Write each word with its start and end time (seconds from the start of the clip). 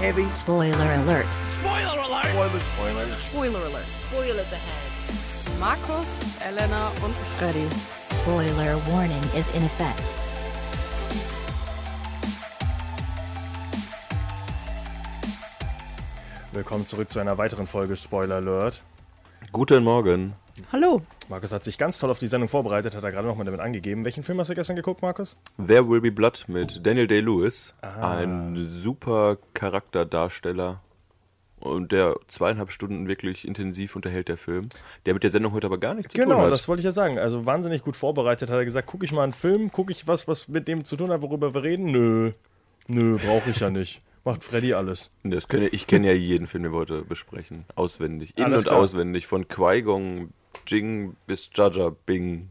heavy. 0.00 0.28
Spoiler 0.28 0.94
alert. 1.02 1.26
Spoiler 1.46 2.00
alert! 2.08 2.24
Spoiler, 2.24 2.60
Spoiler. 2.60 3.06
Spoiler 3.12 3.64
alert. 3.66 3.86
Spoilers 3.86 4.52
ahead. 4.52 5.58
Markus, 5.60 6.40
Elena 6.40 6.88
und 7.04 7.14
Freddy. 7.36 7.68
Spoiler 8.08 8.78
warning 8.88 9.22
is 9.36 9.54
in 9.54 9.62
effect. 9.62 10.00
Willkommen 16.52 16.86
zurück 16.86 17.10
zu 17.10 17.20
einer 17.20 17.36
weiteren 17.36 17.66
Folge 17.66 17.94
Spoiler 17.94 18.36
Alert. 18.36 18.82
Guten 19.52 19.84
Morgen. 19.84 20.34
Hallo. 20.72 21.00
Markus 21.28 21.52
hat 21.52 21.64
sich 21.64 21.78
ganz 21.78 21.98
toll 21.98 22.10
auf 22.10 22.18
die 22.18 22.28
Sendung 22.28 22.48
vorbereitet, 22.48 22.94
hat 22.94 23.04
er 23.04 23.12
gerade 23.12 23.26
nochmal 23.26 23.44
damit 23.46 23.60
angegeben. 23.60 24.04
Welchen 24.04 24.22
Film 24.22 24.38
hast 24.40 24.50
du 24.50 24.54
gestern 24.54 24.76
geguckt, 24.76 25.02
Markus? 25.02 25.36
There 25.64 25.88
Will 25.88 26.00
Be 26.00 26.12
Blood 26.12 26.44
mit 26.48 26.84
Daniel 26.86 27.06
Day-Lewis. 27.06 27.74
Ein 27.82 28.56
super 28.66 29.38
Charakterdarsteller. 29.54 30.80
Und 31.60 31.92
der 31.92 32.14
zweieinhalb 32.26 32.70
Stunden 32.72 33.06
wirklich 33.06 33.46
intensiv 33.46 33.94
unterhält, 33.94 34.28
der 34.28 34.38
Film. 34.38 34.70
Der 35.04 35.12
mit 35.12 35.22
der 35.22 35.30
Sendung 35.30 35.52
heute 35.52 35.66
aber 35.66 35.76
gar 35.78 35.94
nichts 35.94 36.12
zu 36.14 36.18
tun 36.20 36.30
Genau, 36.30 36.42
hat. 36.42 36.50
das 36.50 36.68
wollte 36.68 36.80
ich 36.80 36.84
ja 36.86 36.92
sagen. 36.92 37.18
Also 37.18 37.44
wahnsinnig 37.44 37.82
gut 37.82 37.96
vorbereitet 37.96 38.48
hat 38.50 38.56
er 38.56 38.64
gesagt, 38.64 38.86
gucke 38.86 39.04
ich 39.04 39.12
mal 39.12 39.24
einen 39.24 39.32
Film, 39.34 39.70
gucke 39.70 39.92
ich 39.92 40.08
was, 40.08 40.26
was 40.26 40.48
mit 40.48 40.68
dem 40.68 40.86
zu 40.86 40.96
tun 40.96 41.10
hat, 41.10 41.20
worüber 41.20 41.52
wir 41.54 41.62
reden? 41.62 41.90
Nö, 41.90 42.32
nö, 42.88 43.18
brauche 43.18 43.50
ich 43.50 43.60
ja 43.60 43.70
nicht. 43.70 44.00
Macht 44.24 44.42
Freddy 44.44 44.72
alles. 44.72 45.10
Das 45.22 45.48
kenne, 45.48 45.68
ich 45.68 45.86
kenne 45.86 46.06
ja 46.08 46.12
jeden 46.14 46.46
Film, 46.46 46.62
den 46.62 46.72
wir 46.72 46.78
heute 46.78 47.02
besprechen. 47.02 47.64
Auswendig. 47.74 48.36
In- 48.38 48.44
Alles 48.44 48.60
und 48.60 48.68
klar. 48.68 48.78
auswendig. 48.78 49.26
Von 49.26 49.46
Qui-Gong 49.48 50.30
Jing 50.66 51.16
bis 51.26 51.50
Jaja 51.54 51.90
Bing. 52.06 52.50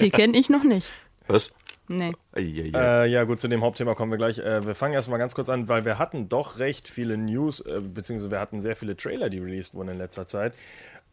Die 0.00 0.10
kenne 0.10 0.36
ich 0.36 0.48
noch 0.48 0.64
nicht. 0.64 0.88
Was? 1.26 1.50
Nee. 1.88 2.12
Äh, 2.34 3.06
ja, 3.06 3.24
gut, 3.24 3.40
zu 3.40 3.48
dem 3.48 3.62
Hauptthema 3.62 3.94
kommen 3.94 4.10
wir 4.10 4.18
gleich. 4.18 4.38
Äh, 4.38 4.66
wir 4.66 4.74
fangen 4.74 4.94
erstmal 4.94 5.18
ganz 5.18 5.34
kurz 5.34 5.48
an, 5.48 5.68
weil 5.68 5.84
wir 5.84 5.98
hatten 5.98 6.28
doch 6.28 6.58
recht 6.58 6.88
viele 6.88 7.16
News, 7.16 7.60
äh, 7.60 7.80
beziehungsweise 7.80 8.30
wir 8.30 8.40
hatten 8.40 8.60
sehr 8.60 8.74
viele 8.74 8.96
Trailer, 8.96 9.30
die 9.30 9.38
released 9.38 9.74
wurden 9.74 9.90
in 9.90 9.98
letzter 9.98 10.26
Zeit. 10.26 10.52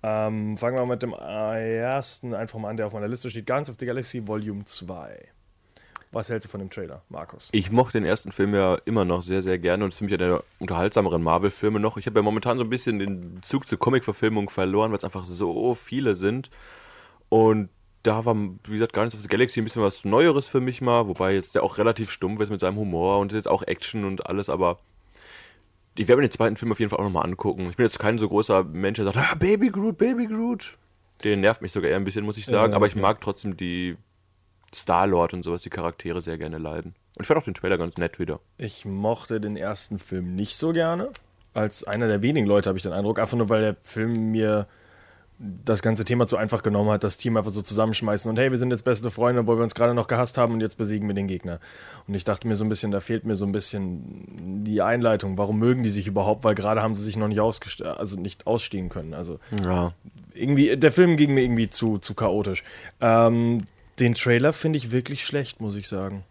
Ähm, 0.02 0.58
fangen 0.58 0.76
wir 0.76 0.86
mit 0.86 1.04
dem 1.04 1.14
ersten 1.14 2.34
einfach 2.34 2.60
mal 2.60 2.70
an, 2.70 2.78
der 2.78 2.88
auf 2.88 2.94
meiner 2.94 3.08
Liste 3.08 3.30
steht: 3.30 3.46
Guardians 3.46 3.70
of 3.70 3.76
the 3.80 3.86
Galaxy 3.86 4.28
Volume 4.28 4.66
2. 4.66 5.30
Was 6.14 6.30
hältst 6.30 6.48
du 6.48 6.52
von 6.52 6.60
dem 6.60 6.70
Trailer, 6.70 7.02
Markus? 7.10 7.50
Ich 7.54 7.72
mochte 7.72 7.94
den 7.94 8.06
ersten 8.06 8.32
Film 8.32 8.54
ja 8.54 8.78
immer 8.86 9.04
noch 9.04 9.24
sehr, 9.24 9.42
sehr 9.42 9.58
gerne 9.58 9.84
und 9.84 9.90
es 9.90 9.96
ist 9.96 10.00
für 10.00 10.06
mich 10.06 10.14
einer 10.14 10.28
der 10.28 10.44
unterhaltsameren 10.60 11.24
Marvel-Filme 11.24 11.80
noch. 11.80 11.98
Ich 11.98 12.06
habe 12.06 12.20
ja 12.20 12.24
momentan 12.24 12.60
so 12.60 12.64
ein 12.64 12.70
bisschen 12.70 13.00
den 13.00 13.40
Zug 13.42 13.68
zur 13.68 13.80
Comic-Verfilmung 13.80 14.52
verloren, 14.52 14.92
weil 14.92 15.00
es 15.00 15.04
einfach 15.04 15.26
so 15.26 15.74
viele 15.74 16.14
sind. 16.14 16.52
Und 17.30 17.70
da 18.04 18.26
war, 18.26 18.36
wie 18.36 18.74
gesagt, 18.74 18.94
Guardians 18.94 19.16
of 19.16 19.22
the 19.22 19.28
Galaxy 19.28 19.60
ein 19.60 19.64
bisschen 19.64 19.82
was 19.82 20.06
Neueres 20.06 20.46
für 20.46 20.62
mich 20.62 20.82
mal, 20.82 21.08
wobei 21.08 21.34
jetzt 21.34 21.56
der 21.56 21.64
auch 21.64 21.80
relativ 21.80 22.12
stumpf 22.12 22.42
ist 22.42 22.52
mit 22.52 22.60
seinem 22.60 22.78
Humor 22.78 23.18
und 23.20 23.32
es 23.32 23.38
ist 23.38 23.46
jetzt 23.46 23.52
auch 23.52 23.64
Action 23.64 24.06
und 24.06 24.28
alles, 24.28 24.50
aber 24.50 24.78
ich 25.98 26.08
werde 26.08 26.22
mir 26.22 26.28
den 26.28 26.32
zweiten 26.32 26.58
Film 26.58 26.72
auf 26.72 26.80
jeden 26.80 26.90
Fall 26.92 27.00
auch 27.00 27.04
nochmal 27.04 27.26
angucken. 27.26 27.68
Ich 27.70 27.78
bin 27.78 27.86
jetzt 27.86 27.98
kein 27.98 28.20
so 28.20 28.28
großer 28.28 28.66
Mensch, 28.66 28.98
der 28.98 29.06
sagt, 29.06 29.18
ah, 29.18 29.36
Baby 29.36 29.70
Groot, 29.70 29.98
Baby 29.98 30.28
Groot. 30.28 30.78
Der 31.24 31.38
nervt 31.38 31.64
mich 31.64 31.72
sogar 31.72 31.90
eher 31.90 31.98
ein 31.98 32.04
bisschen, 32.04 32.26
muss 32.26 32.38
ich 32.38 32.46
sagen, 32.46 32.74
Ja, 32.74 32.76
aber 32.76 32.86
ich 32.86 32.96
mag 32.96 33.20
trotzdem 33.22 33.58
die 33.58 33.96
Star-Lord 34.74 35.34
und 35.34 35.44
sowas, 35.44 35.62
die 35.62 35.70
Charaktere 35.70 36.22
sehr 36.22 36.38
gerne 36.38 36.58
leiden. 36.58 36.96
Und 37.16 37.22
ich 37.22 37.28
fand 37.28 37.40
auch 37.40 37.44
den 37.46 37.54
Trailer 37.54 37.78
ganz 37.78 37.98
nett 37.98 38.20
wieder. 38.20 38.40
Ich 38.58 38.86
mochte 38.86 39.40
den 39.40 39.56
ersten 39.56 40.00
Film 40.00 40.36
nicht 40.36 40.56
so 40.56 40.72
gerne. 40.74 41.10
Als 41.54 41.84
einer 41.84 42.08
der 42.08 42.22
wenigen 42.24 42.48
Leute 42.48 42.70
habe 42.70 42.78
ich 42.78 42.84
den 42.84 42.94
Eindruck, 42.94 43.20
einfach 43.20 43.38
nur 43.38 43.50
weil 43.50 43.62
der 43.62 43.76
Film 43.84 44.32
mir 44.32 44.66
das 45.66 45.82
ganze 45.82 46.06
Thema 46.06 46.26
zu 46.28 46.38
einfach 46.38 46.64
genommen 46.64 46.90
hat, 46.92 47.04
das 47.04 47.18
Team 47.18 47.36
einfach 47.38 47.52
so 47.52 47.62
zusammenschmeißen 47.62 48.30
und 48.30 48.38
hey, 48.38 48.52
wir 48.52 48.58
sind 48.58 48.72
jetzt 48.72 48.84
beste 48.86 49.12
Freunde, 49.12 49.42
obwohl 49.42 49.58
wir 49.58 49.64
uns 49.64 49.76
gerade 49.76 49.94
noch 49.94 50.08
gehasst 50.08 50.38
haben 50.38 50.54
und 50.54 50.62
jetzt 50.62 50.78
besiegen 50.78 51.08
wir 51.08 51.16
den 51.16 51.28
Gegner. 51.28 51.60
Und 52.08 52.14
ich 52.14 52.24
dachte 52.24 52.48
mir 52.48 52.56
so 52.56 52.64
ein 52.64 52.70
bisschen, 52.70 52.92
da 52.92 53.00
fehlt 53.02 53.26
mir 53.26 53.36
so 53.36 53.46
ein 53.46 53.52
bisschen 53.52 54.64
die 54.64 54.82
Einleitung. 54.82 55.38
Warum 55.38 55.60
mögen 55.60 55.84
die 55.84 55.90
sich 55.90 56.08
überhaupt? 56.08 56.44
Weil 56.44 56.56
gerade 56.56 56.82
haben 56.82 56.96
sie 56.96 57.04
sich 57.04 57.18
noch 57.18 57.28
nicht, 57.28 57.42
ausgest 57.42 57.82
also 57.82 58.18
nicht 58.20 58.48
ausstehen 58.48 58.90
können. 58.90 59.14
Also 59.14 59.40
Ja. 59.64 59.94
irgendwie, 60.34 60.78
der 60.78 60.92
Film 60.92 61.18
ging 61.18 61.34
mir 61.34 61.42
irgendwie 61.42 61.70
zu, 61.70 61.98
zu 61.98 62.14
chaotisch. 62.14 62.64
Ähm, 63.02 63.66
den 64.00 64.16
Trailer 64.16 64.54
finde 64.54 64.78
ich 64.78 64.92
wirklich 64.92 65.26
schlecht, 65.26 65.62
muss 65.62 65.76
ich 65.76 65.88
sagen. 65.88 66.24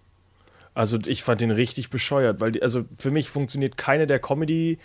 Also 0.74 0.98
ich 1.06 1.22
fand 1.22 1.40
den 1.40 1.50
richtig 1.50 1.90
bescheuert, 1.90 2.40
weil 2.40 2.52
die, 2.52 2.62
also 2.62 2.84
für 2.98 3.10
mich 3.10 3.28
funktioniert 3.28 3.76
keine 3.76 4.06
der 4.06 4.18
Comedy, 4.18 4.78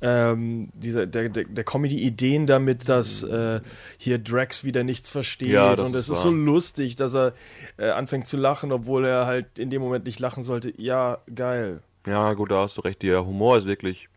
ähm, 0.00 0.68
dieser, 0.74 1.06
der, 1.06 1.28
der, 1.28 1.44
der 1.44 1.64
Comedy-Ideen 1.64 2.46
damit, 2.46 2.88
dass 2.88 3.22
äh, 3.22 3.60
hier 3.98 4.18
Drax 4.18 4.64
wieder 4.64 4.82
nichts 4.82 5.10
versteht 5.10 5.48
Ja, 5.48 5.72
und 5.72 5.94
es 5.94 6.08
ist 6.08 6.10
ist 6.10 6.22
so 6.22 6.32
lustig, 6.32 6.96
dass 6.96 7.14
er 7.14 7.34
äh, 7.76 7.90
anfängt 7.90 8.26
zu 8.26 8.36
lachen, 8.36 8.72
obwohl 8.72 9.04
er 9.04 9.26
halt 9.26 9.58
in 9.58 9.70
dem 9.70 9.80
Moment 9.80 10.04
nicht 10.06 10.18
lachen 10.18 10.42
sollte. 10.42 10.72
Ja, 10.76 11.18
geil. 11.32 11.82
Ja, 12.06 12.32
gut, 12.34 12.50
da 12.50 12.62
hast 12.62 12.78
du 12.78 12.80
recht. 12.82 13.02
Der 13.02 13.24
Humor 13.24 13.58
ist 13.58 13.66
wirklich. 13.66 14.08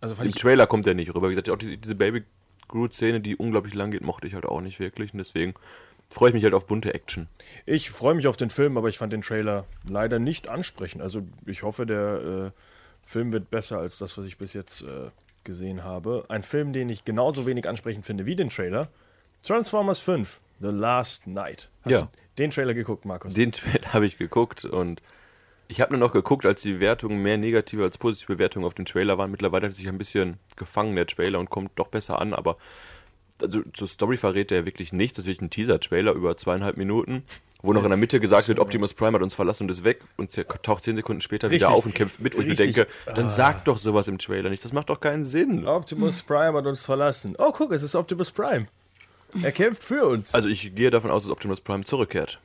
Also 0.00 0.14
Im 0.22 0.34
Trailer 0.34 0.66
kommt 0.66 0.86
der 0.86 0.94
nicht 0.94 1.14
rüber. 1.14 1.28
Wie 1.28 1.32
gesagt, 1.32 1.50
auch 1.50 1.56
die, 1.56 1.76
diese 1.76 1.94
Baby 1.94 2.22
Groot-Szene, 2.68 3.20
die 3.20 3.36
unglaublich 3.36 3.74
lang 3.74 3.90
geht, 3.90 4.02
mochte 4.02 4.26
ich 4.26 4.34
halt 4.34 4.46
auch 4.46 4.60
nicht 4.60 4.80
wirklich. 4.80 5.12
Und 5.12 5.18
deswegen 5.18 5.54
freue 6.08 6.30
ich 6.30 6.34
mich 6.34 6.44
halt 6.44 6.54
auf 6.54 6.66
bunte 6.66 6.94
Action. 6.94 7.28
Ich 7.66 7.90
freue 7.90 8.14
mich 8.14 8.26
auf 8.26 8.36
den 8.36 8.50
Film, 8.50 8.76
aber 8.76 8.88
ich 8.88 8.98
fand 8.98 9.12
den 9.12 9.22
Trailer 9.22 9.64
leider 9.88 10.18
nicht 10.18 10.48
ansprechend. 10.48 11.02
Also 11.02 11.22
ich 11.46 11.62
hoffe, 11.62 11.86
der 11.86 12.52
äh, 12.54 12.60
Film 13.02 13.32
wird 13.32 13.50
besser 13.50 13.78
als 13.78 13.98
das, 13.98 14.16
was 14.18 14.24
ich 14.26 14.38
bis 14.38 14.54
jetzt 14.54 14.82
äh, 14.82 15.10
gesehen 15.44 15.84
habe. 15.84 16.24
Ein 16.28 16.42
Film, 16.42 16.72
den 16.72 16.88
ich 16.88 17.04
genauso 17.04 17.46
wenig 17.46 17.68
ansprechend 17.68 18.06
finde 18.06 18.26
wie 18.26 18.36
den 18.36 18.50
Trailer. 18.50 18.88
Transformers 19.42 20.00
5, 20.00 20.40
The 20.60 20.68
Last 20.68 21.26
Night. 21.26 21.68
Hast 21.84 21.92
Ja. 21.92 22.00
du 22.02 22.08
den 22.38 22.50
Trailer 22.50 22.74
geguckt, 22.74 23.04
Markus? 23.04 23.34
Den 23.34 23.52
Trailer 23.52 23.92
habe 23.92 24.06
ich 24.06 24.18
geguckt 24.18 24.64
und 24.64 25.00
ich 25.70 25.82
habe 25.82 25.92
nur 25.92 26.00
noch 26.00 26.14
geguckt, 26.14 26.46
als 26.46 26.62
die 26.62 26.80
Wertungen 26.80 27.22
mehr 27.22 27.36
negative 27.36 27.82
als 27.82 27.98
positive 27.98 28.34
Bewertungen 28.34 28.64
auf 28.64 28.72
den 28.72 28.86
Trailer 28.86 29.18
waren. 29.18 29.30
Mittlerweile 29.30 29.66
hat 29.66 29.74
sich 29.74 29.86
ein 29.86 29.98
bisschen 29.98 30.38
gefangen, 30.56 30.96
der 30.96 31.06
Trailer, 31.06 31.38
und 31.38 31.50
kommt 31.50 31.72
doch 31.74 31.88
besser 31.88 32.18
an, 32.20 32.32
aber 32.32 32.56
also 33.40 33.62
zur 33.72 33.88
Story 33.88 34.16
verrät 34.16 34.52
er 34.52 34.66
wirklich 34.66 34.92
nichts. 34.92 35.16
Das 35.16 35.24
ist 35.24 35.28
wirklich 35.28 35.42
ein 35.42 35.50
Teaser-Trailer 35.50 36.12
über 36.12 36.36
zweieinhalb 36.36 36.76
Minuten, 36.76 37.22
wo 37.62 37.72
noch 37.72 37.82
in 37.82 37.90
der 37.90 37.96
Mitte 37.96 38.20
gesagt 38.20 38.48
wird, 38.48 38.60
Optimus 38.60 38.94
Prime 38.94 39.14
hat 39.14 39.22
uns 39.22 39.34
verlassen 39.34 39.64
und 39.64 39.70
ist 39.70 39.84
weg 39.84 40.00
und 40.16 40.32
taucht 40.62 40.84
zehn 40.84 40.96
Sekunden 40.96 41.20
später 41.20 41.50
wieder 41.50 41.66
Richtig. 41.66 41.78
auf 41.78 41.86
und 41.86 41.94
kämpft 41.94 42.20
mit, 42.20 42.36
wo 42.36 42.40
ich 42.40 42.46
mir 42.46 42.54
denke, 42.54 42.86
dann 43.14 43.28
sag 43.28 43.64
doch 43.64 43.78
sowas 43.78 44.06
im 44.08 44.18
Trailer 44.18 44.50
nicht. 44.50 44.64
Das 44.64 44.72
macht 44.72 44.90
doch 44.90 45.00
keinen 45.00 45.24
Sinn. 45.24 45.66
Optimus 45.66 46.22
Prime 46.22 46.56
hat 46.56 46.66
uns 46.66 46.84
verlassen. 46.84 47.34
Oh, 47.38 47.52
guck, 47.52 47.72
es 47.72 47.82
ist 47.82 47.94
Optimus 47.94 48.30
Prime. 48.30 48.68
Er 49.42 49.52
kämpft 49.52 49.82
für 49.82 50.06
uns. 50.06 50.34
Also 50.34 50.48
ich 50.48 50.74
gehe 50.74 50.90
davon 50.90 51.10
aus, 51.10 51.24
dass 51.24 51.32
Optimus 51.32 51.60
Prime 51.60 51.84
zurückkehrt. 51.84 52.40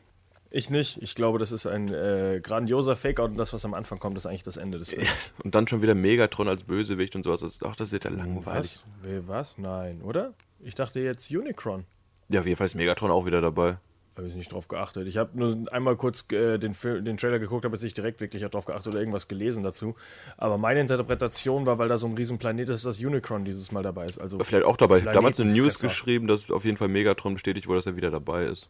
ich 0.52 0.70
nicht. 0.70 1.02
Ich 1.02 1.16
glaube, 1.16 1.40
das 1.40 1.52
ist 1.52 1.66
ein 1.66 1.94
äh, 1.94 2.40
grandioser 2.44 2.96
Fake-Out 2.96 3.32
und 3.32 3.38
das, 3.38 3.54
was 3.54 3.66
am 3.66 3.74
Anfang 3.74 4.00
kommt, 4.00 4.18
ist 4.18 4.26
eigentlich 4.26 4.44
das 4.44 4.58
Ende 4.58 4.80
des 4.80 4.90
Films. 4.90 5.32
Und 5.44 5.56
dann 5.56 5.68
schon 5.68 5.82
wieder 5.82 5.96
Megatron 5.96 6.48
als 6.48 6.64
Bösewicht 6.64 7.16
und 7.16 7.24
sowas. 7.24 7.60
Ach, 7.64 7.76
das 7.76 7.94
ist 7.94 8.04
ja 8.04 8.10
langweilig. 8.10 8.82
Was? 9.04 9.28
Was? 9.28 9.58
Nein, 9.58 10.02
oder? 10.02 10.34
Ich 10.64 10.76
dachte 10.76 11.00
jetzt 11.00 11.30
Unicron. 11.32 11.86
Ja, 12.30 12.40
auf 12.40 12.46
jeden 12.46 12.58
Fall 12.58 12.66
ist 12.66 12.76
Megatron 12.76 13.12
auch 13.12 13.26
wieder 13.26 13.42
dabei. 13.42 13.78
Habe 14.16 14.28
ich 14.28 14.36
nicht 14.36 14.52
drauf 14.52 14.68
geachtet. 14.68 15.08
Ich 15.08 15.18
habe 15.18 15.32
nur 15.38 15.66
einmal 15.74 15.96
kurz 15.96 16.26
äh, 16.32 16.60
den, 16.60 16.76
Film, 16.76 17.04
den 17.04 17.18
Trailer 17.18 17.40
geguckt, 17.40 17.66
habe 17.66 17.76
jetzt 17.76 17.84
nicht 17.84 17.98
direkt 17.98 18.22
wirklich 18.22 18.44
drauf 18.44 18.66
geachtet 18.66 18.94
oder 18.94 19.00
irgendwas 19.00 19.28
gelesen 19.28 19.64
dazu. 19.64 19.96
Aber 20.38 20.60
meine 20.60 20.82
Interpretation 20.82 21.66
war, 21.66 21.80
weil 21.80 21.90
da 21.90 21.98
so 21.98 22.06
ein 22.06 22.14
Riesenplanet 22.14 22.70
ist, 22.70 22.86
dass 22.86 23.00
Unicron 23.00 23.44
dieses 23.44 23.72
Mal 23.72 23.82
dabei 23.82 24.06
ist. 24.06 24.20
Also 24.20 24.38
Vielleicht 24.40 24.66
auch 24.66 24.78
dabei. 24.78 25.02
Damals 25.02 25.40
eine 25.40 25.52
News 25.52 25.80
geschrieben, 25.80 26.28
dass 26.28 26.52
auf 26.52 26.64
jeden 26.64 26.78
Fall 26.78 26.90
Megatron 26.90 27.34
bestätigt 27.34 27.68
wurde, 27.68 27.80
dass 27.80 27.88
er 27.88 27.96
wieder 27.96 28.12
dabei 28.12 28.46
ist. 28.46 28.70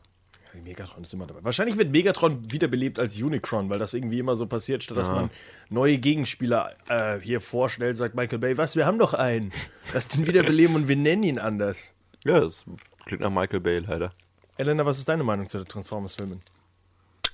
Megatron 0.62 1.03
ist 1.03 1.14
immer 1.14 1.25
dabei. 1.25 1.44
Wahrscheinlich 1.44 1.78
wird 1.78 1.91
Megatron 1.91 2.52
wiederbelebt 2.52 3.00
als 3.00 3.19
Unicron, 3.19 3.69
weil 3.69 3.80
das 3.80 3.94
irgendwie 3.94 4.19
immer 4.19 4.36
so 4.36 4.46
passiert, 4.46 4.84
statt 4.84 4.97
dass 4.97 5.09
man 5.09 5.30
neue 5.69 5.97
Gegenspieler 5.97 6.72
äh, 6.88 7.19
hier 7.19 7.41
vorstellt, 7.41 7.97
sagt 7.97 8.16
Michael 8.16 8.40
Bay, 8.40 8.58
was, 8.58 8.75
wir 8.75 8.86
haben 8.86 9.00
doch 9.00 9.14
einen. 9.14 9.52
Lass 9.94 10.09
den 10.09 10.28
wiederbeleben 10.28 10.75
und 10.75 10.88
wir 10.88 10.96
nennen 10.96 11.24
ihn 11.24 11.40
anders. 11.40 11.94
Ja, 12.24 12.40
das 12.40 12.66
klingt 13.06 13.22
nach 13.22 13.31
Michael 13.31 13.59
Bay 13.62 13.80
leider. 13.80 14.14
Elena, 14.58 14.86
was 14.86 15.00
ist 15.00 15.09
deine 15.09 15.24
Meinung 15.24 15.47
zu 15.50 15.58
den 15.58 15.68
Transformers-Filmen? 15.68 16.41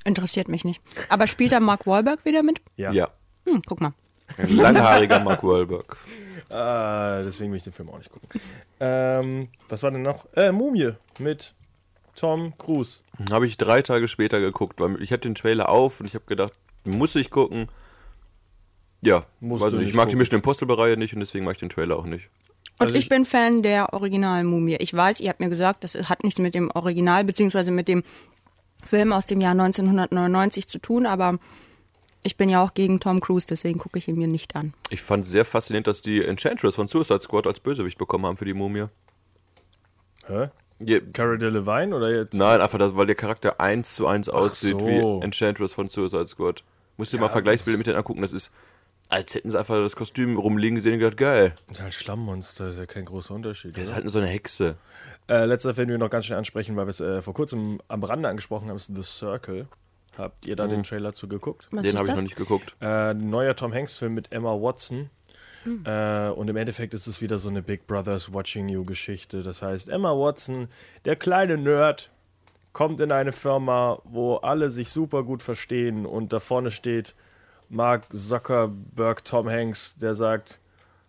Interessiert 0.05 0.47
mich 0.47 0.63
nicht. 0.63 0.81
Aber 1.09 1.27
spielt 1.27 1.51
da 1.51 1.59
Mark 1.59 1.85
Wahlberg 1.85 2.23
wieder 2.23 2.43
mit? 2.43 2.61
Ja. 2.77 3.09
Hm, 3.45 3.61
guck 3.65 3.81
mal. 3.81 3.93
Ein 4.37 4.55
langhaariger 4.55 5.19
Mark 5.19 5.43
Wahlberg. 5.43 5.97
Ah, 6.51 7.21
deswegen 7.21 7.51
will 7.51 7.57
ich 7.57 7.63
den 7.63 7.73
Film 7.73 7.89
auch 7.89 7.99
nicht 7.99 8.11
gucken. 8.11 8.27
Ähm, 8.79 9.49
was 9.67 9.83
war 9.83 9.91
denn 9.91 10.01
noch? 10.01 10.25
Äh, 10.33 10.51
Mumie 10.51 10.93
mit 11.19 11.53
Tom 12.15 12.57
Cruise. 12.57 13.01
Habe 13.31 13.47
ich 13.47 13.57
drei 13.57 13.81
Tage 13.81 14.07
später 14.07 14.39
geguckt, 14.39 14.79
weil 14.79 15.01
ich 15.01 15.11
hatte 15.11 15.27
den 15.27 15.35
Trailer 15.35 15.69
auf 15.69 15.99
und 15.99 16.05
ich 16.07 16.15
habe 16.15 16.25
gedacht, 16.25 16.53
muss 16.85 17.15
ich 17.15 17.29
gucken? 17.29 17.67
Ja, 19.01 19.25
Musst 19.39 19.63
weiß 19.63 19.73
nicht. 19.73 19.81
nicht 19.81 19.89
Ich 19.89 19.95
mag 19.95 20.05
die 20.05 20.11
gucken. 20.11 20.19
Mission 20.19 20.35
Impossible-Reihe 20.37 20.97
nicht 20.97 21.13
und 21.13 21.19
deswegen 21.21 21.45
mag 21.45 21.53
ich 21.55 21.59
den 21.59 21.69
Trailer 21.69 21.97
auch 21.97 22.05
nicht. 22.05 22.29
Und 22.79 22.85
Also 22.87 22.95
ich, 22.95 23.03
ich- 23.03 23.09
bin 23.09 23.25
Fan 23.25 23.61
der 23.63 23.93
originalen 23.93 24.45
Mumie. 24.45 24.75
Ich 24.79 24.93
weiß, 24.93 25.19
ihr 25.19 25.29
habt 25.29 25.39
mir 25.41 25.49
gesagt, 25.49 25.83
das 25.83 25.95
hat 26.09 26.23
nichts 26.23 26.39
mit 26.39 26.55
dem 26.55 26.71
Original 26.71 27.23
beziehungsweise 27.25 27.71
mit 27.71 27.87
dem 27.89 28.03
Film 28.83 29.11
aus 29.11 29.25
dem 29.25 29.41
Jahr 29.41 29.51
1999 29.51 30.67
zu 30.69 30.79
tun, 30.79 31.05
aber 31.05 31.37
ich 32.23 32.37
bin 32.37 32.47
ja 32.49 32.63
auch 32.63 32.73
gegen 32.73 32.99
Tom 33.01 33.19
Cruise, 33.19 33.47
deswegen 33.49 33.79
gucke 33.79 33.97
ich 33.99 34.07
ihn 34.07 34.17
mir 34.17 34.27
nicht 34.27 34.55
an. 34.55 34.73
Ich 34.89 35.01
fand 35.01 35.25
es 35.25 35.29
sehr 35.31 35.43
faszinierend, 35.45 35.87
dass 35.87 36.01
die 36.01 36.23
Enchantress 36.23 36.75
von 36.75 36.87
Suicide 36.87 37.21
Squad 37.21 37.47
als 37.47 37.59
Bösewicht 37.59 37.97
bekommen 37.97 38.25
haben 38.25 38.37
für 38.37 38.45
die 38.45 38.53
Mumie. 38.53 38.85
Hä? 40.27 40.47
Je, 40.79 41.01
Cara 41.01 41.35
Delevingne 41.37 41.95
oder 41.95 42.09
jetzt? 42.09 42.33
nein, 42.33 42.61
einfach, 42.61 42.77
das, 42.77 42.95
weil 42.95 43.05
der 43.05 43.15
Charakter 43.15 43.59
eins 43.59 43.95
zu 43.95 44.07
eins 44.07 44.29
aussieht 44.29 44.79
so. 44.79 44.87
wie 44.87 45.25
Enchantress 45.25 45.73
von 45.73 45.89
Suicide 45.89 46.27
Squad. 46.27 46.63
Musst 46.97 47.13
du 47.13 47.17
dir 47.17 47.21
mal 47.23 47.29
Vergleichsbilder 47.29 47.77
mit 47.77 47.87
denen 47.87 47.97
angucken, 47.97 48.21
das 48.21 48.33
ist 48.33 48.51
Als 49.09 49.33
hätten 49.35 49.49
sie 49.49 49.57
einfach 49.57 49.75
das 49.75 49.95
Kostüm 49.95 50.37
rumliegen 50.37 50.75
gesehen 50.75 50.93
und 50.93 50.99
gedacht, 50.99 51.17
geil. 51.17 51.53
Das 51.67 51.77
ist 51.77 51.83
halt 51.83 51.93
Schlammmonster, 51.93 52.69
ist 52.69 52.77
ja 52.77 52.85
kein 52.85 53.05
großer 53.05 53.33
Unterschied. 53.33 53.75
Das 53.75 53.85
ist 53.85 53.93
halt 53.93 54.03
nur 54.03 54.11
so 54.11 54.19
eine 54.19 54.27
Hexe. 54.27 54.75
Äh, 55.27 55.45
letzter 55.45 55.73
Film, 55.73 55.87
den 55.87 55.95
wir 55.95 56.05
noch 56.05 56.09
ganz 56.09 56.25
schnell 56.25 56.37
ansprechen, 56.37 56.75
weil 56.75 56.85
wir 56.85 56.91
es 56.91 57.01
äh, 57.01 57.21
vor 57.21 57.33
kurzem 57.33 57.79
am 57.87 58.03
Rande 58.03 58.29
angesprochen 58.29 58.69
haben, 58.69 58.77
ist 58.77 58.91
The 58.93 59.03
Circle. 59.03 59.67
Habt 60.17 60.45
ihr 60.45 60.55
da 60.57 60.67
den 60.67 60.83
Trailer 60.83 61.13
zu 61.13 61.27
geguckt? 61.29 61.69
Was 61.71 61.83
Den 61.83 61.97
habe 61.97 62.09
ich 62.09 62.15
noch 62.15 62.21
nicht 62.21 62.35
geguckt. 62.35 62.75
Äh, 62.81 63.11
ein 63.11 63.29
neuer 63.29 63.55
Tom 63.55 63.73
Hanks-Film 63.73 64.13
mit 64.13 64.31
Emma 64.31 64.51
Watson. 64.51 65.09
Hm. 65.63 65.83
Äh, 65.85 66.29
und 66.29 66.47
im 66.49 66.55
Endeffekt 66.55 66.93
ist 66.93 67.07
es 67.07 67.21
wieder 67.21 67.39
so 67.39 67.49
eine 67.49 67.61
Big 67.61 67.87
Brothers 67.87 68.33
Watching 68.33 68.69
You-Geschichte. 68.69 69.43
Das 69.43 69.61
heißt, 69.61 69.89
Emma 69.89 70.11
Watson, 70.11 70.67
der 71.05 71.15
kleine 71.15 71.57
Nerd, 71.57 72.11
kommt 72.73 73.01
in 73.01 73.11
eine 73.11 73.31
Firma, 73.31 73.99
wo 74.05 74.35
alle 74.35 74.71
sich 74.71 74.89
super 74.89 75.23
gut 75.23 75.41
verstehen 75.41 76.05
und 76.05 76.31
da 76.31 76.39
vorne 76.39 76.71
steht 76.71 77.15
Mark 77.67 78.07
Zuckerberg, 78.15 79.23
Tom 79.25 79.49
Hanks, 79.49 79.95
der 79.97 80.15
sagt, 80.15 80.59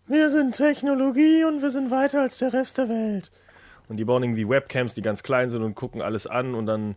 wir 0.07 0.31
sind 0.31 0.57
Technologie 0.57 1.45
und 1.45 1.63
wir 1.63 1.71
sind 1.71 1.91
weiter 1.91 2.23
als 2.23 2.39
der 2.39 2.53
Rest 2.53 2.79
der 2.79 2.89
Welt. 2.89 3.31
Und 3.89 3.97
die 3.97 4.05
bauen 4.05 4.23
irgendwie 4.23 4.49
Webcams, 4.49 4.95
die 4.95 5.03
ganz 5.03 5.23
klein 5.23 5.51
sind 5.51 5.63
und 5.63 5.75
gucken 5.75 6.03
alles 6.03 6.27
an 6.27 6.55
und 6.55 6.67
dann 6.67 6.97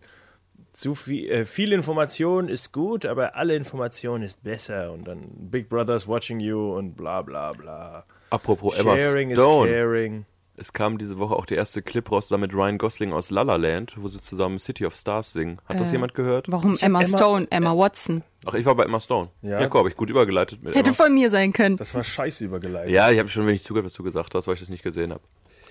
zu 0.73 0.95
viel, 0.95 1.29
äh, 1.29 1.45
viel 1.45 1.71
Information 1.71 2.49
ist 2.49 2.71
gut, 2.73 3.05
aber 3.05 3.35
alle 3.35 3.55
Information 3.55 4.21
ist 4.23 4.43
besser 4.43 4.91
und 4.91 5.05
dann 5.07 5.29
Big 5.49 5.69
Brother's 5.69 6.07
watching 6.07 6.39
you 6.39 6.75
und 6.75 6.95
bla 6.95 7.21
bla 7.21 7.53
bla. 7.53 8.03
Apropos 8.31 8.77
Emma 8.77 8.97
Sharing 8.97 9.29
is 9.29 9.39
Stone. 9.39 9.69
caring. 9.71 10.25
Es 10.55 10.71
kam 10.71 10.99
diese 10.99 11.17
Woche 11.17 11.35
auch 11.35 11.45
der 11.47 11.57
erste 11.57 11.81
Clip 11.81 12.11
raus 12.11 12.27
zusammen 12.27 12.43
mit 12.43 12.53
Ryan 12.53 12.77
Gosling 12.77 13.11
aus 13.11 13.31
La 13.31 13.41
La 13.41 13.55
Land, 13.55 13.95
wo 13.97 14.07
sie 14.07 14.21
zusammen 14.21 14.59
City 14.59 14.85
of 14.85 14.95
Stars 14.95 15.31
singen. 15.31 15.59
Hat 15.65 15.79
das 15.79 15.89
Äh, 15.89 15.93
jemand 15.93 16.13
gehört? 16.13 16.45
Warum 16.51 16.77
Emma 16.79 17.01
Emma- 17.01 17.17
Stone, 17.17 17.47
Emma 17.49 17.75
Watson? 17.75 18.23
Ach, 18.45 18.53
ich 18.53 18.63
war 18.65 18.75
bei 18.75 18.83
Emma 18.83 18.99
Stone. 18.99 19.29
Ja. 19.41 19.59
Ja, 19.61 19.67
cool, 19.71 19.79
habe 19.79 19.89
ich 19.89 19.95
gut 19.95 20.09
übergeleitet 20.11 20.61
mit 20.61 20.75
Hätte 20.75 20.89
Emma. 20.89 20.95
von 20.95 21.13
mir 21.13 21.29
sein 21.31 21.53
können. 21.53 21.77
Das 21.77 21.95
war 21.95 22.03
scheiße 22.03 22.45
übergeleitet. 22.45 22.91
Ja, 22.91 23.09
ich 23.09 23.17
habe 23.17 23.29
schon 23.29 23.47
wenig 23.47 23.63
zugehört, 23.63 23.85
was 23.87 23.93
du 23.93 24.03
gesagt 24.03 24.35
hast, 24.35 24.45
weil 24.47 24.53
ich 24.53 24.59
das 24.59 24.69
nicht 24.69 24.83
gesehen 24.83 25.11
habe. 25.11 25.21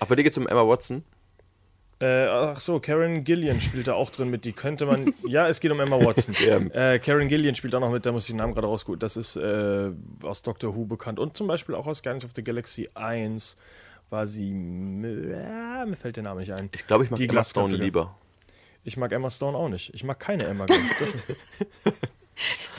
Ach, 0.01 0.07
bei 0.07 0.15
dir 0.15 0.23
geht's 0.23 0.37
um 0.37 0.47
Emma 0.47 0.67
Watson? 0.67 1.03
Äh, 2.03 2.27
ach 2.27 2.59
so, 2.59 2.81
Karen 2.81 3.23
Gillian 3.23 3.61
spielt 3.61 3.87
da 3.87 3.93
auch 3.93 4.09
drin 4.09 4.29
mit. 4.29 4.43
Die 4.43 4.51
könnte 4.51 4.85
man. 4.85 5.13
ja, 5.25 5.47
es 5.47 5.61
geht 5.61 5.71
um 5.71 5.79
Emma 5.79 6.03
Watson. 6.03 6.35
Äh, 6.73 6.99
Karen 6.99 7.29
Gillian 7.29 7.55
spielt 7.55 7.73
auch 7.75 7.79
noch 7.79 7.91
mit, 7.91 8.05
da 8.05 8.11
muss 8.11 8.23
ich 8.23 8.31
den 8.31 8.37
Namen 8.37 8.53
gerade 8.53 8.67
rausgucken. 8.67 8.99
Das 8.99 9.15
ist 9.15 9.37
äh, 9.37 9.89
aus 10.21 10.43
Doctor 10.43 10.75
Who 10.75 10.83
bekannt 10.83 11.17
und 11.17 11.37
zum 11.37 11.47
Beispiel 11.47 11.75
auch 11.75 11.87
aus 11.87 12.03
Guardians 12.03 12.25
of 12.25 12.31
the 12.35 12.43
Galaxy 12.43 12.89
1 12.93 13.55
war 14.09 14.27
sie. 14.27 14.49
Äh, 14.49 15.85
mir 15.85 15.95
fällt 15.95 16.17
der 16.17 16.23
Name 16.23 16.41
nicht 16.41 16.51
ein. 16.51 16.67
Ich 16.73 16.85
glaube, 16.85 17.05
ich 17.05 17.09
mag 17.09 17.19
Die 17.19 17.29
Emma 17.29 17.45
Stone 17.45 17.73
lieber. 17.73 18.13
Ich 18.83 18.97
mag 18.97 19.13
Emma 19.13 19.29
Stone 19.29 19.57
auch 19.57 19.69
nicht. 19.69 19.93
Ich 19.93 20.03
mag 20.03 20.19
keine 20.19 20.43
Emma. 20.43 20.65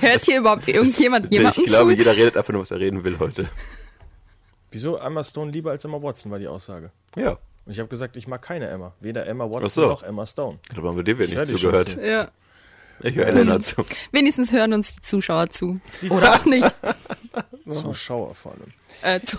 Hört 0.01 0.21
hier 0.21 0.41
überhaupt 0.41 0.69
irgendjemand 0.69 1.33
jemanden 1.33 1.63
ich 1.63 1.67
glaube, 1.67 1.93
zu? 1.93 1.99
jeder 1.99 2.15
redet 2.15 2.37
einfach 2.37 2.53
nur, 2.53 2.61
was 2.61 2.73
er 2.73 2.81
reden 2.81 3.05
will 3.05 3.19
heute. 3.19 3.49
Wieso 4.71 4.97
Emma 4.97 5.25
Stone 5.25 5.51
lieber 5.51 5.71
als 5.71 5.87
Emma 5.87 6.03
Watson, 6.03 6.31
war 6.31 6.39
die 6.39 6.49
Aussage. 6.49 6.91
Ja, 7.17 7.39
Und 7.67 7.73
ich 7.73 7.79
habe 7.79 7.89
gesagt, 7.89 8.17
ich 8.17 8.27
mag 8.29 8.43
keine 8.43 8.69
Emma. 8.69 8.95
Weder 9.01 9.27
Emma 9.27 9.45
Watson 9.47 9.69
so. 9.69 9.87
noch 9.89 10.03
Emma 10.03 10.27
Stone. 10.27 10.59
ich 10.65 10.69
glaube, 10.71 10.89
haben 10.89 10.97
wir 10.97 11.05
dem 11.05 11.19
nicht 11.19 11.33
schon 11.35 11.47
zugehört. 11.47 11.89
zu. 11.91 12.01
Ja. 12.07 12.29
Ich 13.01 13.15
höre 13.17 13.27
Elena 13.27 13.59
zu. 13.59 13.85
Wenigstens 14.13 14.53
hören 14.53 14.73
uns 14.73 14.97
die 14.97 15.01
Zuschauer 15.03 15.51
zu. 15.51 15.81
Oder 16.09 16.35
auch 16.35 16.45
nicht. 16.45 16.73
Zuschauer 17.69 18.35
vor 18.35 18.53
allem. 18.53 18.73
Äh, 19.03 19.21
zu 19.25 19.39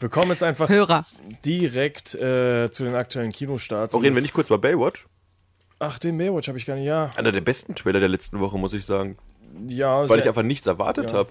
Wir 0.00 0.08
kommen 0.08 0.30
jetzt 0.30 0.42
einfach 0.42 0.68
Hörer. 0.68 1.06
direkt 1.44 2.14
äh, 2.14 2.70
zu 2.72 2.84
den 2.84 2.94
aktuellen 2.94 3.30
Kinostarts. 3.32 3.94
Oh, 3.94 3.98
reden 3.98 4.14
wir 4.14 4.22
nicht 4.22 4.34
kurz 4.34 4.48
über 4.48 4.58
Baywatch? 4.58 5.06
Ach, 5.78 5.98
den 5.98 6.18
Baywatch 6.18 6.48
habe 6.48 6.58
ich 6.58 6.66
gar 6.66 6.74
nicht. 6.74 6.86
Ja, 6.86 7.10
Einer 7.16 7.32
der 7.32 7.40
besten 7.40 7.74
Trailer 7.74 8.00
der 8.00 8.08
letzten 8.08 8.40
Woche, 8.40 8.58
muss 8.58 8.72
ich 8.72 8.84
sagen. 8.84 9.16
ja. 9.68 10.08
Weil 10.08 10.18
ich 10.20 10.26
einfach 10.28 10.42
nichts 10.42 10.66
erwartet 10.66 11.12
Ja. 11.12 11.18
habe. 11.18 11.30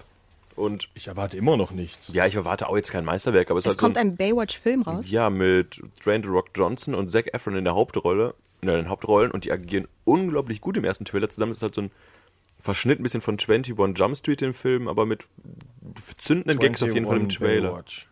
Und 0.60 0.90
ich 0.94 1.06
erwarte 1.08 1.36
immer 1.38 1.56
noch 1.56 1.70
nichts. 1.70 2.10
ja, 2.12 2.26
ich 2.26 2.34
erwarte 2.34 2.68
auch 2.68 2.76
jetzt 2.76 2.90
kein 2.92 3.04
Meisterwerk, 3.04 3.50
aber 3.50 3.58
es, 3.58 3.66
Es 3.66 3.72
hat 3.72 3.78
kommt 3.78 3.94
so 3.96 4.00
ein 4.00 4.16
Baywatch-Film 4.16 4.82
raus. 4.82 5.10
Ja, 5.10 5.30
mit 5.30 5.80
Dwayne 6.04 6.22
The 6.22 6.30
Rock 6.30 6.50
Johnson 6.54 6.94
und 6.94 7.10
Zac 7.10 7.32
Efron 7.34 7.56
in 7.56 7.64
der 7.64 7.74
Hauptrolle, 7.74 8.34
in 8.60 8.68
den 8.68 8.88
Hauptrollen 8.88 9.30
und 9.30 9.44
die 9.44 9.52
agieren 9.52 9.88
unglaublich 10.04 10.60
gut 10.60 10.76
im 10.76 10.84
ersten 10.84 11.04
Trailer 11.04 11.28
zusammen. 11.28 11.50
Das 11.52 11.58
ist 11.58 11.62
halt 11.62 11.74
so 11.74 11.82
ein 11.82 11.90
Verschnitt 12.60 13.00
ein 13.00 13.02
bisschen 13.02 13.22
von 13.22 13.34
21 13.38 13.74
Jump 13.98 14.16
Street 14.16 14.42
im 14.42 14.52
Film, 14.52 14.86
aber 14.86 15.06
mit 15.06 15.24
zündenden 16.18 16.58
Gags 16.58 16.82
auf 16.82 16.92
jeden 16.92 17.06
Fall 17.06 17.16
im 17.16 17.22
21 17.22 17.38
Trailer. 17.38 17.70
Baywatch. 17.70 18.08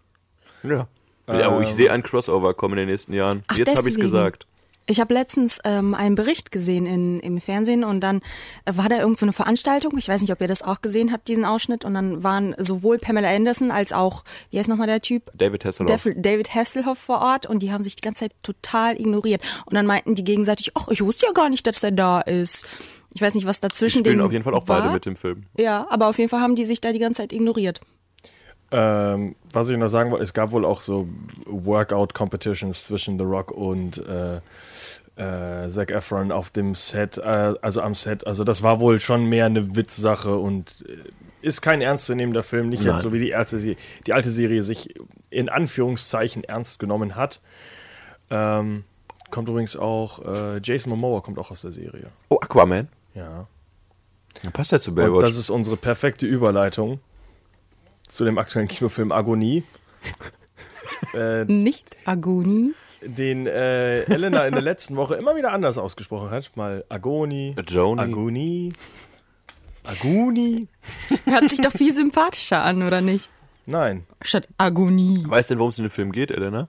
Ja. 0.62 0.88
ja 1.28 1.54
oh, 1.56 1.60
ich 1.60 1.68
Ähm. 1.68 1.74
sehe 1.76 1.92
ein 1.92 2.02
Crossover 2.02 2.54
kommen 2.54 2.74
in 2.74 2.86
den 2.86 2.88
nächsten 2.88 3.12
Jahren. 3.12 3.42
Ach, 3.48 3.56
Jetzt 3.56 3.76
habe 3.76 3.88
ich 3.88 3.94
es 3.94 4.00
gesagt. 4.00 4.46
Ich 4.90 5.00
habe 5.00 5.12
letztens 5.12 5.58
ähm, 5.64 5.94
einen 5.94 6.14
Bericht 6.14 6.50
gesehen 6.50 6.86
in, 6.86 7.18
im 7.18 7.40
Fernsehen 7.40 7.84
und 7.84 8.00
dann 8.00 8.20
war 8.64 8.88
da 8.88 8.96
irgend 8.98 9.18
so 9.18 9.26
eine 9.26 9.34
Veranstaltung. 9.34 9.98
Ich 9.98 10.08
weiß 10.08 10.22
nicht, 10.22 10.32
ob 10.32 10.40
ihr 10.40 10.48
das 10.48 10.62
auch 10.62 10.80
gesehen 10.80 11.12
habt, 11.12 11.28
diesen 11.28 11.44
Ausschnitt. 11.44 11.84
Und 11.84 11.92
dann 11.92 12.22
waren 12.24 12.54
sowohl 12.58 12.98
Pamela 12.98 13.28
Anderson 13.28 13.70
als 13.70 13.92
auch, 13.92 14.24
wie 14.50 14.58
heißt 14.58 14.68
nochmal 14.68 14.86
der 14.86 15.00
Typ? 15.00 15.30
David 15.34 15.64
Hasselhoff. 15.66 16.02
Def- 16.04 16.14
David 16.16 16.54
Hasselhoff 16.54 16.98
vor 16.98 17.20
Ort 17.20 17.44
und 17.44 17.60
die 17.60 17.70
haben 17.70 17.84
sich 17.84 17.96
die 17.96 18.00
ganze 18.02 18.20
Zeit 18.24 18.32
total 18.42 18.98
ignoriert. 18.98 19.42
Und 19.66 19.74
dann 19.74 19.84
meinten 19.84 20.14
die 20.14 20.24
gegenseitig, 20.24 20.72
ach, 20.74 20.88
ich 20.88 21.04
wusste 21.04 21.26
ja 21.26 21.32
gar 21.32 21.50
nicht, 21.50 21.66
dass 21.66 21.80
der 21.80 21.90
da 21.90 22.22
ist. 22.22 22.66
Ich 23.12 23.20
weiß 23.20 23.34
nicht, 23.34 23.46
was 23.46 23.60
Die 23.60 23.68
dazwischen 23.68 23.98
spielen 24.00 24.16
denen 24.16 24.26
auf 24.26 24.32
jeden 24.32 24.44
Fall 24.44 24.54
auch 24.54 24.66
war. 24.68 24.80
beide 24.80 24.92
mit 24.94 25.06
im 25.06 25.16
Film. 25.16 25.44
Ja, 25.58 25.86
aber 25.90 26.06
auf 26.08 26.16
jeden 26.18 26.30
Fall 26.30 26.40
haben 26.40 26.54
die 26.56 26.64
sich 26.64 26.80
da 26.80 26.92
die 26.92 26.98
ganze 26.98 27.20
Zeit 27.22 27.32
ignoriert. 27.34 27.80
Ähm, 28.70 29.34
was 29.50 29.68
ich 29.70 29.78
noch 29.78 29.88
sagen 29.88 30.10
wollte, 30.10 30.24
es 30.24 30.34
gab 30.34 30.50
wohl 30.50 30.66
auch 30.66 30.82
so 30.82 31.08
Workout-Competitions 31.46 32.84
zwischen 32.84 33.18
The 33.18 33.24
Rock 33.24 33.50
und 33.50 33.98
äh, 34.06 34.40
äh, 35.18 35.68
Zac 35.68 35.90
Efron 35.90 36.30
auf 36.32 36.50
dem 36.50 36.74
Set, 36.74 37.18
äh, 37.18 37.54
also 37.60 37.82
am 37.82 37.94
Set. 37.94 38.26
Also 38.26 38.44
das 38.44 38.62
war 38.62 38.80
wohl 38.80 39.00
schon 39.00 39.24
mehr 39.26 39.46
eine 39.46 39.76
Witzsache 39.76 40.36
und 40.36 40.84
äh, 40.88 40.96
ist 41.42 41.60
kein 41.60 41.80
ernstzunehmender 41.82 42.42
Film, 42.42 42.68
nicht 42.68 42.82
Nein. 42.84 42.92
jetzt 42.94 43.02
so 43.02 43.12
wie 43.12 43.18
die, 43.18 43.34
Se- 43.46 43.76
die 44.06 44.12
alte 44.12 44.30
Serie 44.30 44.62
sich 44.62 44.94
in 45.30 45.48
Anführungszeichen 45.48 46.44
ernst 46.44 46.78
genommen 46.78 47.16
hat. 47.16 47.40
Ähm, 48.30 48.84
kommt 49.30 49.48
übrigens 49.48 49.76
auch, 49.76 50.24
äh, 50.24 50.60
Jason 50.62 50.90
Momoa 50.90 51.20
kommt 51.20 51.38
auch 51.38 51.50
aus 51.50 51.62
der 51.62 51.72
Serie. 51.72 52.06
Oh, 52.28 52.38
Aquaman. 52.40 52.88
Ja. 53.14 53.46
Dann 54.42 54.52
passt 54.52 54.70
ja 54.72 54.78
zu 54.78 54.90
Und 54.90 54.96
Baywatch. 54.96 55.24
das 55.26 55.36
ist 55.36 55.50
unsere 55.50 55.76
perfekte 55.76 56.26
Überleitung 56.26 57.00
zu 58.06 58.24
dem 58.24 58.38
aktuellen 58.38 58.68
Kinofilm 58.68 59.10
Agonie. 59.12 59.64
äh, 61.14 61.44
Nicht 61.44 61.96
Agonie. 62.04 62.74
Den 63.02 63.46
äh, 63.46 64.02
Elena 64.02 64.46
in 64.46 64.54
der 64.54 64.62
letzten 64.62 64.96
Woche 64.96 65.14
immer 65.14 65.36
wieder 65.36 65.52
anders 65.52 65.78
ausgesprochen 65.78 66.30
hat. 66.30 66.50
Mal 66.56 66.84
Agoni, 66.88 67.54
Joni. 67.66 68.00
Agoni, 68.00 68.72
Aguni. 69.84 70.68
Hört 71.24 71.48
sich 71.48 71.60
doch 71.60 71.72
viel 71.72 71.94
sympathischer 71.94 72.62
an, 72.62 72.82
oder 72.82 73.00
nicht? 73.00 73.30
Nein. 73.66 74.06
Statt 74.22 74.48
Agonie. 74.58 75.24
Weißt 75.26 75.50
du 75.50 75.54
denn, 75.54 75.58
worum 75.60 75.70
es 75.70 75.78
in 75.78 75.84
dem 75.84 75.90
Film 75.90 76.12
geht, 76.12 76.30
Elena? 76.30 76.68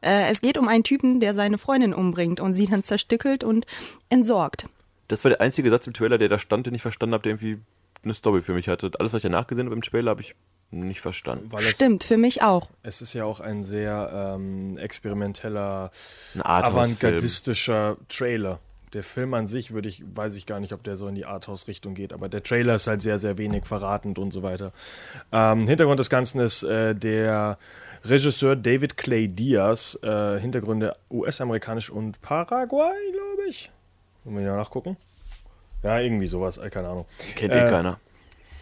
Äh, 0.00 0.30
es 0.30 0.40
geht 0.40 0.58
um 0.58 0.68
einen 0.68 0.84
Typen, 0.84 1.20
der 1.20 1.34
seine 1.34 1.58
Freundin 1.58 1.92
umbringt 1.92 2.40
und 2.40 2.52
sie 2.52 2.66
dann 2.66 2.82
zerstückelt 2.82 3.44
und 3.44 3.66
entsorgt. 4.08 4.66
Das 5.08 5.24
war 5.24 5.30
der 5.30 5.40
einzige 5.40 5.70
Satz 5.70 5.86
im 5.86 5.94
Trailer, 5.94 6.18
der 6.18 6.28
da 6.28 6.38
stand, 6.38 6.66
den 6.66 6.74
ich 6.74 6.82
verstanden 6.82 7.14
habe, 7.14 7.22
der 7.22 7.32
irgendwie 7.32 7.58
eine 8.04 8.14
Story 8.14 8.42
für 8.42 8.52
mich 8.52 8.68
hatte. 8.68 8.90
Alles, 8.98 9.12
was 9.12 9.18
ich 9.18 9.22
danach 9.22 9.46
gesehen 9.46 9.66
habe 9.66 9.74
im 9.74 9.82
Trailer, 9.82 10.10
habe 10.10 10.20
ich 10.20 10.34
nicht 10.70 11.00
verstanden. 11.00 11.46
Weil 11.50 11.60
es, 11.60 11.70
Stimmt, 11.70 12.04
für 12.04 12.18
mich 12.18 12.42
auch. 12.42 12.68
es 12.82 13.00
ist 13.00 13.14
ja 13.14 13.24
auch 13.24 13.40
ein 13.40 13.62
sehr 13.62 14.34
ähm, 14.36 14.76
experimenteller, 14.78 15.90
avantgardistischer 16.38 17.96
Trailer. 18.08 18.60
Der 18.94 19.02
Film 19.02 19.34
an 19.34 19.46
sich 19.48 19.72
würde 19.72 19.88
ich, 19.88 20.02
weiß 20.14 20.34
ich 20.36 20.46
gar 20.46 20.60
nicht, 20.60 20.72
ob 20.72 20.82
der 20.82 20.96
so 20.96 21.08
in 21.08 21.14
die 21.14 21.26
Arthouse-Richtung 21.26 21.94
geht, 21.94 22.12
aber 22.14 22.28
der 22.30 22.42
Trailer 22.42 22.74
ist 22.76 22.86
halt 22.86 23.02
sehr, 23.02 23.18
sehr 23.18 23.36
wenig 23.36 23.66
verratend 23.66 24.18
und 24.18 24.30
so 24.32 24.42
weiter. 24.42 24.72
Ähm, 25.30 25.66
Hintergrund 25.68 26.00
des 26.00 26.08
Ganzen 26.08 26.40
ist 26.40 26.62
äh, 26.62 26.94
der 26.94 27.58
Regisseur 28.04 28.56
David 28.56 28.96
Clay 28.96 29.28
Diaz, 29.28 29.98
äh, 30.02 30.38
Hintergründe 30.40 30.96
US-amerikanisch 31.10 31.90
und 31.90 32.22
Paraguay, 32.22 32.94
glaube 33.12 33.50
ich. 33.50 33.70
Wollen 34.24 34.36
wir 34.36 34.44
ja 34.44 34.56
nachgucken? 34.56 34.96
Ja, 35.82 35.98
irgendwie 36.00 36.26
sowas, 36.26 36.56
äh, 36.56 36.70
keine 36.70 36.88
Ahnung. 36.88 37.04
Kennt 37.36 37.52
eh 37.52 37.58
Äh, 37.66 37.70
keiner. 37.70 38.00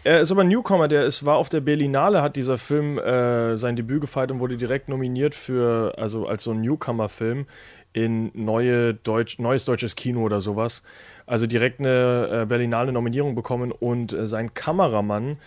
Er 0.03 0.21
ist 0.21 0.31
aber 0.31 0.41
ein 0.41 0.47
Newcomer, 0.47 0.87
der 0.87 1.03
ist, 1.05 1.25
war 1.25 1.35
auf 1.35 1.49
der 1.49 1.59
Berlinale, 1.59 2.21
hat 2.21 2.35
dieser 2.37 2.57
Film 2.57 2.97
äh, 2.97 3.57
sein 3.57 3.75
Debüt 3.75 4.01
gefeiert 4.01 4.31
und 4.31 4.39
wurde 4.39 4.55
direkt 4.55 4.87
nominiert 4.87 5.35
für, 5.35 5.93
also 5.97 6.27
als 6.27 6.43
so 6.43 6.51
ein 6.51 6.61
Newcomer-Film 6.61 7.45
in 7.91 8.31
neue 8.33 8.93
Deutsch, 8.93 9.39
neues 9.39 9.65
deutsches 9.65 9.95
Kino 9.95 10.21
oder 10.21 10.39
sowas. 10.39 10.83
Also 11.25 11.47
direkt 11.47 11.79
eine 11.79 12.43
äh, 12.43 12.45
Berlinale 12.45 12.91
Nominierung 12.93 13.35
bekommen 13.35 13.71
und 13.71 14.13
äh, 14.13 14.27
sein 14.27 14.53
Kameramann, 14.53 15.37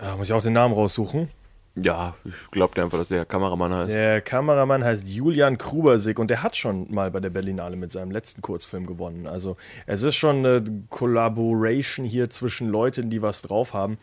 äh, 0.00 0.16
muss 0.16 0.28
ich 0.28 0.32
auch 0.32 0.42
den 0.42 0.54
Namen 0.54 0.74
raussuchen. 0.74 1.28
Ja, 1.76 2.14
ich 2.24 2.50
glaube 2.50 2.80
einfach, 2.82 2.98
dass 2.98 3.08
der 3.08 3.26
Kameramann 3.26 3.72
heißt. 3.72 3.92
Der 3.92 4.22
Kameramann 4.22 4.82
heißt 4.82 5.08
Julian 5.08 5.58
Krubersig 5.58 6.18
und 6.18 6.30
der 6.30 6.42
hat 6.42 6.56
schon 6.56 6.92
mal 6.92 7.10
bei 7.10 7.20
der 7.20 7.28
Berlinale 7.28 7.76
mit 7.76 7.90
seinem 7.90 8.10
letzten 8.10 8.40
Kurzfilm 8.40 8.86
gewonnen. 8.86 9.26
Also 9.26 9.56
es 9.86 10.02
ist 10.02 10.16
schon 10.16 10.38
eine 10.38 10.64
Collaboration 10.88 12.06
hier 12.06 12.30
zwischen 12.30 12.70
Leuten, 12.70 13.10
die 13.10 13.20
was 13.20 13.42
drauf 13.42 13.74
haben. 13.74 13.98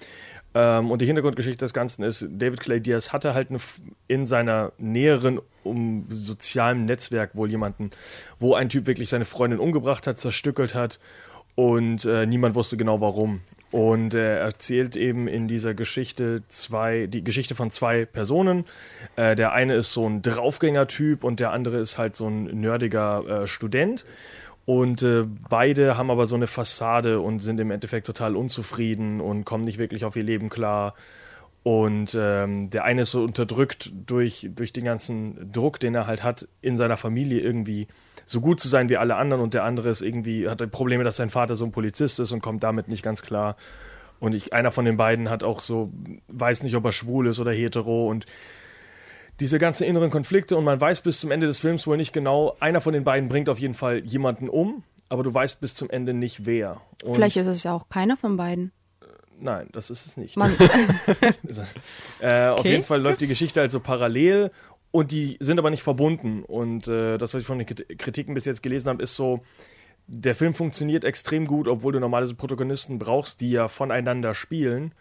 Ähm, 0.53 0.91
und 0.91 1.01
die 1.01 1.07
Hintergrundgeschichte 1.07 1.65
des 1.65 1.73
Ganzen 1.73 2.03
ist, 2.03 2.27
David 2.29 2.59
Clay 2.59 2.79
Diaz 2.79 3.11
hatte 3.11 3.33
halt 3.33 3.47
in 4.07 4.25
seiner 4.27 4.71
näheren 4.77 5.39
um 5.63 6.05
sozialen 6.09 6.85
Netzwerk 6.85 7.35
wohl 7.35 7.49
jemanden, 7.49 7.89
wo 8.39 8.53
ein 8.53 8.69
Typ 8.69 8.85
wirklich 8.85 9.09
seine 9.09 9.25
Freundin 9.25 9.59
umgebracht 9.59 10.05
hat, 10.05 10.19
zerstückelt 10.19 10.75
hat 10.75 10.99
und 11.55 12.05
äh, 12.05 12.25
niemand 12.27 12.53
wusste 12.53 12.77
genau 12.77 13.01
warum. 13.01 13.41
Und 13.73 14.13
er 14.13 14.37
erzählt 14.37 14.95
eben 14.95 15.27
in 15.27 15.47
dieser 15.47 15.73
Geschichte 15.73 16.43
zwei, 16.47 17.07
die 17.07 17.23
Geschichte 17.23 17.55
von 17.55 17.71
zwei 17.71 18.05
Personen. 18.05 18.65
Äh, 19.15 19.35
der 19.35 19.51
eine 19.53 19.73
ist 19.73 19.93
so 19.93 20.07
ein 20.07 20.21
Draufgänger-Typ 20.21 21.23
und 21.23 21.39
der 21.39 21.51
andere 21.51 21.77
ist 21.77 21.97
halt 21.97 22.15
so 22.15 22.27
ein 22.27 22.43
nerdiger 22.61 23.25
äh, 23.25 23.47
Student. 23.47 24.05
Und 24.65 25.01
äh, 25.01 25.23
beide 25.49 25.97
haben 25.97 26.11
aber 26.11 26.27
so 26.27 26.35
eine 26.35 26.45
Fassade 26.45 27.19
und 27.19 27.39
sind 27.39 27.59
im 27.59 27.71
Endeffekt 27.71 28.05
total 28.05 28.35
unzufrieden 28.35 29.19
und 29.19 29.43
kommen 29.43 29.63
nicht 29.63 29.79
wirklich 29.79 30.05
auf 30.05 30.15
ihr 30.15 30.23
Leben 30.23 30.49
klar. 30.49 30.93
Und 31.63 32.15
ähm, 32.15 32.69
der 32.69 32.83
eine 32.83 33.01
ist 33.01 33.11
so 33.11 33.23
unterdrückt 33.23 33.91
durch, 34.05 34.49
durch 34.53 34.71
den 34.71 34.83
ganzen 34.83 35.51
Druck, 35.51 35.79
den 35.79 35.95
er 35.95 36.05
halt 36.05 36.21
hat, 36.21 36.47
in 36.61 36.77
seiner 36.77 36.97
Familie 36.97 37.39
irgendwie 37.39 37.87
so 38.25 38.41
gut 38.41 38.59
zu 38.59 38.67
sein 38.67 38.89
wie 38.89 38.97
alle 38.97 39.15
anderen. 39.15 39.41
Und 39.41 39.53
der 39.53 39.63
andere 39.63 39.89
ist 39.89 40.01
irgendwie, 40.01 40.49
hat 40.49 40.69
Probleme, 40.71 41.03
dass 41.03 41.17
sein 41.17 41.29
Vater 41.29 41.55
so 41.55 41.65
ein 41.65 41.71
Polizist 41.71 42.19
ist 42.19 42.31
und 42.31 42.41
kommt 42.41 42.63
damit 42.63 42.87
nicht 42.87 43.03
ganz 43.03 43.21
klar. 43.21 43.55
Und 44.19 44.35
ich, 44.35 44.53
einer 44.53 44.71
von 44.71 44.85
den 44.85 44.95
beiden 44.97 45.29
hat 45.29 45.43
auch 45.43 45.61
so, 45.61 45.91
weiß 46.29 46.63
nicht, 46.63 46.75
ob 46.75 46.85
er 46.85 46.91
schwul 46.91 47.27
ist 47.27 47.39
oder 47.39 47.51
hetero. 47.51 48.07
Und 48.09 48.25
diese 49.39 49.59
ganzen 49.59 49.83
inneren 49.85 50.11
Konflikte 50.11 50.55
und 50.55 50.63
man 50.63 50.79
weiß 50.79 51.01
bis 51.01 51.19
zum 51.19 51.31
Ende 51.31 51.47
des 51.47 51.59
Films 51.59 51.87
wohl 51.87 51.97
nicht 51.97 52.13
genau, 52.13 52.55
einer 52.59 52.81
von 52.81 52.93
den 52.93 53.03
beiden 53.03 53.27
bringt 53.29 53.49
auf 53.49 53.59
jeden 53.59 53.73
Fall 53.73 53.99
jemanden 54.05 54.47
um, 54.47 54.83
aber 55.09 55.23
du 55.23 55.33
weißt 55.33 55.59
bis 55.59 55.73
zum 55.75 55.89
Ende 55.89 56.13
nicht 56.13 56.45
wer. 56.45 56.81
Und 57.03 57.15
Vielleicht 57.15 57.37
ist 57.37 57.47
es 57.47 57.63
ja 57.63 57.73
auch 57.73 57.89
keiner 57.89 58.15
von 58.15 58.37
beiden. 58.37 58.71
Nein, 59.39 59.67
das 59.73 59.89
ist 59.89 60.05
es 60.05 60.15
nicht. 60.15 60.37
Äh, 62.19 62.47
Auf 62.47 62.59
Okay. 62.59 62.69
jeden 62.71 62.83
Fall 62.83 63.01
läuft 63.01 63.21
die 63.21 63.27
Geschichte 63.27 63.59
also 63.59 63.79
parallel 63.79 64.51
und 64.93 65.11
die 65.11 65.37
sind 65.41 65.57
aber 65.59 65.71
nicht 65.71 65.83
verbunden. 65.83 66.43
Und 66.43 66.87
äh, 66.87 67.17
das, 67.17 67.33
was 67.33 67.41
ich 67.41 67.47
von 67.47 67.57
den 67.57 67.67
Krit- 67.67 67.97
Kritiken 67.97 68.33
bis 68.35 68.45
jetzt 68.45 68.61
gelesen 68.61 68.89
habe, 68.89 69.01
ist 69.03 69.15
so, 69.15 69.41
der 70.07 70.35
Film 70.35 70.53
funktioniert 70.53 71.03
extrem 71.03 71.45
gut, 71.47 71.67
obwohl 71.67 71.91
du 71.93 71.99
normalerweise 71.99 72.35
Protagonisten 72.35 72.99
brauchst, 72.99 73.41
die 73.41 73.51
ja 73.51 73.67
voneinander 73.67 74.33
spielen. 74.35 74.93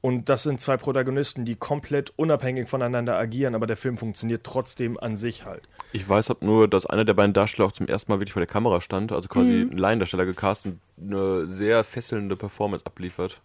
Und 0.00 0.28
das 0.28 0.42
sind 0.44 0.60
zwei 0.60 0.76
Protagonisten, 0.76 1.44
die 1.44 1.54
komplett 1.56 2.12
unabhängig 2.16 2.68
voneinander 2.68 3.16
agieren, 3.16 3.54
aber 3.54 3.66
der 3.66 3.76
Film 3.76 3.96
funktioniert 3.96 4.44
trotzdem 4.44 4.98
an 4.98 5.16
sich 5.16 5.44
halt. 5.44 5.68
Ich 5.92 6.06
weiß 6.08 6.28
hab 6.30 6.42
nur, 6.42 6.68
dass 6.68 6.84
einer 6.86 7.04
der 7.04 7.14
beiden 7.14 7.32
Darsteller 7.32 7.68
auch 7.68 7.72
zum 7.72 7.86
ersten 7.88 8.12
Mal 8.12 8.20
wirklich 8.20 8.32
vor 8.34 8.40
der 8.40 8.46
Kamera 8.46 8.80
stand, 8.80 9.12
also 9.12 9.28
quasi 9.28 9.50
Mhm. 9.64 9.70
ein 9.72 9.78
Laiendarsteller 9.78 10.26
gecastet 10.26 10.74
und 10.98 11.14
eine 11.14 11.46
sehr 11.46 11.84
fesselnde 11.84 12.36
Performance 12.36 12.84
abliefert. 12.86 13.40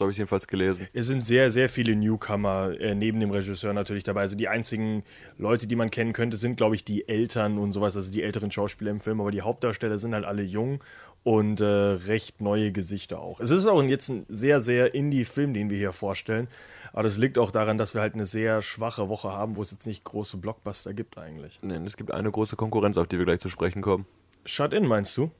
So 0.00 0.04
habe 0.04 0.12
ich 0.12 0.16
jedenfalls 0.16 0.46
gelesen. 0.46 0.88
Es 0.94 1.08
sind 1.08 1.26
sehr, 1.26 1.50
sehr 1.50 1.68
viele 1.68 1.94
Newcomer 1.94 2.72
äh, 2.80 2.94
neben 2.94 3.20
dem 3.20 3.30
Regisseur 3.30 3.74
natürlich 3.74 4.02
dabei. 4.02 4.22
Also 4.22 4.34
die 4.34 4.48
einzigen 4.48 5.04
Leute, 5.36 5.66
die 5.66 5.76
man 5.76 5.90
kennen 5.90 6.14
könnte, 6.14 6.38
sind, 6.38 6.56
glaube 6.56 6.74
ich, 6.74 6.86
die 6.86 7.06
Eltern 7.06 7.58
und 7.58 7.72
sowas, 7.72 7.96
also 7.96 8.10
die 8.10 8.22
älteren 8.22 8.50
Schauspieler 8.50 8.92
im 8.92 9.00
Film. 9.00 9.20
Aber 9.20 9.30
die 9.30 9.42
Hauptdarsteller 9.42 9.98
sind 9.98 10.14
halt 10.14 10.24
alle 10.24 10.40
jung 10.40 10.82
und 11.22 11.60
äh, 11.60 11.66
recht 11.66 12.40
neue 12.40 12.72
Gesichter 12.72 13.20
auch. 13.20 13.40
Es 13.40 13.50
ist 13.50 13.66
auch 13.66 13.82
jetzt 13.82 14.08
ein 14.08 14.24
sehr, 14.30 14.62
sehr 14.62 14.94
Indie-Film, 14.94 15.52
den 15.52 15.68
wir 15.68 15.76
hier 15.76 15.92
vorstellen. 15.92 16.48
Aber 16.94 17.02
das 17.02 17.18
liegt 17.18 17.36
auch 17.36 17.50
daran, 17.50 17.76
dass 17.76 17.92
wir 17.92 18.00
halt 18.00 18.14
eine 18.14 18.24
sehr 18.24 18.62
schwache 18.62 19.10
Woche 19.10 19.30
haben, 19.32 19.56
wo 19.56 19.60
es 19.60 19.70
jetzt 19.70 19.86
nicht 19.86 20.02
große 20.04 20.38
Blockbuster 20.38 20.94
gibt 20.94 21.18
eigentlich. 21.18 21.58
Nein, 21.60 21.84
es 21.84 21.98
gibt 21.98 22.10
eine 22.10 22.30
große 22.30 22.56
Konkurrenz, 22.56 22.96
auf 22.96 23.06
die 23.06 23.18
wir 23.18 23.26
gleich 23.26 23.40
zu 23.40 23.50
sprechen 23.50 23.82
kommen. 23.82 24.06
Shut 24.46 24.72
in, 24.72 24.86
meinst 24.86 25.14
du? 25.18 25.30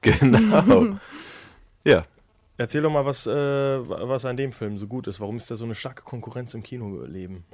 Genau. 0.00 0.96
ja, 1.84 2.06
Erzähl 2.60 2.82
doch 2.82 2.90
mal, 2.90 3.06
was, 3.06 3.24
äh, 3.26 3.30
was 3.32 4.24
an 4.24 4.36
dem 4.36 4.50
Film 4.50 4.78
so 4.78 4.88
gut 4.88 5.06
ist. 5.06 5.20
Warum 5.20 5.36
ist 5.36 5.48
da 5.48 5.54
so 5.54 5.64
eine 5.64 5.76
starke 5.76 6.02
Konkurrenz 6.02 6.54
im 6.54 6.64
Kinoleben? 6.64 7.44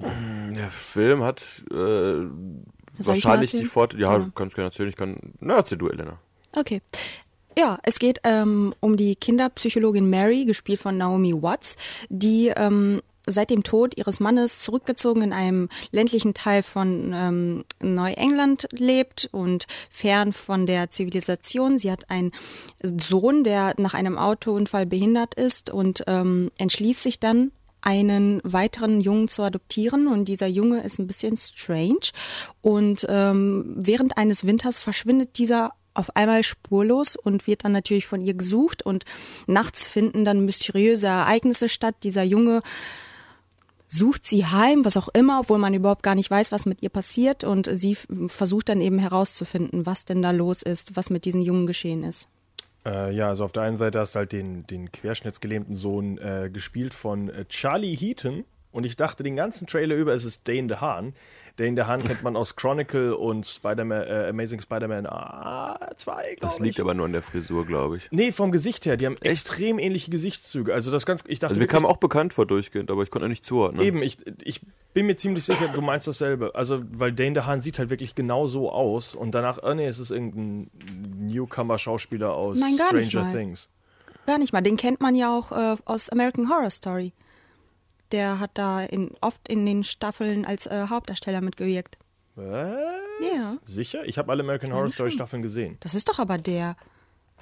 der 0.57 0.71
Film 0.71 1.23
hat 1.23 1.63
äh, 1.71 2.25
wahrscheinlich 2.99 3.51
die? 3.51 3.67
Vorteile. 3.67 4.03
Ja, 4.03 4.11
Gerne. 4.13 4.25
du 4.25 4.31
kannst 4.33 4.55
gerne 4.55 4.69
erzählen. 4.69 4.89
Ich 4.89 4.97
kann. 4.97 5.35
Na, 5.41 5.57
erzähl 5.57 5.77
du, 5.77 5.91
Elena. 5.91 6.19
Okay. 6.53 6.81
Ja, 7.57 7.79
es 7.83 7.99
geht 7.99 8.21
ähm, 8.25 8.75
um 8.81 8.97
die 8.97 9.15
Kinderpsychologin 9.15 10.09
Mary, 10.09 10.47
gespielt 10.47 10.81
von 10.81 10.97
Naomi 10.97 11.35
Watts, 11.35 11.77
die 12.09 12.49
ähm, 12.49 13.03
seit 13.27 13.51
dem 13.51 13.63
Tod 13.63 13.97
ihres 13.97 14.21
Mannes 14.21 14.61
zurückgezogen 14.61 15.23
in 15.23 15.33
einem 15.33 15.69
ländlichen 15.91 16.35
Teil 16.35 16.63
von 16.63 17.13
ähm, 17.15 17.65
Neuengland 17.83 18.69
lebt 18.73 19.29
und 19.33 19.67
fern 19.91 20.33
von 20.33 20.67
der 20.67 20.91
Zivilisation. 20.91 21.79
Sie 21.79 21.91
hat 21.91 22.11
einen 22.11 22.33
Sohn, 22.83 23.45
der 23.45 23.75
nach 23.79 23.95
einem 23.95 24.19
Autounfall 24.19 24.87
behindert 24.87 25.35
ist 25.35 25.71
und 25.71 26.05
ähm, 26.07 26.51
entschließt 26.59 27.03
sich 27.03 27.21
dann, 27.21 27.53
einen 27.85 28.41
weiteren 28.45 29.03
Jungen 29.03 29.29
zu 29.29 29.43
adoptieren 29.43 30.09
und 30.09 30.25
dieser 30.25 30.47
Junge 30.47 30.83
ist 30.83 30.99
ein 30.99 31.07
bisschen 31.07 31.37
strange 31.37 32.13
und 32.63 33.05
ähm, 33.11 33.75
während 33.77 34.17
eines 34.17 34.47
Winters 34.47 34.79
verschwindet 34.79 35.37
dieser 35.37 35.73
auf 35.93 36.17
einmal 36.17 36.43
spurlos 36.43 37.15
und 37.15 37.47
wird 37.47 37.65
dann 37.65 37.73
natürlich 37.73 38.07
von 38.07 38.21
ihr 38.21 38.35
gesucht 38.35 38.85
und 38.85 39.05
nachts 39.47 39.87
finden 39.87 40.25
dann 40.25 40.45
mysteriöse 40.45 41.07
Ereignisse 41.07 41.69
statt. 41.69 41.95
Dieser 42.03 42.25
Junge 42.25 42.63
sucht 43.87 44.27
sie 44.27 44.47
heim, 44.47 44.85
was 44.85 44.97
auch 44.97 45.09
immer, 45.09 45.41
obwohl 45.41 45.59
man 45.59 45.75
überhaupt 45.75 46.03
gar 46.03 46.15
nicht 46.15 46.31
weiß, 46.31 46.53
was 46.53 46.67
mit 46.67 46.83
ihr 46.83 46.91
passiert 46.91 47.45
und 47.45 47.69
sie 47.73 47.97
versucht 48.27 48.69
dann 48.69 48.81
eben 48.81 48.99
herauszufinden, 48.99 49.87
was 49.87 50.05
denn 50.05 50.23
da 50.23 50.31
los 50.31 50.63
ist, 50.63 50.97
was 50.97 51.11
mit 51.11 51.25
diesem 51.25 51.43
Jungen 51.43 51.67
geschehen 51.67 52.03
ist. 52.03 52.29
Äh, 52.87 53.15
ja, 53.15 53.29
also 53.29 53.45
auf 53.45 53.53
der 53.53 53.63
einen 53.63 53.77
Seite 53.77 53.99
hast 53.99 54.15
du 54.15 54.21
halt 54.21 54.33
den, 54.33 54.67
den 54.67 54.93
querschnittsgelähmten 54.93 55.75
Sohn 55.75 56.19
äh, 56.19 56.51
gespielt 56.53 56.95
von 56.95 57.31
äh, 57.31 57.45
Charlie 57.47 57.97
Heaton. 57.97 58.45
Und 58.73 58.85
ich 58.85 58.97
dachte 58.97 59.23
den 59.23 59.37
ganzen 59.37 59.67
Trailer 59.69 59.95
über, 59.95 60.15
es 60.15 60.25
ist 60.25 60.49
Dane 60.49 60.67
DeHaan. 60.67 61.15
Dane 61.57 61.75
DeHaan 61.77 62.01
kennt 62.03 62.23
man 62.25 62.37
aus 62.37 62.57
Chronicle 62.57 63.17
und 63.17 63.47
Spider-Man, 63.47 64.03
äh, 64.09 64.27
Amazing 64.31 64.61
Spider-Man 64.61 65.05
2, 65.05 66.37
Das 66.41 66.57
glaube 66.57 66.65
liegt 66.65 66.77
ich. 66.77 66.81
aber 66.81 66.95
nur 66.95 67.07
an 67.07 67.13
der 67.13 67.23
Frisur, 67.23 67.65
glaube 67.65 67.99
ich. 67.99 68.09
Nee, 68.11 68.33
vom 68.33 68.51
Gesicht 68.51 68.87
her. 68.87 68.97
Die 68.97 69.07
haben 69.07 69.17
extrem 69.21 69.79
ähnliche 69.79 70.11
Gesichtszüge. 70.11 70.75
Also 70.75 70.91
das 70.91 71.07
ganz, 71.07 71.23
ich 71.29 71.39
dachte 71.39 71.53
Also 71.53 71.61
mir 71.61 71.69
kam 71.69 71.87
auch 71.87 71.99
bekannt 71.99 72.35
vor 72.35 72.47
durchgehend, 72.47 72.91
aber 72.91 73.03
ich 73.05 73.11
konnte 73.11 73.29
nicht 73.29 73.45
zuordnen. 73.45 73.85
Eben, 73.85 74.03
ich, 74.03 74.19
ich 74.43 74.63
bin 74.95 75.07
mir 75.07 75.17
ziemlich 75.17 75.45
sicher, 75.45 75.69
du 75.69 75.81
meinst 75.81 76.09
dasselbe. 76.09 76.55
Also, 76.55 76.83
weil 76.91 77.13
Dane 77.13 77.35
DeHaan 77.35 77.63
sieht 77.63 77.79
halt 77.79 77.91
wirklich 77.91 78.15
genau 78.17 78.47
so 78.49 78.71
aus 78.73 79.15
und 79.15 79.33
danach, 79.35 79.59
oh 79.63 79.75
nee, 79.75 79.87
es 79.87 79.99
ist 80.01 80.11
irgendein 80.11 80.71
Newcomer-Schauspieler 81.19 82.33
aus 82.33 82.59
Nein, 82.59 82.77
gar 82.77 82.93
nicht 82.93 83.11
Stranger 83.11 83.27
mal. 83.27 83.33
Things. 83.33 83.71
Gar 84.27 84.39
nicht 84.39 84.53
mal. 84.53 84.61
Den 84.63 84.77
kennt 84.77 85.01
man 85.01 85.15
ja 85.15 85.37
auch 85.37 85.53
äh, 85.53 85.77
aus 85.85 86.09
American 86.09 86.49
Horror 86.49 86.71
Story. 86.71 87.13
Der 88.15 88.39
hat 88.39 88.53
da 88.55 88.81
in, 88.85 89.11
oft 89.21 89.49
in 89.49 89.67
den 89.67 89.83
Staffeln 89.83 90.45
als 90.45 90.67
äh, 90.67 90.87
Hauptdarsteller 90.89 91.41
mitgewirkt. 91.41 91.99
Was? 92.37 92.73
Ja. 93.21 93.57
Sicher? 93.67 94.05
Ich 94.05 94.19
habe 94.19 94.31
alle 94.31 94.45
American 94.45 94.73
Horror 94.73 94.89
Story 94.91 95.11
Staffeln 95.11 95.43
gesehen. 95.43 95.79
Das 95.81 95.97
ist 95.97 96.09
doch 96.09 96.21
aber 96.21 96.39
der. 96.39 96.77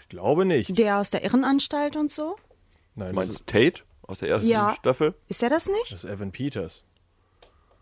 Ich 0.01 0.09
glaube 0.09 0.47
nicht. 0.47 0.79
Der 0.79 0.97
aus 0.97 1.11
der 1.11 1.25
Irrenanstalt 1.25 1.97
und 1.97 2.11
so? 2.11 2.37
Nein, 2.95 3.09
das 3.09 3.15
meinst 3.15 3.31
ist, 3.33 3.47
Tate 3.47 3.83
aus 4.07 4.21
der 4.21 4.31
ersten 4.31 4.49
Ja. 4.49 4.75
Staffel? 4.79 5.15
Ist 5.29 5.43
er 5.43 5.51
das 5.51 5.67
nicht? 5.67 5.93
das 5.93 6.05
ist 6.05 6.11
Evan 6.11 6.33
Peters. 6.33 6.85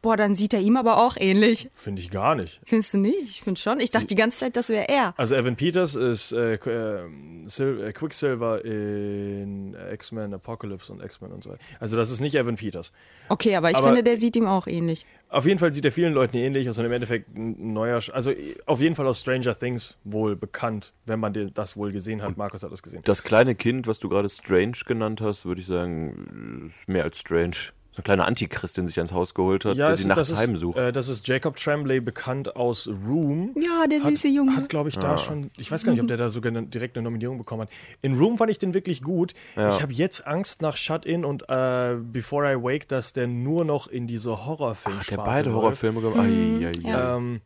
Boah, 0.02 0.16
dann 0.16 0.34
sieht 0.34 0.54
er 0.54 0.60
ihm 0.60 0.76
aber 0.78 0.96
auch 1.04 1.16
ähnlich. 1.18 1.68
Finde 1.74 2.00
ich 2.00 2.10
gar 2.10 2.34
nicht. 2.34 2.60
Findest 2.64 2.94
du 2.94 2.98
nicht? 2.98 3.22
Ich 3.22 3.42
finde 3.42 3.60
schon. 3.60 3.80
Ich 3.80 3.90
dachte 3.90 4.06
die 4.06 4.14
ganze 4.14 4.38
Zeit, 4.38 4.56
das 4.56 4.70
wäre 4.70 4.88
er. 4.88 5.12
Also 5.18 5.34
Evan 5.34 5.56
Peters 5.56 5.94
ist 5.94 6.32
äh, 6.32 6.54
Qu- 6.60 6.70
äh, 6.70 7.08
Sil 7.44 7.84
äh, 7.84 7.92
Quicksilver 7.92 8.64
in 8.64 9.76
X-Men 9.92 10.32
Apocalypse 10.34 10.92
und 10.92 11.02
X-Men 11.02 11.32
und 11.32 11.42
so 11.44 11.50
weiter. 11.50 11.60
Also 11.80 11.96
das 11.96 12.10
ist 12.10 12.20
nicht 12.20 12.34
Evan 12.34 12.56
Peters. 12.56 12.92
Okay, 13.28 13.56
aber 13.56 13.70
ich 13.70 13.76
Aber- 13.76 13.88
finde, 13.88 14.02
der 14.02 14.16
sieht 14.16 14.36
ihm 14.36 14.46
auch 14.46 14.66
ähnlich. 14.66 15.04
Auf 15.28 15.46
jeden 15.46 15.58
Fall 15.60 15.72
sieht 15.72 15.84
er 15.84 15.92
vielen 15.92 16.12
Leuten 16.12 16.36
ähnlich 16.38 16.66
und 16.68 16.76
im 16.84 16.90
Endeffekt 16.90 17.36
ein 17.36 17.72
neuer, 17.72 17.98
Sch- 18.00 18.10
also 18.10 18.32
auf 18.66 18.80
jeden 18.80 18.96
Fall 18.96 19.06
aus 19.06 19.20
Stranger 19.20 19.56
Things 19.56 19.96
wohl 20.02 20.34
bekannt, 20.34 20.92
wenn 21.06 21.20
man 21.20 21.32
das 21.54 21.76
wohl 21.76 21.92
gesehen 21.92 22.22
hat. 22.22 22.36
Markus 22.36 22.62
hat 22.64 22.72
das 22.72 22.82
gesehen. 22.82 23.02
Das 23.04 23.22
kleine 23.22 23.54
Kind, 23.54 23.86
was 23.86 23.98
du 24.00 24.08
gerade 24.08 24.28
Strange 24.28 24.72
genannt 24.86 25.20
hast, 25.20 25.44
würde 25.46 25.60
ich 25.60 25.68
sagen, 25.68 26.66
ist 26.68 26.88
mehr 26.88 27.04
als 27.04 27.18
Strange. 27.20 27.56
So 28.00 28.02
ein 28.02 28.04
kleiner 28.04 28.26
Antichrist, 28.26 28.78
den 28.78 28.86
sich 28.86 28.96
ans 28.96 29.12
Haus 29.12 29.34
geholt 29.34 29.66
hat, 29.66 29.76
der 29.76 29.90
es- 29.90 30.00
sie 30.00 30.08
nachts 30.08 30.20
das 30.28 30.30
ist, 30.30 30.38
heimsucht. 30.38 30.78
Äh, 30.78 30.90
das 30.90 31.08
ist 31.08 31.28
Jacob 31.28 31.56
Tremblay, 31.56 32.00
bekannt 32.00 32.56
aus 32.56 32.88
Room. 32.88 33.54
Ja, 33.56 33.86
der 33.86 34.02
hat, 34.02 34.10
süße 34.10 34.28
Junge. 34.28 34.56
Hat, 34.56 34.70
glaube 34.70 34.88
ich, 34.88 34.96
da 34.98 35.18
schon, 35.18 35.50
ich 35.58 35.70
weiß 35.70 35.84
gar 35.84 35.92
nicht, 35.92 36.00
ob 36.00 36.08
der 36.08 36.16
da 36.16 36.30
sogar 36.30 36.50
eine, 36.50 36.62
direkt 36.62 36.96
eine 36.96 37.04
Nominierung 37.04 37.36
bekommen 37.36 37.62
hat. 37.62 37.70
In 38.00 38.16
Room 38.16 38.38
fand 38.38 38.50
ich 38.50 38.58
den 38.58 38.72
wirklich 38.72 39.02
gut. 39.02 39.34
Ich 39.54 39.82
habe 39.82 39.92
jetzt 39.92 40.26
Angst 40.26 40.62
nach 40.62 40.76
Shut 40.78 41.04
In 41.04 41.24
und 41.26 41.42
äh, 41.50 41.96
Before 42.02 42.50
I 42.50 42.56
Wake, 42.56 42.88
dass 42.88 43.12
der 43.12 43.26
nur 43.26 43.64
noch 43.66 43.86
in 43.86 44.06
diese 44.06 44.46
Horrorfilme 44.46 44.98
Ach, 45.02 45.06
der 45.06 45.16
beide 45.18 45.52
Horrorfilme 45.52 46.00
gemacht. 46.00 46.26
Mhm. 46.28 46.64
Ai. 46.86 47.16
Ähm, 47.16 47.40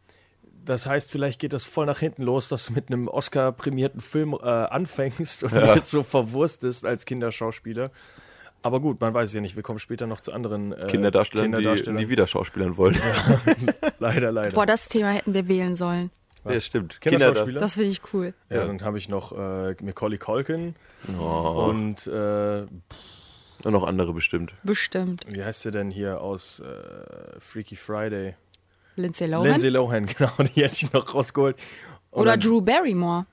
das 0.65 0.87
heißt, 0.87 1.11
vielleicht 1.11 1.41
geht 1.41 1.53
das 1.53 1.67
voll 1.67 1.85
nach 1.87 1.99
hinten 1.99 2.23
los, 2.23 2.49
dass 2.49 2.67
du 2.67 2.73
mit 2.73 2.89
einem 2.89 3.09
Oscar-prämierten 3.09 4.01
Film 4.01 4.35
äh, 4.41 4.47
anfängst 4.47 5.43
und 5.45 5.53
jetzt 5.53 5.91
so 5.91 6.03
verwurstest 6.03 6.87
als 6.87 7.05
Kinderschauspieler. 7.05 7.91
Aber 8.65 8.81
gut, 8.81 9.01
man 9.01 9.13
weiß 9.15 9.29
es 9.29 9.35
ja 9.35 9.41
nicht. 9.41 9.57
Wir 9.57 9.63
kommen 9.63 9.79
später 9.79 10.07
noch 10.07 10.21
zu 10.21 10.33
anderen 10.33 10.73
äh, 10.73 10.87
Kinderdarstellern, 10.89 11.53
die 11.53 11.57
Kinderdarstellern. 11.59 12.03
nie 12.03 12.09
wieder 12.09 12.27
schauspielern 12.27 12.77
wollen. 12.77 12.97
Leider, 13.99 14.33
leider. 14.33 14.51
Boah, 14.55 14.67
das 14.67 14.89
Thema 14.89 15.11
hätten 15.11 15.35
wir 15.35 15.49
wählen 15.49 15.75
sollen. 15.75 16.11
Ja, 16.45 16.61
stimmt. 16.61 17.01
Kinderschauspieler? 17.01 17.61
Das 17.61 17.75
finde 17.75 17.91
ich 17.91 18.01
cool. 18.13 18.35
ja, 18.51 18.57
Ja. 18.59 18.67
dann 18.67 18.83
habe 18.83 18.99
ich 18.99 19.09
noch 19.09 19.33
äh, 19.33 19.75
Macaulay 19.83 20.19
Culkin 20.19 20.75
Oh, 21.19 21.67
und 21.71 22.07
äh, 22.07 22.67
und 23.63 23.73
noch 23.73 23.85
andere 23.85 24.13
bestimmt. 24.13 24.53
Bestimmt. 24.63 25.23
wie 25.29 25.43
heißt 25.43 25.63
sie 25.63 25.71
denn 25.71 25.91
hier 25.91 26.21
aus 26.21 26.61
äh, 26.61 27.41
Freaky 27.41 27.77
Friday? 27.77 28.35
Lindsay 28.97 29.27
Lohan. 29.27 29.47
Lindsay 29.47 29.71
Lohan, 29.71 30.07
genau, 30.19 30.33
die 30.55 30.63
hätte 30.63 30.75
ich 30.87 30.93
noch 30.93 31.15
rausgeholt. 31.15 31.57
Und 32.11 32.23
Oder 32.23 32.33
dann- 32.33 32.41
Drew 32.41 32.61
Barrymore. 32.61 33.27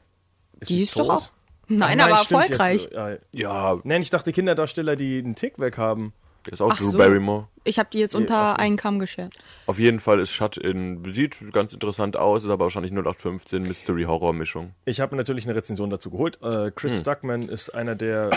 Ist 0.60 0.70
Die 0.70 0.82
ist 0.82 0.98
doch 0.98 1.08
tot? 1.08 1.12
auch. 1.12 1.30
Nein, 1.68 2.00
Ach 2.02 2.06
aber 2.06 2.16
erfolgreich. 2.18 2.84
Jetzt, 2.84 2.94
äh, 2.94 3.20
Ja, 3.34 3.80
nein, 3.84 4.02
ich 4.02 4.10
dachte 4.10 4.32
Kinderdarsteller, 4.32 4.96
die 4.96 5.20
einen 5.20 5.36
Tick 5.36 5.60
weg 5.60 5.78
haben. 5.78 6.14
der 6.46 6.54
ist 6.54 6.62
auch 6.62 6.72
Ach 6.74 6.78
Drew 6.78 6.92
so. 6.92 6.98
Barrymore. 6.98 7.48
Ich 7.64 7.78
habe 7.78 7.90
die 7.94 8.00
jetzt 8.00 8.16
ach 8.16 8.20
unter 8.20 8.52
so. 8.52 8.58
einen 8.58 8.76
Kamm 8.78 8.98
geschert. 9.00 9.36
Auf 9.68 9.78
jeden 9.78 10.00
Fall 10.00 10.20
ist 10.20 10.32
Shut-In, 10.32 11.04
sieht 11.14 11.54
ganz 11.54 11.74
interessant 11.74 12.18
aus, 12.18 12.44
ist 12.44 12.50
aber 12.50 12.66
wahrscheinlich 12.66 12.92
0815 12.92 13.62
Mystery-Horror-Mischung. 13.62 14.72
Ich 14.86 15.00
habe 15.00 15.16
natürlich 15.16 15.46
eine 15.46 15.56
Rezension 15.56 15.92
dazu 15.92 16.10
geholt. 16.10 16.40
Äh, 16.42 16.72
Chris 16.72 17.00
Stuckman 17.00 17.44
ist 17.44 17.70
einer 17.70 17.94
der 17.96 18.32
äh, 18.32 18.36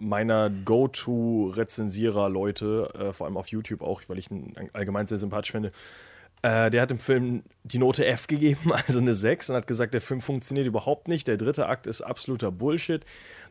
meiner 0.00 0.48
Go-To-Rezensierer-Leute, 0.50 2.90
äh, 2.98 3.12
vor 3.12 3.26
allem 3.26 3.36
auf 3.36 3.48
YouTube 3.48 3.82
auch, 3.82 4.00
weil 4.08 4.16
ich 4.18 4.30
ihn 4.30 4.54
allgemein 4.72 5.06
sehr 5.06 5.18
sympathisch 5.18 5.52
finde. 5.52 5.70
Äh, 6.44 6.68
der 6.68 6.82
hat 6.82 6.90
dem 6.90 6.98
Film 6.98 7.42
die 7.62 7.78
Note 7.78 8.04
F 8.04 8.26
gegeben, 8.26 8.70
also 8.86 8.98
eine 8.98 9.14
6, 9.14 9.48
und 9.48 9.56
hat 9.56 9.66
gesagt, 9.66 9.94
der 9.94 10.02
Film 10.02 10.20
funktioniert 10.20 10.66
überhaupt 10.66 11.08
nicht. 11.08 11.26
Der 11.26 11.38
dritte 11.38 11.66
Akt 11.68 11.86
ist 11.86 12.02
absoluter 12.02 12.52
Bullshit. 12.52 13.02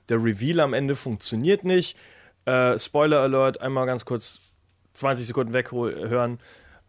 Der 0.10 0.24
Reveal 0.24 0.60
am 0.60 0.76
Ende 0.76 0.96
funktioniert 0.96 1.64
nicht. 1.64 1.98
Äh, 2.46 2.78
Spoiler 2.78 3.22
Alert, 3.22 3.62
einmal 3.62 3.88
ganz 3.88 4.06
kurz 4.06 4.42
20 4.94 5.26
Sekunden 5.26 5.54
weghören. 5.54 6.38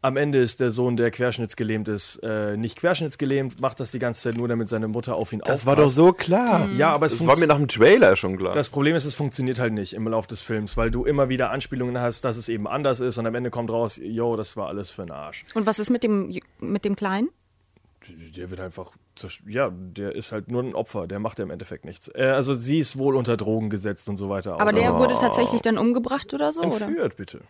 Am 0.05 0.19
Ende 0.19 0.39
ist 0.39 0.61
der 0.61 0.71
Sohn, 0.71 0.99
der 0.99 1.11
querschnittsgelähmt 1.11 1.89
ist, 1.89 2.17
äh, 2.23 2.59
nicht 2.59 2.77
querschnittsgelähmt, 2.77 3.59
macht 3.63 3.81
das 3.81 3.91
die 3.91 3.99
ganze 3.99 4.21
Zeit 4.21 4.37
nur, 4.37 4.49
damit 4.49 4.69
seine 4.69 4.87
Mutter 4.87 5.17
auf 5.17 5.33
ihn 5.33 5.41
Das 5.43 5.65
war 5.65 5.77
doch 5.77 5.89
so 5.89 6.13
klar. 6.13 6.69
Ja, 6.77 6.93
aber 6.93 7.07
es 7.07 7.13
Das 7.13 7.21
war 7.21 7.29
mir 7.29 7.31
funktioniert. 7.31 7.49
nach 7.49 7.57
dem 7.57 7.69
Trailer 7.69 8.17
schon 8.17 8.37
klar. 8.37 8.53
Das 8.53 8.69
Problem 8.69 8.97
ist, 8.97 9.07
es 9.07 9.15
funktioniert 9.15 9.59
halt 9.59 9.73
nicht 9.73 9.95
im 9.95 10.07
Lauf 10.07 10.27
des 10.27 10.43
Films, 10.43 10.77
weil 10.77 10.91
du 10.91 11.07
immer 11.07 11.31
wieder 11.31 11.51
Anspielungen 11.53 11.99
hast, 11.99 12.23
dass 12.27 12.37
es 12.37 12.51
eben 12.51 12.69
anders 12.69 13.01
ist 13.01 13.17
und 13.17 13.27
am 13.27 13.35
Ende 13.35 13.49
kommt 13.49 13.71
raus, 13.71 13.99
yo, 13.99 14.37
das 14.37 14.59
war 14.59 14.69
alles 14.69 14.91
für 14.91 15.01
einen 15.01 15.11
Arsch. 15.13 15.47
Und 15.55 15.65
was 15.65 15.79
ist 15.79 15.89
mit 15.89 16.03
dem, 16.03 16.39
mit 16.61 16.85
dem 16.85 16.97
Kleinen? 16.97 17.31
Der 18.37 18.51
wird 18.51 18.61
einfach, 18.61 18.93
ja, 19.47 19.71
der 19.73 20.15
ist 20.15 20.33
halt 20.33 20.51
nur 20.51 20.63
ein 20.63 20.75
Opfer, 20.75 21.07
der 21.07 21.19
macht 21.19 21.39
ja 21.39 21.47
im 21.47 21.51
Endeffekt 21.51 21.87
nichts. 21.87 22.09
Äh, 22.15 22.25
also 22.25 22.53
sie 22.53 22.79
ist 22.79 22.99
wohl 22.99 23.17
unter 23.17 23.39
Drogen 23.39 23.71
gesetzt 23.71 24.11
und 24.11 24.19
so 24.19 24.29
weiter. 24.29 24.61
Aber 24.61 24.75
der 24.75 24.93
auch. 24.93 24.99
wurde 24.99 25.15
tatsächlich 25.15 25.63
dann 25.63 25.79
umgebracht 25.79 26.35
oder 26.35 26.53
so? 26.53 26.61
Oder? 26.61 26.89
entführt, 26.89 27.17
bitte. 27.17 27.41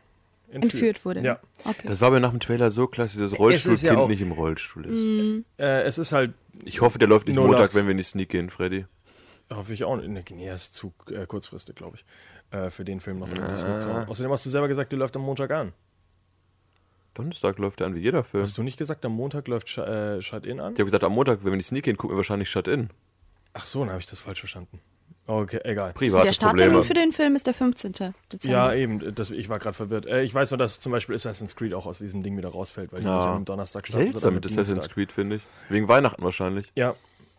Entführt 0.55 1.05
wurde. 1.05 1.21
Ja. 1.21 1.41
Okay. 1.65 1.87
Das 1.87 2.01
war 2.01 2.11
mir 2.11 2.21
nach 2.21 2.31
dem 2.31 2.41
Trailer 2.41 2.71
so 2.71 2.87
klar, 2.87 3.05
dass 3.07 3.13
dieses 3.13 3.39
Rollstuhlkind 3.39 3.83
ja 3.83 4.07
nicht 4.07 4.21
im 4.23 4.33
Rollstuhl 4.33 4.87
ist. 4.87 5.45
Äh, 5.63 5.83
es 5.83 5.99
ist 5.99 6.13
halt, 6.13 6.35
Ich 6.65 6.81
hoffe, 6.81 6.99
der 6.99 7.09
läuft 7.09 7.27
nicht 7.27 7.37
Montag, 7.37 7.75
wenn 7.75 7.87
wir 7.87 7.93
in 7.93 7.97
die 7.99 8.03
Sneak 8.05 8.29
gehen, 8.29 8.51
Freddy. 8.51 8.87
hoffe 9.53 9.73
ich 9.73 9.85
auch, 9.85 9.97
nee, 9.97 10.25
nee, 10.31 10.47
das 10.47 10.65
ist 10.65 10.75
zu 10.75 10.93
äh, 11.11 11.27
kurzfristig, 11.27 11.75
glaube 11.77 11.97
ich, 11.97 12.57
äh, 12.59 12.71
für 12.71 12.85
den 12.85 13.01
Film 13.01 13.19
noch. 13.19 13.29
in 13.29 13.41
hauen. 13.43 14.09
Außerdem 14.09 14.31
hast 14.33 14.47
du 14.47 14.51
selber 14.51 14.69
gesagt, 14.69 14.93
der 14.93 14.99
läuft 14.99 15.17
am 15.17 15.23
Montag 15.23 15.51
an. 15.51 15.73
Donnerstag 17.15 17.59
läuft 17.59 17.79
der 17.81 17.87
an 17.87 17.95
wie 17.95 18.01
jeder 18.01 18.25
Film. 18.25 18.43
Hast 18.43 18.59
du 18.59 18.63
nicht 18.65 18.77
gesagt, 18.77 19.05
am 19.05 19.13
Montag 19.13 19.47
läuft 19.47 19.69
Sh 19.69 19.79
äh, 19.79 20.21
Shut-In 20.21 20.59
an? 20.59 20.73
Ich 20.73 20.81
habe 20.81 20.87
gesagt, 20.87 21.05
am 21.05 21.13
Montag, 21.13 21.39
wenn 21.41 21.47
wir 21.47 21.53
in 21.53 21.59
die 21.61 21.65
Sneak 21.65 21.85
gehen, 21.85 21.97
gucken 21.97 22.15
wir 22.15 22.19
wahrscheinlich 22.19 22.51
Shut-In. 22.51 22.91
Ach 23.53 23.67
so, 23.67 23.81
dann 23.81 23.91
habe 23.91 24.01
ich 24.01 24.07
das 24.07 24.19
falsch 24.21 24.41
verstanden. 24.41 24.81
Okay, 25.26 25.59
egal. 25.64 25.93
Private 25.95 26.26
Der 26.26 26.33
Starttermin 26.35 26.64
Probleme. 26.75 26.83
für 26.85 26.93
den 26.95 27.12
Film 27.12 27.35
ist 27.35 27.47
der 27.47 27.54
15. 27.54 27.93
Dezember. 27.93 28.14
Ja, 28.47 28.75
eben, 28.75 29.14
das, 29.14 29.31
ich 29.31 29.49
war 29.49 29.59
gerade 29.59 29.75
verwirrt. 29.75 30.04
Äh, 30.07 30.23
ich 30.23 30.35
weiß 30.35 30.50
nur, 30.50 30.59
dass 30.59 30.81
zum 30.81 30.93
Beispiel 30.93 31.14
Assassin's 31.14 31.57
Creed 31.57 31.73
auch 31.73 31.87
aus 31.87 31.99
diesem 31.99 32.23
Ding 32.23 32.37
wieder 32.37 32.50
rausfällt, 32.50 32.93
weil 32.93 33.00
die 33.00 33.07
nicht 33.07 33.14
Ja. 33.14 33.35
am 33.35 33.45
Donnerstag 33.47 33.87
starten, 33.87 34.11
Seltsam 34.12 34.35
mit 34.35 34.45
Assassin's. 34.45 34.90
Creed, 34.90 35.12
finde 35.12 35.37
ich. 35.37 35.43
Wegen 35.71 35.88
Weihnachten 35.88 36.23
wahrscheinlich. 36.23 36.71
Ja. 36.75 36.95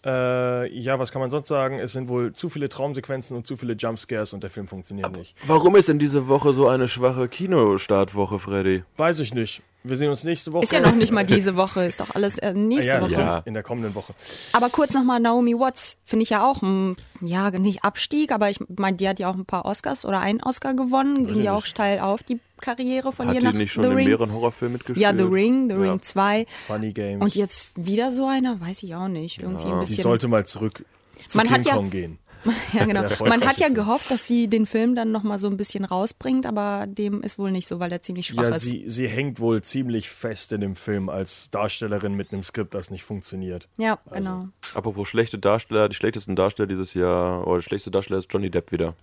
Äh, 0.06 0.72
ja, 0.78 1.00
was 1.00 1.12
kann 1.12 1.20
man 1.20 1.32
sonst 1.32 1.48
sagen? 1.48 1.80
Es 1.80 1.94
sind 1.94 2.10
wohl 2.10 2.34
zu 2.34 2.50
viele 2.50 2.70
Traumsequenzen 2.70 3.36
und 3.36 3.48
zu 3.48 3.58
viele 3.58 3.74
Jumpscares 3.74 4.34
und 4.34 4.44
der 4.44 4.52
Film 4.52 4.68
funktioniert 4.68 5.16
nicht. 5.18 5.36
Warum 5.48 5.76
ist 5.76 5.90
denn 5.90 5.98
diese 5.98 6.28
Woche 6.28 6.54
so 6.54 6.68
eine 6.68 6.88
schwache 6.88 7.28
Kinostartwoche, 7.28 8.38
Freddy? 8.38 8.84
Weiß 8.98 9.20
ich 9.20 9.34
nicht. 9.34 9.64
Wir 9.84 9.98
sehen 9.98 10.10
uns 10.10 10.24
nächste 10.24 10.52
Woche. 10.52 10.64
Ist 10.64 10.72
ja 10.72 10.80
noch 10.80 10.96
nicht 10.96 11.12
mal 11.12 11.26
diese 11.26 11.56
Woche, 11.56 11.86
ist 11.86 12.00
doch 12.00 12.16
alles 12.16 12.40
äh, 12.40 12.54
nächste 12.54 12.94
ja, 12.94 13.02
Woche. 13.02 13.12
ja, 13.12 13.38
in 13.46 13.54
der 13.54 13.62
kommenden 13.62 13.94
Woche. 13.94 14.14
Aber 14.54 14.70
kurz 14.70 14.94
nochmal 14.94 15.20
Naomi 15.20 15.54
Watts, 15.54 15.98
finde 16.06 16.24
ich 16.24 16.32
ja 16.32 16.44
auch, 16.44 16.64
ein, 16.64 16.96
ja, 17.22 17.52
nicht 17.52 17.84
Abstieg, 17.84 18.32
aber 18.32 18.50
ich 18.50 18.60
meine, 18.76 18.98
die 18.98 19.08
hat 19.08 19.20
ja 19.20 19.30
auch 19.30 19.36
ein 19.36 19.46
paar 19.46 19.66
Oscars 19.66 20.04
oder 20.04 20.20
einen 20.20 20.42
Oscar 20.42 20.74
gewonnen, 20.74 21.28
ging 21.28 21.42
ja 21.44 21.54
auch 21.54 21.66
steil 21.66 22.00
auf, 22.00 22.24
die 22.24 22.40
Karriere 22.62 23.12
von 23.12 23.28
Hat 23.28 23.36
ihr 23.36 23.42
nach 23.44 23.54
nicht 23.54 23.72
schon 23.72 23.84
The 23.84 23.90
in 23.90 23.96
Ring. 23.96 24.08
mehreren 24.08 24.32
Horrorfilmen 24.34 24.74
mitgespielt? 24.74 24.98
Ja, 25.04 25.16
The 25.16 25.24
Ring, 25.24 25.70
The 25.70 25.76
Ja. 25.76 25.82
Ring 25.92 26.02
2. 26.02 26.46
Funny 26.68 26.94
Games. 26.94 27.22
Und 27.24 27.36
jetzt 27.36 27.68
wieder 27.76 28.12
so 28.12 28.28
einer, 28.28 28.60
weiß 28.62 28.84
ich 28.84 28.96
auch 28.96 29.08
nicht. 29.08 29.42
Irgendwie 29.42 29.66
ein 29.66 29.82
Die 29.82 29.88
bisschen. 29.88 30.04
sollte 30.04 30.28
mal 30.28 30.46
zurück 30.46 30.86
zu 31.28 31.38
Man 31.38 31.48
King 31.48 31.56
hat 31.56 31.66
ja- 31.66 31.74
Kong 31.74 31.90
gehen. 31.90 32.20
ja, 32.74 32.86
genau. 32.86 33.02
Man 33.26 33.44
hat 33.44 33.58
ja 33.58 33.70
gehofft, 33.70 34.12
dass 34.12 34.28
sie 34.28 34.48
den 34.48 34.68
Film 34.68 34.94
dann 34.94 35.12
nochmal 35.12 35.40
so 35.40 35.48
ein 35.48 35.58
bisschen 35.58 35.84
rausbringt, 35.84 36.46
aber 36.46 36.86
dem 36.88 37.24
ist 37.24 37.40
wohl 37.40 37.50
nicht 37.52 37.68
so, 37.68 37.80
weil 37.80 37.92
er 37.92 38.04
ziemlich 38.04 38.28
schwach 38.28 38.44
Ja, 38.44 38.50
ist. 38.50 38.62
sie, 38.62 38.84
sie 38.88 39.08
hängt 39.08 39.40
wohl 39.40 39.64
ziemlich 39.64 40.12
fest 40.12 40.52
in 40.52 40.62
dem 40.62 40.76
Film 40.76 41.10
als 41.10 41.50
Darstellerin 41.50 42.14
mit 42.14 42.32
einem 42.32 42.44
Skript, 42.44 42.76
das 42.76 42.92
nicht 42.92 43.04
funktioniert. 43.04 43.68
ja, 43.78 43.98
Also, 44.12 44.30
genau. 44.30 44.48
Apropos 44.76 45.08
schlechte 45.08 45.40
Darsteller, 45.40 45.90
die 45.90 45.96
schlechtesten 45.96 46.36
Darsteller 46.36 46.68
dieses 46.68 46.94
Jahr, 46.94 47.48
oder 47.48 47.56
der 47.58 47.62
schlechteste 47.64 47.90
Darsteller 47.90 48.20
ist 48.20 48.32
Johnny 48.32 48.52
Depp 48.52 48.72
wieder. 48.72 48.94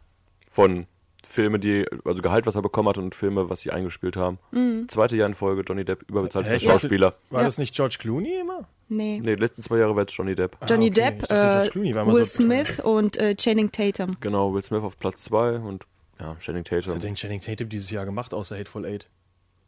Von 0.49 0.87
Filme, 1.27 1.59
die, 1.59 1.85
also 2.05 2.21
Gehalt, 2.23 2.47
was 2.47 2.55
er 2.55 2.63
bekommen 2.63 2.89
hat 2.89 2.99
und 2.99 3.15
Filme, 3.15 3.49
was 3.51 3.61
sie 3.63 3.71
eingespielt 3.71 4.17
haben. 4.17 4.39
Mhm. 4.51 4.89
Zweite 4.89 5.17
Jahr 5.17 5.29
in 5.29 5.35
Folge, 5.35 5.63
Johnny 5.67 5.85
Depp, 5.85 6.05
überbezahlter 6.09 6.59
Schauspieler. 6.61 7.15
War 7.31 7.41
Ja. 7.41 7.47
das 7.47 7.59
nicht 7.59 7.75
George 7.75 7.97
Clooney 7.99 8.41
immer? 8.41 8.69
Nee. 8.89 9.21
Nee, 9.25 9.37
die 9.37 9.41
letzten 9.43 9.63
zwei 9.63 9.79
Jahre 9.79 9.95
war 9.95 10.03
jetzt 10.03 10.13
Johnny 10.13 10.35
Depp. 10.35 10.57
Johnny 10.69 10.91
okay. 10.91 11.01
Ich 11.01 11.07
Depp, 11.07 11.19
dachte, 11.29 11.71
George 11.73 11.89
äh, 11.89 12.07
Will 12.07 12.25
so- 12.25 12.43
Smith 12.43 12.81
und 12.81 13.17
äh, 13.17 13.35
Channing 13.37 13.73
Tatum. 13.73 14.17
Genau, 14.21 14.53
Will 14.53 14.63
Smith 14.63 14.83
auf 14.83 14.99
Platz 14.99 15.23
zwei 15.23 15.57
und 15.57 15.87
ja, 16.21 16.37
Channing 16.39 16.65
Was 16.65 16.71
Tatum. 16.71 16.95
hat 16.97 17.03
denn 17.03 17.15
Channing 17.15 17.41
Tatum 17.41 17.69
dieses 17.69 17.91
Jahr 17.91 18.05
gemacht, 18.05 18.35
außer 18.35 18.59
Hateful 18.59 18.85
Eight? 18.85 19.09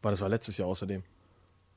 War 0.03 0.11
das 0.11 0.21
war 0.21 0.29
letztes 0.29 0.59
Jahr 0.59 0.69
außerdem. 0.69 1.03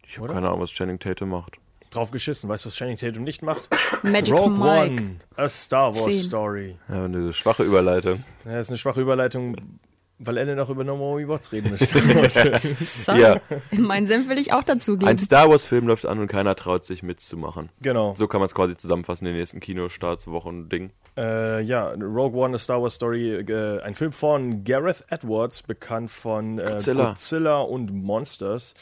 Ich 0.06 0.18
habe 0.18 0.28
keine 0.34 0.48
Ahnung, 0.48 0.62
was 0.62 0.72
Channing 0.72 1.00
Tatum 1.00 1.30
macht. 1.30 1.58
Drauf 1.90 2.12
geschissen. 2.12 2.50
Weißt 2.50 2.66
du, 2.66 2.70
was 2.70 2.76
Channing 2.76 2.98
Tatum 2.98 3.24
nicht 3.24 3.42
macht? 3.42 3.70
Magic 4.04 4.34
Rogue 4.34 4.58
Mike. 4.58 5.02
One, 5.04 5.16
a 5.36 5.50
Star 5.50 5.94
Wars 5.96 6.06
Zehn. 6.06 6.20
Story. 6.20 6.76
Ja, 6.90 7.08
diese 7.08 7.34
schwache 7.34 7.64
Überleitung. 7.64 8.24
Ja, 8.46 8.54
das 8.54 8.68
ist 8.68 8.70
eine 8.72 8.78
schwache 8.78 9.02
Überleitung, 9.02 9.56
weil 10.20 10.38
Ellen 10.38 10.58
noch 10.58 10.70
über 10.70 10.84
Naomi 10.84 11.28
Watts 11.28 11.52
reden 11.52 11.72
müsste. 11.72 12.60
So, 12.80 13.14
Ja. 13.14 13.40
Mein 13.72 14.06
Senf 14.06 14.28
will 14.30 14.38
ich 14.38 14.52
auch 14.54 14.64
dazu 14.64 14.98
geben. 14.98 15.08
Ein 15.08 15.18
Star 15.18 15.50
Wars-Film 15.50 15.88
läuft 15.88 16.06
an 16.06 16.20
und 16.20 16.28
keiner 16.28 16.56
traut 16.56 16.86
sich 16.86 17.04
mitzumachen. 17.04 17.70
genau. 17.82 18.14
So 18.16 18.28
kann 18.28 18.40
man 18.40 18.48
es 18.48 18.56
quasi 18.56 18.76
zusammenfassen 18.78 19.26
in 19.28 19.34
den 19.34 19.40
nächsten 19.40 19.60
Kinostartswochen-Ding. 19.60 20.92
Äh, 21.18 21.62
ja, 21.62 21.90
Rogue 21.90 22.40
One, 22.40 22.56
a 22.56 22.60
Star 22.60 22.82
Wars 22.82 22.96
Story, 22.96 23.36
äh, 23.36 23.82
ein 23.82 23.96
Film 23.96 24.12
von 24.12 24.64
Gareth 24.64 25.04
Edwards, 25.10 25.64
bekannt 25.64 26.12
von 26.12 26.60
äh, 26.60 26.64
Godzilla. 26.64 27.06
Godzilla 27.06 27.58
und 27.60 27.92
Monsters. 27.94 28.76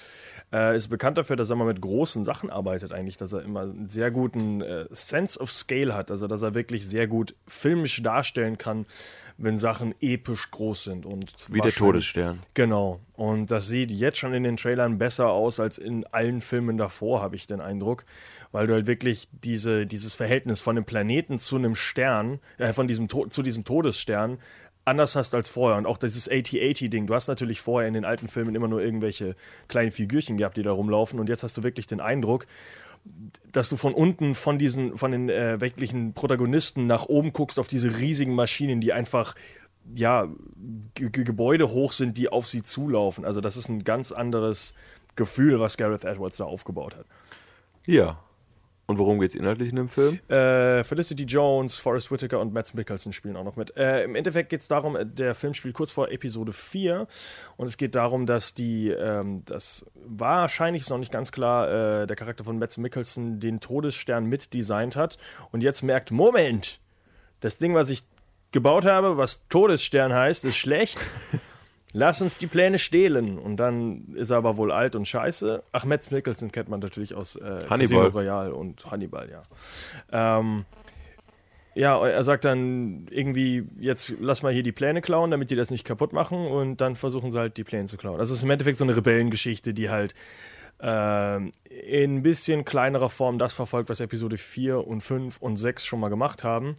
Äh, 0.54 0.76
ist 0.76 0.90
bekannt 0.90 1.18
dafür, 1.18 1.36
dass 1.36 1.50
er 1.50 1.56
mal 1.56 1.66
mit 1.66 1.82
großen 1.82 2.24
Sachen 2.24 2.50
arbeitet, 2.50 2.92
eigentlich, 2.94 3.18
dass 3.18 3.34
er 3.34 3.42
immer 3.42 3.62
einen 3.62 3.90
sehr 3.90 4.12
guten 4.12 4.62
äh, 4.62 4.86
Sense 4.92 5.40
of 5.40 5.52
Scale 5.52 5.94
hat, 5.96 6.12
also 6.12 6.28
dass 6.28 6.42
er 6.44 6.54
wirklich 6.54 6.86
sehr 6.88 7.08
gut 7.08 7.36
filmisch 7.48 8.02
darstellen 8.04 8.58
kann, 8.58 8.86
wenn 9.38 9.58
Sachen 9.58 9.94
episch 10.00 10.50
groß 10.52 10.86
sind. 10.86 11.06
Und 11.06 11.34
Wie 11.50 11.60
der 11.60 11.72
Todesstern. 11.74 12.40
Genau. 12.54 13.00
Und 13.14 13.52
das 13.52 13.68
sieht 13.68 13.92
jetzt 13.92 14.18
schon 14.18 14.34
in 14.34 14.44
den 14.44 14.58
Trailern 14.58 14.98
besser 14.98 15.30
aus 15.30 15.60
als 15.60 15.78
in 15.78 16.06
allen 16.08 16.42
Filmen 16.42 16.78
davor, 16.78 17.22
habe 17.22 17.36
ich 17.36 17.48
den 17.48 17.60
Eindruck. 17.62 18.06
Weil 18.52 18.68
du 18.68 18.74
halt 18.74 18.88
wirklich 18.88 19.28
diese, 19.44 19.86
dieses 19.86 20.14
Verhältnis 20.14 20.62
von 20.62 20.78
einem 20.78 20.86
Planeten 20.86 21.40
zu 21.40 21.58
einem 21.58 21.76
Stern, 21.76 22.40
äh, 22.58 22.72
von 22.74 22.88
diesem 22.88 23.08
To- 23.08 23.28
zu 23.28 23.44
diesem 23.44 23.66
Todesstern 23.66 24.40
anders 24.86 25.16
hast 25.16 25.34
als 25.34 25.50
vorher. 25.50 25.78
Und 25.78 25.88
auch 25.88 25.98
dieses 25.98 26.30
80-80-Ding. 26.30 27.08
Du 27.08 27.16
hast 27.16 27.28
natürlich 27.28 27.60
vorher 27.60 27.88
in 27.88 27.96
den 27.96 28.06
alten 28.06 28.28
Filmen 28.28 28.56
immer 28.56 28.68
nur 28.68 28.82
irgendwelche 28.82 29.36
kleinen 29.68 29.92
Figürchen 29.92 30.38
gehabt, 30.38 30.58
die 30.58 30.64
da 30.64 30.72
rumlaufen. 30.72 31.20
Und 31.20 31.28
jetzt 31.28 31.44
hast 31.44 31.58
du 31.58 31.64
wirklich 31.64 31.88
den 31.88 32.00
Eindruck, 32.00 32.46
dass 33.52 33.70
du 33.70 33.78
von 33.78 33.94
unten 33.94 34.36
von 34.36 34.60
diesen, 34.60 34.98
von 34.98 35.12
den 35.12 35.30
äh, 35.30 35.62
wirklichen 35.62 36.14
Protagonisten 36.14 36.88
nach 36.88 37.06
oben 37.06 37.32
guckst 37.34 37.60
auf 37.60 37.68
diese 37.68 38.00
riesigen 38.00 38.36
Maschinen, 38.36 38.82
die 38.82 38.94
einfach 38.94 39.36
ja, 39.94 40.28
G 40.96 41.10
Gebäude 41.10 41.70
hoch 41.70 41.92
sind, 41.92 42.18
die 42.18 42.30
auf 42.30 42.48
sie 42.48 42.64
zulaufen. 42.64 43.24
Also 43.24 43.40
das 43.40 43.56
ist 43.56 43.70
ein 43.70 43.84
ganz 43.84 44.12
anderes 44.12 44.74
Gefühl, 45.16 45.60
was 45.60 45.78
Gareth 45.78 46.06
Edwards 46.06 46.38
da 46.38 46.46
aufgebaut 46.46 46.96
hat. 46.96 47.06
Ja. 47.86 48.20
Und 48.88 49.00
worum 49.00 49.20
geht's 49.20 49.34
inhaltlich 49.34 49.70
in 49.70 49.78
dem 49.78 49.88
Film? 49.88 50.20
Äh, 50.30 50.84
Felicity 50.84 51.24
Jones, 51.24 51.80
Forrest 51.80 52.12
Whitaker 52.12 52.40
und 52.40 52.54
Matt 52.54 52.76
Mickelson 52.76 53.14
spielen 53.14 53.36
auch 53.36 53.44
noch 53.44 53.56
mit. 53.56 53.76
Äh, 53.76 54.04
Im 54.04 54.14
Endeffekt 54.14 54.50
geht 54.50 54.62
es 54.62 54.68
darum, 54.68 54.96
äh, 54.96 55.06
der 55.06 55.34
Film 55.34 55.56
spielt 55.56 55.74
kurz 55.74 55.92
vor 55.92 56.12
Episode 56.12 56.52
4 56.52 57.08
und 57.58 57.66
es 57.66 57.78
geht 57.78 57.96
darum, 57.96 58.28
dass 58.28 58.54
die, 58.54 58.90
ähm, 58.90 59.44
das 59.46 59.90
wahrscheinlich 59.96 60.84
ist 60.84 60.90
noch 60.90 61.00
nicht 61.00 61.12
ganz 61.12 61.32
klar, 61.32 62.04
äh, 62.04 62.08
der 62.08 62.16
Charakter 62.16 62.44
von 62.44 62.60
Matt 62.60 62.78
Mickelson 62.78 63.40
den 63.40 63.60
Todesstern 63.60 64.26
mitdesignt 64.26 64.96
hat 64.96 65.18
und 65.52 65.64
jetzt 65.64 65.82
merkt, 65.82 66.12
Moment, 66.12 66.80
das 67.40 67.58
Ding, 67.58 67.74
was 67.74 67.90
ich 67.90 68.04
gebaut 68.52 68.86
habe, 68.86 69.18
was 69.18 69.48
Todesstern 69.48 70.14
heißt, 70.14 70.46
ist 70.46 70.58
schlecht. 70.58 71.00
Lass 71.98 72.22
uns 72.22 72.38
die 72.38 72.48
Pläne 72.48 72.78
stehlen. 72.78 73.40
Und 73.40 73.56
dann 73.56 74.14
ist 74.16 74.30
er 74.30 74.36
aber 74.36 74.58
wohl 74.58 74.74
alt 74.74 74.98
und 74.98 75.08
scheiße. 75.08 75.64
Ach, 75.72 75.86
Matt 75.86 76.12
Mickelson 76.12 76.52
kennt 76.52 76.68
man 76.68 76.82
natürlich 76.82 77.16
aus 77.16 77.38
äh, 77.38 77.62
Hannibal. 77.70 78.08
Royale 78.08 78.54
und 78.54 78.92
Hannibal, 78.92 79.30
ja. 79.30 79.44
Ähm, 80.12 80.66
ja, 81.74 82.06
er 82.06 82.24
sagt 82.26 82.44
dann 82.44 83.08
irgendwie, 83.12 83.64
jetzt 83.80 84.14
lass 84.20 84.44
mal 84.44 84.52
hier 84.52 84.62
die 84.62 84.74
Pläne 84.74 85.02
klauen, 85.02 85.32
damit 85.32 85.52
die 85.52 85.56
das 85.56 85.72
nicht 85.72 85.86
kaputt 85.86 86.12
machen. 86.12 86.48
Und 86.48 86.82
dann 86.82 86.98
versuchen 86.98 87.32
sie 87.32 87.40
halt, 87.40 87.56
die 87.56 87.64
Pläne 87.64 87.86
zu 87.86 87.96
klauen. 87.96 88.20
Also 88.20 88.34
es 88.34 88.40
ist 88.40 88.44
im 88.44 88.50
Endeffekt 88.50 88.78
so 88.78 88.84
eine 88.84 88.98
Rebellengeschichte, 88.98 89.74
die 89.74 89.90
halt 89.90 90.14
ähm, 90.82 91.54
in 91.70 92.18
ein 92.18 92.24
bisschen 92.24 92.66
kleinerer 92.66 93.10
Form 93.10 93.40
das 93.40 93.54
verfolgt, 93.54 93.88
was 93.88 94.02
Episode 94.02 94.36
4 94.36 94.86
und 94.86 95.00
5 95.00 95.38
und 95.38 95.56
6 95.56 95.86
schon 95.86 96.02
mal 96.02 96.10
gemacht 96.10 96.44
haben. 96.44 96.76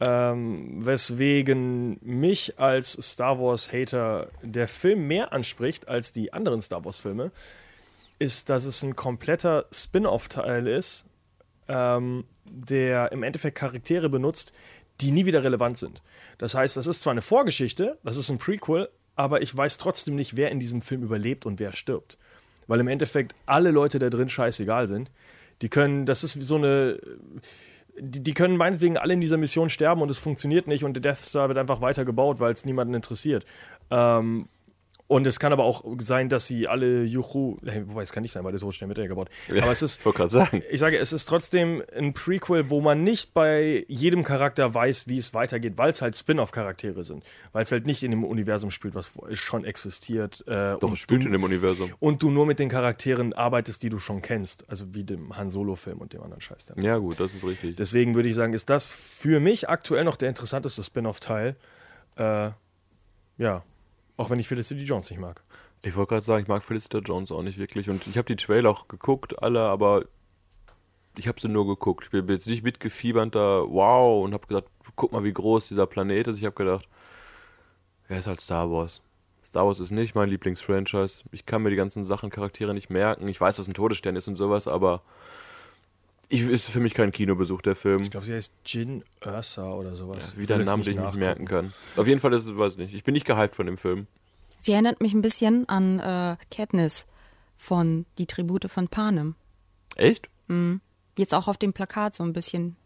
Ähm, 0.00 0.86
weswegen 0.86 1.98
mich 2.02 2.60
als 2.60 2.92
Star 2.92 3.40
Wars-Hater 3.40 4.28
der 4.42 4.68
Film 4.68 5.08
mehr 5.08 5.32
anspricht 5.32 5.88
als 5.88 6.12
die 6.12 6.32
anderen 6.32 6.62
Star 6.62 6.84
Wars-Filme, 6.84 7.32
ist, 8.20 8.48
dass 8.48 8.64
es 8.64 8.82
ein 8.82 8.94
kompletter 8.94 9.66
Spin-off-Teil 9.72 10.68
ist, 10.68 11.04
ähm, 11.66 12.24
der 12.44 13.10
im 13.10 13.24
Endeffekt 13.24 13.58
Charaktere 13.58 14.08
benutzt, 14.08 14.52
die 15.00 15.10
nie 15.10 15.26
wieder 15.26 15.42
relevant 15.42 15.78
sind. 15.78 16.02
Das 16.38 16.54
heißt, 16.54 16.76
das 16.76 16.86
ist 16.86 17.00
zwar 17.00 17.12
eine 17.12 17.22
Vorgeschichte, 17.22 17.98
das 18.04 18.16
ist 18.16 18.30
ein 18.30 18.38
Prequel, 18.38 18.88
aber 19.16 19.42
ich 19.42 19.56
weiß 19.56 19.78
trotzdem 19.78 20.14
nicht, 20.14 20.36
wer 20.36 20.50
in 20.50 20.60
diesem 20.60 20.82
Film 20.82 21.02
überlebt 21.02 21.44
und 21.46 21.58
wer 21.58 21.72
stirbt. 21.72 22.18
Weil 22.68 22.80
im 22.80 22.88
Endeffekt 22.88 23.34
alle 23.46 23.70
Leute 23.70 23.98
da 23.98 24.10
drin 24.10 24.28
scheißegal 24.28 24.86
sind. 24.86 25.10
Die 25.60 25.68
können, 25.68 26.06
das 26.06 26.22
ist 26.22 26.40
so 26.40 26.56
eine 26.56 27.00
die, 28.00 28.22
die, 28.22 28.34
können 28.34 28.56
meinetwegen 28.56 28.96
alle 28.96 29.14
in 29.14 29.20
dieser 29.20 29.36
Mission 29.36 29.70
sterben 29.70 30.02
und 30.02 30.10
es 30.10 30.18
funktioniert 30.18 30.66
nicht 30.66 30.84
und 30.84 30.94
der 30.94 31.00
Death 31.00 31.18
Star 31.18 31.48
wird 31.48 31.58
einfach 31.58 31.80
weiter 31.80 32.04
gebaut, 32.04 32.40
weil 32.40 32.52
es 32.52 32.64
niemanden 32.64 32.94
interessiert. 32.94 33.44
Ähm, 33.90 34.48
und 35.08 35.26
es 35.26 35.40
kann 35.40 35.54
aber 35.54 35.64
auch 35.64 35.84
sein, 35.98 36.28
dass 36.28 36.46
sie 36.46 36.68
alle 36.68 37.02
Juchu, 37.02 37.56
wobei 37.86 38.02
es 38.02 38.12
kann 38.12 38.22
nicht 38.22 38.32
sein, 38.32 38.44
weil 38.44 38.52
das 38.52 38.60
so 38.60 38.70
schnell 38.70 38.88
mit 38.88 38.98
gebaut. 38.98 39.30
Aber 39.48 39.72
es 39.72 39.80
ist, 39.80 40.00
ich 40.00 40.04
wollte 40.04 40.18
gerade 40.18 40.30
sagen. 40.30 40.62
Ich 40.70 40.80
sage, 40.80 40.98
es 40.98 41.14
ist 41.14 41.24
trotzdem 41.24 41.82
ein 41.96 42.12
Prequel, 42.12 42.68
wo 42.68 42.82
man 42.82 43.04
nicht 43.04 43.32
bei 43.32 43.86
jedem 43.88 44.22
Charakter 44.22 44.74
weiß, 44.74 45.08
wie 45.08 45.16
es 45.16 45.32
weitergeht, 45.32 45.78
weil 45.78 45.90
es 45.90 46.02
halt 46.02 46.14
Spin-off-Charaktere 46.16 47.04
sind, 47.04 47.24
weil 47.52 47.64
es 47.64 47.72
halt 47.72 47.86
nicht 47.86 48.02
in 48.02 48.10
dem 48.10 48.22
Universum 48.22 48.70
spielt, 48.70 48.94
was 48.94 49.12
schon 49.32 49.64
existiert. 49.64 50.44
Äh, 50.46 50.76
Doch, 50.78 50.92
es 50.92 50.98
spielt 50.98 51.22
du, 51.22 51.26
in 51.26 51.32
dem 51.32 51.42
Universum. 51.42 51.90
Und 52.00 52.22
du 52.22 52.30
nur 52.30 52.44
mit 52.44 52.58
den 52.58 52.68
Charakteren 52.68 53.32
arbeitest, 53.32 53.82
die 53.82 53.88
du 53.88 53.98
schon 53.98 54.20
kennst, 54.20 54.68
also 54.68 54.94
wie 54.94 55.04
dem 55.04 55.34
Han 55.38 55.48
Solo-Film 55.48 55.98
und 55.98 56.12
dem 56.12 56.20
anderen 56.20 56.42
Scheiß. 56.42 56.74
Ja 56.76 56.98
gut, 56.98 57.18
das 57.18 57.32
ist 57.32 57.44
richtig. 57.44 57.76
Deswegen 57.76 58.14
würde 58.14 58.28
ich 58.28 58.34
sagen, 58.34 58.52
ist 58.52 58.68
das 58.68 58.88
für 58.88 59.40
mich 59.40 59.70
aktuell 59.70 60.04
noch 60.04 60.16
der 60.16 60.28
interessanteste 60.28 60.82
Spin-off-Teil. 60.82 61.56
Äh, 62.16 62.50
ja, 63.38 63.62
auch 64.18 64.28
wenn 64.28 64.38
ich 64.38 64.48
Felicity 64.48 64.82
Jones 64.82 65.08
nicht 65.08 65.20
mag. 65.20 65.42
Ich 65.82 65.96
wollte 65.96 66.10
gerade 66.10 66.24
sagen, 66.24 66.42
ich 66.42 66.48
mag 66.48 66.62
Felicity 66.62 66.98
Jones 66.98 67.32
auch 67.32 67.42
nicht 67.42 67.58
wirklich. 67.58 67.88
Und 67.88 68.06
ich 68.06 68.18
habe 68.18 68.26
die 68.26 68.36
Trailer 68.36 68.68
auch 68.68 68.88
geguckt, 68.88 69.42
alle, 69.42 69.60
aber 69.60 70.04
ich 71.16 71.28
habe 71.28 71.40
sie 71.40 71.48
nur 71.48 71.66
geguckt. 71.66 72.04
Ich 72.04 72.10
bin 72.10 72.28
jetzt 72.28 72.48
nicht 72.48 72.64
mitgefiebert 72.64 73.34
da, 73.34 73.64
wow, 73.66 74.24
und 74.24 74.34
habe 74.34 74.46
gesagt, 74.46 74.68
guck 74.96 75.12
mal, 75.12 75.24
wie 75.24 75.32
groß 75.32 75.68
dieser 75.68 75.86
Planet 75.86 76.26
ist. 76.26 76.38
Ich 76.38 76.44
habe 76.44 76.56
gedacht, 76.56 76.88
er 78.08 78.18
ist 78.18 78.26
halt 78.26 78.40
Star 78.40 78.70
Wars. 78.70 79.00
Star 79.44 79.66
Wars 79.66 79.78
ist 79.78 79.92
nicht 79.92 80.16
mein 80.16 80.28
Lieblingsfranchise. 80.28 81.22
Ich 81.30 81.46
kann 81.46 81.62
mir 81.62 81.70
die 81.70 81.76
ganzen 81.76 82.04
Sachen, 82.04 82.30
Charaktere 82.30 82.74
nicht 82.74 82.90
merken. 82.90 83.28
Ich 83.28 83.40
weiß, 83.40 83.56
dass 83.56 83.68
ein 83.68 83.74
Todesstern 83.74 84.16
ist 84.16 84.26
und 84.26 84.36
sowas, 84.36 84.66
aber 84.66 85.02
ich, 86.28 86.42
ist 86.42 86.68
für 86.68 86.80
mich 86.80 86.94
kein 86.94 87.10
Kinobesuch, 87.10 87.62
der 87.62 87.74
Film. 87.74 88.02
Ich 88.02 88.10
glaube, 88.10 88.26
sie 88.26 88.34
heißt 88.34 88.54
Jin 88.64 89.02
Ursa 89.24 89.72
oder 89.72 89.94
sowas. 89.94 90.32
Ja, 90.34 90.40
wieder 90.40 90.54
ein 90.56 90.64
Name, 90.64 90.82
den 90.82 90.98
ich 90.98 91.04
nicht 91.04 91.16
merken 91.16 91.46
kann. 91.46 91.72
Auf 91.96 92.06
jeden 92.06 92.20
Fall 92.20 92.32
ist 92.34 92.46
es, 92.46 92.56
weiß 92.56 92.76
nicht. 92.76 92.94
Ich 92.94 93.04
bin 93.04 93.14
nicht 93.14 93.26
gehypt 93.26 93.54
von 93.54 93.66
dem 93.66 93.78
Film. 93.78 94.06
Sie 94.60 94.72
erinnert 94.72 95.00
mich 95.00 95.14
ein 95.14 95.22
bisschen 95.22 95.68
an 95.68 96.00
äh, 96.00 96.36
Katniss 96.50 97.06
von 97.56 98.06
Die 98.18 98.26
Tribute 98.26 98.70
von 98.70 98.88
Panem. 98.88 99.36
Echt? 99.96 100.28
Mhm. 100.48 100.80
Jetzt 101.16 101.34
auch 101.34 101.48
auf 101.48 101.56
dem 101.56 101.72
Plakat 101.72 102.14
so 102.14 102.24
ein 102.24 102.32
bisschen. 102.32 102.76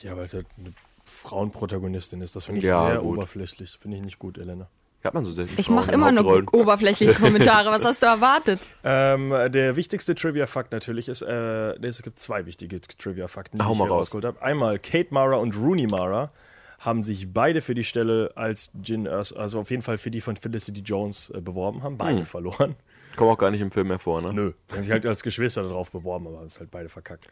Ja, 0.00 0.16
weil 0.16 0.24
es 0.24 0.34
halt 0.34 0.46
eine 0.58 0.72
Frauenprotagonistin 1.04 2.20
ist. 2.20 2.36
Das 2.36 2.46
finde 2.46 2.60
ich 2.60 2.66
ja, 2.66 2.86
sehr 2.86 3.00
gut. 3.00 3.16
oberflächlich. 3.16 3.76
Finde 3.78 3.98
ich 3.98 4.02
nicht 4.02 4.18
gut, 4.18 4.38
Elena. 4.38 4.68
Hat 5.04 5.14
man 5.14 5.24
so 5.24 5.30
selten 5.30 5.54
Ich 5.56 5.70
mache 5.70 5.92
immer 5.92 6.10
nur 6.10 6.42
oberflächliche 6.52 7.14
Kommentare. 7.20 7.70
Was 7.70 7.84
hast 7.84 8.02
du 8.02 8.06
erwartet? 8.06 8.60
Ähm, 8.82 9.30
der 9.30 9.76
wichtigste 9.76 10.14
Trivia-Fakt 10.14 10.72
natürlich 10.72 11.08
ist, 11.08 11.22
äh, 11.22 11.74
es 11.80 12.02
gibt 12.02 12.18
zwei 12.18 12.46
wichtige 12.46 12.80
Trivia-Fakten, 12.80 13.58
die 13.58 13.64
Hau 13.64 13.72
ich 13.72 13.78
hier 13.78 13.88
rausgeholt 13.88 14.24
habe. 14.24 14.42
Einmal 14.42 14.78
Kate 14.78 15.08
Mara 15.10 15.36
und 15.36 15.56
Rooney 15.56 15.86
Mara 15.86 16.32
haben 16.80 17.02
sich 17.02 17.32
beide 17.32 17.60
für 17.60 17.74
die 17.74 17.84
Stelle 17.84 18.32
als 18.34 18.70
Jin 18.82 19.08
also 19.08 19.60
auf 19.60 19.70
jeden 19.70 19.82
Fall 19.82 19.98
für 19.98 20.10
die 20.10 20.20
von 20.20 20.36
Felicity 20.36 20.80
Jones 20.80 21.30
äh, 21.30 21.40
beworben, 21.40 21.82
haben 21.82 21.96
beide 21.96 22.18
hm. 22.18 22.26
verloren. 22.26 22.76
Kommen 23.16 23.30
auch 23.30 23.38
gar 23.38 23.50
nicht 23.50 23.60
im 23.60 23.70
Film 23.70 23.88
mehr 23.88 23.98
vor, 23.98 24.22
ne? 24.22 24.32
Nö. 24.32 24.52
Die 24.70 24.74
haben 24.74 24.84
sich 24.84 24.92
halt 24.92 25.06
als 25.06 25.22
Geschwister 25.22 25.62
darauf 25.62 25.90
beworben, 25.90 26.28
aber 26.28 26.42
es 26.42 26.54
ist 26.54 26.60
halt 26.60 26.70
beide 26.70 26.88
verkackt. 26.88 27.26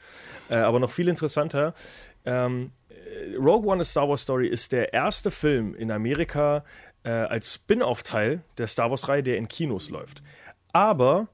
Äh, 0.48 0.56
aber 0.56 0.80
noch 0.80 0.90
viel 0.90 1.06
interessanter, 1.06 1.74
ähm, 2.24 2.72
Rogue 3.38 3.70
One 3.70 3.82
A 3.82 3.84
Star 3.84 4.08
Wars 4.08 4.22
Story 4.22 4.48
ist 4.48 4.72
der 4.72 4.92
erste 4.92 5.30
Film 5.30 5.74
in 5.74 5.90
Amerika, 5.90 6.64
äh, 7.06 7.10
als 7.10 7.54
Spin-off-Teil 7.54 8.42
der 8.58 8.66
Star 8.66 8.90
Wars-Reihe, 8.90 9.22
der 9.22 9.38
in 9.38 9.48
Kinos 9.48 9.88
läuft. 9.88 10.22
Aber 10.72 11.28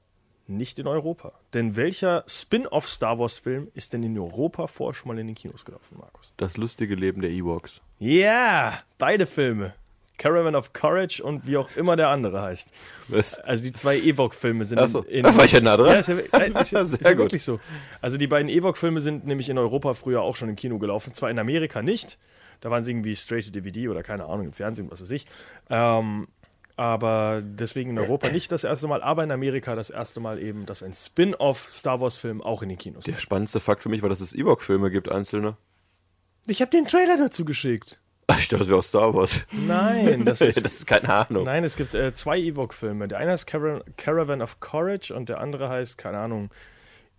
nicht 0.45 0.77
in 0.77 0.87
Europa. 0.87 1.33
Denn 1.53 1.75
welcher 1.75 2.23
Spin-off 2.27 2.87
Star 2.87 3.17
Wars-Film 3.17 3.69
ist 3.73 3.93
denn 3.93 4.03
in 4.03 4.17
Europa 4.17 4.67
vorher 4.67 4.93
schon 4.93 5.09
mal 5.09 5.19
in 5.19 5.27
den 5.27 5.35
Kinos 5.35 5.65
gelaufen, 5.65 5.97
Markus? 5.99 6.33
Das 6.37 6.57
lustige 6.57 6.95
Leben 6.95 7.21
der 7.21 7.31
Ewoks. 7.31 7.81
Ja, 7.99 8.09
yeah, 8.09 8.79
beide 8.97 9.25
Filme. 9.25 9.73
Caravan 10.19 10.55
of 10.55 10.73
Courage 10.73 11.23
und 11.23 11.47
wie 11.47 11.57
auch 11.57 11.75
immer 11.75 11.95
der 11.95 12.09
andere 12.09 12.41
heißt. 12.41 12.69
Was? 13.07 13.39
Also 13.39 13.63
die 13.63 13.73
zwei 13.73 13.97
Ewok-Filme 13.97 14.63
sind 14.63 14.77
Achso, 14.77 15.01
in, 15.01 15.23
da 15.23 15.35
war 15.35 15.45
ich 15.45 15.53
ja 15.53 15.59
nah 15.59 15.75
dran. 15.75 15.87
Ja, 15.87 15.99
ist 15.99 16.07
ja, 16.07 16.17
ist 16.17 16.71
ja, 16.71 16.81
ist 16.83 17.01
ja 17.03 17.17
wirklich 17.17 17.43
so. 17.43 17.59
Also 17.99 18.17
die 18.17 18.27
beiden 18.27 18.47
Ewok-Filme 18.47 19.01
sind 19.01 19.25
nämlich 19.25 19.49
in 19.49 19.57
Europa 19.57 19.95
früher 19.95 20.21
auch 20.21 20.35
schon 20.35 20.49
im 20.49 20.55
Kino 20.55 20.77
gelaufen. 20.77 21.15
Zwar 21.15 21.31
in 21.31 21.39
Amerika 21.39 21.81
nicht, 21.81 22.19
da 22.63 22.71
waren 22.71 22.81
sie 22.81 22.91
irgendwie 22.91 23.15
straight 23.15 23.45
to 23.45 23.51
DVD 23.51 23.89
oder 23.89 24.03
keine 24.03 24.25
Ahnung, 24.25 24.45
im 24.45 24.53
Fernsehen, 24.53 24.89
was 24.89 25.01
weiß 25.01 25.11
ich. 25.11 25.25
Ähm, 25.69 26.27
aber 26.77 27.41
deswegen 27.43 27.89
in 27.89 27.99
Europa 27.99 28.29
nicht 28.29 28.51
das 28.53 28.63
erste 28.63 28.87
Mal, 28.87 29.03
aber 29.03 29.21
in 29.23 29.31
Amerika 29.31 29.75
das 29.75 29.89
erste 29.89 30.21
Mal 30.21 30.41
eben, 30.41 30.65
dass 30.65 30.81
ein 30.81 30.93
Spin-off 30.93 31.69
Star 31.71 31.99
Wars-Film 31.99 32.41
auch 32.41 32.63
in 32.63 32.69
den 32.69 32.77
Kinos 32.77 33.03
Der 33.03 33.17
spannendste 33.17 33.59
Fakt 33.59 33.83
für 33.83 33.89
mich 33.89 34.01
war, 34.01 34.07
dass 34.07 34.21
es 34.21 34.33
Ewok-Filme 34.33 34.89
gibt, 34.91 35.11
einzelne. 35.11 35.57
Ich 36.47 36.61
habe 36.61 36.71
den 36.71 36.85
Trailer 36.87 37.17
dazu 37.17 37.43
geschickt. 37.43 37.99
Ich 38.39 38.47
dachte, 38.47 38.59
das 38.59 38.67
wäre 38.69 38.79
aus 38.79 38.87
Star 38.87 39.13
Wars. 39.13 39.45
Nein, 39.51 40.23
das 40.23 40.39
ist, 40.41 40.65
das 40.65 40.75
ist 40.75 40.87
keine 40.87 41.09
Ahnung. 41.09 41.43
Nein, 41.43 41.65
es 41.65 41.75
gibt 41.75 41.93
äh, 41.95 42.13
zwei 42.13 42.39
Ewok-Filme. 42.39 43.09
Der 43.09 43.17
eine 43.17 43.31
heißt 43.31 43.45
Car 43.45 43.81
Caravan 43.97 44.41
of 44.41 44.61
Courage 44.61 45.13
und 45.13 45.27
der 45.27 45.41
andere 45.41 45.67
heißt, 45.67 45.97
keine 45.97 46.19
Ahnung, 46.19 46.49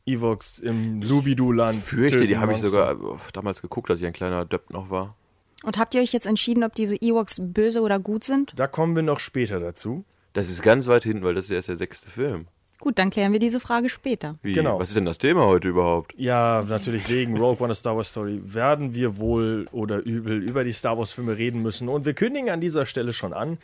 Evox 0.06 0.58
im 0.58 1.02
Lubidu-Land. 1.02 1.76
Fürchte, 1.76 2.26
die 2.26 2.38
habe 2.38 2.54
ich 2.54 2.62
sogar 2.62 2.98
oh, 3.02 3.18
damals 3.34 3.60
geguckt, 3.60 3.90
als 3.90 4.00
ich 4.00 4.06
ein 4.06 4.12
kleiner 4.12 4.46
Depp 4.46 4.70
noch 4.70 4.90
war. 4.90 5.16
Und 5.64 5.78
habt 5.78 5.94
ihr 5.94 6.02
euch 6.02 6.12
jetzt 6.12 6.26
entschieden, 6.26 6.62
ob 6.62 6.74
diese 6.74 6.96
Ewoks 6.96 7.40
böse 7.40 7.80
oder 7.80 7.98
gut 7.98 8.24
sind? 8.24 8.52
Da 8.56 8.66
kommen 8.66 8.94
wir 8.94 9.02
noch 9.02 9.18
später 9.18 9.60
dazu. 9.60 10.04
Das 10.34 10.50
ist 10.50 10.62
ganz 10.62 10.86
weit 10.88 11.04
hinten, 11.04 11.24
weil 11.24 11.34
das 11.34 11.46
ist 11.46 11.52
erst 11.52 11.68
der 11.68 11.76
sechste 11.76 12.10
Film. 12.10 12.46
Gut, 12.80 12.98
dann 12.98 13.08
klären 13.08 13.32
wir 13.32 13.38
diese 13.38 13.60
Frage 13.60 13.88
später. 13.88 14.36
Wie? 14.42 14.52
Genau. 14.52 14.78
Was 14.78 14.88
ist 14.90 14.96
denn 14.96 15.06
das 15.06 15.16
Thema 15.16 15.46
heute 15.46 15.68
überhaupt? 15.68 16.12
Ja, 16.18 16.62
natürlich 16.68 17.08
wegen 17.08 17.38
Rogue 17.38 17.64
One 17.64 17.72
a 17.72 17.74
Star 17.74 17.96
Wars 17.96 18.08
Story 18.08 18.42
werden 18.44 18.94
wir 18.94 19.16
wohl 19.16 19.66
oder 19.72 20.04
übel 20.04 20.42
über 20.42 20.64
die 20.64 20.72
Star 20.72 20.98
Wars 20.98 21.12
Filme 21.12 21.38
reden 21.38 21.62
müssen. 21.62 21.88
Und 21.88 22.04
wir 22.04 22.12
kündigen 22.12 22.50
an 22.50 22.60
dieser 22.60 22.84
Stelle 22.84 23.14
schon 23.14 23.32
an, 23.32 23.58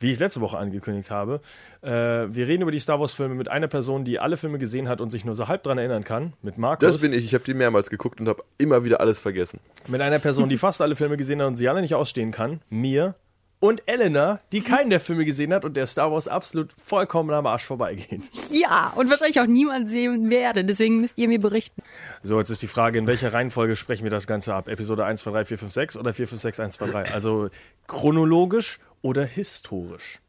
wie 0.00 0.06
ich 0.06 0.14
es 0.14 0.18
letzte 0.18 0.40
Woche 0.40 0.58
angekündigt 0.58 1.10
habe. 1.10 1.40
Äh, 1.82 1.90
wir 1.90 2.48
reden 2.48 2.62
über 2.62 2.72
die 2.72 2.78
Star 2.78 2.98
Wars-Filme 2.98 3.34
mit 3.34 3.48
einer 3.48 3.68
Person, 3.68 4.04
die 4.04 4.18
alle 4.18 4.36
Filme 4.36 4.58
gesehen 4.58 4.88
hat 4.88 5.00
und 5.00 5.10
sich 5.10 5.24
nur 5.24 5.34
so 5.36 5.46
halb 5.46 5.62
dran 5.62 5.78
erinnern 5.78 6.04
kann, 6.04 6.32
mit 6.42 6.58
Markus. 6.58 6.86
Das 6.86 7.00
bin 7.00 7.12
ich. 7.12 7.24
Ich 7.24 7.34
habe 7.34 7.44
die 7.44 7.54
mehrmals 7.54 7.90
geguckt 7.90 8.20
und 8.20 8.28
habe 8.28 8.42
immer 8.58 8.82
wieder 8.84 9.00
alles 9.00 9.18
vergessen. 9.18 9.60
Mit 9.86 10.00
einer 10.00 10.18
Person, 10.18 10.48
die 10.48 10.56
fast 10.56 10.80
alle 10.80 10.96
Filme 10.96 11.16
gesehen 11.16 11.40
hat 11.40 11.48
und 11.48 11.56
sie 11.56 11.68
alle 11.68 11.82
nicht 11.82 11.94
ausstehen 11.94 12.32
kann, 12.32 12.60
mir. 12.70 13.14
Und 13.62 13.82
Elena, 13.84 14.38
die 14.52 14.62
keinen 14.62 14.88
der 14.88 15.00
Filme 15.00 15.26
gesehen 15.26 15.52
hat 15.52 15.66
und 15.66 15.76
der 15.76 15.86
Star 15.86 16.10
Wars 16.10 16.28
absolut 16.28 16.74
vollkommen 16.82 17.30
am 17.34 17.46
Arsch 17.46 17.64
vorbeigeht. 17.64 18.30
Ja, 18.50 18.94
und 18.96 19.10
wahrscheinlich 19.10 19.38
auch 19.38 19.46
niemand 19.46 19.86
sehen 19.86 20.30
werde. 20.30 20.64
Deswegen 20.64 21.02
müsst 21.02 21.18
ihr 21.18 21.28
mir 21.28 21.38
berichten. 21.38 21.82
So, 22.22 22.38
jetzt 22.38 22.48
ist 22.48 22.62
die 22.62 22.66
Frage, 22.66 22.98
in 22.98 23.06
welcher 23.06 23.34
Reihenfolge 23.34 23.76
sprechen 23.76 24.04
wir 24.04 24.10
das 24.10 24.26
Ganze 24.26 24.54
ab? 24.54 24.66
Episode 24.66 25.04
1, 25.04 25.20
2, 25.20 25.30
3, 25.30 25.44
4, 25.44 25.58
5, 25.58 25.72
6 25.72 25.96
oder 25.98 26.14
4, 26.14 26.28
5, 26.28 26.40
6, 26.40 26.60
1, 26.60 26.74
2, 26.74 26.86
3? 26.86 27.12
Also 27.12 27.50
chronologisch 27.86 28.78
oder 29.02 29.24
historisch? 29.24 30.20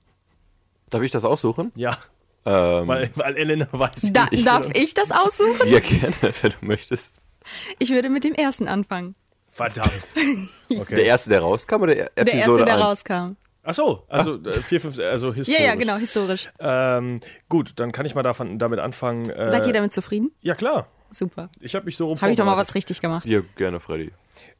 Darf 0.89 1.01
ich 1.03 1.11
das 1.11 1.23
aussuchen? 1.23 1.71
Ja. 1.75 1.97
Ähm, 2.45 2.87
weil, 2.87 3.09
weil 3.15 3.37
Elena 3.37 3.67
weiß. 3.71 4.11
Da, 4.13 4.27
ich 4.31 4.43
darf 4.43 4.69
ich 4.73 4.93
das 4.93 5.11
aussuchen? 5.11 5.67
Ja, 5.67 5.79
gerne, 5.79 6.15
wenn 6.41 6.51
du 6.51 6.65
möchtest. 6.65 7.21
Ich 7.79 7.91
würde 7.91 8.09
mit 8.09 8.23
dem 8.23 8.33
ersten 8.33 8.67
anfangen. 8.67 9.15
Verdammt. 9.51 10.03
Okay. 10.71 10.95
Der 10.95 11.03
erste, 11.03 11.29
der 11.29 11.41
rauskam 11.41 11.81
oder 11.81 11.91
Episode 11.91 12.23
Der 12.23 12.33
erste, 12.33 12.63
der 12.63 12.75
1? 12.75 12.83
rauskam. 12.85 13.35
Ach 13.63 13.73
so, 13.73 14.05
also 14.07 14.39
ah. 14.45 14.51
Vier, 14.63 14.79
fünf, 14.79 14.97
also 14.97 15.33
historisch. 15.33 15.59
Ja, 15.59 15.65
ja, 15.67 15.75
genau, 15.75 15.97
historisch. 15.97 16.49
Ähm, 16.59 17.19
gut, 17.49 17.73
dann 17.75 17.91
kann 17.91 18.05
ich 18.05 18.15
mal 18.15 18.23
davon, 18.23 18.57
damit 18.57 18.79
anfangen. 18.79 19.29
Äh, 19.29 19.49
Seid 19.49 19.67
ihr 19.67 19.73
damit 19.73 19.91
zufrieden? 19.91 20.31
Ja, 20.39 20.55
klar. 20.55 20.87
Super. 21.11 21.49
Ich 21.59 21.75
habe 21.75 21.85
mich 21.85 21.97
so 21.97 22.07
rum 22.07 22.19
Habe 22.21 22.31
ich 22.31 22.37
doch 22.37 22.45
mal 22.45 22.57
was 22.57 22.73
richtig 22.73 23.01
gemacht. 23.01 23.25
Ja, 23.25 23.41
gerne, 23.55 23.79
Freddy. 23.79 24.11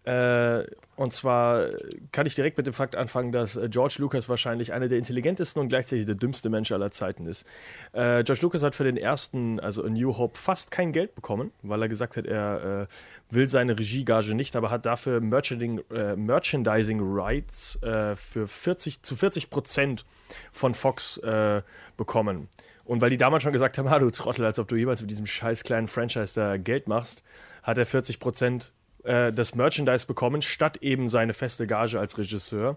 Äh, 0.03 0.65
und 0.95 1.13
zwar 1.13 1.67
kann 2.11 2.25
ich 2.25 2.35
direkt 2.35 2.57
mit 2.57 2.67
dem 2.67 2.73
Fakt 2.73 2.95
anfangen, 2.95 3.31
dass 3.31 3.55
äh, 3.55 3.69
George 3.69 3.95
Lucas 3.99 4.29
wahrscheinlich 4.29 4.73
einer 4.73 4.87
der 4.87 4.97
intelligentesten 4.97 5.59
und 5.59 5.69
gleichzeitig 5.69 6.05
der 6.05 6.15
dümmste 6.15 6.49
Mensch 6.49 6.71
aller 6.71 6.91
Zeiten 6.91 7.25
ist. 7.25 7.45
Äh, 7.93 8.23
George 8.23 8.41
Lucas 8.41 8.63
hat 8.63 8.75
für 8.75 8.83
den 8.83 8.97
ersten, 8.97 9.59
also 9.59 9.83
A 9.83 9.89
New 9.89 10.17
Hope, 10.17 10.37
fast 10.37 10.71
kein 10.71 10.91
Geld 10.91 11.15
bekommen, 11.15 11.51
weil 11.61 11.81
er 11.81 11.89
gesagt 11.89 12.17
hat, 12.17 12.25
er 12.25 12.81
äh, 12.81 13.33
will 13.33 13.47
seine 13.47 13.79
Regiegage 13.79 14.35
nicht, 14.35 14.55
aber 14.55 14.69
hat 14.69 14.85
dafür 14.85 15.21
Merchandising, 15.21 15.81
äh, 15.91 16.15
Merchandising 16.15 16.99
Rights 17.01 17.81
äh, 17.81 18.15
für 18.15 18.47
40, 18.47 19.03
zu 19.03 19.15
40 19.15 19.49
Prozent 19.49 20.05
von 20.51 20.73
Fox 20.73 21.17
äh, 21.17 21.61
bekommen. 21.95 22.47
Und 22.91 22.99
weil 22.99 23.09
die 23.09 23.15
damals 23.15 23.41
schon 23.43 23.53
gesagt 23.53 23.77
haben, 23.77 23.87
ah, 23.89 23.99
du 23.99 24.09
Trottel, 24.09 24.43
als 24.43 24.59
ob 24.59 24.67
du 24.67 24.75
jemals 24.75 24.99
mit 24.99 25.09
diesem 25.09 25.25
scheiß 25.25 25.63
kleinen 25.63 25.87
Franchise 25.87 26.37
da 26.37 26.57
Geld 26.57 26.89
machst, 26.89 27.23
hat 27.63 27.77
er 27.77 27.85
40 27.85 28.19
Prozent 28.19 28.73
äh, 29.05 29.31
das 29.31 29.55
Merchandise 29.55 30.05
bekommen, 30.05 30.41
statt 30.41 30.75
eben 30.81 31.07
seine 31.07 31.31
feste 31.31 31.67
Gage 31.67 31.97
als 31.97 32.17
Regisseur. 32.17 32.75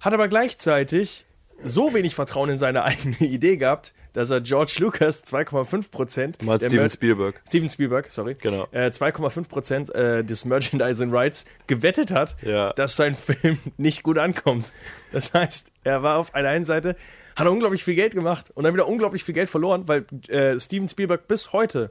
Hat 0.00 0.14
aber 0.14 0.28
gleichzeitig 0.28 1.26
so 1.62 1.94
wenig 1.94 2.14
Vertrauen 2.14 2.50
in 2.50 2.58
seine 2.58 2.84
eigene 2.84 3.16
Idee 3.20 3.56
gehabt, 3.56 3.94
dass 4.12 4.30
er 4.30 4.40
George 4.40 4.76
Lucas 4.78 5.24
2,5 5.24 5.90
Prozent. 5.90 6.38
Steven 6.40 6.88
Spielberg. 6.88 7.40
Steven 7.46 7.68
Spielberg, 7.68 8.08
sorry. 8.10 8.34
Genau. 8.40 8.66
Äh, 8.72 8.86
2,5 8.88 9.48
Prozent 9.48 9.94
äh, 9.94 10.24
des 10.24 10.44
Merchandising 10.44 11.10
Rights 11.14 11.44
gewettet 11.66 12.10
hat, 12.10 12.36
Ja. 12.42 12.72
dass 12.72 12.96
sein 12.96 13.14
Film 13.16 13.58
nicht 13.76 14.02
gut 14.02 14.18
ankommt. 14.18 14.72
Das 15.12 15.34
heißt, 15.34 15.72
er 15.84 16.02
war 16.02 16.18
auf 16.18 16.34
einer 16.34 16.48
einen 16.48 16.64
Seite, 16.64 16.96
hat 17.36 17.46
er 17.46 17.52
unglaublich 17.52 17.84
viel 17.84 17.94
Geld 17.94 18.14
gemacht 18.14 18.50
und 18.54 18.64
dann 18.64 18.72
wieder 18.74 18.88
unglaublich 18.88 19.24
viel 19.24 19.34
Geld 19.34 19.48
verloren, 19.50 19.86
weil 19.86 20.06
äh, 20.28 20.58
Steven 20.58 20.88
Spielberg 20.88 21.28
bis 21.28 21.52
heute 21.52 21.90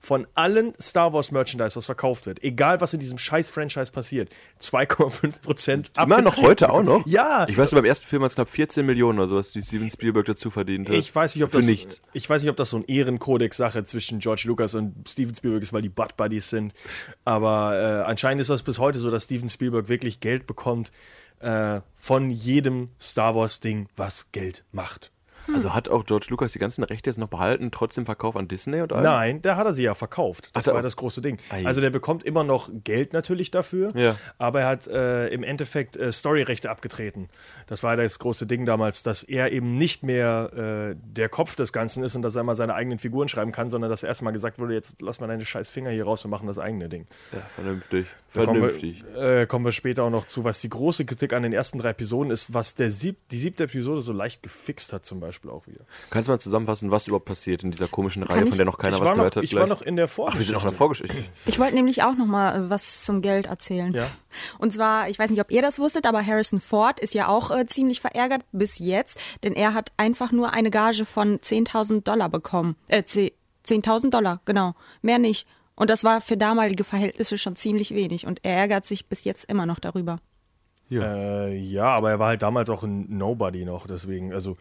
von 0.00 0.26
allen 0.34 0.74
Star 0.80 1.12
Wars 1.12 1.30
Merchandise, 1.30 1.76
was 1.76 1.86
verkauft 1.86 2.26
wird, 2.26 2.42
egal 2.42 2.80
was 2.80 2.94
in 2.94 3.00
diesem 3.00 3.18
scheiß 3.18 3.50
Franchise 3.50 3.92
passiert, 3.92 4.30
2,5 4.62 5.40
Prozent 5.42 5.92
Immer 6.00 6.22
noch 6.22 6.36
heute 6.38 6.70
auch 6.70 6.82
noch? 6.82 7.06
Ja. 7.06 7.46
Ich 7.48 7.56
weiß, 7.56 7.72
beim 7.72 7.84
ersten 7.84 8.06
Film 8.06 8.22
hat 8.22 8.30
es 8.30 8.34
knapp 8.34 8.48
14 8.48 8.84
Millionen 8.84 9.18
oder 9.18 9.28
sowas, 9.28 9.52
die 9.52 9.62
Steven 9.62 9.90
Spielberg 9.90 10.26
dazu 10.26 10.50
verdient 10.50 10.88
hat. 10.88 10.96
Ich 10.96 11.14
weiß 11.14 11.34
nicht, 11.34 11.44
ob 11.44 11.50
Für 11.50 11.58
das 11.58 11.66
nichts. 11.66 12.02
Ich 12.12 12.28
weiß 12.28 12.42
nicht, 12.42 12.50
ob 12.50 12.56
das 12.56 12.70
so 12.70 12.78
ein 12.78 12.84
Ehrenkodex-Sache 12.84 13.84
zwischen 13.84 14.20
George 14.20 14.44
Lucas 14.46 14.74
und 14.74 15.08
Steven 15.08 15.34
Spielberg 15.34 15.62
ist, 15.62 15.72
weil 15.72 15.82
die 15.82 15.88
Butt 15.88 16.16
Buddies 16.16 16.50
sind. 16.50 16.72
Aber 17.24 17.74
äh, 17.74 18.08
anscheinend 18.08 18.40
ist 18.40 18.50
das 18.50 18.62
bis 18.62 18.78
heute 18.78 18.98
so, 18.98 19.10
dass 19.10 19.24
Steven 19.24 19.48
Spielberg 19.48 19.88
wirklich 19.88 20.20
Geld 20.20 20.46
bekommt 20.46 20.92
äh, 21.40 21.80
von 21.96 22.30
jedem 22.30 22.90
Star 23.00 23.34
Wars-Ding, 23.34 23.88
was 23.96 24.32
Geld 24.32 24.64
macht. 24.72 25.12
Also 25.54 25.74
hat 25.74 25.88
auch 25.88 26.04
George 26.04 26.26
Lucas 26.30 26.52
die 26.52 26.58
ganzen 26.58 26.82
Rechte 26.84 27.10
jetzt 27.10 27.18
noch 27.18 27.28
behalten, 27.28 27.70
trotzdem 27.70 28.04
Verkauf 28.06 28.36
an 28.36 28.48
Disney 28.48 28.80
und 28.80 28.92
allem? 28.92 29.04
Nein, 29.04 29.42
der 29.42 29.56
hat 29.56 29.66
er 29.66 29.72
sie 29.72 29.84
ja 29.84 29.94
verkauft. 29.94 30.50
Das 30.54 30.64
Ach, 30.68 30.72
war 30.72 30.78
da- 30.80 30.82
das 30.82 30.96
große 30.96 31.20
Ding. 31.22 31.38
Ei. 31.50 31.64
Also 31.66 31.80
der 31.80 31.90
bekommt 31.90 32.24
immer 32.24 32.44
noch 32.44 32.70
Geld 32.84 33.12
natürlich 33.12 33.50
dafür, 33.50 33.88
Ja. 33.94 34.16
aber 34.38 34.62
er 34.62 34.68
hat 34.68 34.86
äh, 34.86 35.28
im 35.28 35.42
Endeffekt 35.42 35.96
äh, 35.96 36.10
Storyrechte 36.12 36.70
abgetreten. 36.70 37.28
Das 37.66 37.82
war 37.82 37.96
das 37.96 38.18
große 38.18 38.46
Ding 38.46 38.64
damals, 38.66 39.02
dass 39.02 39.22
er 39.22 39.52
eben 39.52 39.76
nicht 39.78 40.02
mehr 40.02 40.92
äh, 40.92 40.96
der 41.02 41.28
Kopf 41.28 41.56
des 41.56 41.72
Ganzen 41.72 42.02
ist 42.04 42.16
und 42.16 42.22
dass 42.22 42.36
er 42.36 42.42
mal 42.42 42.56
seine 42.56 42.74
eigenen 42.74 42.98
Figuren 42.98 43.28
schreiben 43.28 43.52
kann, 43.52 43.70
sondern 43.70 43.90
dass 43.90 44.02
erstmal 44.02 44.32
gesagt 44.32 44.58
wurde, 44.58 44.74
jetzt 44.74 45.00
lass 45.02 45.20
mal 45.20 45.26
deine 45.26 45.44
scheiß 45.44 45.70
Finger 45.70 45.90
hier 45.90 46.04
raus 46.04 46.24
und 46.24 46.30
machen 46.30 46.46
das 46.46 46.58
eigene 46.58 46.88
Ding. 46.88 47.06
Ja, 47.32 47.38
vernünftig. 47.54 48.06
Da 48.34 48.44
kommen 48.44 48.56
Vernünftig. 48.58 49.04
wir, 49.14 49.22
äh, 49.42 49.46
kommen 49.46 49.64
wir 49.64 49.72
später 49.72 50.04
auch 50.04 50.10
noch 50.10 50.24
zu, 50.26 50.44
was 50.44 50.60
die 50.60 50.68
große 50.68 51.04
Kritik 51.06 51.32
an 51.32 51.42
den 51.42 51.52
ersten 51.52 51.78
drei 51.78 51.90
Episoden 51.90 52.30
ist, 52.30 52.52
was 52.52 52.74
der 52.74 52.90
sieb 52.90 53.16
die 53.30 53.38
siebte 53.38 53.64
Episode 53.64 54.00
so 54.02 54.12
leicht 54.12 54.42
gefixt 54.42 54.92
hat 54.92 55.04
zum 55.06 55.20
Beispiel 55.20 55.35
auch 55.44 55.66
wieder. 55.66 55.80
Kannst 56.10 56.28
du 56.28 56.32
mal 56.32 56.38
zusammenfassen, 56.38 56.90
was 56.90 57.06
überhaupt 57.06 57.26
passiert 57.26 57.62
in 57.62 57.70
dieser 57.70 57.88
komischen 57.88 58.22
Reihe, 58.22 58.42
ich- 58.44 58.48
von 58.48 58.56
der 58.56 58.64
noch 58.66 58.78
keiner 58.78 58.94
was 58.94 59.00
war, 59.02 59.10
noch, 59.10 59.16
gehört 59.16 59.36
hat? 59.36 59.44
ich 59.44 59.54
war 59.54 59.66
gleich? 59.66 59.78
noch 59.78 59.86
in 59.86 59.96
der 59.96 60.04
Ach, 60.06 60.08
wir 60.08 60.14
Vorgeschichte. 60.14 60.44
sind 60.46 60.54
noch 60.54 60.62
in 60.62 60.68
der 60.70 60.76
Vorgeschichte. 60.76 61.24
Ich 61.46 61.58
wollte 61.58 61.74
nämlich 61.74 62.02
auch 62.02 62.14
noch 62.14 62.26
mal 62.26 62.56
äh, 62.66 62.70
was 62.70 63.04
zum 63.04 63.22
Geld 63.22 63.46
erzählen. 63.46 63.92
Ja. 63.92 64.06
Und 64.58 64.72
zwar, 64.72 65.08
ich 65.08 65.18
weiß 65.18 65.30
nicht, 65.30 65.40
ob 65.40 65.50
ihr 65.50 65.62
das 65.62 65.78
wusstet, 65.78 66.06
aber 66.06 66.24
Harrison 66.24 66.60
Ford 66.60 66.98
ist 67.00 67.14
ja 67.14 67.28
auch 67.28 67.50
äh, 67.50 67.66
ziemlich 67.66 68.00
verärgert 68.00 68.42
bis 68.52 68.78
jetzt, 68.78 69.18
denn 69.44 69.52
er 69.54 69.74
hat 69.74 69.92
einfach 69.96 70.32
nur 70.32 70.52
eine 70.52 70.70
Gage 70.70 71.04
von 71.04 71.38
10.000 71.38 72.02
Dollar 72.04 72.28
bekommen. 72.28 72.76
Äh, 72.88 73.02
10 73.04 73.30
10.000 73.66 74.10
Dollar, 74.10 74.40
genau. 74.44 74.74
Mehr 75.02 75.18
nicht. 75.18 75.46
Und 75.74 75.90
das 75.90 76.04
war 76.04 76.20
für 76.20 76.36
damalige 76.36 76.84
Verhältnisse 76.84 77.36
schon 77.36 77.56
ziemlich 77.56 77.92
wenig. 77.94 78.26
Und 78.26 78.38
er 78.44 78.56
ärgert 78.56 78.86
sich 78.86 79.08
bis 79.08 79.24
jetzt 79.24 79.44
immer 79.50 79.66
noch 79.66 79.80
darüber. 79.80 80.20
Äh, 80.90 81.56
ja, 81.58 81.86
aber 81.86 82.10
er 82.10 82.18
war 82.18 82.28
halt 82.28 82.42
damals 82.42 82.70
auch 82.70 82.84
ein 82.84 83.06
Nobody 83.18 83.64
noch, 83.64 83.86
deswegen, 83.86 84.32
also. 84.32 84.56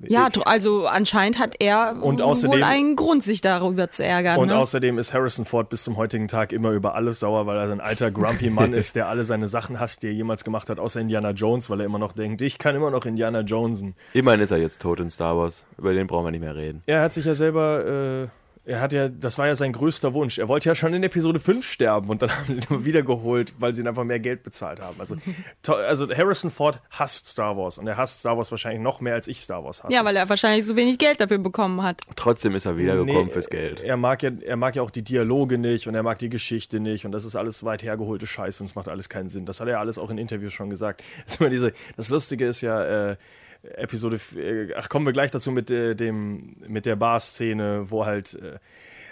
Ja, 0.00 0.28
also 0.44 0.86
anscheinend 0.86 1.38
hat 1.38 1.56
er 1.58 1.96
Und 2.00 2.18
wohl 2.20 2.26
außerdem- 2.26 2.62
einen 2.62 2.94
Grund, 2.96 3.24
sich 3.24 3.40
darüber 3.40 3.90
zu 3.90 4.04
ärgern. 4.04 4.38
Und 4.38 4.48
ne? 4.48 4.56
außerdem 4.56 4.98
ist 4.98 5.12
Harrison 5.12 5.44
Ford 5.44 5.68
bis 5.68 5.82
zum 5.84 5.96
heutigen 5.96 6.28
Tag 6.28 6.52
immer 6.52 6.70
über 6.70 6.94
alles 6.94 7.20
sauer, 7.20 7.46
weil 7.46 7.58
er 7.58 7.70
ein 7.72 7.80
alter 7.80 8.10
grumpy 8.10 8.50
Mann 8.50 8.72
ist, 8.74 8.94
der 8.94 9.08
alle 9.08 9.24
seine 9.24 9.48
Sachen 9.48 9.80
hasst, 9.80 10.02
die 10.02 10.06
er 10.06 10.12
jemals 10.12 10.44
gemacht 10.44 10.70
hat, 10.70 10.78
außer 10.78 11.00
Indiana 11.00 11.30
Jones, 11.30 11.68
weil 11.68 11.80
er 11.80 11.86
immer 11.86 11.98
noch 11.98 12.12
denkt, 12.12 12.42
ich 12.42 12.58
kann 12.58 12.76
immer 12.76 12.90
noch 12.90 13.04
Indiana 13.06 13.40
Jonesen. 13.40 13.94
Immerhin 14.12 14.40
ist 14.40 14.50
er 14.52 14.58
jetzt 14.58 14.80
tot 14.80 15.00
in 15.00 15.10
Star 15.10 15.36
Wars. 15.36 15.64
Über 15.78 15.92
den 15.94 16.06
brauchen 16.06 16.26
wir 16.26 16.30
nicht 16.30 16.40
mehr 16.42 16.54
reden. 16.54 16.82
Er 16.86 17.02
hat 17.02 17.14
sich 17.14 17.24
ja 17.24 17.34
selber, 17.34 17.84
äh, 18.24 18.28
er 18.68 18.80
hat 18.80 18.92
ja, 18.92 19.08
das 19.08 19.38
war 19.38 19.46
ja 19.46 19.56
sein 19.56 19.72
größter 19.72 20.14
Wunsch. 20.14 20.38
Er 20.38 20.46
wollte 20.48 20.68
ja 20.68 20.74
schon 20.74 20.92
in 20.94 21.02
Episode 21.02 21.40
5 21.40 21.66
sterben 21.66 22.08
und 22.10 22.22
dann 22.22 22.30
haben 22.36 22.44
sie 22.46 22.54
ihn 22.60 22.66
aber 22.68 22.84
wiedergeholt, 22.84 23.54
weil 23.58 23.74
sie 23.74 23.80
ihn 23.80 23.88
einfach 23.88 24.04
mehr 24.04 24.20
Geld 24.20 24.42
bezahlt 24.42 24.80
haben. 24.80 25.00
Also, 25.00 25.16
to- 25.62 25.74
also 25.74 26.08
Harrison 26.08 26.50
Ford 26.50 26.80
hasst 26.90 27.26
Star 27.28 27.56
Wars 27.56 27.78
und 27.78 27.86
er 27.86 27.96
hasst 27.96 28.20
Star 28.20 28.36
Wars 28.36 28.50
wahrscheinlich 28.50 28.82
noch 28.82 29.00
mehr, 29.00 29.14
als 29.14 29.26
ich 29.26 29.40
Star 29.40 29.64
Wars 29.64 29.82
hasse. 29.82 29.92
ja, 29.92 30.04
weil 30.04 30.14
er 30.16 30.28
wahrscheinlich 30.28 30.66
so 30.66 30.76
wenig 30.76 30.98
Geld 30.98 31.20
dafür 31.20 31.38
bekommen 31.38 31.82
hat. 31.82 32.02
Trotzdem 32.16 32.54
ist 32.54 32.66
er 32.66 32.76
wiedergekommen 32.76 33.26
Nee, 33.26 33.32
fürs 33.32 33.48
Geld. 33.48 33.80
Er 33.80 33.96
mag, 33.96 34.22
ja, 34.22 34.30
er 34.44 34.56
mag 34.56 34.76
ja 34.76 34.82
auch 34.82 34.90
die 34.90 35.02
Dialoge 35.02 35.58
nicht 35.58 35.86
und 35.88 35.94
er 35.94 36.02
mag 36.02 36.18
die 36.18 36.28
Geschichte 36.28 36.78
nicht 36.78 37.04
und 37.06 37.12
das 37.12 37.24
ist 37.24 37.36
alles 37.36 37.64
weit 37.64 37.82
hergeholte 37.82 38.26
Scheiße 38.26 38.62
und 38.62 38.68
es 38.68 38.74
macht 38.74 38.88
alles 38.88 39.08
keinen 39.08 39.28
Sinn. 39.28 39.46
Das 39.46 39.60
hat 39.60 39.68
er 39.68 39.72
ja 39.74 39.80
alles 39.80 39.98
auch 39.98 40.10
in 40.10 40.18
Interviews 40.18 40.52
schon 40.52 40.70
gesagt. 40.70 41.02
Das, 41.26 41.36
immer 41.40 41.48
diese, 41.48 41.72
das 41.96 42.10
Lustige 42.10 42.46
ist 42.46 42.60
ja, 42.60 43.10
äh, 43.12 43.16
Episode, 43.62 44.20
äh, 44.36 44.72
ach 44.76 44.88
kommen 44.88 45.06
wir 45.06 45.12
gleich 45.12 45.30
dazu 45.30 45.50
mit, 45.50 45.70
äh, 45.70 45.94
dem, 45.94 46.56
mit 46.66 46.86
der 46.86 46.96
Bar-Szene, 46.96 47.86
wo 47.90 48.06
halt 48.06 48.34
äh, 48.34 48.58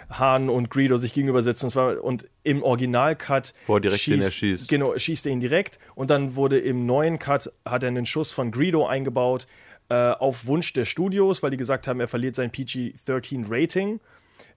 Han 0.09 0.49
und 0.49 0.69
Greedo 0.69 0.97
sich 0.97 1.13
gegenüber 1.13 1.43
sitzen 1.43 1.65
und, 1.65 1.71
zwar, 1.71 2.03
und 2.03 2.27
im 2.43 2.63
Original-Cut 2.63 3.53
er 3.67 3.79
direkt 3.79 4.07
den 4.07 4.21
erschießt. 4.21 4.69
Genau, 4.69 4.97
schießt 4.97 5.25
er 5.25 5.33
ihn 5.33 5.41
direkt 5.41 5.79
und 5.95 6.09
dann 6.09 6.35
wurde 6.35 6.59
im 6.59 6.85
neuen 6.85 7.19
Cut, 7.19 7.51
hat 7.65 7.83
er 7.83 7.89
einen 7.89 8.05
Schuss 8.05 8.31
von 8.31 8.51
Greedo 8.51 8.87
eingebaut, 8.87 9.47
äh, 9.89 10.11
auf 10.11 10.45
Wunsch 10.47 10.73
der 10.73 10.85
Studios, 10.85 11.43
weil 11.43 11.51
die 11.51 11.57
gesagt 11.57 11.87
haben, 11.87 11.99
er 11.99 12.07
verliert 12.07 12.35
sein 12.35 12.51
PG-13-Rating, 12.51 13.99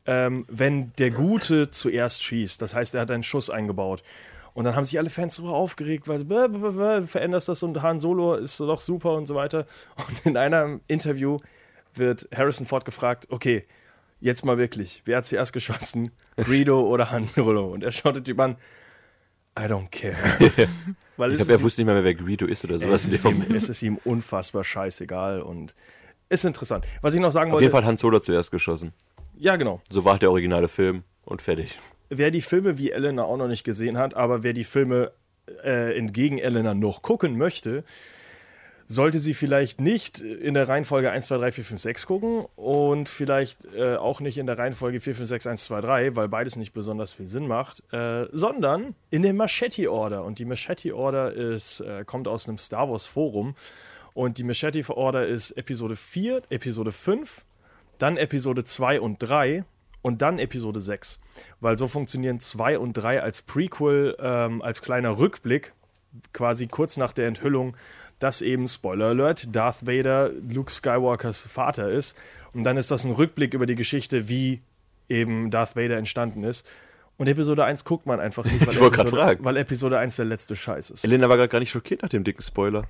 ähm, 0.06 0.44
wenn 0.48 0.92
der 0.98 1.10
Gute 1.10 1.70
zuerst 1.70 2.22
schießt. 2.22 2.62
Das 2.62 2.74
heißt, 2.74 2.94
er 2.94 3.02
hat 3.02 3.10
einen 3.10 3.22
Schuss 3.22 3.50
eingebaut. 3.50 4.02
Und 4.60 4.64
dann 4.64 4.76
haben 4.76 4.84
sich 4.84 4.98
alle 4.98 5.08
Fans 5.08 5.36
so 5.36 5.46
aufgeregt, 5.46 6.06
weil 6.06 6.22
bäh, 6.22 6.46
bäh, 6.48 6.70
bäh, 6.72 7.06
veränderst 7.06 7.48
das 7.48 7.62
und 7.62 7.80
Han 7.80 7.98
Solo 7.98 8.34
ist 8.34 8.60
doch 8.60 8.80
super 8.80 9.14
und 9.14 9.24
so 9.24 9.34
weiter. 9.34 9.64
Und 10.06 10.26
in 10.26 10.36
einem 10.36 10.82
Interview 10.86 11.38
wird 11.94 12.28
Harrison 12.36 12.66
Ford 12.66 12.84
gefragt, 12.84 13.26
okay, 13.30 13.64
jetzt 14.20 14.44
mal 14.44 14.58
wirklich, 14.58 15.00
wer 15.06 15.16
hat 15.16 15.24
zuerst 15.24 15.54
geschossen? 15.54 16.10
Greedo 16.36 16.78
oder 16.86 17.10
Han 17.10 17.24
Solo? 17.24 17.72
Und 17.72 17.82
er 17.82 17.90
schaut 17.90 18.16
den 18.16 18.24
Typ 18.24 18.38
an, 18.38 18.58
I 19.58 19.62
don't 19.62 19.88
care. 19.90 20.14
Weil 21.16 21.30
Ich 21.30 21.38
glaube, 21.38 21.52
er 21.52 21.62
wusste 21.62 21.80
nicht 21.80 21.86
mal 21.86 21.94
mehr, 21.94 22.04
wer 22.04 22.14
Greedo 22.14 22.44
ist 22.44 22.62
oder 22.66 22.78
sowas. 22.78 23.06
es 23.06 23.12
ist, 23.14 23.24
ihm, 23.24 23.42
es 23.54 23.70
ist 23.70 23.82
ihm 23.82 23.96
unfassbar 24.04 24.62
scheißegal 24.62 25.40
und 25.40 25.74
ist 26.28 26.44
interessant. 26.44 26.84
Was 27.00 27.14
ich 27.14 27.20
noch 27.20 27.32
sagen 27.32 27.48
Auf 27.48 27.54
wollte, 27.54 27.64
jeden 27.64 27.72
Fall 27.72 27.80
hat 27.80 27.88
Han 27.88 27.96
Solo 27.96 28.20
zuerst 28.20 28.50
geschossen. 28.50 28.92
ja 29.38 29.56
genau, 29.56 29.80
So 29.90 30.04
war 30.04 30.12
halt 30.12 30.20
der 30.22 30.30
originale 30.30 30.68
Film 30.68 31.04
und 31.24 31.40
fertig. 31.40 31.78
Wer 32.10 32.30
die 32.30 32.42
Filme 32.42 32.76
wie 32.76 32.90
Elena 32.90 33.24
auch 33.24 33.36
noch 33.36 33.48
nicht 33.48 33.64
gesehen 33.64 33.96
hat, 33.96 34.14
aber 34.14 34.42
wer 34.42 34.52
die 34.52 34.64
Filme 34.64 35.12
äh, 35.64 35.96
entgegen 35.96 36.38
Elena 36.38 36.74
noch 36.74 37.02
gucken 37.02 37.38
möchte, 37.38 37.84
sollte 38.90 39.20
sie 39.20 39.34
vielleicht 39.34 39.80
nicht 39.80 40.18
in 40.20 40.54
der 40.54 40.68
Reihenfolge 40.68 41.12
1, 41.12 41.26
2, 41.26 41.36
3, 41.38 41.52
4, 41.52 41.64
5, 41.64 41.80
6 41.80 42.06
gucken 42.06 42.44
und 42.56 43.08
vielleicht 43.08 43.64
äh, 43.76 43.94
auch 43.94 44.18
nicht 44.18 44.36
in 44.36 44.46
der 44.46 44.58
Reihenfolge 44.58 44.98
4, 44.98 45.14
5, 45.14 45.28
6, 45.28 45.46
1, 45.46 45.64
2, 45.66 45.80
3, 45.80 46.16
weil 46.16 46.28
beides 46.28 46.56
nicht 46.56 46.72
besonders 46.72 47.12
viel 47.12 47.28
Sinn 47.28 47.46
macht, 47.46 47.84
äh, 47.92 48.26
sondern 48.32 48.96
in 49.10 49.22
der 49.22 49.32
Machete 49.32 49.92
Order. 49.92 50.24
Und 50.24 50.40
die 50.40 50.44
Machete 50.44 50.96
Order 50.96 51.32
ist, 51.32 51.80
äh, 51.82 52.04
kommt 52.04 52.26
aus 52.26 52.48
einem 52.48 52.58
Star 52.58 52.90
Wars 52.90 53.06
Forum 53.06 53.54
und 54.12 54.38
die 54.38 54.44
Machete 54.44 54.84
Order 54.96 55.24
ist 55.24 55.52
Episode 55.52 55.94
4, 55.94 56.42
Episode 56.50 56.90
5, 56.90 57.44
dann 57.98 58.16
Episode 58.16 58.64
2 58.64 59.00
und 59.00 59.18
3 59.20 59.64
und 60.02 60.22
dann 60.22 60.38
Episode 60.38 60.80
6. 60.80 61.20
Weil 61.60 61.76
so 61.78 61.88
funktionieren 61.88 62.40
2 62.40 62.78
und 62.78 62.94
3 62.94 63.22
als 63.22 63.42
Prequel, 63.42 64.16
ähm, 64.20 64.62
als 64.62 64.82
kleiner 64.82 65.18
Rückblick, 65.18 65.72
quasi 66.32 66.66
kurz 66.66 66.96
nach 66.96 67.12
der 67.12 67.28
Enthüllung, 67.28 67.76
dass 68.18 68.42
eben, 68.42 68.68
Spoiler 68.68 69.06
Alert, 69.06 69.54
Darth 69.54 69.86
Vader 69.86 70.30
Luke 70.48 70.70
Skywalkers 70.70 71.42
Vater 71.42 71.90
ist. 71.90 72.16
Und 72.52 72.64
dann 72.64 72.76
ist 72.76 72.90
das 72.90 73.04
ein 73.04 73.12
Rückblick 73.12 73.54
über 73.54 73.66
die 73.66 73.76
Geschichte, 73.76 74.28
wie 74.28 74.60
eben 75.08 75.50
Darth 75.50 75.76
Vader 75.76 75.96
entstanden 75.96 76.44
ist. 76.44 76.66
Und 77.16 77.26
Episode 77.28 77.64
1 77.64 77.84
guckt 77.84 78.06
man 78.06 78.18
einfach 78.18 78.44
nicht, 78.44 78.60
weil, 78.66 78.74
Ich 78.74 78.80
wollte 78.80 78.96
grad 78.96 79.06
Episode, 79.06 79.22
fragen. 79.22 79.44
weil 79.44 79.56
Episode 79.56 79.98
1 79.98 80.16
der 80.16 80.24
letzte 80.24 80.56
Scheiß 80.56 80.90
ist. 80.90 81.04
Elena 81.04 81.28
war 81.28 81.36
gerade 81.36 81.48
gar 81.50 81.60
nicht 81.60 81.70
schockiert 81.70 82.02
nach 82.02 82.08
dem 82.08 82.24
dicken 82.24 82.42
Spoiler. 82.42 82.84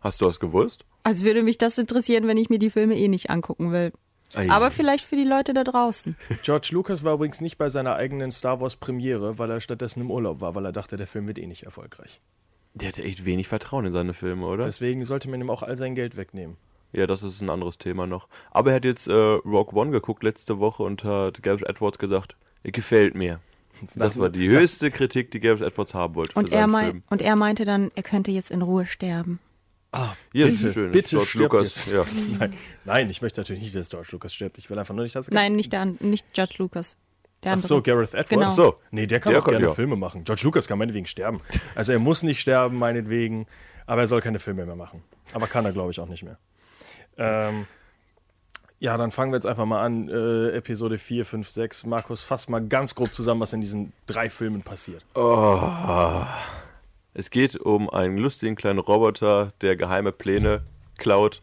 Hast 0.00 0.20
du 0.20 0.26
was 0.26 0.38
gewusst? 0.38 0.84
Also 1.02 1.24
würde 1.24 1.42
mich 1.42 1.58
das 1.58 1.78
interessieren, 1.78 2.26
wenn 2.28 2.36
ich 2.36 2.50
mir 2.50 2.58
die 2.58 2.70
Filme 2.70 2.94
eh 2.96 3.08
nicht 3.08 3.30
angucken 3.30 3.72
will. 3.72 3.92
Ei. 4.34 4.48
Aber 4.50 4.70
vielleicht 4.70 5.04
für 5.04 5.16
die 5.16 5.24
Leute 5.24 5.54
da 5.54 5.64
draußen. 5.64 6.16
George 6.42 6.68
Lucas 6.72 7.04
war 7.04 7.14
übrigens 7.14 7.40
nicht 7.40 7.56
bei 7.58 7.68
seiner 7.68 7.94
eigenen 7.96 8.32
Star 8.32 8.60
Wars 8.60 8.76
Premiere, 8.76 9.38
weil 9.38 9.50
er 9.50 9.60
stattdessen 9.60 10.00
im 10.00 10.10
Urlaub 10.10 10.40
war, 10.40 10.54
weil 10.54 10.64
er 10.66 10.72
dachte, 10.72 10.96
der 10.96 11.06
Film 11.06 11.26
wird 11.26 11.38
eh 11.38 11.46
nicht 11.46 11.62
erfolgreich. 11.64 12.20
Der 12.74 12.88
hatte 12.88 13.04
echt 13.04 13.24
wenig 13.24 13.46
Vertrauen 13.48 13.84
in 13.86 13.92
seine 13.92 14.14
Filme, 14.14 14.46
oder? 14.46 14.64
Deswegen 14.64 15.04
sollte 15.04 15.28
man 15.30 15.40
ihm 15.40 15.50
auch 15.50 15.62
all 15.62 15.76
sein 15.76 15.94
Geld 15.94 16.16
wegnehmen. 16.16 16.56
ja, 16.92 17.06
das 17.06 17.22
ist 17.22 17.40
ein 17.40 17.50
anderes 17.50 17.78
Thema 17.78 18.06
noch. 18.06 18.28
Aber 18.50 18.70
er 18.70 18.76
hat 18.76 18.84
jetzt 18.84 19.06
äh, 19.06 19.12
Rogue 19.12 19.74
One 19.80 19.90
geguckt 19.92 20.22
letzte 20.22 20.58
Woche 20.58 20.82
und 20.82 21.04
hat 21.04 21.42
Gareth 21.42 21.62
Edwards 21.68 21.98
gesagt, 21.98 22.36
er 22.64 22.72
gefällt 22.72 23.14
mir. 23.14 23.40
Das 23.96 24.18
war 24.18 24.30
die 24.30 24.48
höchste 24.48 24.90
Kritik, 24.92 25.32
die 25.32 25.40
Gareth 25.40 25.60
Edwards 25.60 25.94
haben 25.94 26.14
wollte 26.14 26.32
Und 26.38 26.48
für 26.50 26.54
er, 26.54 26.66
mei 26.68 26.84
Film. 26.84 27.02
und 27.10 27.22
er 27.22 27.34
meinte 27.36 27.64
dann, 27.64 27.90
er 27.96 28.02
könnte 28.04 28.30
jetzt 28.30 28.50
in 28.52 28.62
Ruhe 28.62 28.86
sterben. 28.86 29.40
Ja, 29.94 30.46
bitte, 30.46 30.50
das 30.50 30.60
ist 30.62 30.74
schön. 30.74 30.90
bitte 30.92 31.08
George 31.16 31.32
Lucas. 31.36 31.86
Ja. 31.86 32.04
Nein, 32.38 32.54
nein, 32.84 33.10
ich 33.10 33.22
möchte 33.22 33.40
natürlich 33.40 33.62
nicht, 33.62 33.74
dass 33.74 33.88
George 33.88 34.08
Lucas 34.12 34.34
stirbt. 34.34 34.58
Ich 34.58 34.68
will 34.70 34.78
einfach 34.78 34.94
nur 34.94 35.04
nicht, 35.04 35.14
dass 35.14 35.28
er 35.28 35.34
Nein, 35.34 35.54
nicht, 35.56 35.72
der, 35.72 35.84
nicht 35.86 36.26
Judge 36.36 36.54
Lucas. 36.58 36.96
Der 37.42 37.52
Ach 37.54 37.58
so. 37.58 37.82
Gareth 37.82 38.10
Edwards. 38.14 38.28
Genau. 38.30 38.46
Ach 38.46 38.50
so. 38.50 38.76
Nee, 38.90 39.06
der 39.06 39.20
kann 39.20 39.32
Der 39.32 39.40
auch 39.40 39.44
kann- 39.44 39.52
gerne 39.54 39.66
ja. 39.66 39.74
Filme 39.74 39.96
machen. 39.96 40.24
George 40.24 40.42
Lucas 40.44 40.66
kann 40.66 40.78
meinetwegen 40.78 41.06
sterben. 41.06 41.40
Also 41.74 41.92
er 41.92 41.98
muss 41.98 42.22
nicht 42.22 42.40
sterben, 42.40 42.78
meinetwegen, 42.78 43.46
aber 43.86 44.02
er 44.02 44.08
soll 44.08 44.20
keine 44.22 44.38
Filme 44.38 44.64
mehr 44.66 44.76
machen. 44.76 45.02
Aber 45.32 45.46
kann 45.46 45.64
er, 45.64 45.72
glaube 45.72 45.90
ich, 45.90 46.00
auch 46.00 46.08
nicht 46.08 46.22
mehr. 46.22 46.38
Ähm, 47.18 47.66
ja, 48.78 48.96
dann 48.96 49.10
fangen 49.12 49.30
wir 49.32 49.36
jetzt 49.36 49.46
einfach 49.46 49.66
mal 49.66 49.82
an. 49.84 50.08
Äh, 50.08 50.50
Episode 50.56 50.98
4, 50.98 51.24
5, 51.24 51.48
6. 51.48 51.86
Markus, 51.86 52.22
fass 52.24 52.48
mal 52.48 52.66
ganz 52.66 52.94
grob 52.94 53.14
zusammen, 53.14 53.40
was 53.40 53.52
in 53.52 53.60
diesen 53.60 53.92
drei 54.06 54.28
Filmen 54.30 54.62
passiert. 54.62 55.04
Es 57.14 57.30
geht 57.30 57.56
um 57.56 57.88
einen 57.90 58.18
lustigen 58.18 58.56
kleinen 58.56 58.78
Roboter, 58.80 59.52
der 59.60 59.76
geheime 59.76 60.12
Pläne 60.12 60.62
klaut. 60.98 61.42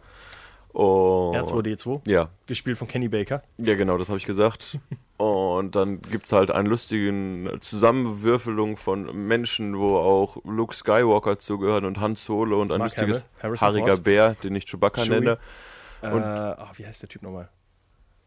Und 0.74 1.36
R2D2, 1.36 2.02
Ja, 2.10 2.30
gespielt 2.46 2.78
von 2.78 2.88
Kenny 2.88 3.10
Baker. 3.10 3.42
ja, 3.58 3.76
genau, 3.76 3.98
das 3.98 4.08
habe 4.10 4.18
ich 4.20 4.26
gesagt. 4.26 4.78
Und 5.18 5.76
dann 5.76 6.02
gibt 6.02 6.26
es 6.26 6.32
halt 6.32 6.50
eine 6.50 6.68
lustige 6.68 7.14
Zusammenwürfelung 7.60 8.76
von 8.76 9.28
Menschen, 9.28 9.78
wo 9.78 9.98
auch 9.98 10.38
Luke 10.46 10.74
Skywalker 10.74 11.38
zugehören 11.38 11.86
und 11.86 12.00
Han 12.00 12.16
Solo 12.16 12.60
und 12.60 12.72
ein 12.72 12.80
Mark 12.80 12.92
lustiges 12.98 13.24
Hamill, 13.44 13.58
haariger 13.60 13.88
Ford. 13.94 14.04
Bär, 14.04 14.36
den 14.42 14.56
ich 14.56 14.66
Chewbacca 14.66 15.04
Chewie. 15.04 15.20
nenne. 15.20 15.38
Äh, 16.02 16.08
ach, 16.08 16.76
wie 16.80 16.88
heißt 16.88 17.04
der 17.04 17.10
Typ 17.10 17.22
nochmal? 17.22 17.50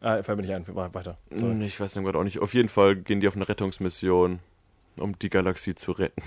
Ah, 0.00 0.22
fällt 0.22 0.36
mir 0.38 0.42
nicht 0.42 0.54
ein. 0.54 0.64
Weiter. 0.94 1.18
Sorry. 1.30 1.42
Hm, 1.42 1.62
Ich 1.62 1.80
weiß 1.80 1.94
gerade 1.94 2.16
auch 2.16 2.22
nicht. 2.22 2.38
Auf 2.38 2.54
jeden 2.54 2.68
Fall 2.68 2.94
gehen 2.94 3.20
die 3.20 3.26
auf 3.26 3.34
eine 3.34 3.48
Rettungsmission, 3.48 4.38
um 4.96 5.18
die 5.18 5.30
Galaxie 5.30 5.74
zu 5.74 5.90
retten. 5.90 6.22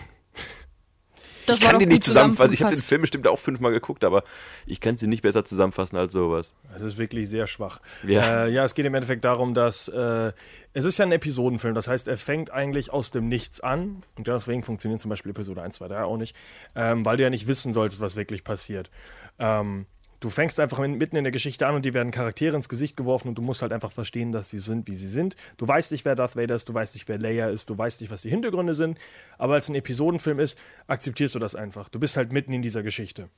Das 1.48 1.58
Ich 1.58 1.64
kann 1.64 1.80
die 1.80 1.86
nicht 1.86 2.04
zusammenfassen. 2.04 2.54
Ich 2.54 2.62
habe 2.62 2.76
den. 2.76 2.82
Film 2.82 3.02
bestimmt 3.02 3.28
auch 3.28 3.40
fünfmal 3.40 3.72
geguckt, 3.72 4.04
aber 4.04 4.24
ich 4.66 4.80
kann 4.80 4.98
sie 4.98 5.08
nicht 5.08 5.24
besser 5.24 5.44
zusammenfassen 5.44 5.98
als 5.98 6.14
sowas. 6.14 6.54
Es 6.76 6.82
ist 6.82 6.98
wirklich 6.98 7.30
sehr 7.30 7.48
schwach. 7.48 7.80
Ja. 8.06 8.46
Äh, 8.46 8.52
ja, 8.52 8.66
es 8.66 8.76
geht 8.76 8.86
im 8.86 8.94
Endeffekt 8.94 9.26
darum, 9.26 9.54
dass 9.54 9.88
äh, 9.88 10.32
es 10.74 10.86
ist 10.86 10.98
ja 10.98 11.06
ein 11.06 11.12
Episodenfilm. 11.12 11.74
Das 11.74 11.88
heißt, 11.88 12.08
er 12.08 12.18
fängt 12.18 12.52
eigentlich 12.52 12.92
aus 12.92 13.12
dem 13.12 13.28
Nichts 13.28 13.62
an. 13.62 14.04
Und 14.16 14.28
deswegen 14.28 14.64
funktioniert 14.64 15.02
zum 15.02 15.10
Beispiel 15.10 15.32
Episode 15.32 15.62
1, 15.62 15.76
2, 15.76 15.88
3 15.88 16.04
auch 16.04 16.18
nicht, 16.18 16.36
ähm, 16.76 17.06
weil 17.06 17.18
du 17.18 17.24
ja 17.24 17.30
nicht 17.30 17.48
wissen 17.48 17.72
solltest, 17.72 18.02
was 18.02 18.16
wirklich 18.16 18.44
passiert. 18.44 18.92
Ähm, 19.40 19.86
du 20.20 20.30
fängst 20.30 20.60
einfach 20.60 20.80
in, 20.80 20.98
mitten 20.98 21.16
in 21.16 21.24
der 21.24 21.32
Geschichte 21.32 21.68
an 21.68 21.76
und 21.76 21.86
dir 21.86 21.94
werden 21.94 22.12
Charaktere 22.12 22.56
ins 22.56 22.70
Gesicht 22.70 22.98
geworfen 22.98 23.30
und 23.30 23.36
du 23.36 23.42
musst 23.42 23.62
halt 23.62 23.72
einfach 23.72 23.92
verstehen, 23.92 24.32
dass 24.32 24.50
sie 24.50 24.60
sind, 24.60 24.88
wie 24.88 24.96
sie 24.96 25.08
sind. 25.08 25.36
Du 25.58 25.68
weißt 25.68 25.92
nicht, 25.92 26.06
wer 26.06 26.16
Darth 26.16 26.36
Vader 26.36 26.56
ist, 26.56 26.70
du 26.70 26.74
weißt 26.74 26.96
nicht, 26.96 27.08
wer 27.08 27.18
Leia 27.18 27.50
ist, 27.50 27.70
du 27.70 27.78
weißt 27.78 28.02
nicht, 28.02 28.12
was 28.12 28.22
die 28.22 28.30
Hintergründe 28.30 28.76
sind. 28.76 28.98
Aber 29.38 29.54
als 29.54 29.70
ein 29.70 29.76
Episodenfilm 29.76 30.40
ist, 30.40 30.60
akzeptierst 30.88 31.36
du 31.36 31.40
das 31.40 31.56
einfach. 31.56 31.90
Du 31.90 32.00
bist 32.00 32.18
halt 32.18 32.32
mitten 32.34 32.54
in 32.54 32.62
dieser 32.62 32.84
Geschichte. 32.84 33.30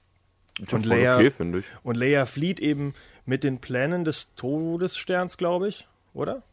Und 0.72 0.86
Leia, 0.86 1.18
okay, 1.18 1.64
und 1.84 1.96
Leia 1.96 2.26
flieht 2.26 2.60
eben 2.60 2.94
mit 3.26 3.46
den 3.46 3.60
Plänen 3.60 4.04
des 4.04 4.36
Todessterns, 4.36 5.38
glaube 5.38 5.70
ich, 5.70 5.88
oder? 6.14 6.44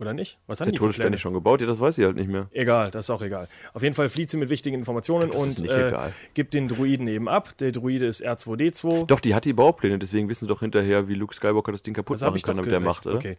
Oder 0.00 0.12
nicht? 0.12 0.38
Was 0.48 0.60
haben 0.60 0.72
Der 0.72 0.72
die 0.72 0.92
Pläne? 0.92 1.14
ist 1.14 1.20
schon 1.20 1.34
gebaut, 1.34 1.60
ja, 1.60 1.68
das 1.68 1.78
weiß 1.78 1.98
ich 1.98 2.04
halt 2.04 2.16
nicht 2.16 2.28
mehr. 2.28 2.48
Egal, 2.52 2.90
das 2.90 3.06
ist 3.06 3.10
auch 3.10 3.22
egal. 3.22 3.46
Auf 3.74 3.82
jeden 3.82 3.94
Fall 3.94 4.08
flieht 4.08 4.28
sie 4.28 4.36
mit 4.36 4.48
wichtigen 4.48 4.76
Informationen 4.76 5.30
Das 5.30 5.58
und 5.58 5.68
äh, 5.68 5.92
gibt 6.34 6.52
den 6.52 6.66
Druiden 6.66 7.06
eben 7.06 7.28
ab. 7.28 7.56
Der 7.58 7.70
Druide 7.70 8.06
ist 8.06 8.24
R2D2. 8.24 9.06
Doch, 9.06 9.20
die 9.20 9.36
hat 9.36 9.44
die 9.44 9.52
Baupläne, 9.52 10.00
deswegen 10.00 10.28
wissen 10.28 10.46
sie 10.46 10.48
doch 10.48 10.60
hinterher, 10.60 11.06
wie 11.06 11.14
Luke 11.14 11.32
Skywalker 11.32 11.70
das 11.70 11.82
Ding 11.82 11.94
kaputt 11.94 12.16
Das 12.16 12.22
machen 12.22 12.42
kann, 12.42 12.56
damit 12.56 12.72
er 12.72 12.80
macht, 12.80 13.06
oder? 13.06 13.16
Okay. 13.16 13.36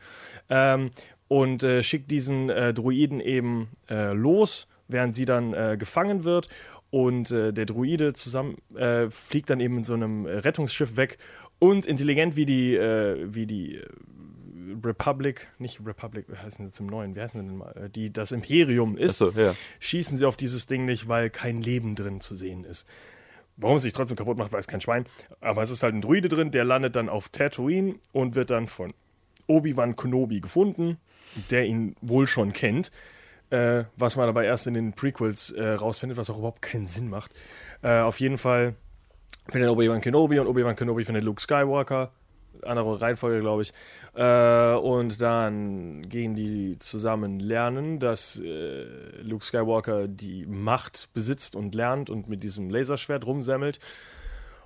Ähm, 0.50 0.92
und 1.28 1.64
äh, 1.64 1.84
schickt 1.84 2.10
diesen 2.10 2.50
äh, 2.50 2.74
Druiden 2.74 3.20
eben 3.20 3.68
äh, 3.90 4.14
los, 4.14 4.68
während 4.88 5.14
sie 5.14 5.26
dann 5.26 5.54
äh, 5.54 5.76
gefangen 5.78 6.24
wird. 6.24 6.48
Und 6.90 7.32
äh, 7.32 7.52
der 7.52 7.66
Druide 7.66 8.14
zusammen 8.14 8.58
äh, 8.76 9.10
fliegt 9.10 9.50
dann 9.50 9.60
eben 9.60 9.80
in 9.80 9.84
so 9.84 9.94
einem 9.94 10.26
Rettungsschiff 10.26 10.96
weg. 10.96 11.18
Und 11.60 11.86
intelligent 11.86 12.36
wie 12.38 12.46
die, 12.46 12.78
wie 12.78 13.46
die 13.46 13.82
Republic, 14.84 15.48
nicht 15.60 15.80
Republic, 15.86 16.26
wie 16.28 16.38
heißen 16.38 16.66
sie 16.66 16.70
jetzt 16.70 16.80
im 16.80 16.88
Neuen, 16.88 17.16
wie 17.16 17.22
heißen 17.22 17.40
sie 17.42 17.48
denn 17.48 17.58
mal, 17.58 17.72
äh, 17.76 17.90
die 17.90 18.12
das 18.12 18.32
Imperium 18.32 18.98
ist, 18.98 19.22
Achso, 19.22 19.40
ja. 19.40 19.54
schießen 19.80 20.18
sie 20.18 20.26
auf 20.26 20.38
dieses 20.38 20.68
Ding 20.68 20.86
nicht, 20.86 21.08
weil 21.08 21.30
kein 21.30 21.62
Leben 21.62 21.96
drin 21.96 22.22
zu 22.22 22.36
sehen 22.36 22.64
ist. 22.64 22.86
Warum 23.58 23.78
es 23.78 23.84
sich 23.84 23.94
trotzdem 23.94 24.18
kaputt 24.18 24.38
macht, 24.38 24.52
weiß 24.52 24.68
kein 24.68 24.82
Schwein. 24.82 25.06
Aber 25.40 25.64
es 25.64 25.72
ist 25.72 25.82
halt 25.82 25.96
ein 25.96 26.02
Druide 26.02 26.28
drin, 26.28 26.52
der 26.52 26.66
landet 26.66 26.96
dann 26.96 27.08
auf 27.08 27.30
Tatooine 27.30 27.96
und 28.12 28.36
wird 28.36 28.50
dann 28.50 28.68
von 28.68 28.94
Obi-Wan 29.48 29.96
Kenobi 29.96 30.42
gefunden, 30.42 30.98
der 31.50 31.66
ihn 31.66 31.96
wohl 32.02 32.28
schon 32.28 32.52
kennt. 32.52 32.92
Äh, 33.52 33.86
was 33.96 34.16
man 34.16 34.28
aber 34.28 34.44
erst 34.44 34.68
in 34.68 34.74
den 34.74 34.94
Prequels 34.94 35.52
äh, 35.52 35.64
rausfindet, 35.64 36.18
was 36.18 36.30
auch 36.30 36.40
überhaupt 36.40 36.62
keinen 36.62 36.88
Sinn 36.88 37.10
macht. 37.10 37.32
Äh, 37.84 38.00
auf 38.00 38.20
jeden 38.20 38.40
Fall 38.40 38.76
findet 39.50 39.70
Obi-Wan 39.70 40.02
Kenobi 40.02 40.40
und 40.40 40.48
Obi-Wan 40.48 40.76
Kenobi 40.76 41.06
findet 41.06 41.24
Luke 41.24 41.40
Skywalker. 41.40 42.12
Andere 42.66 43.02
Reihenfolge, 43.02 43.40
glaube 43.42 43.64
ich. 43.64 43.74
Äh, 44.16 44.76
und 44.76 45.22
dann 45.22 46.08
gehen 46.08 46.36
die 46.36 46.78
zusammen 46.80 47.40
lernen, 47.40 48.00
dass 48.00 48.40
äh, 48.40 48.86
Luke 49.22 49.46
Skywalker 49.46 50.08
die 50.08 50.46
Macht 50.46 51.10
besitzt 51.14 51.56
und 51.56 51.76
lernt 51.76 52.10
und 52.10 52.28
mit 52.30 52.44
diesem 52.44 52.70
Laserschwert 52.70 53.26
rumsemmelt. 53.26 53.80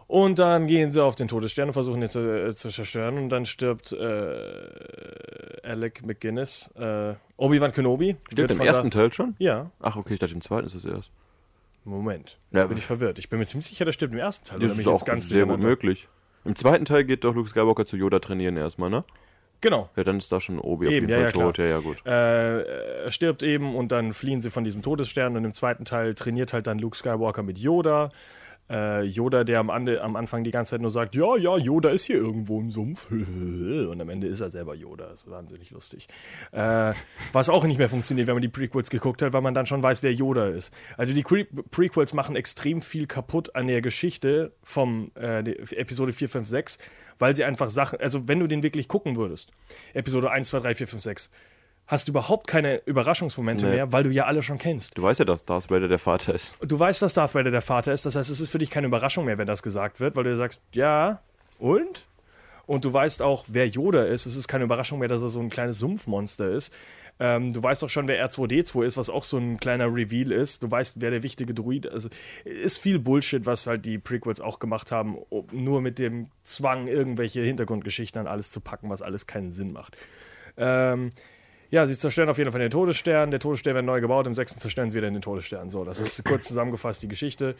Und 0.09 0.39
dann 0.39 0.65
gehen 0.65 0.91
sie 0.91 1.03
auf 1.03 1.13
den 1.13 1.27
Todesstern 1.27 1.69
und 1.69 1.73
versuchen 1.73 2.01
ihn 2.01 2.09
zu, 2.09 2.19
äh, 2.19 2.51
zu 2.55 2.69
zerstören. 2.69 3.19
Und 3.19 3.29
dann 3.29 3.45
stirbt 3.45 3.91
äh, 3.91 4.49
Alec 5.63 6.03
McGuinness, 6.03 6.71
äh, 6.75 7.13
Obi-Wan 7.38 7.71
Kenobi. 7.71 8.15
Wird 8.31 8.49
im 8.49 8.59
ersten 8.59 8.89
Teil 8.89 9.13
schon? 9.13 9.35
Ja, 9.38 9.69
Ach, 9.79 9.97
okay, 9.97 10.15
ich 10.15 10.19
dachte, 10.19 10.33
im 10.33 10.41
zweiten 10.41 10.65
ist 10.65 10.73
es 10.73 10.83
erst. 10.83 11.12
Moment. 11.85 12.39
Ja, 12.51 12.62
Jetzt 12.62 12.69
bin 12.69 12.77
ich 12.79 12.85
verwirrt. 12.85 13.19
Ich 13.19 13.29
bin 13.29 13.38
mir 13.38 13.45
ziemlich 13.45 13.67
sicher, 13.67 13.85
das 13.85 13.95
stimmt 13.95 14.13
im 14.13 14.19
ersten 14.19 14.47
Teil. 14.47 14.59
Das 14.59 14.77
ist 14.77 14.88
auch 14.88 14.93
jetzt 14.93 15.05
ganz 15.05 15.29
sehr 15.29 15.45
gut 15.45 15.59
möglich. 15.59 16.07
Im 16.45 16.56
zweiten 16.56 16.86
Teil 16.86 17.04
geht 17.04 17.23
doch 17.23 17.36
Luke 17.36 17.49
Skywalker 17.49 17.86
zu 17.86 17.97
Yoda 17.97 18.19
trainieren 18.19 18.58
erstmal, 18.58 18.89
ne? 18.89 19.04
Genau. 19.62 19.89
Ja, 19.95 20.04
dann 20.04 20.17
ist 20.17 20.32
da 20.32 20.39
schon 20.39 20.58
Obi 20.60 20.88
auf 20.88 20.93
Eben, 20.93 21.10
jeden 21.10 21.21
ja, 21.21 21.30
Fall 21.30 21.39
ja, 21.39 21.45
tot. 21.45 21.58
Ja, 21.58 21.65
ja, 21.65 21.80
gut. 21.80 22.06
Äh, 22.06 23.04
er 23.04 23.12
stirbt 23.12 23.43
eben 23.43 23.75
und 23.75 23.91
dann 23.91 24.13
fliehen 24.13 24.39
sie 24.39 24.49
von 24.49 24.63
diesem 24.63 24.82
Todesstern 24.82 25.36
und 25.36 25.43
im 25.43 25.52
zweiten 25.52 25.84
Teil 25.84 26.13
trainiert 26.15 26.54
halt 26.54 26.67
dann 26.67 26.80
Luke 26.80 26.95
Skywalker 26.95 27.43
mit 27.43 27.60
Yoda. 27.60 28.10
Äh, 28.69 29.03
Yoda, 29.03 29.43
der 29.43 29.60
am, 29.60 29.69
Ande, 29.69 30.01
am 30.01 30.15
Anfang 30.15 30.43
die 30.43 30.51
ganze 30.51 30.71
Zeit 30.71 30.82
nur 30.82 30.91
sagt, 30.91 31.15
ja, 31.15 31.36
ja, 31.38 31.58
Yoda 31.58 31.89
ist 31.89 32.05
hier 32.05 32.17
irgendwo 32.17 32.60
im 32.60 32.69
Sumpf. 32.69 33.10
Und 33.12 33.99
am 33.99 34.10
Ende 34.10 34.27
ist 34.27 34.41
er 34.41 34.49
selber 34.49 34.75
Yoda. 34.75 35.08
Das 35.08 35.21
ist 35.21 35.29
wahnsinnig 35.32 35.71
lustig. 35.71 36.08
Äh, 36.51 36.93
was 37.34 37.49
auch 37.49 37.63
nicht 37.63 37.77
mehr 37.77 37.89
funktioniert, 37.89 38.27
wenn 38.27 38.36
man 38.36 38.41
die 38.41 38.49
Prequels 38.49 38.89
geguckt 38.89 39.21
hat, 39.21 39.34
weil 39.34 39.41
man 39.41 39.53
dann 39.53 39.65
schon 39.65 39.82
weiß, 39.82 40.03
wer 40.03 40.13
Yoda 40.13 40.47
ist. 40.47 40.73
Also 40.97 41.13
die 41.13 41.23
Pre 41.23 41.45
Prequels 41.71 42.13
machen 42.13 42.36
extrem 42.36 42.82
viel 42.82 43.08
kaputt 43.08 43.55
an 43.55 43.67
der 43.67 43.82
Geschichte 43.82 44.53
vom 44.63 45.12
äh, 45.15 45.39
Episode 45.39 46.13
4, 46.13 46.29
5, 46.29 46.47
6, 46.47 46.79
weil 47.17 47.36
sie 47.36 47.43
einfach 47.43 47.69
Sachen, 47.69 47.99
also 47.99 48.27
wenn 48.27 48.39
du 48.39 48.47
den 48.47 48.63
wirklich 48.63 48.88
gucken 48.88 49.15
würdest, 49.15 49.51
Episode 49.93 50.32
1, 50.32 50.49
2, 50.49 50.60
3, 50.60 50.75
4, 50.75 50.88
5, 50.88 51.01
6, 51.01 51.32
hast 51.91 52.08
du 52.08 52.12
überhaupt 52.12 52.45
keine 52.47 52.78
Überraschungsmomente 52.86 53.65
Nee. 53.65 53.71
mehr, 53.75 53.91
weil 53.91 54.04
du 54.04 54.12
ja 54.12 54.25
alle 54.25 54.43
schon 54.43 54.60
kennst. 54.60 54.97
Du 54.97 55.02
weißt 55.02 55.19
ja, 55.19 55.25
dass 55.25 55.43
Darth 55.43 55.69
Vader 55.71 55.88
der 55.88 55.97
Vater 55.99 56.34
ist. 56.36 56.56
Du 56.65 56.78
weißt, 56.80 57.02
dass 57.02 57.15
Darth 57.15 57.34
Vader 57.34 57.49
der 57.52 57.63
Vater 57.63 57.91
ist, 57.91 58.06
das 58.06 58.15
heißt, 58.15 58.30
es 58.30 58.39
ist 58.39 58.49
für 58.49 58.60
dich 58.60 58.69
keine 58.69 58.88
Überraschung 58.88 59.25
mehr, 59.25 59.38
wenn 59.39 59.47
das 59.47 59.63
gesagt 59.63 59.99
wird, 59.99 60.15
weil 60.15 60.23
du 60.23 60.38
sagst, 60.38 60.62
ja, 60.71 61.19
und? 61.58 62.06
Und 62.67 62.86
du 62.86 62.93
weißt 62.93 63.23
auch, 63.23 63.45
wer 63.47 63.67
Yoda 63.67 64.04
ist. 64.04 64.28
Es 64.28 64.36
ist 64.36 64.47
keine 64.47 64.65
Überraschung 64.65 64.99
mehr, 64.99 65.08
dass 65.08 65.23
er 65.23 65.30
so 65.30 65.39
ein 65.39 65.49
kleines 65.49 65.80
Sumpfmonster 65.80 66.52
ist. 66.52 66.71
Ähm, 67.19 67.52
du 67.52 67.63
weißt 67.63 67.84
auch 67.84 67.89
schon, 67.89 68.08
wer 68.08 68.23
R2D2 68.30 68.86
ist, 68.86 68.95
was 68.95 69.10
auch 69.10 69.23
so 69.23 69.38
ein 69.38 69.60
kleiner 69.60 69.88
Reveal 69.91 70.32
ist. 70.32 70.62
Du 70.62 70.69
weißt, 70.69 71.02
wer 71.02 71.10
der 71.10 71.23
wichtige 71.23 71.56
Druid 71.56 71.88
ist. 71.88 71.93
Also 71.93 72.10
ist 72.45 72.78
viel 72.78 72.99
Bullshit, 72.99 73.47
was 73.47 73.65
halt 73.65 73.86
die 73.86 73.97
Prequels 73.97 74.39
auch 74.39 74.60
gemacht 74.60 74.91
haben, 74.91 75.17
nur 75.52 75.82
mit 75.82 75.97
dem 75.97 76.28
Zwang, 76.43 76.88
irgendwelche 76.88 77.41
Hintergrundgeschichten 77.41 78.21
an 78.21 78.28
alles 78.28 78.52
zu 78.52 78.62
packen, 78.62 78.89
was 78.91 79.02
alles 79.02 79.25
keinen 79.25 79.49
Sinn 79.49 79.73
macht. 79.73 79.97
Ähm, 80.56 81.10
ja, 81.69 81.86
sie 81.86 81.97
zerstören 81.97 82.29
auf 82.29 82.38
jeden 82.38 82.51
Fall 82.51 82.62
den 82.62 82.71
Todesstern. 82.71 83.32
Der 83.32 83.39
Todesstern 83.39 83.75
wird 83.75 83.86
neu 83.86 84.01
gebaut. 84.01 84.27
Im 84.27 84.34
sechsten 84.36 84.60
zerstören 84.60 84.89
sie 84.91 84.97
wieder 84.97 85.10
den 85.10 85.21
Todesstern. 85.21 85.69
So, 85.69 85.84
das 85.84 85.99
ist 85.99 86.23
kurz 86.25 86.47
zusammengefasst 86.47 87.03
die 87.03 87.08
Geschichte. 87.08 87.55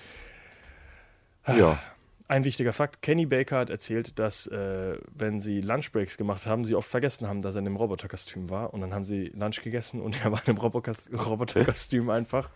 Ja. 1.48 1.80
Ein 2.28 2.44
wichtiger 2.44 2.74
Fakt: 2.74 3.02
Kenny 3.02 3.26
Baker 3.26 3.58
hat 3.58 3.70
erzählt, 3.72 4.20
dass, 4.20 4.46
äh, 4.48 4.98
wenn 5.16 5.40
sie 5.40 5.62
Lunchbreaks 5.62 6.16
gemacht 6.18 6.46
haben, 6.46 6.64
sie 6.64 6.76
oft 6.76 6.88
vergessen 6.90 7.28
haben, 7.28 7.42
dass 7.42 7.56
er 7.56 7.60
in 7.62 7.68
einem 7.68 7.76
Roboterkostüm 7.78 8.50
war. 8.52 8.74
Und 8.74 8.82
dann 8.82 8.94
haben 8.94 9.04
sie 9.04 9.32
Lunch 9.36 9.62
gegessen 9.64 10.00
und 10.02 10.20
er 10.24 10.32
war 10.32 10.42
in 10.46 10.50
einem 10.50 10.58
Roboterkostüm 10.58 12.10
einfach 12.12 12.50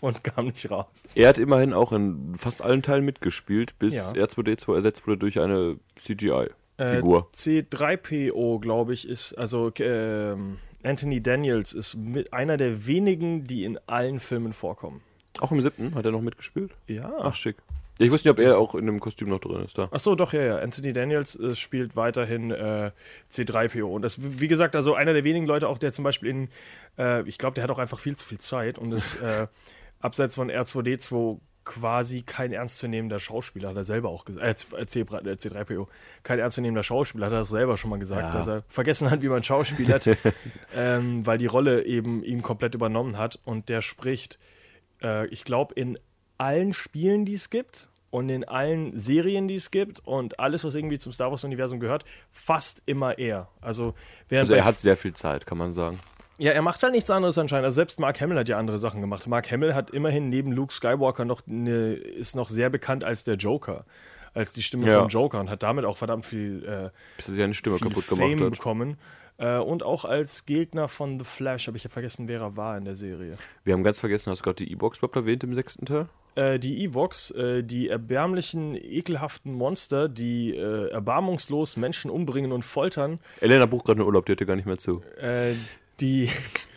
und 0.00 0.24
kam 0.24 0.46
nicht 0.46 0.70
raus. 0.70 0.86
Er 1.14 1.28
hat 1.28 1.38
immerhin 1.38 1.74
auch 1.74 1.92
in 1.92 2.34
fast 2.36 2.62
allen 2.62 2.82
Teilen 2.82 3.04
mitgespielt, 3.04 3.78
bis 3.78 3.94
Ja. 3.96 4.12
R2D2 4.12 4.74
ersetzt 4.74 5.06
wurde 5.06 5.18
durch 5.18 5.40
eine 5.40 5.76
Äh, 5.96 6.00
CGI-Figur. 6.00 7.28
C3PO, 7.34 8.60
glaube 8.60 8.94
ich, 8.94 9.06
ist, 9.06 9.34
also 9.34 9.70
ähm, 9.80 10.58
Anthony 10.82 11.20
Daniels 11.22 11.72
ist 11.72 11.96
mit 11.96 12.32
einer 12.32 12.56
der 12.56 12.86
wenigen, 12.86 13.46
die 13.46 13.64
in 13.64 13.78
allen 13.86 14.20
Filmen 14.20 14.52
vorkommen. 14.52 15.02
auch 15.40 15.52
im 15.52 15.60
siebten 15.60 15.94
hat 15.94 16.04
er 16.04 16.12
noch 16.12 16.20
mitgespielt? 16.20 16.72
Ja. 16.86 17.12
Ach, 17.18 17.34
schick. 17.34 17.56
Ja, 17.98 18.06
ich 18.06 18.12
wusste 18.12 18.28
nicht, 18.28 18.38
ob 18.38 18.44
er 18.44 18.58
auch 18.58 18.76
in 18.76 18.86
dem 18.86 19.00
Kostüm 19.00 19.28
noch 19.28 19.40
drin 19.40 19.64
ist. 19.64 19.76
Da. 19.76 19.88
Ach 19.90 19.98
so, 19.98 20.14
doch, 20.14 20.32
ja, 20.32 20.40
ja. 20.42 20.58
Anthony 20.58 20.92
Daniels 20.92 21.34
äh, 21.34 21.56
spielt 21.56 21.96
weiterhin 21.96 22.52
äh, 22.52 22.92
C3PO. 23.32 23.86
Und 23.86 24.02
das, 24.02 24.18
wie 24.20 24.46
gesagt, 24.46 24.76
also 24.76 24.94
einer 24.94 25.12
der 25.12 25.24
wenigen 25.24 25.46
Leute 25.46 25.68
auch, 25.68 25.78
der 25.78 25.92
zum 25.92 26.04
Beispiel 26.04 26.30
in, 26.30 26.48
äh, 26.96 27.28
ich 27.28 27.38
glaube, 27.38 27.54
der 27.54 27.64
hat 27.64 27.70
auch 27.70 27.80
einfach 27.80 27.98
viel 27.98 28.16
zu 28.16 28.24
viel 28.24 28.38
Zeit 28.38 28.78
und 28.78 28.92
ist 28.92 29.14
äh, 29.20 29.48
abseits 30.00 30.36
von 30.36 30.48
R2D2 30.48 31.40
quasi 31.68 32.22
kein 32.22 32.52
ernstzunehmender 32.52 33.20
Schauspieler, 33.20 33.68
hat 33.68 33.76
er 33.76 33.84
selber 33.84 34.08
auch 34.08 34.24
gesagt, 34.24 34.44
äh, 34.72 34.82
C3PO, 34.84 35.86
kein 36.22 36.38
ernstzunehmender 36.38 36.82
Schauspieler, 36.82 37.26
hat 37.26 37.32
er 37.34 37.40
das 37.40 37.48
selber 37.50 37.76
schon 37.76 37.90
mal 37.90 37.98
gesagt, 37.98 38.22
Ja. 38.22 38.32
dass 38.32 38.46
er 38.48 38.62
vergessen 38.68 39.10
hat, 39.10 39.20
wie 39.22 39.28
man 39.28 39.42
schauspielert, 39.44 40.06
ähm, 40.74 41.26
weil 41.26 41.36
die 41.38 41.46
Rolle 41.46 41.84
eben 41.84 42.22
ihn 42.24 42.42
komplett 42.42 42.74
übernommen 42.74 43.18
hat 43.18 43.38
und 43.44 43.68
der 43.68 43.82
spricht, 43.82 44.38
äh, 45.02 45.26
ich 45.28 45.44
glaube, 45.44 45.74
in 45.74 45.98
allen 46.38 46.72
Spielen, 46.72 47.24
die 47.26 47.34
es 47.34 47.50
gibt 47.50 47.88
und 48.10 48.30
in 48.30 48.44
allen 48.44 48.98
Serien, 48.98 49.46
die 49.48 49.56
es 49.56 49.70
gibt 49.70 50.00
und 50.00 50.40
alles, 50.40 50.64
was 50.64 50.74
irgendwie 50.74 50.98
zum 50.98 51.12
Star 51.12 51.30
Wars-Universum 51.30 51.80
gehört, 51.80 52.04
fast 52.30 52.82
immer 52.86 53.18
er. 53.18 53.48
Also, 53.60 53.94
während 54.30 54.48
Also 54.48 54.54
er 54.54 54.64
hat 54.64 54.80
sehr 54.80 54.96
viel 54.96 55.12
Zeit, 55.12 55.44
kann 55.44 55.58
man 55.58 55.74
sagen. 55.74 55.98
Ja, 56.38 56.52
er 56.52 56.62
macht 56.62 56.82
halt 56.82 56.92
nichts 56.92 57.10
anderes 57.10 57.36
anscheinend. 57.38 57.66
Also 57.66 57.76
selbst 57.76 58.00
Mark 58.00 58.20
Hamill 58.20 58.38
hat 58.38 58.48
ja 58.48 58.58
andere 58.58 58.78
Sachen 58.78 59.00
gemacht. 59.00 59.26
Mark 59.26 59.50
Hamill 59.50 59.74
hat 59.74 59.90
immerhin 59.90 60.28
neben 60.28 60.52
Luke 60.52 60.72
Skywalker 60.72 61.24
noch 61.24 61.42
eine, 61.46 61.92
ist 61.94 62.36
noch 62.36 62.48
sehr 62.48 62.70
bekannt 62.70 63.04
als 63.04 63.24
der 63.24 63.34
Joker, 63.36 63.84
als 64.34 64.52
die 64.52 64.62
Stimme 64.62 64.86
Ja. 64.86 65.00
vom 65.00 65.08
Joker 65.08 65.40
und 65.40 65.50
hat 65.50 65.62
damit 65.62 65.84
auch 65.84 65.96
verdammt 65.96 66.24
viel, 66.24 66.64
äh, 66.64 66.90
Bis 67.16 67.28
er 67.28 67.32
sich 67.32 67.42
eine 67.42 67.54
Stimme 67.54 67.78
kaputt 67.78 68.04
Fame 68.04 68.18
gemacht 68.36 68.42
hat. 68.44 68.50
bekommen. 68.52 68.96
Äh, 69.38 69.58
und 69.58 69.82
auch 69.84 70.04
als 70.04 70.46
Gegner 70.46 70.88
von 70.88 71.18
The 71.18 71.24
Flash, 71.24 71.66
habe 71.68 71.76
ich 71.76 71.84
ja 71.84 71.90
vergessen, 71.90 72.26
wer 72.28 72.40
er 72.40 72.56
war 72.56 72.76
in 72.76 72.84
der 72.84 72.96
Serie. 72.96 73.38
Wir 73.64 73.74
haben 73.74 73.84
ganz 73.84 74.00
vergessen, 74.00 74.30
hast 74.32 74.40
du 74.40 74.42
gerade 74.44 74.64
die 74.64 74.72
E-Box 74.72 74.98
überhaupt 74.98 75.14
erwähnt 75.16 75.44
im 75.44 75.54
sechsten 75.54 75.86
Teil? 75.86 76.08
Äh, 76.34 76.58
die 76.58 76.84
Evox, 76.84 77.30
äh, 77.32 77.62
die 77.62 77.88
erbärmlichen, 77.88 78.74
ekelhaften 78.76 79.52
Monster, 79.54 80.08
die 80.08 80.54
äh, 80.56 80.88
erbarmungslos 80.90 81.76
Menschen 81.76 82.10
umbringen 82.10 82.50
und 82.52 82.64
foltern, 82.64 83.18
Elena 83.40 83.66
bucht 83.66 83.86
gerade 83.86 84.00
einen 84.00 84.06
Urlaub, 84.06 84.26
die 84.26 84.30
hört 84.32 84.40
dir 84.40 84.46
gar 84.46 84.56
nicht 84.56 84.66
mehr 84.66 84.78
zu. 84.78 85.02
Die 86.00 86.30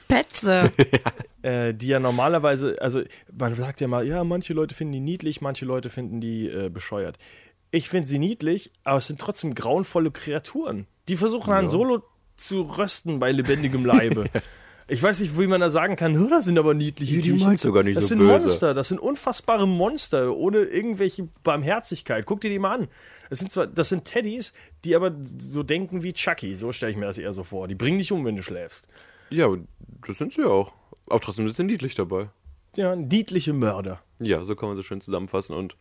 Petze. 0.08 0.72
äh, 1.42 1.74
die 1.74 1.88
ja 1.88 2.00
normalerweise, 2.00 2.76
also 2.82 3.02
man 3.38 3.56
sagt 3.56 3.82
ja 3.82 3.88
mal, 3.88 4.06
ja, 4.06 4.24
manche 4.24 4.54
Leute 4.54 4.76
finden 4.76 4.94
die 4.94 5.00
niedlich, 5.00 5.42
manche 5.42 5.66
Leute 5.66 5.90
finden 5.90 6.22
die 6.22 6.48
äh, 6.48 6.70
bescheuert. 6.70 7.18
Ich 7.72 7.88
finde 7.90 8.08
sie 8.08 8.20
niedlich, 8.20 8.72
aber 8.84 8.98
es 8.98 9.08
sind 9.08 9.20
trotzdem 9.20 9.56
grauenvolle 9.56 10.12
Kreaturen. 10.12 10.88
Die 11.08 11.16
versuchen 11.16 11.54
Han 11.54 11.70
Solo 11.70 12.04
zu 12.36 12.62
rösten 12.64 13.20
bei 13.20 13.32
lebendigem 13.32 13.86
Leibe. 13.86 14.26
Ich 14.88 15.02
weiß 15.02 15.22
nicht, 15.22 15.40
wie 15.40 15.48
man 15.48 15.62
da 15.62 15.70
sagen 15.70 15.96
kann, 15.96 16.18
"Hör, 16.18 16.30
das 16.30 16.44
sind 16.44 16.60
aber 16.60 16.74
niedliche 16.74 17.14
Die- 17.16 17.22
die 17.22 17.30
Tierchen." 17.30 17.48
meinst 17.48 17.64
du 17.64 17.72
gar 17.72 17.82
nicht 17.84 17.96
Das 17.96 18.06
so 18.06 18.08
sind 18.10 18.18
böse. 18.20 18.46
Monster, 18.48 18.74
das 18.74 18.90
sind 18.90 19.00
unfassbare 19.00 19.66
Monster, 19.66 20.36
ohne 20.36 20.58
irgendwelche 20.64 21.30
Barmherzigkeit. 21.44 22.26
Guck 22.26 22.42
dir 22.42 22.50
die 22.50 22.60
mal 22.60 22.74
an. 22.76 22.88
Das 23.30 23.40
sind 23.40 23.54
zwar, 23.54 23.68
das 23.68 23.88
sind 23.88 24.04
Teddys, 24.04 24.54
die 24.84 24.94
aber 24.98 25.16
so 25.38 25.64
denken 25.64 26.04
wie 26.04 26.12
Chucky. 26.12 26.56
So 26.56 26.74
stelle 26.74 26.92
ich 26.92 26.98
mir 26.98 27.06
das 27.06 27.18
eher 27.18 27.32
so 27.32 27.44
vor. 27.46 27.70
Die 27.70 27.76
bringen 27.76 28.00
dich 28.00 28.12
um, 28.12 28.26
wenn 28.26 28.36
du 28.36 28.44
schläfst. 28.44 28.90
Ja, 29.32 29.48
das 30.06 30.18
sind 30.18 30.34
sie 30.34 30.42
ja 30.42 30.48
auch. 30.48 30.74
Aber 31.08 31.20
trotzdem 31.20 31.48
sind 31.48 31.56
sie 31.56 31.64
niedlich 31.64 31.96
dabei. 31.96 32.30
Ja, 32.76 32.96
niedliche 32.96 33.54
Mörder. 33.54 34.02
Ja, 34.20 34.44
so 34.44 34.56
kann 34.56 34.70
man 34.70 34.76
so 34.76 34.84
schön 34.84 35.02
zusammenfassen 35.02 35.56
und 35.56 35.76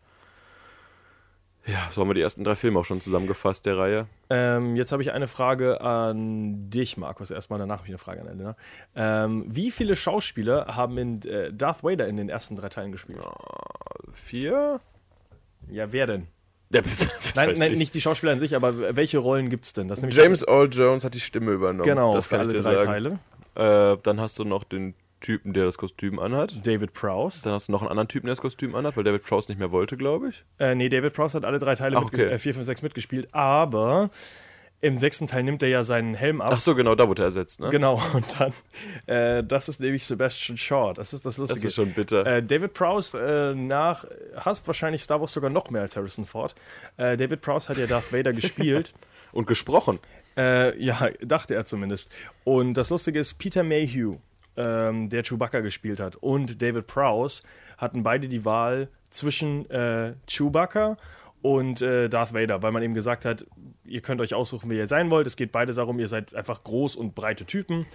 ja, 1.67 1.89
so 1.91 2.01
haben 2.01 2.09
wir 2.09 2.15
die 2.15 2.21
ersten 2.21 2.43
drei 2.43 2.55
Filme 2.55 2.79
auch 2.79 2.85
schon 2.85 3.01
zusammengefasst, 3.01 3.67
der 3.67 3.77
Reihe. 3.77 4.07
Ähm, 4.31 4.75
jetzt 4.75 4.91
habe 4.91 5.03
ich 5.03 5.11
eine 5.11 5.27
Frage 5.27 5.81
an 5.81 6.71
dich, 6.71 6.97
Markus. 6.97 7.29
Erstmal 7.29 7.59
danach 7.59 7.77
habe 7.77 7.87
ich 7.87 7.91
eine 7.91 7.99
Frage 7.99 8.21
an 8.21 8.27
Elena. 8.27 8.55
Ähm, 8.95 9.45
wie 9.47 9.69
viele 9.69 9.95
Schauspieler 9.95 10.75
haben 10.75 10.97
in 10.97 11.21
äh, 11.21 11.53
Darth 11.53 11.83
Vader 11.83 12.07
in 12.07 12.17
den 12.17 12.29
ersten 12.29 12.55
drei 12.55 12.69
Teilen 12.69 12.91
gespielt? 12.91 13.19
Vier? 14.11 14.81
Ja, 15.69 15.91
wer 15.91 16.07
denn? 16.07 16.27
Ja, 16.73 16.81
Nein, 17.35 17.53
nein 17.57 17.73
ich. 17.73 17.77
nicht 17.77 17.93
die 17.93 18.01
Schauspieler 18.01 18.31
an 18.31 18.39
sich, 18.39 18.55
aber 18.55 18.95
welche 18.95 19.19
Rollen 19.19 19.49
gibt 19.49 19.65
es 19.65 19.73
denn? 19.73 19.93
James 20.09 20.41
Earl 20.47 20.69
Jones 20.71 21.03
hat 21.03 21.13
die 21.13 21.19
Stimme 21.19 21.51
übernommen. 21.51 21.83
genau, 21.83 22.15
das 22.15 22.27
für 22.27 22.39
alle 22.39 22.53
drei 22.53 22.73
sagen. 22.75 22.85
Teile. 22.85 23.19
Äh, 23.55 23.97
dann 24.03 24.19
hast 24.19 24.39
du 24.39 24.43
noch 24.45 24.63
den 24.63 24.93
Typen, 25.19 25.53
der 25.53 25.65
das 25.65 25.77
Kostüm 25.77 26.19
anhat. 26.19 26.65
David 26.65 26.93
Prowse. 26.93 27.41
Dann 27.43 27.53
hast 27.53 27.67
du 27.67 27.71
noch 27.71 27.81
einen 27.81 27.91
anderen 27.91 28.07
Typen, 28.07 28.25
der 28.27 28.33
das 28.33 28.41
Kostüm 28.41 28.73
anhat, 28.75 28.97
weil 28.97 29.03
David 29.03 29.23
Prowse 29.23 29.49
nicht 29.51 29.59
mehr 29.59 29.71
wollte, 29.71 29.95
glaube 29.97 30.29
ich. 30.29 30.43
Äh, 30.59 30.73
nee, 30.75 30.89
David 30.89 31.13
Prowse 31.13 31.37
hat 31.37 31.45
alle 31.45 31.59
drei 31.59 31.75
Teile, 31.75 31.97
Ach, 31.97 32.03
okay. 32.03 32.23
äh, 32.23 32.37
4, 32.39 32.55
5, 32.55 32.65
6 32.65 32.81
mitgespielt, 32.81 33.27
aber 33.33 34.09
im 34.83 34.95
sechsten 34.95 35.27
Teil 35.27 35.43
nimmt 35.43 35.61
er 35.61 35.69
ja 35.69 35.83
seinen 35.83 36.15
Helm 36.15 36.41
ab. 36.41 36.49
Ach 36.53 36.59
so, 36.59 36.73
genau, 36.73 36.95
da 36.95 37.07
wurde 37.07 37.21
er 37.21 37.25
ersetzt, 37.25 37.59
ne? 37.59 37.69
Genau, 37.69 38.01
und 38.13 38.25
dann, 38.39 38.53
äh, 39.05 39.43
das 39.43 39.69
ist 39.69 39.79
nämlich 39.79 40.07
Sebastian 40.07 40.57
Shaw. 40.57 40.93
Das 40.95 41.13
ist 41.13 41.23
das 41.23 41.35
Das 41.35 41.49
Lustige. 41.49 41.67
ist 41.67 41.75
schon 41.75 41.91
bitter. 41.93 42.25
Äh, 42.25 42.41
David 42.41 42.73
Prowse 42.73 43.15
äh, 43.15 43.53
nach, 43.53 44.05
hasst 44.37 44.65
wahrscheinlich 44.65 45.03
Star 45.03 45.21
Wars 45.21 45.33
sogar 45.33 45.51
noch 45.51 45.69
mehr 45.69 45.83
als 45.83 45.95
Harrison 45.95 46.25
Ford. 46.25 46.55
Äh, 46.97 47.15
David 47.15 47.41
Prowse 47.41 47.69
hat 47.69 47.77
ja 47.77 47.85
Darth 47.85 48.11
Vader 48.11 48.33
gespielt. 48.33 48.93
Und 49.33 49.45
gesprochen. 49.47 49.99
Äh, 50.37 50.81
ja, 50.81 51.09
dachte 51.21 51.55
er 51.55 51.65
zumindest. 51.65 52.11
Und 52.43 52.75
das 52.75 52.89
Lustige 52.89 53.19
ist, 53.19 53.35
Peter 53.35 53.63
Mayhew, 53.63 54.17
ähm, 54.57 55.09
der 55.09 55.23
Chewbacca 55.23 55.61
gespielt 55.61 55.99
hat, 55.99 56.15
und 56.17 56.61
David 56.61 56.87
Prowse 56.87 57.43
hatten 57.77 58.03
beide 58.03 58.27
die 58.27 58.45
Wahl 58.45 58.89
zwischen 59.09 59.69
äh, 59.69 60.13
Chewbacca 60.27 60.97
und 61.41 61.81
äh, 61.81 62.07
Darth 62.07 62.33
Vader, 62.33 62.61
weil 62.61 62.71
man 62.71 62.83
eben 62.83 62.93
gesagt 62.93 63.25
hat, 63.25 63.45
ihr 63.83 64.01
könnt 64.01 64.21
euch 64.21 64.33
aussuchen, 64.33 64.69
wer 64.69 64.77
ihr 64.77 64.87
sein 64.87 65.09
wollt. 65.09 65.25
Es 65.25 65.35
geht 65.35 65.51
beide 65.51 65.73
darum, 65.73 65.99
ihr 65.99 66.07
seid 66.07 66.35
einfach 66.35 66.63
groß 66.63 66.95
und 66.95 67.15
breite 67.15 67.45
Typen. 67.45 67.87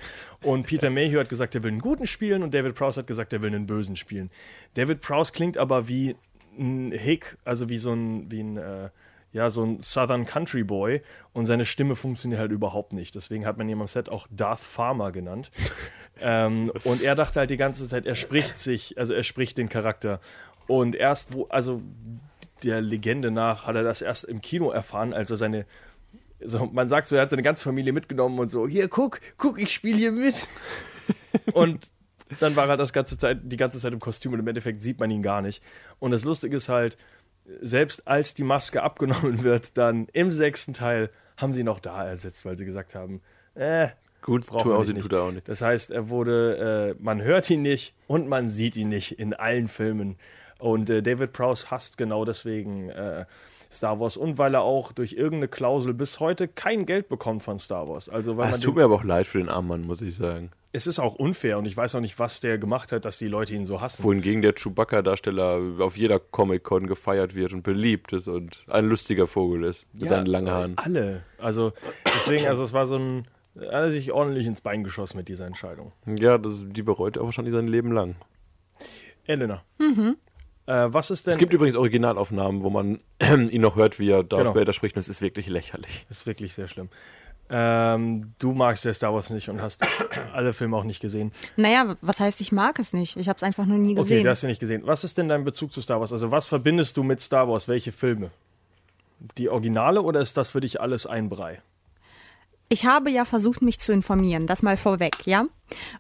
Und 0.43 0.67
Peter 0.67 0.91
Mayhew 0.91 1.21
hat 1.21 1.29
gesagt, 1.29 1.55
er 1.55 1.63
will 1.63 1.71
einen 1.71 1.81
guten 1.81 2.07
spielen 2.07 2.43
und 2.43 2.55
David 2.55 2.75
Prowse 2.75 3.01
hat 3.01 3.07
gesagt, 3.07 3.33
er 3.33 3.43
will 3.43 3.55
einen 3.55 3.67
bösen 3.67 3.97
spielen. 3.97 4.31
David 4.75 5.01
Prowse 5.01 5.33
klingt 5.33 5.59
aber 5.59 5.89
wie 5.89 6.17
ein 6.59 6.91
Hick, 6.93 7.37
also 7.45 7.69
wie 7.69 7.79
so 7.79 7.93
ein, 7.93 8.31
wie 8.31 8.41
ein 8.41 8.57
äh, 8.57 8.91
ja, 9.37 9.51
so 9.51 9.63
ein 9.65 9.81
Southern 9.83 10.25
Country 10.25 10.65
Boy 10.65 11.03
und 11.35 11.45
seine 11.45 11.67
Stimme 11.67 11.95
funktioniert 11.95 12.41
halt 12.41 12.53
überhaupt 12.53 12.95
nicht. 12.95 13.15
Deswegen 13.15 13.45
hat 13.45 13.59
man 13.59 13.69
ihn 13.69 13.79
am 13.79 13.87
Set 13.87 14.09
auch 14.09 14.27
Darth 14.31 14.61
Farmer 14.61 15.13
genannt. 15.13 15.51
ähm, 16.21 16.73
und 16.85 17.03
er 17.03 17.15
dachte 17.15 17.41
halt 17.41 17.51
die 17.51 17.59
ganze 17.59 17.87
Zeit, 17.87 18.07
er 18.07 18.15
spricht 18.15 18.59
sich, 18.59 18.97
also 18.97 19.13
er 19.13 19.25
spricht 19.25 19.59
den 19.59 19.69
Charakter. 19.69 20.21
Und 20.67 20.95
erst 20.95 21.35
wo, 21.35 21.45
also 21.49 21.83
der 22.63 22.81
Legende 22.81 23.31
nach, 23.31 23.67
hat 23.67 23.77
er 23.77 23.83
das 23.83 24.01
erst 24.01 24.25
im 24.25 24.41
Kino 24.41 24.71
erfahren, 24.71 25.13
als 25.13 25.29
er 25.29 25.37
seine, 25.37 25.67
so, 26.41 26.65
man 26.65 26.89
sagt 26.89 27.07
so, 27.07 27.17
er 27.17 27.23
hat 27.23 27.31
seine 27.31 27.43
ganze 27.43 27.63
Familie 27.63 27.93
mitgenommen 27.93 28.39
und 28.39 28.49
so, 28.49 28.67
hier, 28.67 28.89
guck, 28.89 29.21
guck, 29.37 29.61
ich 29.61 29.71
spiele 29.71 29.99
hier 29.99 30.13
mit. 30.13 30.49
und 31.53 31.93
dann 32.41 32.57
war 32.57 32.71
er 32.71 32.79
das 32.79 32.95
ganze 32.95 33.19
Zeit, 33.19 33.41
die 33.43 33.59
ganze 33.59 33.79
Zeit 33.79 33.93
im 33.93 34.01
Kostüm 34.01 34.33
und 34.33 34.39
im 34.39 34.49
Endeffekt 34.49 34.81
sieht 34.81 34.99
man 34.99 35.11
ihn 35.11 35.23
gar 35.23 35.43
nicht. 35.43 35.63
Und 35.99 36.13
das 36.13 36.25
Lustige 36.25 36.57
ist 36.57 36.71
halt, 36.71 36.97
selbst 37.61 38.07
als 38.07 38.35
die 38.35 38.45
Maske 38.45 38.83
abgenommen 38.83 39.43
wird, 39.43 39.77
dann 39.79 40.09
im 40.13 40.33
sechsten 40.33 40.73
Teil 40.73 41.11
haben 41.37 41.53
sie 41.55 41.61
ihn 41.61 41.69
auch 41.69 41.81
da 41.81 42.07
ersetzt, 42.07 42.45
weil 42.45 42.57
sie 42.57 42.65
gesagt 42.65 42.95
haben, 42.95 43.21
äh, 43.55 43.89
Gut, 44.23 44.49
tut 44.49 44.67
er 44.67 44.81
nicht, 44.81 45.03
tut 45.03 45.13
er 45.13 45.23
auch 45.23 45.31
nicht. 45.31 45.49
Das 45.49 45.63
heißt, 45.63 45.93
er 45.93 46.09
wurde, 46.09 46.95
äh, 46.99 47.03
man 47.03 47.23
hört 47.23 47.49
ihn 47.49 47.63
nicht 47.63 47.95
und 48.09 48.29
man 48.29 48.49
sieht 48.49 48.75
ihn 48.75 48.89
nicht 48.89 49.21
in 49.21 49.35
allen 49.35 49.69
Filmen. 49.69 50.17
Und 50.59 50.91
äh, 50.91 51.01
David 51.01 51.33
Prowse 51.33 51.71
hasst 51.71 51.97
genau 51.97 52.25
deswegen 52.25 52.89
äh, 52.89 53.27
Star 53.71 54.01
Wars 54.01 54.17
und 54.17 54.39
weil 54.39 54.55
er 54.55 54.63
auch 54.63 54.91
durch 54.93 55.13
irgendeine 55.13 55.49
Klausel 55.49 55.95
bis 55.95 56.19
heute 56.19 56.49
kein 56.49 56.87
Geld 56.87 57.09
bekommt 57.09 57.43
von 57.43 57.59
Star 57.59 57.89
Wars. 57.89 58.09
Also 58.09 58.37
weil 58.37 58.47
Ah, 58.47 58.51
man 58.51 58.55
es 58.55 58.61
tut 58.61 58.75
mir 58.75 58.85
aber 58.85 58.97
auch 58.97 59.05
leid 59.05 59.27
für 59.29 59.39
den 59.39 59.49
armen 59.49 59.69
Mann, 59.69 59.83
muss 59.83 60.03
ich 60.03 60.17
sagen. 60.17 60.51
Es 60.77 60.87
ist 60.87 60.99
auch 60.99 61.15
unfair 61.15 61.59
und 61.59 61.65
ich 61.65 61.77
weiß 61.77 61.95
auch 61.95 62.01
nicht, 62.01 62.19
was 62.19 62.41
der 62.41 62.59
gemacht 62.59 62.93
hat, 62.93 63.05
dass 63.07 63.17
die 63.19 63.29
Leute 63.29 63.55
ihn 63.55 63.65
so 63.65 63.81
hassen. 63.81 64.05
Wohingegen 64.05 64.43
der 64.43 64.53
Chewbacca-Darsteller 64.55 65.61
auf 65.79 65.97
jeder 65.97 66.21
Comic-Con 66.21 66.87
gefeiert 66.87 67.35
wird 67.35 67.53
und 67.55 67.63
beliebt 67.63 68.13
ist 68.13 68.29
und 68.29 68.63
ein 68.69 68.85
lustiger 68.85 69.27
Vogel 69.27 69.65
ist 69.65 69.87
mit 69.95 70.09
seinen 70.09 70.27
langen 70.27 70.51
Haaren. 70.51 70.73
Alle. 70.77 71.23
Also 71.39 71.73
deswegen, 72.15 72.47
also 72.47 72.63
es 72.63 72.73
war 72.75 72.87
so 72.87 72.97
ein, 72.99 73.27
er 73.55 73.87
hat 73.87 73.93
sich 73.93 74.13
ordentlich 74.13 74.47
ins 74.47 74.61
Bein 74.61 74.85
geschossen 74.85 75.17
mit 75.17 75.29
dieser 75.29 75.47
Entscheidung. 75.47 75.93
Ja, 76.05 76.37
das, 76.37 76.65
die 76.69 76.83
bereut 76.83 77.17
er 77.17 77.25
wahrscheinlich 77.25 77.55
sein 77.55 77.69
Leben 77.69 77.93
lang. 77.93 78.17
Elena. 79.25 79.63
Äh, 80.67 80.89
was 80.93 81.11
ist 81.11 81.27
denn. 81.27 81.33
Es 81.33 81.39
gibt 81.39 81.53
übrigens 81.53 81.77
Originalaufnahmen, 81.77 82.63
wo 82.63 82.71
man 82.71 83.01
ihn 83.51 83.61
noch 83.63 83.77
hört, 83.77 83.99
wie 83.99 84.11
er 84.11 84.25
Darth 84.25 84.47
Genau. 84.49 84.55
Vader 84.57 84.73
spricht 84.73 84.97
und 84.97 85.01
es 85.01 85.09
ist 85.09 85.23
wirklich 85.23 85.47
lächerlich. 85.47 86.05
Das 86.09 86.19
ist 86.19 86.27
wirklich 86.27 86.55
sehr 86.55 86.69
schlimm. 86.69 86.89
Ähm, 87.49 88.33
du 88.39 88.53
magst 88.53 88.85
ja 88.85 88.93
Star 88.93 89.15
Wars 89.15 89.31
nicht 89.31 89.49
und 89.49 89.63
hast 89.63 89.83
alle 90.35 90.53
Filme 90.53 90.77
auch 90.77 90.83
nicht 90.85 91.01
gesehen. 91.01 91.31
Naja, 91.57 91.97
was 92.01 92.19
heißt, 92.19 92.41
ich 92.41 92.51
mag 92.51 92.79
es 92.79 92.93
nicht? 92.93 93.17
Ich 93.17 93.29
habe 93.29 93.37
es 93.37 93.43
einfach 93.43 93.67
nur 93.67 93.79
nie 93.79 93.93
Okay, 93.93 94.01
gesehen. 94.03 94.25
du 94.25 94.31
hast 94.31 94.41
sie 94.41 94.47
nicht 94.49 94.61
gesehen. 94.61 94.83
Was 94.85 95.05
ist 95.05 95.17
denn 95.19 95.29
dein 95.29 95.45
Bezug 95.45 95.73
zu 95.73 95.81
Star 95.81 96.01
Wars? 96.01 96.13
Also, 96.13 96.31
was 96.31 96.47
verbindest 96.47 96.97
du 96.97 97.03
mit 97.05 97.21
Star 97.21 97.49
Wars? 97.49 97.69
Welche 97.69 97.93
Filme? 97.93 98.31
Die 99.39 99.49
Originale 99.49 100.03
oder 100.03 100.21
ist 100.21 100.37
das 100.37 100.51
für 100.51 100.61
dich 100.61 100.81
alles 100.81 101.07
ein 101.07 101.29
Brei? 101.29 101.63
Ich 102.69 102.85
habe 102.85 103.11
ja 103.11 103.25
versucht, 103.25 103.63
mich 103.63 103.79
zu 103.79 103.93
informieren, 103.93 104.47
das 104.49 104.63
mal 104.63 104.77
vorweg, 104.77 105.25
ja? 105.27 105.47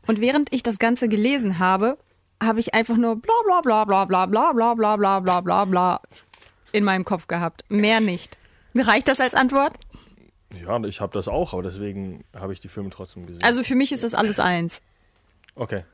Und 0.08 0.20
während 0.20 0.52
ich 0.52 0.62
das 0.64 0.78
Ganze 0.78 1.08
gelesen 1.08 1.60
habe, 1.60 1.96
habe 2.42 2.58
ich 2.60 2.74
einfach 2.74 2.96
nur 2.96 3.16
bla 3.16 3.32
bla 3.44 3.60
bla 3.60 3.84
bla 3.84 4.04
bla 4.04 4.26
bla 4.26 4.52
bla 4.52 4.74
bla 4.74 4.96
bla 4.96 5.20
bla 5.20 5.40
bla 5.40 5.64
bla 5.64 6.00
in 6.72 6.82
meinem 6.84 7.04
Kopf 7.04 7.28
gehabt. 7.28 7.64
Mehr 7.68 8.00
nicht. 8.00 8.36
Reicht 8.74 9.08
das 9.08 9.20
als 9.20 9.32
Antwort? 9.34 9.78
Ja, 10.54 10.82
ich 10.84 11.00
habe 11.00 11.12
das 11.12 11.28
auch, 11.28 11.52
aber 11.52 11.62
deswegen 11.62 12.24
habe 12.34 12.52
ich 12.52 12.60
die 12.60 12.68
Filme 12.68 12.90
trotzdem 12.90 13.26
gesehen. 13.26 13.42
Also 13.42 13.62
für 13.62 13.74
mich 13.74 13.92
ist 13.92 14.04
das 14.04 14.14
alles 14.14 14.38
eins. 14.38 14.82
Okay. 15.54 15.84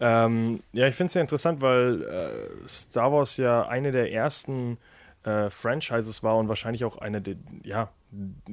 Ähm, 0.00 0.58
ja, 0.72 0.86
ich 0.88 0.94
finde 0.94 1.08
es 1.08 1.14
ja 1.14 1.20
interessant, 1.20 1.60
weil 1.60 2.02
äh, 2.02 2.66
Star 2.66 3.12
Wars 3.12 3.36
ja 3.36 3.66
eine 3.66 3.92
der 3.92 4.12
ersten 4.12 4.78
äh, 5.24 5.50
Franchises 5.50 6.22
war 6.22 6.36
und 6.36 6.48
wahrscheinlich 6.48 6.84
auch 6.84 6.98
eine 6.98 7.22
der, 7.22 7.36
ja, 7.62 7.90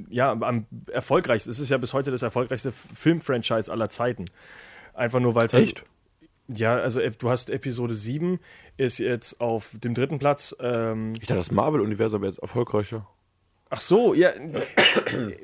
ja, 0.08 0.30
am 0.32 0.66
erfolgreichsten. 0.90 1.50
Es 1.50 1.60
ist 1.60 1.68
ja 1.68 1.78
bis 1.78 1.92
heute 1.92 2.10
das 2.10 2.22
erfolgreichste 2.22 2.72
Filmfranchise 2.72 3.70
aller 3.70 3.90
Zeiten. 3.90 4.24
Einfach 4.94 5.20
nur, 5.20 5.34
weil 5.34 5.46
es 5.46 5.54
halt. 5.54 5.66
Echt? 5.66 5.84
Ja, 6.48 6.76
also 6.76 7.00
du 7.00 7.30
hast 7.30 7.48
Episode 7.50 7.94
7, 7.94 8.40
ist 8.76 8.98
jetzt 8.98 9.40
auf 9.40 9.70
dem 9.74 9.94
dritten 9.94 10.18
Platz. 10.18 10.56
Ähm, 10.58 11.12
Ich 11.20 11.28
dachte, 11.28 11.34
das 11.34 11.52
Marvel-Universum 11.52 12.22
wäre 12.22 12.30
jetzt 12.32 12.40
erfolgreicher. 12.40 13.06
Ach 13.70 13.80
so, 13.80 14.14
ja, 14.14 14.30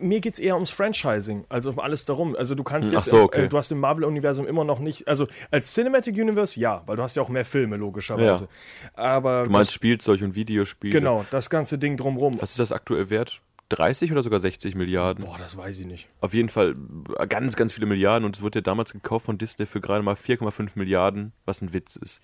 mir 0.00 0.20
geht's 0.20 0.38
eher 0.38 0.54
ums 0.54 0.70
Franchising, 0.70 1.44
also 1.48 1.70
um 1.70 1.78
alles 1.78 2.04
darum. 2.04 2.36
Also 2.36 2.54
du 2.54 2.64
kannst 2.64 2.90
Ach 2.90 2.96
jetzt, 2.96 3.06
so, 3.06 3.22
okay. 3.22 3.44
äh, 3.44 3.48
du 3.48 3.56
hast 3.56 3.70
im 3.72 3.80
Marvel-Universum 3.80 4.46
immer 4.46 4.64
noch 4.64 4.80
nicht, 4.80 5.08
also 5.08 5.26
als 5.50 5.72
Cinematic 5.72 6.14
Universe 6.16 6.58
ja, 6.60 6.82
weil 6.86 6.96
du 6.96 7.02
hast 7.02 7.16
ja 7.16 7.22
auch 7.22 7.28
mehr 7.28 7.44
Filme, 7.44 7.76
logischerweise. 7.76 8.48
Aber 8.94 9.44
Du 9.44 9.50
meinst 9.50 9.70
das, 9.70 9.74
Spielzeug 9.74 10.20
und 10.22 10.34
Videospiele. 10.34 10.92
genau, 10.92 11.24
das 11.30 11.48
ganze 11.48 11.78
Ding 11.78 11.96
drumrum. 11.96 12.40
Was 12.40 12.50
ist 12.50 12.58
das 12.58 12.72
aktuell 12.72 13.08
wert? 13.10 13.40
30 13.70 14.12
oder 14.12 14.22
sogar 14.22 14.38
60 14.38 14.76
Milliarden? 14.76 15.24
Boah, 15.24 15.38
das 15.38 15.56
weiß 15.56 15.80
ich 15.80 15.86
nicht. 15.86 16.06
Auf 16.20 16.34
jeden 16.34 16.48
Fall 16.48 16.76
äh, 17.18 17.26
ganz, 17.26 17.56
ganz 17.56 17.72
viele 17.72 17.86
Milliarden 17.86 18.24
und 18.24 18.36
es 18.36 18.42
wurde 18.42 18.58
ja 18.58 18.62
damals 18.62 18.92
gekauft 18.92 19.26
von 19.26 19.38
Disney 19.38 19.66
für 19.66 19.80
gerade 19.80 20.02
mal 20.02 20.14
4,5 20.14 20.70
Milliarden, 20.74 21.32
was 21.44 21.62
ein 21.62 21.72
Witz 21.72 21.96
ist. 21.96 22.22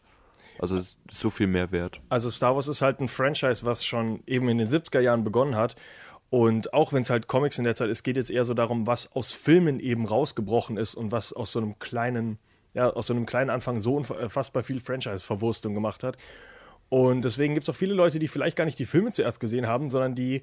Also 0.58 0.76
es 0.76 0.96
ist 1.08 1.20
so 1.20 1.30
viel 1.30 1.46
mehr 1.46 1.72
wert. 1.72 2.00
Also 2.08 2.30
Star 2.30 2.54
Wars 2.54 2.68
ist 2.68 2.82
halt 2.82 3.00
ein 3.00 3.08
Franchise, 3.08 3.64
was 3.64 3.84
schon 3.84 4.22
eben 4.26 4.48
in 4.48 4.58
den 4.58 4.68
70er 4.68 5.00
Jahren 5.00 5.24
begonnen 5.24 5.56
hat. 5.56 5.76
Und 6.30 6.72
auch 6.72 6.92
wenn 6.92 7.02
es 7.02 7.10
halt 7.10 7.26
Comics 7.26 7.58
in 7.58 7.64
der 7.64 7.76
Zeit 7.76 7.90
ist, 7.90 8.04
geht 8.04 8.16
jetzt 8.16 8.30
eher 8.30 8.44
so 8.44 8.54
darum, 8.54 8.86
was 8.86 9.12
aus 9.12 9.32
Filmen 9.32 9.80
eben 9.80 10.06
rausgebrochen 10.06 10.76
ist 10.76 10.94
und 10.94 11.12
was 11.12 11.32
aus 11.32 11.52
so 11.52 11.60
einem 11.60 11.78
kleinen, 11.78 12.38
ja, 12.74 12.88
aus 12.90 13.08
so 13.08 13.14
einem 13.14 13.26
kleinen 13.26 13.50
Anfang 13.50 13.80
so 13.80 13.96
unfassbar 13.96 14.64
viel 14.64 14.80
Franchise-Verwurstung 14.80 15.74
gemacht 15.74 16.02
hat. 16.02 16.16
Und 16.88 17.24
deswegen 17.24 17.54
gibt 17.54 17.64
es 17.64 17.70
auch 17.70 17.76
viele 17.76 17.94
Leute, 17.94 18.18
die 18.18 18.28
vielleicht 18.28 18.56
gar 18.56 18.64
nicht 18.64 18.78
die 18.78 18.86
Filme 18.86 19.12
zuerst 19.12 19.40
gesehen 19.40 19.66
haben, 19.66 19.90
sondern 19.90 20.14
die 20.14 20.42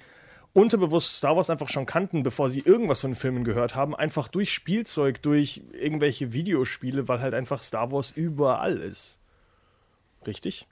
unterbewusst 0.53 1.18
Star 1.18 1.36
Wars 1.36 1.49
einfach 1.49 1.70
schon 1.70 1.86
kannten, 1.86 2.24
bevor 2.24 2.49
sie 2.49 2.62
irgendwas 2.62 3.01
von 3.01 3.12
den 3.12 3.18
Filmen 3.18 3.43
gehört 3.43 3.76
haben, 3.76 3.95
einfach 3.95 4.28
durch 4.28 4.51
Spielzeug, 4.51 5.22
durch 5.22 5.62
irgendwelche 5.74 6.34
Videospiele, 6.34 7.07
weil 7.07 7.22
halt 7.22 7.34
einfach 7.34 7.62
Star 7.62 7.91
Wars 7.91 8.12
überall 8.12 8.78
ist. 8.78 9.18
Richtig? 10.28 10.67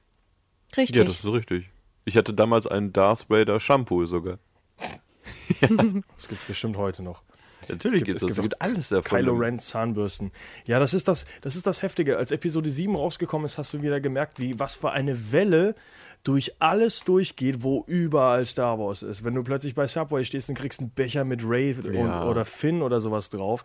Richtig. 0.76 0.96
Ja, 0.96 1.04
das 1.04 1.24
ist 1.24 1.32
richtig. 1.32 1.70
Ich 2.06 2.16
hatte 2.18 2.34
damals 2.34 2.68
einen 2.68 2.94
Darth 2.94 3.30
Vader 3.30 3.60
Shampoo 3.60 4.06
sogar. 4.06 4.38
Das 5.60 6.28
gibt 6.30 6.42
es 6.42 6.48
bestimmt 6.48 6.78
heute 6.78 7.04
noch. 7.04 7.22
Natürlich 7.68 8.02
Es 8.02 8.06
gibt- 8.06 8.16
es 8.18 8.22
das. 8.22 8.32
Es 8.38 8.42
gibt 8.42 8.62
alles 8.62 8.90
davon. 8.90 9.04
Kylo 9.18 9.34
Ren 9.34 9.60
Zahnbürsten. 9.60 10.32
Ja, 10.66 10.80
das 10.80 10.94
ist 10.94 11.08
das, 11.08 11.26
das 11.42 11.56
ist 11.58 11.68
das 11.68 11.82
Heftige. 11.82 12.18
Als 12.18 12.32
Episode 12.32 12.70
7 12.70 12.96
rausgekommen 12.96 13.46
ist, 13.46 13.58
hast 13.58 13.74
du 13.74 13.82
wieder 13.82 14.00
gemerkt, 14.00 14.40
wie 14.40 14.58
was 14.60 14.76
für 14.78 14.92
eine 14.92 15.32
Welle 15.34 15.76
durch 16.24 16.54
alles 16.60 17.02
durchgeht, 17.04 17.64
wo 17.64 17.84
überall 17.88 18.46
Star 18.46 18.80
Wars 18.80 19.04
ist. 19.04 19.24
Wenn 19.26 19.36
du 19.36 19.44
plötzlich 19.44 19.76
bei 19.76 19.88
Subway 19.88 20.24
stehst 20.24 20.50
und 20.50 20.56
kriegst 20.58 20.80
einen 20.80 20.92
Becher 20.92 21.26
mit 21.26 21.42
Ray 21.44 21.76
Ja. 21.94 22.26
oder 22.26 22.46
Finn 22.46 22.82
oder 22.82 23.02
sowas 23.02 23.30
drauf. 23.30 23.64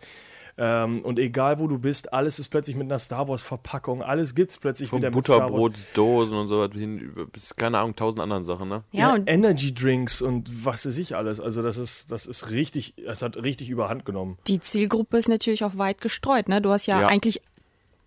Ähm, 0.55 0.99
und 1.03 1.17
egal 1.17 1.57
wo 1.59 1.67
du 1.67 1.79
bist, 1.79 2.13
alles 2.13 2.37
ist 2.37 2.49
plötzlich 2.49 2.75
mit 2.75 2.85
einer 2.85 2.99
Star 2.99 3.27
Wars 3.27 3.41
Verpackung. 3.41 4.03
Alles 4.03 4.35
gibt's 4.35 4.57
plötzlich 4.59 4.89
Von 4.89 4.99
wieder 4.99 5.09
mit 5.09 5.25
Star 5.25 5.39
Wars. 5.41 5.51
Butterbrotdosen 5.51 6.37
und 6.37 6.47
so 6.47 6.59
was 6.59 6.71
hin, 6.73 7.11
bis, 7.31 7.55
keine 7.55 7.79
Ahnung, 7.79 7.95
tausend 7.95 8.19
anderen 8.19 8.43
Sachen, 8.43 8.69
ne? 8.69 8.83
ja, 8.91 9.13
und 9.15 9.27
Energy 9.27 9.73
Drinks 9.73 10.21
und 10.21 10.65
was 10.65 10.85
weiß 10.85 10.97
ich 10.97 11.15
alles. 11.15 11.39
Also 11.39 11.61
das 11.63 11.77
ist, 11.77 12.11
das 12.11 12.27
ist 12.27 12.51
richtig, 12.51 12.93
es 13.05 13.21
hat 13.23 13.37
richtig 13.37 13.69
überhand 13.69 14.05
genommen. 14.05 14.37
die 14.47 14.59
Zielgruppe 14.59 15.17
ist 15.17 15.27
natürlich 15.27 15.63
auch 15.63 15.77
weit 15.77 16.01
gestreut. 16.01 16.47
Ne? 16.49 16.61
Du 16.61 16.69
hast 16.69 16.85
ja, 16.85 17.01
Ja. 17.01 17.07
eigentlich 17.07 17.41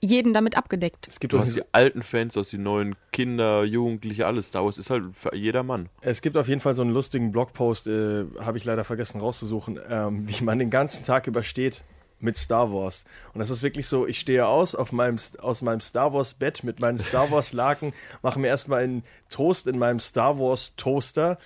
jeden 0.01 0.35
damit 0.35 0.57
abgedeckt. 0.57 1.09
Es 1.09 1.19
gibt 1.19 1.33
Du 1.33 1.39
auch 1.39 1.41
hast 1.43 1.57
die 1.57 1.63
alten 1.73 2.03
Fans, 2.03 2.35
du 2.35 2.41
hast 2.41 2.53
die 2.53 2.59
neuen 2.59 2.95
Kinder, 3.13 3.65
Jugendliche, 3.65 4.27
alles. 4.27 4.49
Star 4.49 4.65
Wars 4.65 4.79
ist 4.79 4.91
halt 4.91 5.05
für 5.15 5.35
jeder 5.35 5.63
Mann. 5.63 5.89
Es 6.03 6.21
gibt 6.21 6.37
auf 6.37 6.49
jeden 6.49 6.61
Fall 6.61 6.75
so 6.75 6.83
einen 6.83 6.93
lustigen 6.93 7.33
Blogpost, 7.33 7.87
äh, 7.89 8.27
habe 8.41 8.59
ich 8.59 8.65
leider 8.65 8.85
vergessen 8.85 9.21
rauszusuchen, 9.21 9.81
ähm, 9.89 10.29
wie 10.29 10.45
man 10.45 10.59
den 10.59 10.71
ganzen 10.71 11.03
Tag 11.03 11.27
übersteht 11.27 11.83
mit 12.19 12.37
Star 12.37 12.73
Wars. 12.73 13.05
Und 13.35 13.41
das 13.41 13.51
ist 13.51 13.63
wirklich 13.63 13.87
so, 13.89 14.07
ich 14.07 14.19
stehe 14.21 14.47
aus 14.47 14.75
auf 14.75 14.93
meinem, 14.93 15.17
aus 15.41 15.63
meinem 15.63 15.81
Star 15.81 16.13
Wars 16.13 16.35
Bett 16.35 16.65
mit 16.65 16.81
meinen 16.81 16.99
Star 16.99 17.31
Wars 17.31 17.53
Laken, 17.53 17.93
mache 18.23 18.39
mir 18.39 18.49
erstmal 18.49 18.83
einen 18.85 19.05
Toast 19.31 19.67
in 19.67 19.79
meinem 19.79 19.99
Star 19.99 20.39
Wars 20.39 20.75
Toaster, 20.77 21.39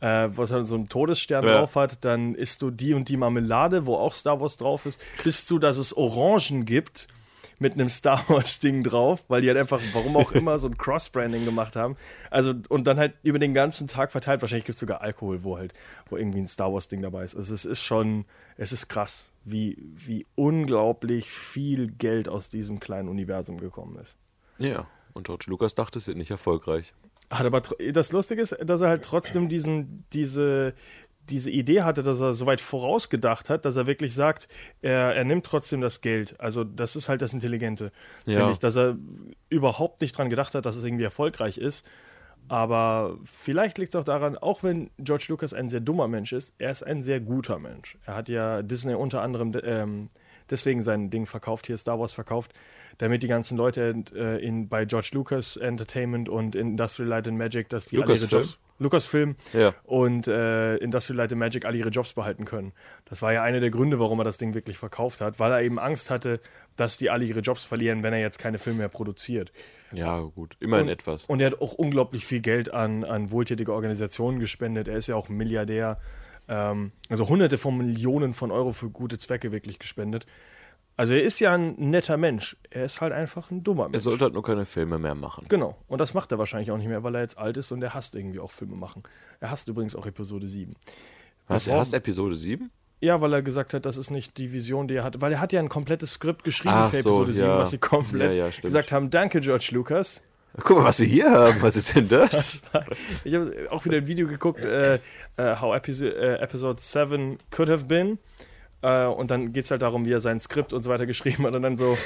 äh, 0.00 0.28
was 0.30 0.52
halt 0.52 0.66
so 0.66 0.74
einen 0.74 0.88
Todesstern 0.88 1.44
Ja. 1.46 1.58
drauf 1.58 1.74
hat. 1.76 2.04
Dann 2.04 2.34
isst 2.34 2.62
du 2.62 2.70
die 2.70 2.94
und 2.94 3.08
die 3.08 3.16
Marmelade, 3.16 3.86
wo 3.86 3.96
auch 3.96 4.14
Star 4.14 4.40
Wars 4.40 4.56
drauf 4.56 4.86
ist, 4.86 5.00
bis 5.24 5.46
zu, 5.46 5.58
dass 5.58 5.78
es 5.78 5.96
Orangen 5.96 6.64
gibt 6.66 7.08
mit 7.60 7.74
einem 7.74 7.88
Star 7.88 8.24
Wars 8.28 8.58
Ding 8.60 8.82
drauf, 8.82 9.24
weil 9.28 9.42
die 9.42 9.48
halt 9.48 9.58
einfach, 9.58 9.80
warum 9.92 10.16
auch 10.16 10.32
immer, 10.32 10.58
so 10.58 10.68
ein 10.68 10.76
Cross-Branding 10.76 11.44
gemacht 11.44 11.76
haben. 11.76 11.96
Also, 12.30 12.54
und 12.68 12.86
dann 12.86 12.98
halt 12.98 13.14
über 13.22 13.38
den 13.38 13.54
ganzen 13.54 13.86
Tag 13.86 14.12
verteilt. 14.12 14.40
Wahrscheinlich 14.40 14.64
gibt 14.64 14.76
es 14.76 14.80
sogar 14.80 15.00
Alkohol, 15.00 15.44
wo 15.44 15.58
halt, 15.58 15.74
wo 16.08 16.16
irgendwie 16.16 16.40
ein 16.40 16.48
Star 16.48 16.72
Wars 16.72 16.88
Ding 16.88 17.02
dabei 17.02 17.24
ist. 17.24 17.36
Also, 17.36 17.54
es 17.54 17.64
ist 17.64 17.82
schon, 17.82 18.24
es 18.56 18.72
ist 18.72 18.88
krass, 18.88 19.30
wie, 19.44 19.76
wie 19.94 20.26
unglaublich 20.34 21.30
viel 21.30 21.88
Geld 21.88 22.28
aus 22.28 22.48
diesem 22.48 22.80
kleinen 22.80 23.08
Universum 23.08 23.58
gekommen 23.58 23.98
ist. 24.02 24.16
Ja. 24.58 24.86
Und 25.14 25.26
George 25.26 25.46
Lucas 25.48 25.74
dachte, 25.74 25.98
es 25.98 26.06
wird 26.06 26.16
nicht 26.16 26.30
erfolgreich. 26.30 26.92
Hat 27.30 27.44
aber 27.44 27.60
das 27.60 28.12
Lustige 28.12 28.40
ist, 28.40 28.56
dass 28.64 28.80
er 28.80 28.88
halt 28.88 29.04
trotzdem 29.04 29.48
diesen, 29.48 30.04
diese, 30.12 30.74
diese 31.30 31.50
Idee 31.50 31.82
hatte, 31.82 32.02
dass 32.02 32.20
er 32.20 32.34
so 32.34 32.46
weit 32.46 32.60
vorausgedacht 32.60 33.50
hat, 33.50 33.64
dass 33.64 33.76
er 33.76 33.86
wirklich 33.86 34.14
sagt, 34.14 34.48
er, 34.82 35.14
er 35.14 35.24
nimmt 35.24 35.44
trotzdem 35.46 35.80
das 35.80 36.00
Geld. 36.00 36.38
Also 36.40 36.64
das 36.64 36.96
ist 36.96 37.08
halt 37.08 37.22
das 37.22 37.34
Intelligente, 37.34 37.92
Ja. 38.26 38.38
finde 38.38 38.52
ich, 38.52 38.58
dass 38.58 38.76
er 38.76 38.96
überhaupt 39.48 40.00
nicht 40.00 40.16
dran 40.16 40.30
gedacht 40.30 40.54
hat, 40.54 40.66
dass 40.66 40.76
es 40.76 40.84
irgendwie 40.84 41.04
erfolgreich 41.04 41.58
ist. 41.58 41.86
Aber 42.48 43.18
vielleicht 43.24 43.76
liegt 43.78 43.94
es 43.94 44.00
auch 44.00 44.04
daran, 44.04 44.36
auch 44.38 44.62
wenn 44.62 44.90
George 44.98 45.26
Lucas 45.28 45.52
ein 45.52 45.68
sehr 45.68 45.80
dummer 45.80 46.08
Mensch 46.08 46.32
ist, 46.32 46.54
er 46.58 46.70
ist 46.70 46.82
ein 46.82 47.02
sehr 47.02 47.20
guter 47.20 47.58
Mensch. 47.58 47.98
Er 48.06 48.14
hat 48.14 48.28
ja 48.30 48.62
Disney 48.62 48.94
unter 48.94 49.20
anderem 49.20 49.52
ähm, 49.62 50.08
deswegen 50.50 50.82
sein 50.82 51.10
Ding 51.10 51.26
verkauft, 51.26 51.66
hier 51.66 51.76
Star 51.76 52.00
Wars 52.00 52.14
verkauft, 52.14 52.52
damit 52.96 53.22
die 53.22 53.28
ganzen 53.28 53.58
Leute 53.58 54.02
äh, 54.14 54.42
in, 54.42 54.68
bei 54.68 54.86
George 54.86 55.10
Lucas 55.12 55.58
Entertainment 55.58 56.30
und 56.30 56.54
Industrial 56.54 57.08
Light 57.08 57.28
and 57.28 57.36
Magic, 57.36 57.68
dass 57.68 57.86
die 57.86 57.98
alle 58.02 58.14
ihre? 58.14 58.24
Jobs. 58.24 58.58
Lucasfilm 58.78 59.36
Ja. 59.52 59.74
und 59.84 60.28
äh, 60.28 60.76
Industrial 60.76 61.16
Light 61.16 61.32
and 61.32 61.38
Magic 61.40 61.64
alle 61.64 61.76
ihre 61.78 61.88
Jobs 61.90 62.12
behalten 62.12 62.44
können. 62.44 62.72
Das 63.04 63.22
war 63.22 63.32
ja 63.32 63.42
einer 63.42 63.60
der 63.60 63.70
Gründe, 63.70 63.98
warum 63.98 64.20
er 64.20 64.24
das 64.24 64.38
Ding 64.38 64.54
wirklich 64.54 64.78
verkauft 64.78 65.20
hat, 65.20 65.40
weil 65.40 65.50
er 65.52 65.62
eben 65.62 65.78
Angst 65.78 66.10
hatte, 66.10 66.40
dass 66.76 66.96
die 66.98 67.10
alle 67.10 67.24
ihre 67.24 67.40
Jobs 67.40 67.64
verlieren, 67.64 68.02
wenn 68.02 68.12
er 68.12 68.20
jetzt 68.20 68.38
keine 68.38 68.58
Filme 68.58 68.78
mehr 68.80 68.88
produziert. 68.88 69.52
Ja, 69.92 70.20
gut. 70.20 70.56
Immerhin 70.60 70.86
Und- 70.86 70.92
etwas. 70.92 71.24
Und 71.26 71.40
er 71.40 71.50
hat 71.52 71.60
auch 71.60 71.72
unglaublich 71.74 72.24
viel 72.24 72.40
Geld 72.40 72.72
an, 72.72 73.04
an 73.04 73.30
wohltätige 73.30 73.72
Organisationen 73.72 74.38
gespendet. 74.38 74.86
Er 74.86 74.96
ist 74.96 75.06
ja 75.08 75.16
auch 75.16 75.28
Milliardär. 75.28 75.98
Ähm, 76.48 76.92
also 77.08 77.28
hunderte 77.28 77.58
von 77.58 77.76
Millionen 77.76 78.32
von 78.32 78.50
Euro 78.50 78.72
für 78.72 78.90
gute 78.90 79.18
Zwecke 79.18 79.50
wirklich 79.52 79.78
gespendet. 79.78 80.26
Also 80.98 81.14
er 81.14 81.22
ist 81.22 81.38
ja 81.40 81.54
ein 81.54 81.76
netter 81.78 82.16
Mensch. 82.16 82.56
Er 82.70 82.84
ist 82.84 83.00
halt 83.00 83.12
einfach 83.12 83.50
ein 83.50 83.62
dummer 83.64 83.84
er 83.84 83.88
Mensch. 83.90 84.02
sollte 84.04 84.24
halt 84.24 84.34
nur 84.34 84.42
keine 84.42 84.66
Filme 84.66 84.98
mehr 84.98 85.14
machen. 85.14 85.46
Genau. 85.48 85.76
Und 85.86 86.00
das 86.00 86.12
macht 86.12 86.32
er 86.32 86.38
wahrscheinlich 86.38 86.70
auch 86.72 86.76
nicht 86.76 86.88
mehr, 86.88 87.02
weil 87.04 87.14
er 87.14 87.20
jetzt 87.22 87.38
alt 87.38 87.56
ist 87.56 87.70
und 87.72 87.80
er 87.82 87.94
hasst 87.94 88.14
irgendwie 88.16 88.40
auch 88.40 88.50
Filme 88.50 88.74
machen. 88.76 89.04
Er 89.40 89.50
hasst 89.50 89.68
übrigens 89.68 89.94
auch 89.96 90.04
Episode 90.06 90.46
7. 90.48 90.74
Was, 91.46 91.64
Bevor- 91.64 91.74
er 91.76 91.80
hast 91.80 91.92
Episode 91.94 92.36
7? 92.36 92.70
Ja, 93.00 93.20
weil 93.20 93.32
er 93.32 93.42
gesagt 93.42 93.74
hat, 93.74 93.86
das 93.86 93.96
ist 93.96 94.10
nicht 94.10 94.38
die 94.38 94.52
Vision, 94.52 94.88
die 94.88 94.96
er 94.96 95.04
hat. 95.04 95.20
Weil 95.20 95.32
er 95.32 95.40
hat 95.40 95.52
ja 95.52 95.60
ein 95.60 95.68
komplettes 95.68 96.14
Skript 96.14 96.42
geschrieben 96.42 96.74
Ach 96.74 96.90
für 96.90 96.96
so, 96.96 97.10
Episode 97.10 97.32
7, 97.32 97.48
ja. 97.48 97.58
was 97.58 97.70
sie 97.70 97.78
komplett 97.78 98.34
Ja, 98.34 98.48
ja, 98.48 98.52
gesagt 98.60 98.90
haben, 98.90 99.08
danke 99.08 99.40
George 99.40 99.68
Lucas. 99.72 100.20
Guck 100.64 100.78
mal, 100.78 100.84
was 100.86 100.98
wir 100.98 101.06
hier 101.06 101.30
haben. 101.30 101.62
Was 101.62 101.76
ist 101.76 101.94
denn 101.94 102.08
das? 102.08 102.60
Ich 103.22 103.34
habe 103.34 103.68
auch 103.70 103.84
wieder 103.84 103.98
ein 103.98 104.06
Video 104.08 104.26
geguckt, 104.26 104.64
äh, 104.64 104.94
äh, 104.94 104.98
How 105.60 105.76
Episode, 105.76 106.16
äh, 106.16 106.42
Episode 106.42 106.80
7 106.82 107.38
Could 107.52 107.68
Have 107.68 107.84
Been. 107.84 108.18
Äh, 108.82 109.06
und 109.06 109.30
dann 109.30 109.52
geht 109.52 109.64
es 109.64 109.70
halt 109.70 109.82
darum, 109.82 110.04
wie 110.04 110.12
er 110.12 110.20
sein 110.20 110.40
Skript 110.40 110.72
und 110.72 110.82
so 110.82 110.90
weiter 110.90 111.06
geschrieben 111.06 111.46
hat. 111.46 111.54
Und 111.54 111.62
dann 111.62 111.76
so, 111.76 111.96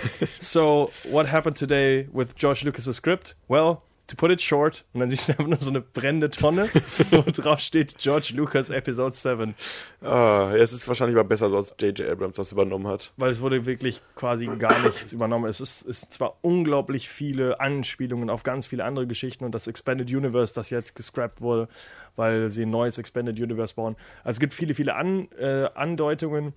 so, 0.41 0.91
what 1.11 1.31
happened 1.31 1.59
today 1.59 2.09
with 2.13 2.35
George 2.35 2.63
Lucas' 2.65 2.97
script? 2.97 3.37
Well, 3.49 3.79
to 4.13 4.17
put 4.17 4.31
it 4.31 4.41
short. 4.41 4.85
Und 4.93 5.01
dann 5.01 5.11
siehst 5.11 5.29
du 5.29 5.33
einfach 5.33 5.47
nur 5.47 5.59
so 5.59 5.71
eine 5.71 5.81
brennende 5.81 6.31
Tonne, 6.31 6.69
wo 7.11 7.23
drauf 7.23 7.61
steht 7.61 7.99
George 7.99 8.33
Lucas 8.37 8.71
Episode 8.71 9.15
7. 9.15 9.55
ah, 10.03 10.53
es 10.55 10.73
ist 10.73 10.87
wahrscheinlich 10.87 11.17
mal 11.17 11.25
besser 11.25 11.49
so, 11.49 11.57
als 11.57 11.75
J.J. 11.81 12.09
Abrams 12.09 12.37
das 12.37 12.53
übernommen 12.53 12.87
hat. 12.87 13.13
Weil 13.17 13.31
es 13.31 13.41
wurde 13.41 13.67
wirklich 13.67 14.03
quasi 14.15 14.47
gar 14.59 14.79
nichts 14.83 15.13
übernommen. 15.13 15.47
Es 15.47 15.61
ist, 15.61 15.83
ist 15.83 16.13
zwar 16.13 16.37
unglaublich 16.43 17.09
viele 17.09 17.59
Anspielungen 17.61 18.31
auf 18.31 18.43
ganz 18.43 18.67
viele 18.67 18.85
andere 18.85 19.07
Geschichten 19.07 19.45
und 19.45 19.55
das 19.55 19.67
Expanded 19.67 20.11
Universe, 20.11 20.55
das 20.55 20.71
jetzt 20.71 20.95
gescrapped 20.95 21.41
wurde, 21.41 21.69
weil 22.17 22.51
sie 22.51 22.63
ein 22.63 22.71
neues 22.71 22.99
Expanded 22.99 23.41
Universe 23.41 23.75
bauen. 23.75 23.97
Also 24.25 24.37
es 24.37 24.41
gibt 24.41 24.53
viele, 24.53 24.75
viele 24.75 24.95
An, 24.95 25.29
äh, 25.39 25.69
Andeutungen, 25.75 26.53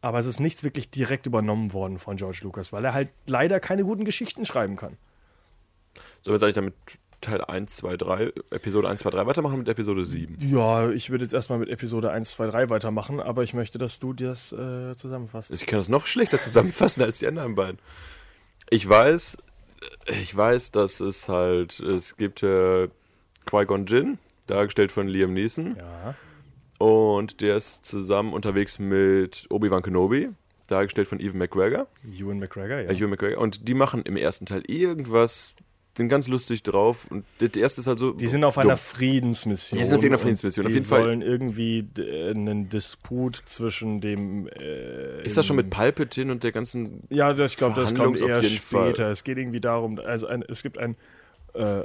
aber 0.00 0.18
es 0.18 0.26
ist 0.26 0.40
nichts 0.40 0.64
wirklich 0.64 0.90
direkt 0.90 1.26
übernommen 1.26 1.72
worden 1.72 1.98
von 1.98 2.16
George 2.16 2.40
Lucas, 2.42 2.72
weil 2.72 2.84
er 2.84 2.94
halt 2.94 3.10
leider 3.26 3.60
keine 3.60 3.84
guten 3.84 4.04
Geschichten 4.04 4.44
schreiben 4.44 4.76
kann. 4.76 4.98
Sollen 6.26 6.40
wir 6.40 6.48
jetzt 6.48 6.56
eigentlich 6.56 6.74
damit 6.74 6.74
Teil 7.20 7.40
1, 7.40 7.76
2, 7.76 7.96
3, 7.96 8.32
Episode 8.50 8.88
1, 8.88 9.00
2, 9.02 9.10
3 9.10 9.26
weitermachen 9.26 9.58
mit 9.60 9.68
Episode 9.68 10.04
7? 10.04 10.38
Ja, 10.40 10.90
ich 10.90 11.10
würde 11.10 11.22
jetzt 11.24 11.32
erstmal 11.34 11.60
mit 11.60 11.68
Episode 11.68 12.10
1, 12.10 12.32
2, 12.32 12.48
3 12.48 12.68
weitermachen, 12.68 13.20
aber 13.20 13.44
ich 13.44 13.54
möchte, 13.54 13.78
dass 13.78 14.00
du 14.00 14.12
das 14.12 14.50
äh, 14.50 14.96
zusammenfasst. 14.96 15.52
Ich 15.52 15.66
kann 15.66 15.78
das 15.78 15.88
noch 15.88 16.06
schlechter 16.08 16.40
zusammenfassen 16.40 17.02
als 17.04 17.20
die 17.20 17.28
anderen 17.28 17.54
beiden. 17.54 17.78
Ich 18.70 18.88
weiß, 18.88 19.36
ich 20.06 20.36
weiß, 20.36 20.72
dass 20.72 20.98
es 20.98 21.28
halt, 21.28 21.78
es 21.78 22.16
gibt 22.16 22.42
äh, 22.42 22.88
Qui-Gon 23.48 23.86
Jinn, 23.86 24.18
dargestellt 24.48 24.90
von 24.90 25.06
Liam 25.06 25.32
Neeson. 25.32 25.76
Ja, 25.76 26.14
Und 26.84 27.40
der 27.40 27.56
ist 27.56 27.86
zusammen 27.86 28.32
unterwegs 28.32 28.80
mit 28.80 29.46
Obi-Wan 29.50 29.82
Kenobi. 29.82 30.30
dargestellt 30.66 31.06
von 31.06 31.20
Ewan 31.20 31.38
McGregor. 31.38 31.86
Ewan 32.04 32.40
McGregor, 32.40 32.80
ja. 32.80 32.90
Ja. 32.90 32.98
Ewan 32.98 33.10
McGregor. 33.10 33.40
Und 33.40 33.68
die 33.68 33.74
machen 33.74 34.02
im 34.02 34.16
ersten 34.16 34.46
Teil 34.46 34.62
irgendwas, 34.66 35.54
sind 35.96 36.08
ganz 36.08 36.28
lustig 36.28 36.62
drauf. 36.62 37.06
Und 37.10 37.24
der 37.40 37.48
der 37.48 37.62
erste 37.62 37.80
ist 37.80 37.86
halt 37.86 37.98
so. 37.98 38.12
Die 38.12 38.26
sind 38.26 38.44
auf 38.44 38.54
dumm. 38.54 38.62
einer 38.64 38.76
Friedensmission. 38.76 39.78
Ja, 39.78 39.84
die 39.84 39.88
sind 39.90 39.98
auf 39.98 40.04
einer 40.04 40.18
Friedensmission, 40.18 40.62
Die 40.64 40.68
auf 40.68 40.74
jeden 40.74 40.86
Fall. 40.86 41.02
sollen 41.02 41.22
irgendwie 41.22 41.82
d- 41.84 42.30
einen 42.30 42.68
Disput 42.68 43.36
zwischen 43.46 44.00
dem. 44.00 44.46
Äh, 44.48 45.24
Ist 45.24 45.36
das 45.36 45.46
schon 45.46 45.56
mit 45.56 45.70
Palpatine 45.70 46.30
und 46.32 46.44
der 46.44 46.52
ganzen. 46.52 47.02
Ja, 47.10 47.32
das, 47.32 47.52
ich 47.52 47.56
glaube, 47.58 47.80
das 47.80 47.94
kommt 47.94 48.20
eher 48.20 48.40
jeden 48.40 48.60
Fall. 48.62 48.88
später. 48.90 49.10
Es 49.10 49.24
geht 49.24 49.38
irgendwie 49.38 49.60
darum, 49.60 49.98
also 49.98 50.26
ein, 50.26 50.42
es 50.48 50.62
gibt 50.62 50.78
ein 50.78 50.96
äh, 51.54 51.82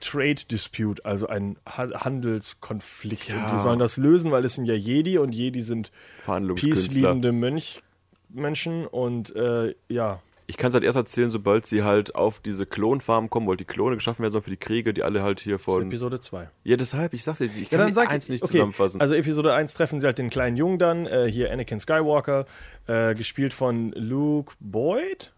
Trade 0.00 0.34
Dispute, 0.50 1.04
also 1.04 1.28
ein 1.28 1.56
ha 1.66 1.88
Handelskonflikt. 2.04 3.28
Ja. 3.28 3.44
Und 3.46 3.52
die 3.54 3.58
sollen 3.58 3.78
das 3.78 3.96
lösen, 3.96 4.30
weil 4.30 4.44
es 4.44 4.54
sind 4.56 4.66
ja 4.66 4.74
Jedi 4.74 5.18
und 5.18 5.34
Jedi 5.34 5.62
sind 5.62 5.90
peace-liebende 6.26 7.32
Mönch 7.32 7.80
Menschen 8.28 8.86
und 8.86 9.34
äh, 9.36 9.74
ja. 9.88 10.20
Ich 10.46 10.56
kann 10.56 10.68
es 10.68 10.74
halt 10.74 10.84
erst 10.84 10.96
erzählen, 10.96 11.30
sobald 11.30 11.66
sie 11.66 11.82
halt 11.84 12.14
auf 12.14 12.38
diese 12.38 12.66
Klonfarm 12.66 13.30
kommen, 13.30 13.46
weil 13.46 13.56
die 13.56 13.64
Klone 13.64 13.96
geschaffen 13.96 14.22
werden 14.22 14.32
sollen 14.32 14.44
für 14.44 14.50
die 14.50 14.56
Kriege, 14.56 14.92
die 14.92 15.02
alle 15.02 15.22
halt 15.22 15.40
hier 15.40 15.54
Das 15.54 15.62
ist 15.62 15.64
von. 15.64 15.86
Episode 15.86 16.20
2. 16.20 16.50
Ja, 16.64 16.76
deshalb, 16.76 17.14
ich 17.14 17.22
sag's 17.22 17.38
dir, 17.38 17.46
ich 17.46 17.70
Ja, 17.70 17.78
kann 17.78 17.78
dann 17.80 17.94
sag 17.94 18.10
eins 18.10 18.28
nicht 18.28 18.42
okay, 18.42 18.52
zusammenfassen. 18.52 19.00
Also 19.00 19.14
Episode 19.14 19.54
1 19.54 19.74
treffen 19.74 20.00
sie 20.00 20.06
halt 20.06 20.18
den 20.18 20.30
kleinen 20.30 20.56
Jungen 20.56 20.78
dann, 20.78 21.06
äh, 21.06 21.30
hier 21.30 21.52
Anakin 21.52 21.80
Skywalker, 21.80 22.46
äh, 22.86 23.14
gespielt 23.14 23.52
von 23.52 23.92
Luke 23.92 24.54
Boyd. 24.60 25.33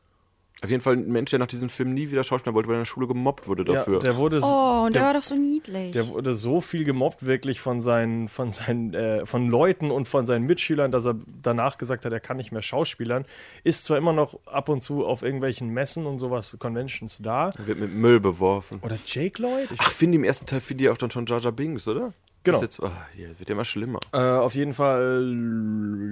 Auf 0.62 0.70
jeden 0.70 0.82
Fall 0.82 0.94
ein 0.94 1.08
Mensch, 1.12 1.30
der 1.30 1.38
nach 1.38 1.46
diesem 1.48 1.68
Film 1.68 1.92
nie 1.92 2.10
wieder 2.10 2.24
Schauspieler 2.24 2.54
wollte, 2.54 2.68
weil 2.68 2.76
er 2.76 2.78
in 2.78 2.82
der 2.82 2.86
Schule 2.86 3.06
gemobbt 3.06 3.46
wurde 3.46 3.62
dafür. 3.64 3.94
Ja, 3.94 4.00
der 4.00 4.16
wurde 4.16 4.40
so- 4.40 4.46
Oh, 4.46 4.84
und 4.86 4.94
der, 4.94 5.02
der, 5.02 5.06
war 5.08 5.14
doch 5.14 5.22
so 5.22 5.34
niedlich. 5.34 5.92
der 5.92 6.08
wurde 6.08 6.34
so 6.34 6.62
viel 6.62 6.84
gemobbt 6.84 7.26
wirklich 7.26 7.60
von 7.60 7.82
seinen 7.82 8.26
von 8.26 8.52
seinen 8.52 8.94
äh, 8.94 9.26
von 9.26 9.48
Leuten 9.50 9.90
und 9.90 10.08
von 10.08 10.24
seinen 10.24 10.46
Mitschülern, 10.46 10.90
dass 10.90 11.04
er 11.04 11.16
danach 11.42 11.76
gesagt 11.76 12.06
hat, 12.06 12.12
er 12.12 12.20
kann 12.20 12.38
nicht 12.38 12.52
mehr 12.52 12.62
Schauspielern. 12.62 13.26
Ist 13.64 13.84
zwar 13.84 13.98
immer 13.98 14.14
noch 14.14 14.40
ab 14.46 14.70
und 14.70 14.82
zu 14.82 15.04
auf 15.04 15.22
irgendwelchen 15.22 15.68
Messen 15.68 16.06
und 16.06 16.18
sowas 16.18 16.56
Conventions 16.58 17.18
da. 17.22 17.50
Er 17.58 17.66
wird 17.66 17.78
mit 17.78 17.92
Müll 17.94 18.18
beworfen. 18.20 18.80
Oder 18.82 18.96
Jake 19.04 19.42
Lloyd? 19.42 19.68
Ich 19.72 19.78
Ach, 19.80 19.90
finde 19.92 20.14
ich 20.16 20.20
im 20.20 20.24
ersten 20.24 20.46
Teil 20.46 20.60
finde 20.60 20.84
ich 20.84 20.90
auch 20.90 20.96
dann 20.96 21.10
schon 21.10 21.26
Jar 21.26 21.38
Jar 21.40 21.52
Binks, 21.52 21.86
oder? 21.86 22.14
Genau. 22.46 22.60
Jetzt, 22.62 22.80
ach, 22.82 22.90
hier, 23.14 23.28
wird 23.38 23.48
ja 23.48 23.54
immer 23.54 23.64
schlimmer. 23.64 24.00
Äh, 24.12 24.18
auf 24.18 24.54
jeden 24.54 24.72
Fall 24.74 25.30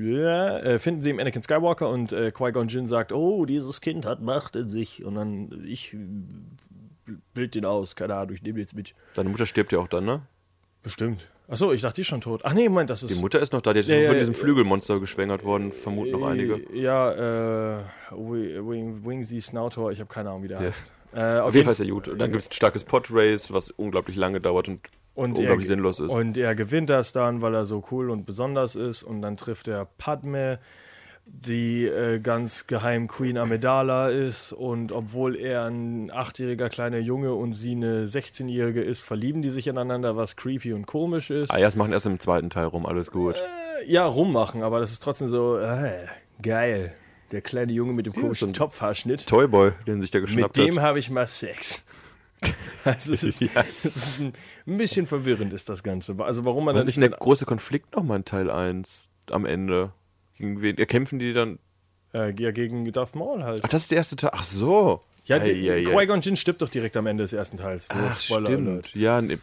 ja, 0.02 0.58
äh, 0.58 0.78
finden 0.78 1.00
sie 1.00 1.10
im 1.10 1.18
Anakin 1.18 1.42
Skywalker 1.42 1.88
und 1.88 2.12
äh, 2.12 2.30
Qui-Gon 2.30 2.68
Jinn 2.68 2.86
sagt, 2.86 3.12
oh, 3.12 3.46
dieses 3.46 3.80
Kind 3.80 4.04
hat 4.06 4.20
Macht 4.20 4.56
in 4.56 4.68
sich 4.68 5.04
und 5.04 5.14
dann 5.14 5.64
ich 5.66 5.96
bild 7.34 7.54
den 7.54 7.64
aus, 7.64 7.96
keine 7.96 8.14
Ahnung, 8.16 8.34
ich 8.34 8.42
nehme 8.42 8.58
jetzt 8.60 8.74
mit. 8.74 8.94
Seine 9.14 9.28
Mutter 9.30 9.46
stirbt 9.46 9.72
ja 9.72 9.78
auch 9.78 9.88
dann, 9.88 10.04
ne? 10.04 10.22
Bestimmt. 10.82 11.28
Achso, 11.48 11.72
ich 11.72 11.82
dachte, 11.82 11.96
die 11.96 12.00
ist 12.02 12.06
schon 12.08 12.20
tot. 12.22 12.40
Ach 12.44 12.54
nee, 12.54 12.68
Moment, 12.68 12.88
das 12.90 13.00
Die 13.00 13.06
ist 13.06 13.20
Mutter 13.20 13.38
ist 13.40 13.52
noch 13.52 13.60
da, 13.60 13.72
die 13.74 13.80
ist 13.80 13.88
Ja, 13.88 14.06
von 14.08 14.16
diesem. 14.18 14.34
Flügelmonster 14.34 14.98
geschwängert 15.00 15.44
worden, 15.44 15.72
vermuten 15.72 16.12
noch 16.12 16.26
einige. 16.26 16.60
Ja, 16.74 17.12
äh, 17.12 17.82
Wi- 18.12 18.56
Wing, 18.66 19.04
Wingsy 19.04 19.40
Snautor, 19.40 19.92
ich 19.92 20.00
habe 20.00 20.08
keine 20.12 20.30
Ahnung, 20.30 20.42
wie 20.44 20.48
der 20.48 20.58
heißt. 20.60 20.92
Äh, 21.14 21.38
Auf 21.40 21.54
jeden 21.54 21.64
Fall 21.64 21.72
ist 21.74 21.80
er 21.80 21.86
gut. 21.86 22.08
Und 22.08 22.18
dann 22.18 22.32
gibt 22.32 22.42
es 22.42 22.48
ein 22.48 22.52
starkes 22.52 22.82
Podrace, 22.84 23.52
was 23.52 23.68
unglaublich 23.70 24.16
lange 24.16 24.40
dauert 24.40 24.68
und, 24.68 24.80
und 25.14 25.38
unglaublich 25.38 25.66
er, 25.66 25.76
sinnlos 25.76 26.00
ist. 26.00 26.10
Und 26.10 26.36
er 26.36 26.54
gewinnt 26.54 26.90
das 26.90 27.12
dann, 27.12 27.40
weil 27.40 27.54
er 27.54 27.66
so 27.66 27.84
cool 27.90 28.10
und 28.10 28.26
besonders 28.26 28.74
ist. 28.74 29.02
Und 29.02 29.22
dann 29.22 29.36
trifft 29.36 29.68
er 29.68 29.86
Padme, 29.98 30.58
die 31.26 31.86
äh, 31.86 32.18
ganz 32.18 32.66
geheim 32.66 33.06
Queen 33.08 33.38
Amidala 33.38 34.08
ist. 34.08 34.52
Und 34.52 34.92
obwohl 34.92 35.36
er 35.36 35.66
ein 35.66 36.10
achtjähriger 36.10 36.68
kleiner 36.68 36.98
Junge 36.98 37.34
und 37.34 37.52
sie 37.52 37.72
eine 37.72 38.06
16-jährige 38.06 38.82
ist, 38.82 39.02
verlieben 39.02 39.40
die 39.42 39.50
sich 39.50 39.66
ineinander, 39.66 40.16
was 40.16 40.36
creepy 40.36 40.72
und 40.72 40.86
komisch 40.86 41.30
ist. 41.30 41.50
ah 41.50 41.58
ja, 41.58 41.66
das 41.66 41.76
machen 41.76 41.92
erst 41.92 42.06
im 42.06 42.18
zweiten 42.18 42.50
Teil 42.50 42.66
rum, 42.66 42.84
alles 42.84 43.10
gut. 43.10 43.36
Äh, 43.36 43.90
ja, 43.90 44.04
rummachen, 44.04 44.62
aber 44.62 44.80
das 44.80 44.90
ist 44.90 45.02
trotzdem 45.02 45.28
so 45.28 45.56
äh, 45.58 46.06
geil. 46.42 46.92
Der 47.32 47.40
kleine 47.40 47.72
Junge 47.72 47.94
mit 47.94 48.06
dem 48.06 48.12
komischen 48.12 48.52
Topfhaarschnitt. 48.52 49.26
Toyboy, 49.26 49.72
den 49.86 50.00
sich 50.00 50.12
Mit 50.12 50.24
geschnappt 50.24 50.56
dem 50.56 50.76
hat. 50.76 50.82
habe 50.82 50.98
ich 50.98 51.10
mal 51.10 51.26
Sex. 51.26 51.84
Also 52.84 53.14
es 53.14 53.22
ist, 53.22 53.40
Ja. 53.54 53.64
es 53.82 53.96
ist 53.96 54.20
ein, 54.20 54.32
bisschen 54.66 55.06
verwirrend 55.06 55.52
ist 55.52 55.68
das 55.68 55.82
Ganze. 55.82 56.14
Also 56.18 56.44
warum 56.44 56.66
man 56.66 56.74
Was 56.74 56.84
das 56.84 56.88
ist 56.90 56.96
denn 57.02 57.10
der 57.10 57.18
große 57.18 57.46
Konflikt 57.46 57.94
nochmal 57.96 58.18
in 58.18 58.24
Teil 58.24 58.50
1 58.50 59.08
am 59.30 59.46
Ende? 59.46 59.92
Gegen 60.36 60.60
wen? 60.60 60.76
Ja, 60.76 60.84
kämpfen 60.84 61.18
die 61.18 61.32
dann. 61.32 61.58
äh, 62.12 62.34
ja, 62.38 62.50
gegen 62.50 62.90
Darth 62.92 63.14
Maul 63.14 63.42
halt. 63.44 63.60
Ach, 63.64 63.68
das 63.68 63.82
ist 63.84 63.90
der 63.90 63.98
erste 63.98 64.16
Teil. 64.16 64.30
Ach 64.34 64.44
so. 64.44 65.00
Ja, 65.26 65.36
ei, 65.38 65.70
ei. 65.70 65.84
Qui-Gon 65.84 66.20
Jinn 66.20 66.36
stirbt 66.36 66.60
doch 66.60 66.68
direkt 66.68 66.96
am 66.98 67.06
Ende 67.06 67.24
des 67.24 67.32
ersten 67.32 67.56
Teils. 67.56 67.86
Ach, 67.88 68.14
Spoiler 68.14 68.46
stimmt. 68.48 68.68
Alert. 68.68 68.94
Ja, 68.94 69.22
nee, 69.22 69.38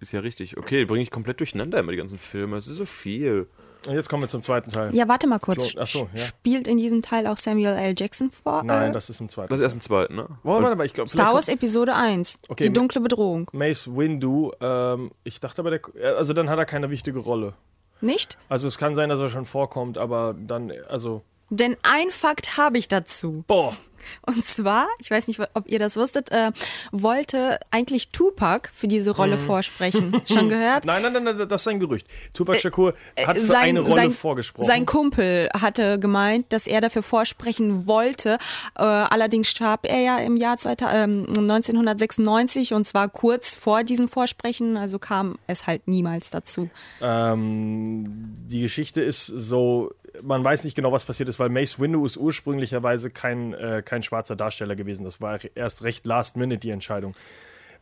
ist 0.00 0.12
ja 0.12 0.20
richtig. 0.20 0.56
Okay, 0.56 0.84
bringe 0.84 1.02
ich 1.02 1.10
komplett 1.10 1.40
durcheinander 1.40 1.80
immer 1.80 1.90
die 1.90 1.98
ganzen 1.98 2.18
Filme. 2.18 2.56
Es 2.58 2.68
ist 2.68 2.76
so 2.76 2.84
viel. 2.84 3.48
Und 3.88 3.94
jetzt 3.94 4.10
kommen 4.10 4.22
wir 4.22 4.28
zum 4.28 4.42
zweiten 4.42 4.70
Teil. 4.70 4.94
ja, 4.94 5.08
warte 5.08 5.26
mal 5.26 5.38
kurz. 5.38 5.74
Ach 5.78 5.86
so, 5.86 6.10
ja. 6.14 6.20
Spielt 6.20 6.66
in 6.68 6.76
diesem 6.76 7.00
Teil 7.00 7.26
auch 7.26 7.38
Samuel 7.38 7.74
L. 7.74 7.94
Jackson 7.96 8.30
vor? 8.30 8.62
Nein, 8.62 8.90
äh, 8.90 8.92
das 8.92 9.08
ist 9.08 9.20
im 9.20 9.30
zweiten. 9.30 9.48
Das 9.48 9.60
ist 9.60 9.62
erst 9.64 9.74
im 9.74 9.80
zweiten, 9.80 10.14
ne? 10.14 10.28
Warte, 10.42 10.64
warte 10.64 10.76
mal, 10.76 10.84
ich 10.84 10.92
glaube, 10.92 11.08
Star 11.08 11.32
Wars 11.32 11.48
Episode 11.48 11.94
1. 11.94 12.38
Okay, 12.48 12.64
die 12.64 12.72
dunkle 12.72 13.00
Bedrohung. 13.00 13.48
Mace 13.52 13.88
Windu, 13.88 14.52
ähm, 14.60 15.10
ich 15.24 15.40
dachte 15.40 15.62
aber, 15.62 15.70
der, 15.70 15.80
also 16.18 16.34
dann 16.34 16.50
hat 16.50 16.58
er 16.58 16.66
keine 16.66 16.90
wichtige 16.90 17.18
Rolle. 17.18 17.54
Nicht? 18.02 18.36
Also 18.50 18.68
es 18.68 18.76
kann 18.76 18.94
sein, 18.94 19.08
dass 19.08 19.20
er 19.20 19.30
schon 19.30 19.46
vorkommt, 19.46 19.96
aber 19.96 20.34
dann, 20.38 20.70
also, 20.88 21.22
Denn 21.50 21.76
ein 21.82 22.10
Fakt 22.10 22.56
habe 22.56 22.78
ich 22.78 22.88
dazu. 22.88 23.44
boah, 23.46 23.76
Und 24.22 24.46
zwar, 24.46 24.86
ich 25.00 25.10
weiß 25.10 25.26
nicht, 25.26 25.38
ob 25.52 25.68
ihr 25.68 25.78
das 25.78 25.96
wusstet, 25.98 26.30
äh, 26.30 26.50
wollte 26.92 27.58
eigentlich 27.70 28.08
Tupac 28.10 28.70
für 28.72 28.88
diese 28.88 29.10
Rolle 29.10 29.36
Mhm. 29.36 29.40
vorsprechen. 29.46 30.22
Schon 30.26 30.48
gehört? 30.48 30.86
Nein, 30.86 31.02
nein, 31.02 31.12
nein, 31.12 31.24
nein, 31.36 31.48
das 31.48 31.60
ist 31.62 31.68
ein 31.68 31.78
Gerücht. 31.80 32.06
Tupac 32.32 32.58
Shakur 32.58 32.94
hat 33.26 33.36
für 33.36 33.42
Äh, 33.42 33.46
sein, 33.46 33.62
eine 33.68 33.80
Rolle 33.80 33.94
sein, 33.94 34.10
vorgesprochen. 34.10 34.66
Sein 34.66 34.86
Kumpel 34.86 35.50
hatte 35.52 35.98
gemeint, 35.98 36.46
dass 36.50 36.66
er 36.66 36.80
dafür 36.80 37.02
vorsprechen 37.02 37.86
wollte. 37.86 38.38
Äh, 38.78 38.82
allerdings 38.82 39.48
starb 39.50 39.84
er 39.84 40.00
ja 40.00 40.18
im 40.18 40.36
Jahr 40.38 40.56
2000, 40.56 40.94
ähm, 40.94 41.26
1996 41.28 42.72
und 42.72 42.84
zwar 42.86 43.08
kurz 43.10 43.52
vor 43.54 43.84
diesem 43.84 44.08
Vorsprechen, 44.08 44.76
also 44.78 44.98
kam 44.98 45.36
es 45.48 45.66
halt 45.66 45.86
niemals 45.86 46.30
dazu. 46.30 46.70
ähm, 47.02 48.04
die 48.46 48.62
Geschichte 48.62 49.02
ist 49.02 49.26
so, 49.26 49.90
man 50.22 50.44
weiß 50.44 50.64
nicht 50.64 50.74
genau, 50.74 50.92
was 50.92 51.04
passiert 51.04 51.28
ist, 51.28 51.38
weil 51.38 51.48
Mace 51.48 51.78
Windu 51.78 52.04
ist 52.06 52.16
ursprünglicherweise 52.16 53.10
kein, 53.10 53.54
äh, 53.54 53.82
kein 53.84 54.02
schwarzer 54.02 54.36
Darsteller 54.36 54.76
gewesen. 54.76 55.04
Das 55.04 55.20
war 55.20 55.38
erst 55.54 55.82
recht 55.82 56.06
last 56.06 56.36
minute 56.36 56.58
die 56.58 56.70
Entscheidung. 56.70 57.14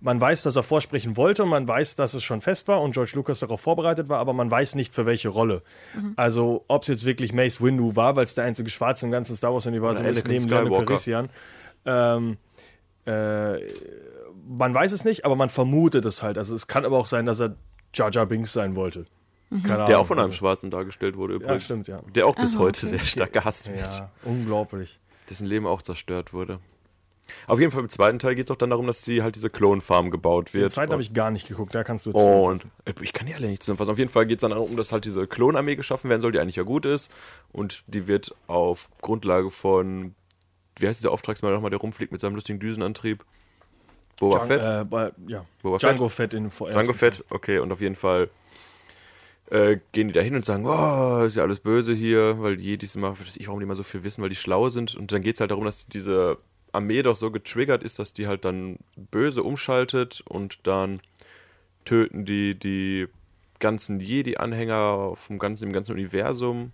Man 0.01 0.21
weiß, 0.21 0.43
dass 0.43 0.57
er 0.57 0.63
vorsprechen 0.63 1.17
wollte 1.17 1.43
und 1.43 1.49
man 1.49 1.67
weiß, 1.67 1.97
dass 1.97 2.13
es 2.13 2.23
schon 2.23 2.43
fest 2.43 2.69
war 2.69 2.83
und 2.83 2.93
George 2.93 3.13
Lucas 3.15 3.41
darauf 3.41 3.63
vorbereitet 3.63 4.11
war, 4.11 4.19
aber 4.19 4.35
man 4.35 4.51
weiß 4.51 4.75
nicht 4.75 4.93
für 4.93 5.07
welche 5.07 5.31
Rolle. 5.31 5.63
Also, 6.17 6.65
ob 6.69 6.83
es 6.83 6.89
jetzt 6.89 7.07
wirklich 7.07 7.33
Mace 7.33 7.63
Windu 7.63 7.97
war, 7.97 8.15
weil 8.15 8.25
es 8.25 8.35
der 8.35 8.45
einzige 8.45 8.69
Schwarze 8.69 9.07
im 9.07 9.13
ganzen 9.13 9.35
Star 9.37 9.55
Wars-Universum 9.55 10.05
ist, 10.05 10.29
neben 10.29 10.49
Lando 10.49 10.67
Skywalker. 10.67 10.87
Calrissian. 10.87 11.31
Ähm, 11.87 12.37
äh, 13.07 13.61
man 14.47 14.75
weiß 14.75 14.93
es 14.93 15.05
nicht, 15.05 15.25
aber 15.25 15.35
man 15.35 15.49
vermutet 15.49 16.05
es 16.05 16.23
halt. 16.23 16.37
Also, 16.37 16.55
es 16.55 16.67
kann 16.67 16.85
aber 16.85 16.99
auch 16.99 17.07
sein, 17.07 17.25
dass 17.25 17.41
er 17.41 17.57
Jar 17.95 18.11
Jar 18.11 18.27
Binks 18.27 18.53
sein 18.53 18.77
wollte. 18.77 19.07
Keine 19.51 19.63
Der 19.63 19.79
Ahnung, 19.87 19.95
auch 19.97 20.07
von 20.07 20.19
einem 20.19 20.27
also- 20.27 20.37
Schwarzen 20.39 20.71
dargestellt 20.71 21.17
wurde 21.17 21.35
übrigens. 21.35 21.65
stimmt, 21.65 21.87
ja. 21.89 22.01
Der 22.15 22.27
auch 22.27 22.35
bis 22.37 22.59
heute 22.59 22.87
sehr 22.87 22.99
stark 23.01 23.33
gehasst 23.33 23.69
wird. 23.69 23.79
Ja, 23.81 24.11
unglaublich. 24.25 24.99
Dessen 25.31 25.47
Leben 25.47 25.67
auch 25.67 25.83
zerstört 25.83 26.33
wurde. 26.33 26.59
Auf 27.49 27.59
jeden 27.59 27.73
Fall 27.73 27.81
im 27.83 27.89
zweiten 27.89 28.21
Teil 28.21 28.37
geht 28.37 28.45
es 28.47 28.51
auch 28.53 28.57
dann 28.57 28.71
darum, 28.71 28.87
dass 28.87 29.03
die 29.03 29.23
halt 29.23 29.35
diese 29.35 29.51
Klonfarm 29.51 30.13
gebaut 30.13 30.55
wird. 30.55 30.65
Den 30.65 30.71
zweiten 30.71 30.93
habe 30.93 31.03
ich 31.03 31.13
gar 31.13 31.33
nicht 31.33 31.49
geguckt, 31.49 31.75
da 31.75 31.83
kannst 31.83 32.07
du 32.07 32.11
jetzt. 32.11 32.21
Und 32.21 32.65
ich 33.03 33.13
kann 33.13 33.27
die 33.27 33.35
alle 33.35 33.49
nicht 33.49 33.65
zusammenfassen. 33.65 33.91
Auf 33.91 33.99
jeden 33.99 34.11
Fall 34.13 34.27
geht 34.27 34.39
es 34.39 34.43
dann 34.43 34.53
darum, 34.53 34.77
dass 34.77 34.93
halt 34.93 35.05
diese 35.07 35.27
Klonarmee 35.27 35.75
geschaffen 35.75 36.09
werden 36.09 36.21
soll, 36.21 36.31
die 36.31 36.39
eigentlich 36.39 36.55
ja 36.57 36.63
gut 36.63 36.87
ist. 36.87 37.11
Und 37.53 37.83
die 37.89 38.07
wird 38.07 38.33
auf 38.47 38.89
Grundlage 39.03 39.51
von, 39.51 40.15
wie 40.79 40.87
heißt 40.87 41.01
dieser 41.01 41.11
Auftragsmann 41.11 41.53
nochmal, 41.53 41.71
der 41.71 41.81
rumfliegt 41.81 42.13
mit 42.13 42.21
seinem 42.21 42.37
lustigen 42.37 42.61
Düsenantrieb? 42.61 43.25
Boba 44.21 44.39
Djan- 44.45 44.47
Fett? 44.47 44.61
Äh, 45.27 45.31
ja. 45.33 45.45
Boba 45.63 45.79
Django 45.79 46.09
Fett 46.09 46.33
in 46.33 46.51
vor 46.51 46.71
Django 46.71 46.93
Fett, 46.93 47.25
okay, 47.31 47.59
und 47.59 47.73
auf 47.73 47.81
jeden 47.81 47.97
Fall 47.97 48.31
äh, 49.51 49.79
gehen 49.93 50.09
die 50.09 50.15
da 50.15 50.21
hin 50.21 50.35
und 50.35 50.45
sagen, 50.45 50.67
oh, 50.67 51.25
ist 51.25 51.37
ja 51.37 51.43
alles 51.43 51.61
böse 51.61 51.95
hier, 51.95 52.41
weil 52.41 52.57
die 52.57 52.65
Jedis 52.65 52.97
immer, 52.97 53.19
weiß 53.19 53.37
ich, 53.37 53.47
warum 53.47 53.61
die 53.61 53.65
immer 53.65 53.75
so 53.75 53.83
viel 53.83 54.05
wissen, 54.05 54.23
weil 54.23 54.29
die 54.31 54.37
schlau 54.37 54.69
sind. 54.69 54.95
Und 54.95 55.13
dann 55.13 55.23
geht 55.23 55.37
es 55.37 55.41
halt 55.41 55.51
darum, 55.51 55.65
dass 55.65 55.87
diese 55.87 56.39
Armee 56.73 57.03
doch 57.03 57.17
so 57.17 57.31
getriggert 57.31 57.83
ist, 57.83 57.99
dass 57.99 58.13
die 58.13 58.27
halt 58.27 58.45
dann 58.45 58.79
böse 58.97 59.43
umschaltet 59.43 60.23
und 60.29 60.67
dann 60.67 61.01
töten 61.85 62.25
die 62.25 62.59
die 62.59 63.07
ganzen 63.61 64.01
Jedi-Anhänger 64.01 65.15
vom 65.17 65.39
ganzen, 65.39 65.69
im 65.69 65.73
ganzen 65.73 65.93
Universum. 65.93 66.73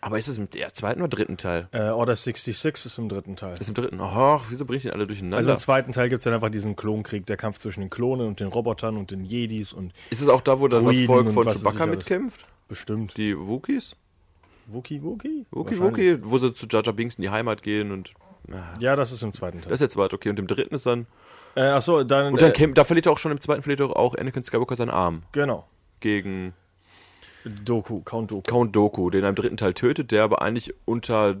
Aber 0.00 0.18
ist 0.18 0.28
es 0.28 0.36
im 0.36 0.48
zweiten 0.50 1.00
oder 1.00 1.08
dritten 1.08 1.36
Teil? 1.36 1.68
Äh, 1.72 1.88
Order 1.88 2.14
66 2.16 2.86
ist 2.86 2.98
im 2.98 3.08
dritten 3.08 3.36
Teil. 3.36 3.54
Ist 3.58 3.68
im 3.68 3.74
dritten. 3.74 4.00
Ach, 4.00 4.44
wieso 4.48 4.64
bringe 4.64 4.78
ich 4.78 4.82
den 4.82 4.92
alle 4.92 5.06
durcheinander? 5.06 5.38
Also 5.38 5.50
im 5.50 5.56
zweiten 5.56 5.92
Teil 5.92 6.08
gibt 6.08 6.18
es 6.18 6.24
dann 6.24 6.34
einfach 6.34 6.50
diesen 6.50 6.76
Klonkrieg, 6.76 7.26
der 7.26 7.36
Kampf 7.36 7.58
zwischen 7.58 7.80
den 7.80 7.90
Klonen 7.90 8.26
und 8.26 8.40
den 8.40 8.48
Robotern 8.48 8.96
und 8.96 9.10
den 9.10 9.24
Jedis 9.24 9.72
und 9.72 9.92
ist 10.10 10.20
es 10.20 10.28
auch 10.28 10.40
da, 10.40 10.60
wo 10.60 10.68
dann 10.68 10.84
das 10.84 10.94
Druiden 10.94 11.06
Volk 11.06 11.26
und 11.26 11.32
von 11.32 11.46
Chewbacca 11.46 11.86
mitkämpft? 11.86 12.46
bestimmt. 12.68 13.16
Die 13.16 13.36
Wookies? 13.36 13.96
Wookie 14.66 15.02
Wookie? 15.02 15.46
Wookie. 15.50 15.80
Wookie, 15.80 16.18
wo 16.22 16.36
sie 16.38 16.52
zu 16.52 16.66
Jar 16.66 16.82
Binks 16.92 17.16
in 17.16 17.22
die 17.22 17.30
Heimat 17.30 17.62
gehen 17.62 17.90
und. 17.90 18.12
Ah, 18.52 18.76
Ja, 18.78 18.96
das 18.96 19.12
ist 19.12 19.22
im 19.22 19.32
zweiten 19.32 19.60
Teil. 19.60 19.70
das 19.70 19.80
ist 19.80 19.80
der 19.80 19.88
zweite, 19.90 20.14
okay. 20.14 20.30
Und 20.30 20.38
im 20.38 20.46
dritten 20.46 20.74
ist 20.74 20.86
dann. 20.86 21.06
Äh, 21.54 21.62
achso, 21.62 22.04
dann. 22.04 22.32
Und 22.34 22.42
dann 22.42 22.50
äh, 22.50 22.52
kämpft, 22.52 22.76
da 22.78 22.84
verliert 22.84 23.06
er 23.06 23.12
auch 23.12 23.18
schon 23.18 23.32
im 23.32 23.40
zweiten 23.40 23.62
verliert 23.62 23.80
er 23.80 23.96
auch 23.96 24.14
Anakin 24.14 24.44
Skywalker 24.44 24.76
seinen 24.76 24.90
Arm 24.90 25.22
genau. 25.32 25.66
gegen. 26.00 26.52
Doku, 27.64 28.00
Count 28.02 28.30
Doku. 28.30 28.42
Count 28.50 28.74
Doku, 28.76 29.10
den 29.10 29.22
er 29.22 29.30
im 29.30 29.34
dritten 29.34 29.56
Teil 29.56 29.74
tötet, 29.74 30.10
der 30.10 30.24
aber 30.24 30.42
eigentlich 30.42 30.74
unter 30.84 31.36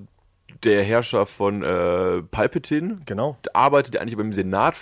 der 0.64 0.82
Herrschaft 0.82 1.32
von 1.32 1.62
äh, 1.62 2.22
Palpatine 2.22 2.98
Genau. 3.06 3.36
arbeitet, 3.52 3.94
der 3.94 4.02
eigentlich 4.02 4.16
beim 4.16 4.32
Senat 4.32 4.76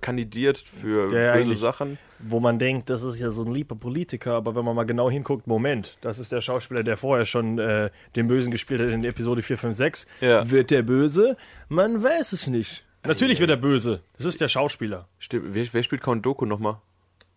kandidiert 0.00 0.58
für 0.58 1.08
Der 1.08 1.34
böse 1.34 1.54
Sachen. 1.54 1.98
Wo 2.18 2.38
man 2.38 2.58
denkt, 2.58 2.90
das 2.90 3.02
ist 3.02 3.18
ja 3.18 3.30
so 3.30 3.44
ein 3.44 3.52
lieber 3.54 3.74
Politiker, 3.76 4.34
aber 4.34 4.54
wenn 4.54 4.64
man 4.64 4.76
mal 4.76 4.84
genau 4.84 5.08
hinguckt, 5.10 5.46
Moment, 5.46 5.96
das 6.02 6.18
ist 6.18 6.32
der 6.32 6.42
Schauspieler, 6.42 6.82
der 6.82 6.98
vorher 6.98 7.24
schon 7.24 7.58
äh, 7.58 7.88
den 8.14 8.26
Bösen 8.28 8.50
gespielt 8.50 8.80
hat 8.82 8.90
in 8.90 9.04
Episode 9.04 9.40
4, 9.40 9.56
5, 9.56 9.74
6. 9.76 10.06
Ja. 10.20 10.50
Wird 10.50 10.70
der 10.70 10.82
böse? 10.82 11.36
Man 11.68 12.02
weiß 12.02 12.32
es 12.32 12.46
nicht. 12.46 12.84
Natürlich 13.04 13.40
wird 13.40 13.48
er 13.48 13.56
böse. 13.56 14.02
Das 14.18 14.26
ist 14.26 14.40
der 14.42 14.48
Schauspieler. 14.48 15.08
Stimmt, 15.18 15.54
wer, 15.54 15.64
wer 15.72 15.82
spielt 15.82 16.02
Count 16.02 16.26
Doku 16.26 16.44
nochmal? 16.44 16.76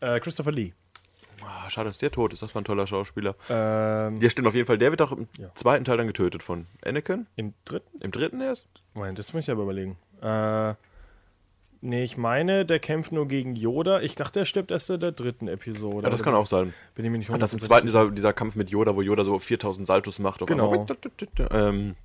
Äh, 0.02 0.20
Christopher 0.20 0.52
Lee. 0.52 0.74
Ah, 1.56 1.70
schade, 1.70 1.90
dass 1.90 1.98
der 2.00 2.12
tot 2.12 2.34
ist. 2.34 2.42
Das 2.42 2.54
war 2.56 2.62
ein 2.62 2.66
toller 2.66 2.88
Schauspieler. 2.88 3.36
Ähm, 3.50 4.18
Ja, 4.22 4.30
stimmt 4.30 4.48
auf 4.48 4.56
jeden 4.56 4.66
Fall. 4.68 4.78
Der 4.78 4.90
wird 4.92 5.02
auch 5.02 5.12
im 5.12 5.28
Ja. 5.38 5.54
zweiten 5.56 5.86
Teil 5.86 5.98
dann 5.98 6.08
getötet 6.08 6.42
von 6.44 6.66
Anakin. 6.84 7.28
Im 7.36 7.54
dritten? 7.66 8.00
Im 8.02 8.12
dritten 8.12 8.42
erst? 8.42 8.68
Moment, 8.94 9.20
das 9.20 9.34
muss 9.34 9.44
ich 9.44 9.52
aber 9.52 9.64
überlegen. 9.64 9.98
Äh, 10.22 10.74
nee, 11.82 12.04
ich 12.04 12.18
meine, 12.18 12.66
der 12.66 12.80
kämpft 12.80 13.12
nur 13.12 13.28
gegen 13.28 13.56
Yoda. 13.56 14.02
Ich 14.02 14.16
dachte, 14.16 14.40
er 14.40 14.46
stirbt 14.46 14.72
erst 14.72 14.90
in 14.90 15.00
der 15.00 15.12
dritten 15.12 15.48
Episode. 15.48 16.04
Ja, 16.04 16.10
das 16.10 16.24
kann 16.24 16.34
auch 16.34 16.48
sein. 16.48 16.74
Bin 16.96 17.06
ich 17.06 17.12
mir 17.12 17.18
nicht 17.18 17.30
Und 17.30 17.40
das 17.42 17.54
im 17.54 17.60
100% 17.60 17.64
zweiten 17.66 17.86
dieser, 17.88 18.10
dieser 18.12 18.34
Kampf 18.34 18.56
mit 18.56 18.70
Yoda, 18.70 18.96
wo 18.96 19.02
Yoda 19.02 19.24
so 19.24 19.38
4000 19.38 19.86
Saltos 19.86 20.20
macht. 20.20 20.42
Auf 20.42 20.48
Genau. 20.48 20.72
einmal. 20.72 20.88
Ähm, 21.52 21.96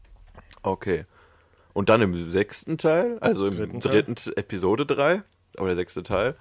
okay. 0.63 1.05
Und 1.73 1.89
dann 1.89 2.03
im 2.03 2.29
sechsten 2.29 2.77
Teil, 2.79 3.19
also 3.21 3.47
im 3.47 3.57
Dritten 3.57 3.81
dritten. 3.81 4.15
Episode 4.37 4.85
3, 4.85 5.23
aber 5.57 5.67
der 5.69 5.77
sechste 5.77 6.03
Teil, 6.03 6.35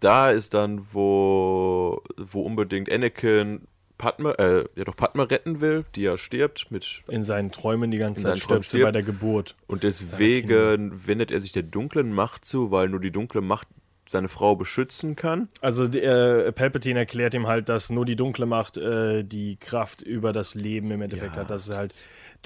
da 0.00 0.30
ist 0.30 0.54
dann, 0.54 0.86
wo, 0.92 2.02
wo 2.16 2.42
unbedingt 2.42 2.90
Anakin 2.90 3.62
Padme, 3.96 4.36
äh, 4.38 4.64
ja 4.74 4.84
doch 4.84 4.96
Padme 4.96 5.30
retten 5.30 5.60
will, 5.60 5.84
die 5.94 6.02
ja 6.02 6.18
stirbt 6.18 6.70
mit 6.70 7.00
In 7.08 7.22
seinen 7.22 7.52
Träumen 7.52 7.90
die 7.90 7.98
ganze 7.98 8.22
Zeit 8.22 8.40
stirbt 8.40 8.68
sie 8.68 8.82
bei 8.82 8.92
der 8.92 9.02
Geburt. 9.04 9.54
Und 9.66 9.82
deswegen 9.84 11.06
wendet 11.06 11.30
er 11.30 11.40
sich 11.40 11.52
der 11.52 11.62
dunklen 11.62 12.12
Macht 12.12 12.44
zu, 12.44 12.70
weil 12.70 12.88
nur 12.88 13.00
die 13.00 13.12
dunkle 13.12 13.40
Macht 13.40 13.68
seine 14.08 14.28
Frau 14.28 14.54
beschützen 14.56 15.16
kann. 15.16 15.48
Also 15.60 15.84
äh, 15.84 16.52
Palpatine 16.52 16.98
erklärt 17.00 17.34
ihm 17.34 17.46
halt, 17.46 17.68
dass 17.68 17.90
nur 17.90 18.04
die 18.04 18.16
dunkle 18.16 18.46
Macht 18.46 18.76
äh, 18.76 19.22
die 19.24 19.56
Kraft 19.56 20.02
über 20.02 20.32
das 20.32 20.54
Leben 20.54 20.90
im 20.90 21.00
Endeffekt 21.00 21.36
Ja. 21.36 21.42
hat, 21.42 21.50
dass 21.50 21.68
er 21.68 21.78
halt 21.78 21.94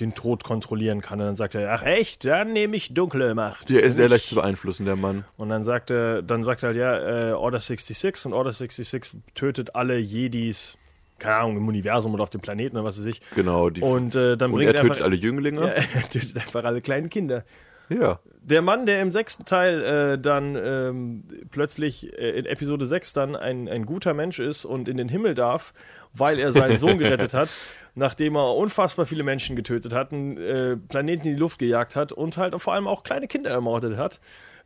den 0.01 0.15
Tod 0.15 0.45
kontrollieren 0.45 1.01
kann. 1.01 1.21
Und 1.21 1.27
dann 1.27 1.37
sagt 1.37 1.55
er, 1.55 1.73
ach 1.73 1.83
echt, 1.85 2.25
dann 2.25 2.53
nehme 2.53 2.77
ich 2.77 2.95
dunkle 2.95 3.35
Macht. 3.35 3.69
Der 3.69 3.83
ist 3.83 3.97
sehr 3.97 4.09
leicht 4.09 4.27
zu 4.27 4.37
beeinflussen, 4.37 4.87
der 4.87 4.97
Mann. 4.97 5.25
Und 5.37 5.49
dann 5.49 5.65
sagt 5.65 5.91
er, 5.91 6.23
dann 6.23 6.45
sagt 6.45 6.63
er 6.63 6.69
halt, 6.69 6.77
ja, 6.77 7.31
äh, 7.31 7.33
Order 7.33 7.61
66 7.61 8.27
und 8.27 8.33
Order 8.33 8.53
66 8.53 9.21
tötet 9.35 9.75
alle 9.75 9.99
Jedis, 9.99 10.79
keine 11.19 11.37
Ahnung, 11.37 11.57
im 11.57 11.69
Universum 11.69 12.15
oder 12.15 12.23
auf 12.23 12.31
dem 12.31 12.41
Planeten 12.41 12.77
oder 12.77 12.85
was 12.85 12.99
weiß 12.99 13.07
ich. 13.07 13.21
Genau. 13.35 13.71
Die 13.71 13.81
Und 13.81 14.15
äh, 14.15 14.37
dann 14.37 14.51
und 14.51 14.59
bringt 14.59 14.73
er 14.73 14.81
tötet 14.81 14.93
einfach, 14.93 15.05
alle 15.05 15.17
Jünglinge. 15.17 15.61
Ja, 15.67 15.73
er 15.73 16.09
tötet 16.09 16.37
einfach 16.37 16.65
alle 16.65 16.81
kleinen 16.81 17.11
Kinder. 17.11 17.45
Ja. 17.89 18.21
Der 18.43 18.63
Mann, 18.63 18.87
der 18.87 19.03
im 19.03 19.13
sechsten 19.13 19.45
Teil 19.45 19.83
äh, 19.83 20.19
dann 20.19 20.57
ähm, 20.57 21.25
plötzlich 21.51 22.19
äh, 22.19 22.31
in 22.39 22.47
Episode 22.47 22.87
6 22.87 23.13
dann 23.13 23.37
ein, 23.37 23.69
ein 23.69 23.85
guter 23.85 24.15
Mensch 24.15 24.39
ist 24.39 24.65
und 24.65 24.89
in 24.89 24.97
den 24.97 25.09
Himmel 25.11 25.35
darf, 25.35 25.75
weil 26.15 26.39
er 26.39 26.53
seinen 26.53 26.79
Sohn 26.79 26.97
gerettet 26.99 27.35
hat, 27.35 27.55
nachdem 27.95 28.37
er 28.37 28.57
unfassbar 28.57 29.05
viele 29.05 29.23
Menschen 29.23 29.55
getötet 29.55 29.93
hat, 29.93 30.13
einen 30.13 30.39
äh, 30.39 30.77
Planeten 30.79 31.27
in 31.29 31.35
die 31.35 31.41
Luft 31.41 31.59
gejagt 31.59 31.95
hat 31.95 32.13
und 32.13 32.39
halt 32.39 32.59
vor 32.61 32.73
allem 32.73 32.87
auch 32.87 33.03
kleine 33.03 33.29
Kinder 33.29 33.51
ermordet 33.51 33.99
hat. 33.99 34.21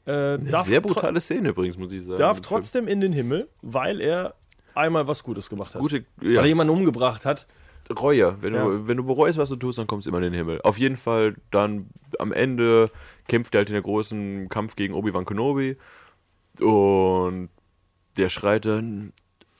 Äh, 0.04 0.38
darf 0.38 0.66
Sehr 0.66 0.80
brutale 0.80 1.20
Szene 1.20 1.48
übrigens, 1.50 1.76
muss 1.76 1.92
ich 1.92 2.04
sagen. 2.04 2.16
Darf 2.18 2.40
trotzdem 2.40 2.86
in 2.86 3.00
den 3.00 3.12
Himmel, 3.12 3.48
weil 3.62 4.00
er 4.00 4.34
einmal 4.74 5.06
was 5.08 5.22
Gutes 5.24 5.50
gemacht 5.50 5.74
hat. 5.74 5.82
Gute, 5.82 6.04
Weil 6.16 6.32
ja, 6.32 6.40
er 6.40 6.46
jemanden 6.46 6.72
umgebracht 6.72 7.24
hat. 7.24 7.46
Reue. 8.00 8.36
Wenn, 8.40 8.54
Ja. 8.54 8.64
du, 8.64 8.86
wenn 8.86 8.96
du 8.96 9.04
bereust, 9.04 9.38
was 9.38 9.48
du 9.48 9.56
tust, 9.56 9.78
dann 9.78 9.86
kommst 9.86 10.06
du 10.06 10.10
immer 10.10 10.18
in 10.18 10.24
den 10.24 10.34
Himmel. 10.34 10.60
Auf 10.62 10.78
jeden 10.78 10.96
Fall 10.96 11.34
dann 11.50 11.86
am 12.18 12.32
Ende 12.32 12.86
kämpft 13.28 13.54
er 13.54 13.58
halt 13.58 13.68
in 13.68 13.74
der 13.74 13.82
großen 13.82 14.48
Kampf 14.48 14.76
gegen 14.76 14.94
Obi-Wan 14.94 15.24
Kenobi 15.24 15.76
und 16.60 17.48
der 18.16 18.28
schreit 18.28 18.64
dann 18.66 19.12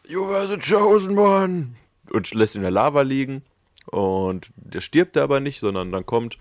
You 0.07 0.27
were 0.29 0.47
the 0.49 0.59
chosen 0.59 1.17
one 1.19 1.69
und 2.11 2.35
lässt 2.35 2.55
ihn 2.55 2.59
in 2.59 2.63
der 2.65 2.71
Lava 2.71 3.03
liegen 3.03 3.43
und 3.87 4.51
der 4.57 4.81
stirbt 4.81 5.17
aber 5.17 5.41
nicht, 5.41 5.61
sondern 5.61 5.93
dann 5.93 6.07
kommt 6.07 6.39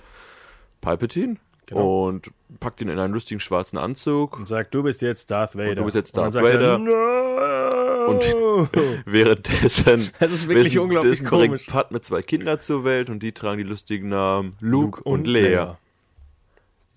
Palpatine 0.82 1.38
Genau. 1.68 2.08
und 2.08 2.32
packt 2.60 2.82
ihn 2.82 2.90
in 2.90 3.00
einen 3.00 3.14
lustigen 3.14 3.40
schwarzen 3.40 3.78
Anzug 3.78 4.36
Und 4.38 4.48
sagt, 4.48 4.74
du 4.74 4.84
bist 4.84 5.02
jetzt 5.02 5.32
Darth 5.32 5.56
Vader. 5.56 5.76
du 5.76 5.86
bist 5.86 5.96
jetzt 5.96 6.18
Und 6.18 6.24
Darth 6.34 6.36
er, 6.36 6.44
Vader. 6.44 6.78
no! 6.80 8.12
Und- 8.12 8.22
Währenddessen 9.06 10.12
Das 10.20 10.32
ist 10.32 10.50
wirklich 10.50 10.78
unglaublich 10.80 11.24
komisch. 11.24 11.48
bringt 11.48 11.68
Padme 11.68 12.02
zwei 12.02 12.22
Kinder 12.24 12.60
zur 12.60 12.84
Welt 12.84 13.10
und 13.10 13.24
die 13.24 13.32
tragen 13.32 13.60
die 13.60 13.64
lustigen 13.64 14.10
Namen 14.10 14.52
Luke, 14.60 15.02
und, 15.04 15.28
Leia. 15.28 15.78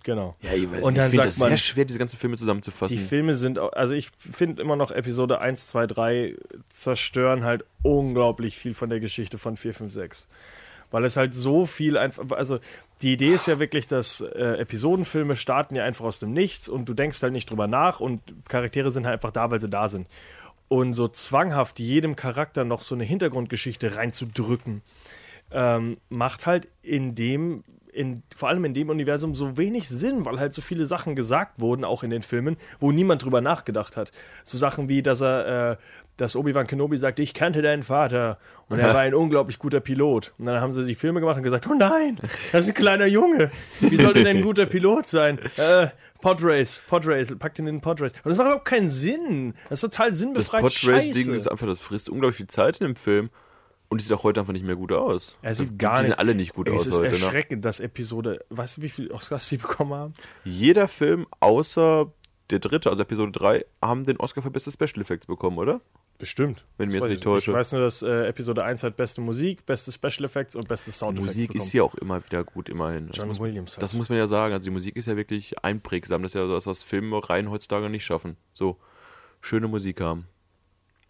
Genau. 0.04 0.36
Ja, 0.42 0.52
ich, 0.52 0.70
weiß, 0.70 0.82
Und 0.82 0.92
ich 0.92 0.96
dann 0.98 1.10
finde 1.10 1.16
sagt 1.16 1.28
das 1.28 1.38
man- 1.38 1.48
sehr 1.48 1.56
schwer, 1.58 1.84
diese 1.86 1.98
ganzen 1.98 2.18
Filme 2.18 2.36
zusammenzufassen. 2.36 2.96
Die 2.96 3.02
Filme 3.02 3.34
sind, 3.36 3.58
also 3.58 3.94
ich 3.94 4.10
finde 4.18 4.62
immer 4.62 4.76
noch 4.76 4.90
Episode 4.92 5.40
1, 5.40 5.66
2, 5.68 5.86
3 5.88 6.36
zerstören 6.68 7.42
halt 7.44 7.64
unglaublich 7.82 8.56
viel 8.56 8.74
von 8.74 8.90
der 8.90 9.00
Geschichte 9.00 9.38
von 9.38 9.56
4, 9.56 9.74
5, 9.74 9.92
6. 9.92 10.28
Weil 10.90 11.04
es 11.06 11.16
halt 11.16 11.34
so 11.34 11.66
viel 11.66 11.96
einfach, 11.98 12.30
also 12.36 12.60
die 13.02 13.14
Idee 13.14 13.32
ist 13.34 13.46
ja 13.46 13.58
wirklich, 13.58 13.86
dass 13.86 14.20
äh, 14.20 14.58
Episodenfilme 14.58 15.34
starten 15.34 15.74
ja 15.74 15.84
einfach 15.84 16.04
aus 16.04 16.20
dem 16.20 16.32
Nichts 16.32 16.68
und 16.68 16.88
du 16.88 16.94
denkst 16.94 17.20
halt 17.22 17.32
nicht 17.32 17.50
drüber 17.50 17.66
nach 17.66 17.98
und 18.00 18.20
Charaktere 18.48 18.90
sind 18.92 19.06
halt 19.06 19.14
einfach 19.14 19.32
da, 19.32 19.50
weil 19.50 19.60
sie 19.60 19.68
da 19.70 19.88
sind. 19.88 20.06
Und 20.68 20.92
so 20.94 21.08
zwanghaft 21.08 21.78
jedem 21.80 22.14
Charakter 22.14 22.64
noch 22.64 22.82
so 22.82 22.94
eine 22.94 23.04
Hintergrundgeschichte 23.04 23.96
reinzudrücken, 23.96 24.82
ähm, 25.50 25.96
macht 26.10 26.46
halt 26.46 26.68
in 26.82 27.14
dem, 27.14 27.64
in, 27.94 28.22
vor 28.34 28.48
allem 28.48 28.64
in 28.64 28.74
dem 28.74 28.88
Universum 28.88 29.34
so 29.34 29.56
wenig 29.56 29.88
Sinn, 29.88 30.24
weil 30.24 30.38
halt 30.38 30.52
so 30.52 30.62
viele 30.62 30.86
Sachen 30.86 31.14
gesagt 31.14 31.60
wurden, 31.60 31.84
auch 31.84 32.02
in 32.02 32.10
den 32.10 32.22
Filmen, 32.22 32.56
wo 32.80 32.92
niemand 32.92 33.24
drüber 33.24 33.40
nachgedacht 33.40 33.96
hat. 33.96 34.12
So 34.42 34.58
Sachen 34.58 34.88
wie, 34.88 35.02
dass 35.02 35.20
er, 35.20 35.72
äh, 35.72 35.76
dass 36.16 36.36
Obi-Wan 36.36 36.66
Kenobi 36.66 36.96
sagt, 36.96 37.18
ich 37.20 37.34
kannte 37.34 37.62
deinen 37.62 37.82
Vater 37.82 38.38
und 38.68 38.78
er 38.78 38.88
war 38.94 39.00
ein 39.00 39.14
unglaublich 39.14 39.58
guter 39.58 39.80
Pilot. 39.80 40.32
Und 40.38 40.46
dann 40.46 40.60
haben 40.60 40.72
sie 40.72 40.84
die 40.84 40.94
Filme 40.94 41.20
gemacht 41.20 41.36
und 41.36 41.44
gesagt, 41.44 41.68
oh 41.68 41.74
nein, 41.74 42.18
das 42.52 42.62
ist 42.62 42.68
ein 42.68 42.74
kleiner 42.74 43.06
Junge. 43.06 43.50
Wie 43.80 43.96
sollte 43.96 44.24
denn 44.24 44.38
ein 44.38 44.42
guter 44.44 44.66
Pilot 44.66 45.06
sein? 45.06 45.38
Äh, 45.56 45.88
Podrace, 46.20 46.80
Podrace, 46.86 47.36
packt 47.38 47.58
ihn 47.58 47.66
in 47.66 47.76
den 47.76 47.80
Podrace. 47.80 48.12
Und 48.24 48.30
das 48.30 48.36
macht 48.36 48.46
überhaupt 48.46 48.64
keinen 48.64 48.90
Sinn. 48.90 49.54
Das 49.68 49.82
ist 49.82 49.90
total 49.92 50.10
das 50.10 50.18
sinnbefreit 50.18 50.62
Podrace-Ding 50.62 51.12
scheiße. 51.12 51.34
ist 51.34 51.50
einfach, 51.50 51.66
das 51.66 51.80
frisst 51.80 52.08
unglaublich 52.08 52.36
viel 52.36 52.46
Zeit 52.46 52.78
in 52.78 52.88
dem 52.88 52.96
Film. 52.96 53.30
Und 53.94 54.00
die 54.00 54.04
sieht 54.06 54.16
auch 54.16 54.24
heute 54.24 54.40
einfach 54.40 54.52
nicht 54.52 54.64
mehr 54.64 54.74
gut 54.76 54.90
aus. 54.92 55.36
Er 55.40 55.54
sieht 55.54 55.70
Die 55.70 55.78
gar 55.78 55.98
sehen 55.98 56.08
nicht. 56.08 56.18
alle 56.18 56.34
nicht 56.34 56.52
gut 56.54 56.68
Ey, 56.68 56.74
aus 56.74 56.82
Es 56.82 56.88
ist 56.88 56.94
heute. 56.98 57.10
Ne? 57.12 57.24
erschreckend, 57.24 57.64
dass 57.64 57.78
Episode. 57.80 58.44
Weißt 58.50 58.78
du, 58.78 58.82
wie 58.82 58.88
viele 58.88 59.10
Oscars 59.12 59.48
sie 59.48 59.56
bekommen 59.58 59.94
haben? 59.94 60.14
Jeder 60.44 60.88
Film 60.88 61.26
außer 61.40 62.12
der 62.50 62.58
dritte, 62.58 62.90
also 62.90 63.02
Episode 63.02 63.32
3, 63.32 63.64
haben 63.80 64.04
den 64.04 64.16
Oscar 64.18 64.42
für 64.42 64.50
beste 64.50 64.70
Special 64.70 65.00
Effects 65.00 65.26
bekommen, 65.26 65.58
oder? 65.58 65.80
Bestimmt. 66.18 66.64
Wenn 66.76 66.88
Das 66.90 66.96
jetzt 66.96 67.08
nicht 67.08 67.18
ich 67.18 67.24
täusche. 67.24 67.50
Ich 67.50 67.56
weiß 67.56 67.72
nur, 67.72 67.80
dass 67.82 68.02
äh, 68.02 68.26
Episode 68.28 68.64
1 68.64 68.82
hat 68.82 68.96
beste 68.96 69.20
Musik, 69.20 69.64
beste 69.66 69.90
Special 69.92 70.24
Effects 70.24 70.54
und 70.56 70.68
beste 70.68 70.92
Sound 70.92 71.18
Effects 71.18 71.34
Musik 71.36 71.48
bekommen. 71.48 71.64
ist 71.66 71.72
hier 71.72 71.84
auch 71.84 71.94
immer 71.96 72.24
wieder 72.24 72.44
gut, 72.44 72.68
immerhin. 72.68 73.08
Das 73.08 73.16
John 73.16 73.28
muss, 73.28 73.40
Williams 73.40 73.72
halt. 73.72 73.82
das 73.82 73.94
muss 73.94 74.08
man 74.08 74.18
ja 74.18 74.26
sagen. 74.26 74.54
Also 74.54 74.64
die 74.64 74.70
Musik 74.70 74.96
ist 74.96 75.06
ja 75.06 75.16
wirklich 75.16 75.62
einprägsam. 75.64 76.22
Das 76.22 76.30
ist 76.30 76.34
ja 76.40 76.46
das, 76.46 76.66
was 76.66 76.82
Filmreihen 76.82 77.50
heutzutage 77.50 77.88
nicht 77.90 78.04
schaffen. 78.04 78.36
So 78.52 78.76
schöne 79.40 79.66
Musik 79.68 80.00
haben. 80.00 80.26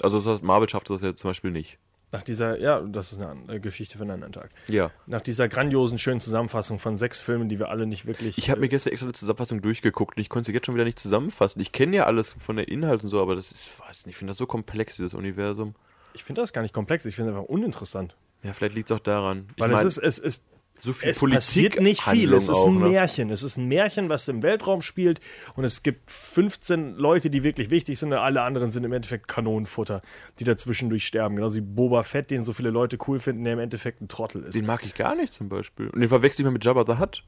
Also 0.02 0.20
das 0.20 0.42
Marvel 0.42 0.68
schafft 0.68 0.88
das 0.90 1.02
ja 1.02 1.14
zum 1.14 1.30
Beispiel 1.30 1.50
nicht. 1.50 1.78
Nach 2.14 2.22
dieser, 2.22 2.60
ja, 2.60 2.80
das 2.80 3.12
ist 3.12 3.20
eine 3.20 3.58
Geschichte 3.60 3.98
für 3.98 4.04
einen 4.04 4.12
anderen 4.12 4.32
Tag. 4.32 4.50
Ja. 4.68 4.92
Nach 5.06 5.20
dieser 5.20 5.48
grandiosen, 5.48 5.98
schönen 5.98 6.20
Zusammenfassung 6.20 6.78
von 6.78 6.96
sechs 6.96 7.20
Filmen, 7.20 7.48
die 7.48 7.58
wir 7.58 7.70
alle 7.70 7.86
nicht 7.86 8.06
wirklich. 8.06 8.38
Ich 8.38 8.50
habe 8.50 8.60
mir 8.60 8.66
äh, 8.66 8.68
gestern 8.68 8.92
extra 8.92 9.06
eine 9.06 9.14
Zusammenfassung 9.14 9.60
durchgeguckt 9.62 10.16
und 10.16 10.20
ich 10.20 10.28
konnte 10.28 10.46
sie 10.46 10.52
jetzt 10.52 10.66
schon 10.66 10.76
wieder 10.76 10.84
nicht 10.84 11.00
zusammenfassen. 11.00 11.60
Ich 11.60 11.72
kenne 11.72 11.96
ja 11.96 12.06
alles 12.06 12.36
von 12.38 12.54
der 12.54 12.68
Inhalt 12.68 13.02
und 13.02 13.08
so, 13.08 13.20
aber 13.20 13.34
das 13.34 13.50
ist, 13.50 13.68
weiß 13.80 14.06
nicht, 14.06 14.14
ich 14.14 14.16
finde 14.16 14.30
das 14.30 14.38
so 14.38 14.46
komplex, 14.46 14.94
dieses 14.94 15.12
Universum. 15.12 15.74
ich 16.12 16.22
finde 16.22 16.40
das 16.40 16.52
gar 16.52 16.62
nicht 16.62 16.72
komplex, 16.72 17.04
ich 17.04 17.16
finde 17.16 17.32
es 17.32 17.36
einfach 17.36 17.48
uninteressant. 17.48 18.14
Ja, 18.44 18.52
vielleicht 18.52 18.76
liegt 18.76 18.90
es 18.90 18.96
auch 18.96 19.00
daran. 19.00 19.48
Ich 19.56 19.60
Weil 19.60 19.70
mein, 19.70 19.84
es 19.84 19.96
ist, 19.96 19.98
es 19.98 20.18
ist 20.20 20.42
so 20.76 20.92
viel 20.92 21.08
es 21.10 21.20
passiert 21.20 21.80
nicht 21.80 22.02
viel. 22.02 22.32
Es 22.34 22.44
ist 22.44 22.50
auch, 22.50 22.66
ein 22.66 22.78
ne? 22.78 22.88
Märchen. 22.90 23.30
Es 23.30 23.42
ist 23.42 23.56
ein 23.56 23.66
Märchen, 23.68 24.10
was 24.10 24.28
im 24.28 24.42
Weltraum 24.42 24.82
spielt. 24.82 25.20
Und 25.54 25.64
es 25.64 25.82
gibt 25.82 26.10
15 26.10 26.96
Leute, 26.96 27.30
die 27.30 27.42
wirklich 27.44 27.70
wichtig 27.70 27.98
sind. 27.98 28.12
Und 28.12 28.18
alle 28.18 28.42
anderen 28.42 28.70
sind 28.70 28.84
im 28.84 28.92
Endeffekt 28.92 29.28
Kanonenfutter, 29.28 30.02
die 30.38 30.44
dazwischendurch 30.44 31.06
sterben. 31.06 31.36
Genauso 31.36 31.56
wie 31.56 31.60
Boba 31.62 32.02
Fett, 32.02 32.30
den 32.30 32.44
so 32.44 32.52
viele 32.52 32.70
Leute 32.70 32.98
cool 33.06 33.18
finden, 33.18 33.44
der 33.44 33.54
im 33.54 33.58
Endeffekt 33.60 34.00
ein 34.02 34.08
Trottel 34.08 34.42
ist. 34.42 34.54
Den 34.54 34.66
mag 34.66 34.84
ich 34.84 34.94
gar 34.94 35.14
nicht 35.14 35.32
zum 35.32 35.48
Beispiel. 35.48 35.88
Und 35.88 36.00
den 36.00 36.08
verwechsel 36.08 36.42
ich 36.42 36.44
mal 36.44 36.50
mit 36.52 36.64
Jabba 36.64 36.84
the 36.86 37.00
Hutt. 37.00 37.24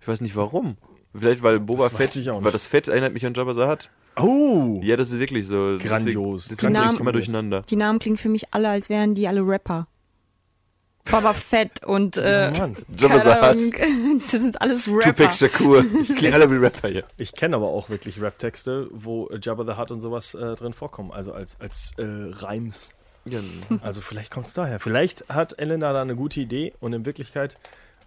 Ich 0.00 0.08
weiß 0.08 0.20
nicht 0.20 0.36
warum. 0.36 0.76
Vielleicht, 1.14 1.42
weil 1.42 1.60
Boba 1.60 1.88
Fett, 1.88 2.16
ich 2.16 2.28
auch 2.30 2.44
weil 2.44 2.52
das 2.52 2.66
Fett 2.66 2.88
erinnert 2.88 3.14
mich 3.14 3.24
an 3.24 3.34
Jabba 3.34 3.54
the 3.54 3.62
Hutt. 3.70 3.90
Oh! 4.18 4.80
Ja, 4.82 4.96
das 4.96 5.12
ist 5.12 5.18
wirklich 5.18 5.46
so. 5.46 5.76
Grandios. 5.78 6.48
Deswegen, 6.48 6.72
das 6.74 6.82
Die 6.82 6.88
Namen- 6.88 6.98
immer 7.00 7.12
durcheinander. 7.12 7.62
Die 7.68 7.76
Namen 7.76 7.98
klingen 7.98 8.16
für 8.16 8.28
mich 8.28 8.52
alle, 8.52 8.68
als 8.68 8.88
wären 8.88 9.14
die 9.14 9.28
alle 9.28 9.40
Rapper. 9.46 9.86
Baba 11.10 11.32
Fett 11.32 11.84
und 11.84 12.18
äh. 12.18 12.52
Ahnung, 12.58 12.76
das 14.30 14.40
sind 14.40 14.60
alles 14.60 14.88
Rapper. 14.88 15.14
Tupac 15.14 15.32
Shakur. 15.34 15.84
Ich 16.00 16.14
klinge 16.14 16.34
alle 16.34 16.50
wie 16.50 16.56
Rapper 16.56 16.88
hier. 16.88 17.04
Ich 17.16 17.34
kenne 17.34 17.56
aber 17.56 17.68
auch 17.68 17.88
wirklich 17.88 18.20
Rap-Texte, 18.20 18.88
wo 18.92 19.30
Jabba 19.40 19.64
the 19.64 19.78
Hutt 19.78 19.90
und 19.90 20.00
sowas 20.00 20.34
äh, 20.34 20.54
drin 20.56 20.72
vorkommen. 20.72 21.12
Also 21.12 21.32
als, 21.32 21.60
als 21.60 21.92
äh, 21.98 22.04
Reims. 22.04 22.94
Ja, 23.24 23.40
Also 23.82 24.00
vielleicht 24.00 24.30
kommt 24.30 24.46
es 24.46 24.54
daher. 24.54 24.78
Vielleicht 24.78 25.28
hat 25.28 25.58
Elena 25.58 25.92
da 25.92 26.02
eine 26.02 26.14
gute 26.14 26.40
Idee 26.40 26.74
und 26.80 26.92
in 26.92 27.04
Wirklichkeit 27.04 27.58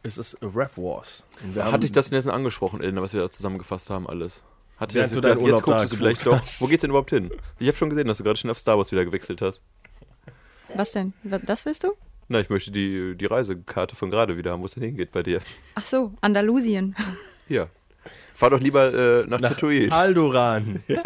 ist 0.01 0.17
es 0.17 0.37
Rap 0.41 0.77
Wars. 0.77 1.25
Hatte 1.57 1.85
ich 1.85 1.91
das 1.91 2.09
denn 2.09 2.15
jetzt 2.15 2.29
angesprochen, 2.29 2.81
Elena, 2.81 3.01
was 3.01 3.13
wir 3.13 3.21
da 3.21 3.29
zusammengefasst 3.29 3.89
haben 3.89 4.07
alles? 4.07 4.41
Hatte 4.77 4.97
ich 4.97 5.03
das 5.03 5.11
du 5.11 5.17
jetzt 5.17 5.25
deinen 5.25 5.39
jetzt 5.39 5.43
Urlaub 5.43 5.63
guckst 5.63 5.83
da 5.83 5.87
du 5.87 5.95
vielleicht 5.97 6.25
doch. 6.25 6.41
Wo 6.59 6.67
geht's 6.67 6.81
denn 6.81 6.91
überhaupt 6.91 7.09
hin? 7.09 7.31
Ich 7.59 7.67
habe 7.67 7.77
schon 7.77 7.89
gesehen, 7.89 8.07
dass 8.07 8.17
du 8.19 8.23
gerade 8.23 8.37
schon 8.39 8.49
auf 8.49 8.59
Star 8.59 8.77
Wars 8.77 8.91
wieder 8.93 9.03
gewechselt 9.03 9.41
hast. 9.41 9.61
Was 10.73 10.93
denn? 10.93 11.13
Das 11.23 11.65
willst 11.65 11.83
du? 11.83 11.93
Na, 12.29 12.39
ich 12.39 12.49
möchte 12.49 12.71
die, 12.71 13.15
die 13.17 13.25
Reisekarte 13.25 13.95
von 13.95 14.11
gerade 14.11 14.37
wieder 14.37 14.51
haben, 14.51 14.61
wo 14.61 14.65
es 14.67 14.75
denn 14.75 14.83
hingeht 14.83 15.11
bei 15.11 15.23
dir. 15.23 15.39
Ach 15.75 15.85
so, 15.85 16.13
Andalusien. 16.21 16.95
Hier. 17.47 17.69
Fahr 18.35 18.51
doch 18.51 18.59
lieber 18.61 18.93
äh, 18.93 19.27
nach, 19.27 19.41
nach 19.41 19.49
Tatooine. 19.49 19.91
Aldoran. 19.91 20.81
Ja. 20.87 21.01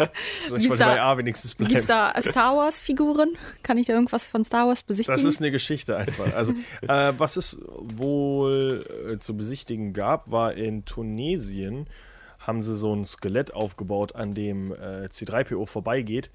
So, 0.48 0.54
ich 0.56 0.62
Gibt's 0.62 0.68
wollte 0.68 0.84
da- 0.84 0.88
bei 0.94 1.00
A 1.02 1.18
wenigstens 1.18 1.54
bleiben. 1.56 1.72
Gibt's 1.72 1.86
da 1.86 2.12
Star 2.20 2.54
Wars 2.56 2.80
Figuren? 2.80 3.30
Kann 3.64 3.76
ich 3.78 3.86
da 3.88 3.94
irgendwas 3.94 4.24
von 4.24 4.44
Star 4.44 4.68
Wars 4.68 4.82
besichtigen? 4.84 5.16
Das 5.16 5.24
ist 5.24 5.40
eine 5.40 5.50
Geschichte 5.50 5.96
einfach. 5.96 6.32
Also, 6.34 6.52
äh, 6.82 7.12
was 7.18 7.36
es 7.36 7.58
wohl 7.80 8.86
äh, 9.14 9.18
zu 9.18 9.36
besichtigen 9.36 9.94
gab, 9.94 10.30
war 10.30 10.54
in 10.54 10.84
Tunesien, 10.84 11.86
haben 12.38 12.62
sie 12.62 12.76
so 12.76 12.94
ein 12.94 13.04
Skelett 13.04 13.52
aufgebaut, 13.54 14.14
an 14.14 14.34
dem 14.34 14.72
äh, 14.72 15.06
C3PO 15.06 15.66
vorbeigeht. 15.66 16.30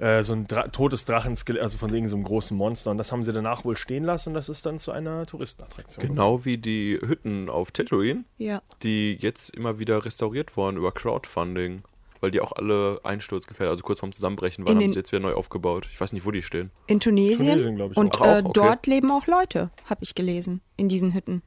Äh, 0.00 0.22
so 0.22 0.32
ein 0.32 0.46
Dra 0.46 0.68
totes 0.68 1.04
Drachenskelett, 1.04 1.62
also 1.62 1.76
von 1.76 1.92
wegen 1.92 2.08
so 2.08 2.16
einem 2.16 2.24
großen 2.24 2.56
Monster. 2.56 2.90
Und 2.90 2.96
das 2.96 3.12
haben 3.12 3.22
sie 3.22 3.34
danach 3.34 3.64
wohl 3.64 3.76
stehen 3.76 4.02
lassen 4.04 4.30
und 4.30 4.34
das 4.34 4.48
ist 4.48 4.64
dann 4.64 4.78
zu 4.78 4.92
einer 4.92 5.26
Touristenattraktion. 5.26 6.06
Genau 6.06 6.44
wie 6.46 6.56
die 6.56 6.98
Hütten 7.00 7.50
auf 7.50 7.70
Tatooine, 7.70 8.24
ja. 8.38 8.62
die 8.82 9.18
jetzt 9.20 9.50
immer 9.50 9.78
wieder 9.78 10.02
restauriert 10.04 10.56
wurden 10.56 10.78
über 10.78 10.92
Crowdfunding. 10.92 11.82
Weil 12.22 12.30
die 12.30 12.40
auch 12.40 12.52
alle 12.52 13.00
einsturzgefährdet, 13.02 13.70
also 13.70 13.82
kurz 13.82 14.00
vorm 14.00 14.12
Zusammenbrechen 14.12 14.66
waren, 14.66 14.76
haben 14.76 14.90
sie 14.90 14.94
jetzt 14.94 15.10
wieder 15.10 15.22
neu 15.22 15.32
aufgebaut. 15.32 15.88
Ich 15.90 15.98
weiß 15.98 16.12
nicht, 16.12 16.26
wo 16.26 16.30
die 16.30 16.42
stehen. 16.42 16.70
In 16.86 17.00
Tunesien. 17.00 17.58
Tunesien, 17.58 17.90
ich 17.92 17.96
und 17.96 18.20
auch. 18.20 18.26
äh, 18.26 18.28
Auch, 18.28 18.38
okay. 18.40 18.50
dort 18.52 18.86
leben 18.86 19.10
auch 19.10 19.26
Leute, 19.26 19.70
habe 19.86 20.02
ich 20.02 20.14
gelesen, 20.14 20.60
in 20.76 20.88
diesen 20.88 21.14
Hütten. 21.14 21.42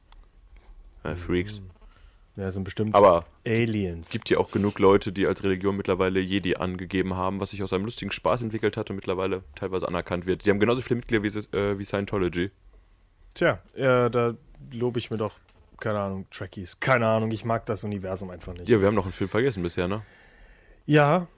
Äh, 1.04 1.14
Freaks. 1.14 1.60
Ja, 2.36 2.50
sind 2.50 2.64
bestimmt 2.64 2.94
Aber 2.96 3.26
Aliens. 3.46 4.10
gibt 4.10 4.28
ja 4.28 4.38
auch 4.38 4.50
genug 4.50 4.80
Leute, 4.80 5.12
die 5.12 5.26
als 5.26 5.44
Religion 5.44 5.76
mittlerweile 5.76 6.18
Jedi 6.18 6.56
angegeben 6.56 7.14
haben, 7.14 7.40
was 7.40 7.50
sich 7.50 7.62
aus 7.62 7.72
einem 7.72 7.84
lustigen 7.84 8.10
Spaß 8.10 8.42
entwickelt 8.42 8.76
hat 8.76 8.90
und 8.90 8.96
mittlerweile 8.96 9.44
teilweise 9.54 9.86
anerkannt 9.86 10.26
wird. 10.26 10.44
Die 10.44 10.50
haben 10.50 10.58
genauso 10.58 10.82
viele 10.82 10.96
Mitglieder 10.96 11.22
wie, 11.22 11.56
äh, 11.56 11.78
wie 11.78 11.84
Scientology. 11.84 12.50
Tja, 13.34 13.60
ja, 13.76 14.08
da 14.08 14.34
lobe 14.72 14.98
ich 14.98 15.10
mir 15.10 15.16
doch, 15.16 15.34
keine 15.78 16.00
Ahnung, 16.00 16.26
Trekkies. 16.30 16.80
Keine 16.80 17.06
Ahnung, 17.06 17.30
ich 17.30 17.44
mag 17.44 17.66
das 17.66 17.84
Universum 17.84 18.30
einfach 18.30 18.52
nicht. 18.52 18.68
Ja, 18.68 18.80
wir 18.80 18.88
haben 18.88 18.94
noch 18.94 19.04
einen 19.04 19.12
Film 19.12 19.30
vergessen 19.30 19.62
bisher, 19.62 19.86
ne? 19.86 20.02
Ja, 20.86 21.28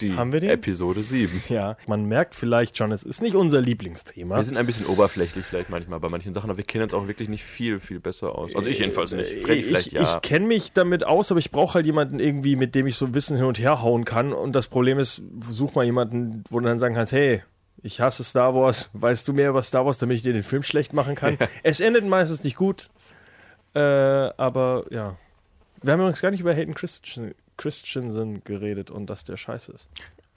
Die 0.00 0.14
Haben 0.14 0.32
wir 0.32 0.40
den? 0.40 0.50
Episode 0.50 1.02
7. 1.02 1.42
ja. 1.48 1.76
Man 1.86 2.04
merkt 2.04 2.34
vielleicht 2.34 2.76
schon, 2.76 2.92
es 2.92 3.02
ist 3.02 3.22
nicht 3.22 3.34
unser 3.34 3.60
Lieblingsthema. 3.60 4.36
Wir 4.36 4.44
sind 4.44 4.56
ein 4.56 4.66
bisschen 4.66 4.86
oberflächlich 4.86 5.44
vielleicht 5.44 5.70
manchmal 5.70 6.00
bei 6.00 6.08
manchen 6.08 6.34
Sachen, 6.34 6.50
aber 6.50 6.58
wir 6.58 6.64
kennen 6.64 6.84
uns 6.84 6.94
auch 6.94 7.08
wirklich 7.08 7.28
nicht 7.28 7.44
viel, 7.44 7.80
viel 7.80 8.00
besser 8.00 8.36
aus. 8.36 8.54
Also 8.54 8.68
ich 8.68 8.78
jedenfalls 8.78 9.12
nicht. 9.12 9.40
Freddy 9.40 9.60
ich 9.60 9.66
vielleicht 9.66 9.86
ich 9.88 9.92
ja. 9.92 10.20
kenne 10.20 10.46
mich 10.46 10.72
damit 10.72 11.04
aus, 11.04 11.30
aber 11.30 11.40
ich 11.40 11.50
brauche 11.50 11.74
halt 11.74 11.86
jemanden 11.86 12.18
irgendwie, 12.18 12.56
mit 12.56 12.74
dem 12.74 12.86
ich 12.86 12.96
so 12.96 13.14
Wissen 13.14 13.36
hin 13.36 13.46
und 13.46 13.58
her 13.58 13.82
hauen 13.82 14.04
kann. 14.04 14.32
Und 14.32 14.52
das 14.52 14.68
Problem 14.68 14.98
ist, 14.98 15.22
such 15.50 15.74
mal 15.74 15.84
jemanden, 15.84 16.44
wo 16.50 16.60
du 16.60 16.66
dann 16.66 16.78
sagen 16.78 16.94
kannst, 16.94 17.12
hey, 17.12 17.42
ich 17.82 18.00
hasse 18.00 18.24
Star 18.24 18.54
Wars, 18.54 18.90
weißt 18.92 19.26
du 19.28 19.32
mehr 19.32 19.50
über 19.50 19.62
Star 19.62 19.86
Wars, 19.86 19.98
damit 19.98 20.18
ich 20.18 20.22
dir 20.22 20.32
den 20.32 20.42
Film 20.42 20.62
schlecht 20.62 20.92
machen 20.92 21.14
kann? 21.14 21.38
Es 21.62 21.80
endet 21.80 22.04
meistens 22.04 22.44
nicht 22.44 22.56
gut, 22.56 22.90
äh, 23.74 23.80
aber 23.80 24.84
ja. 24.90 25.16
Wir 25.82 25.92
haben 25.92 26.00
übrigens 26.00 26.22
gar 26.22 26.30
nicht 26.30 26.40
über 26.40 26.54
Hayden 26.54 26.74
Christian, 26.74 27.34
Christensen 27.56 28.42
geredet 28.44 28.90
und 28.90 29.08
dass 29.10 29.24
der 29.24 29.36
scheiße 29.36 29.72
ist. 29.72 29.88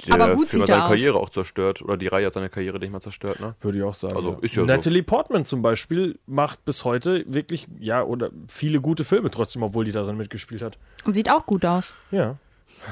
Der 0.07 0.15
Aber 0.15 0.35
gut 0.35 0.47
Film 0.47 0.61
sieht 0.61 0.61
hat 0.61 0.67
seine 0.67 0.79
er 0.81 0.85
aus. 0.85 0.89
Karriere 0.91 1.17
auch 1.19 1.29
zerstört. 1.29 1.81
Oder 1.81 1.97
die 1.97 2.07
Reihe 2.07 2.25
hat 2.25 2.33
seine 2.33 2.49
Karriere 2.49 2.79
nicht 2.79 2.91
mal 2.91 3.01
zerstört, 3.01 3.41
ne? 3.41 3.55
Würde 3.59 3.77
ich 3.79 3.83
auch 3.83 3.93
sagen. 3.93 4.15
Also, 4.15 4.31
ja. 4.31 4.37
ist 4.41 4.55
ja 4.55 4.61
so. 4.61 4.65
Natalie 4.65 5.03
Portman 5.03 5.45
zum 5.45 5.61
Beispiel 5.61 6.17
macht 6.25 6.63
bis 6.63 6.85
heute 6.85 7.25
wirklich, 7.27 7.67
ja, 7.79 8.01
oder 8.03 8.29
viele 8.47 8.79
gute 8.79 9.03
Filme 9.03 9.29
trotzdem, 9.29 9.61
obwohl 9.63 9.83
die 9.83 9.91
darin 9.91 10.15
mitgespielt 10.15 10.61
hat. 10.61 10.77
Und 11.03 11.15
sieht 11.15 11.29
auch 11.29 11.45
gut 11.45 11.65
aus. 11.65 11.95
Ja. 12.11 12.37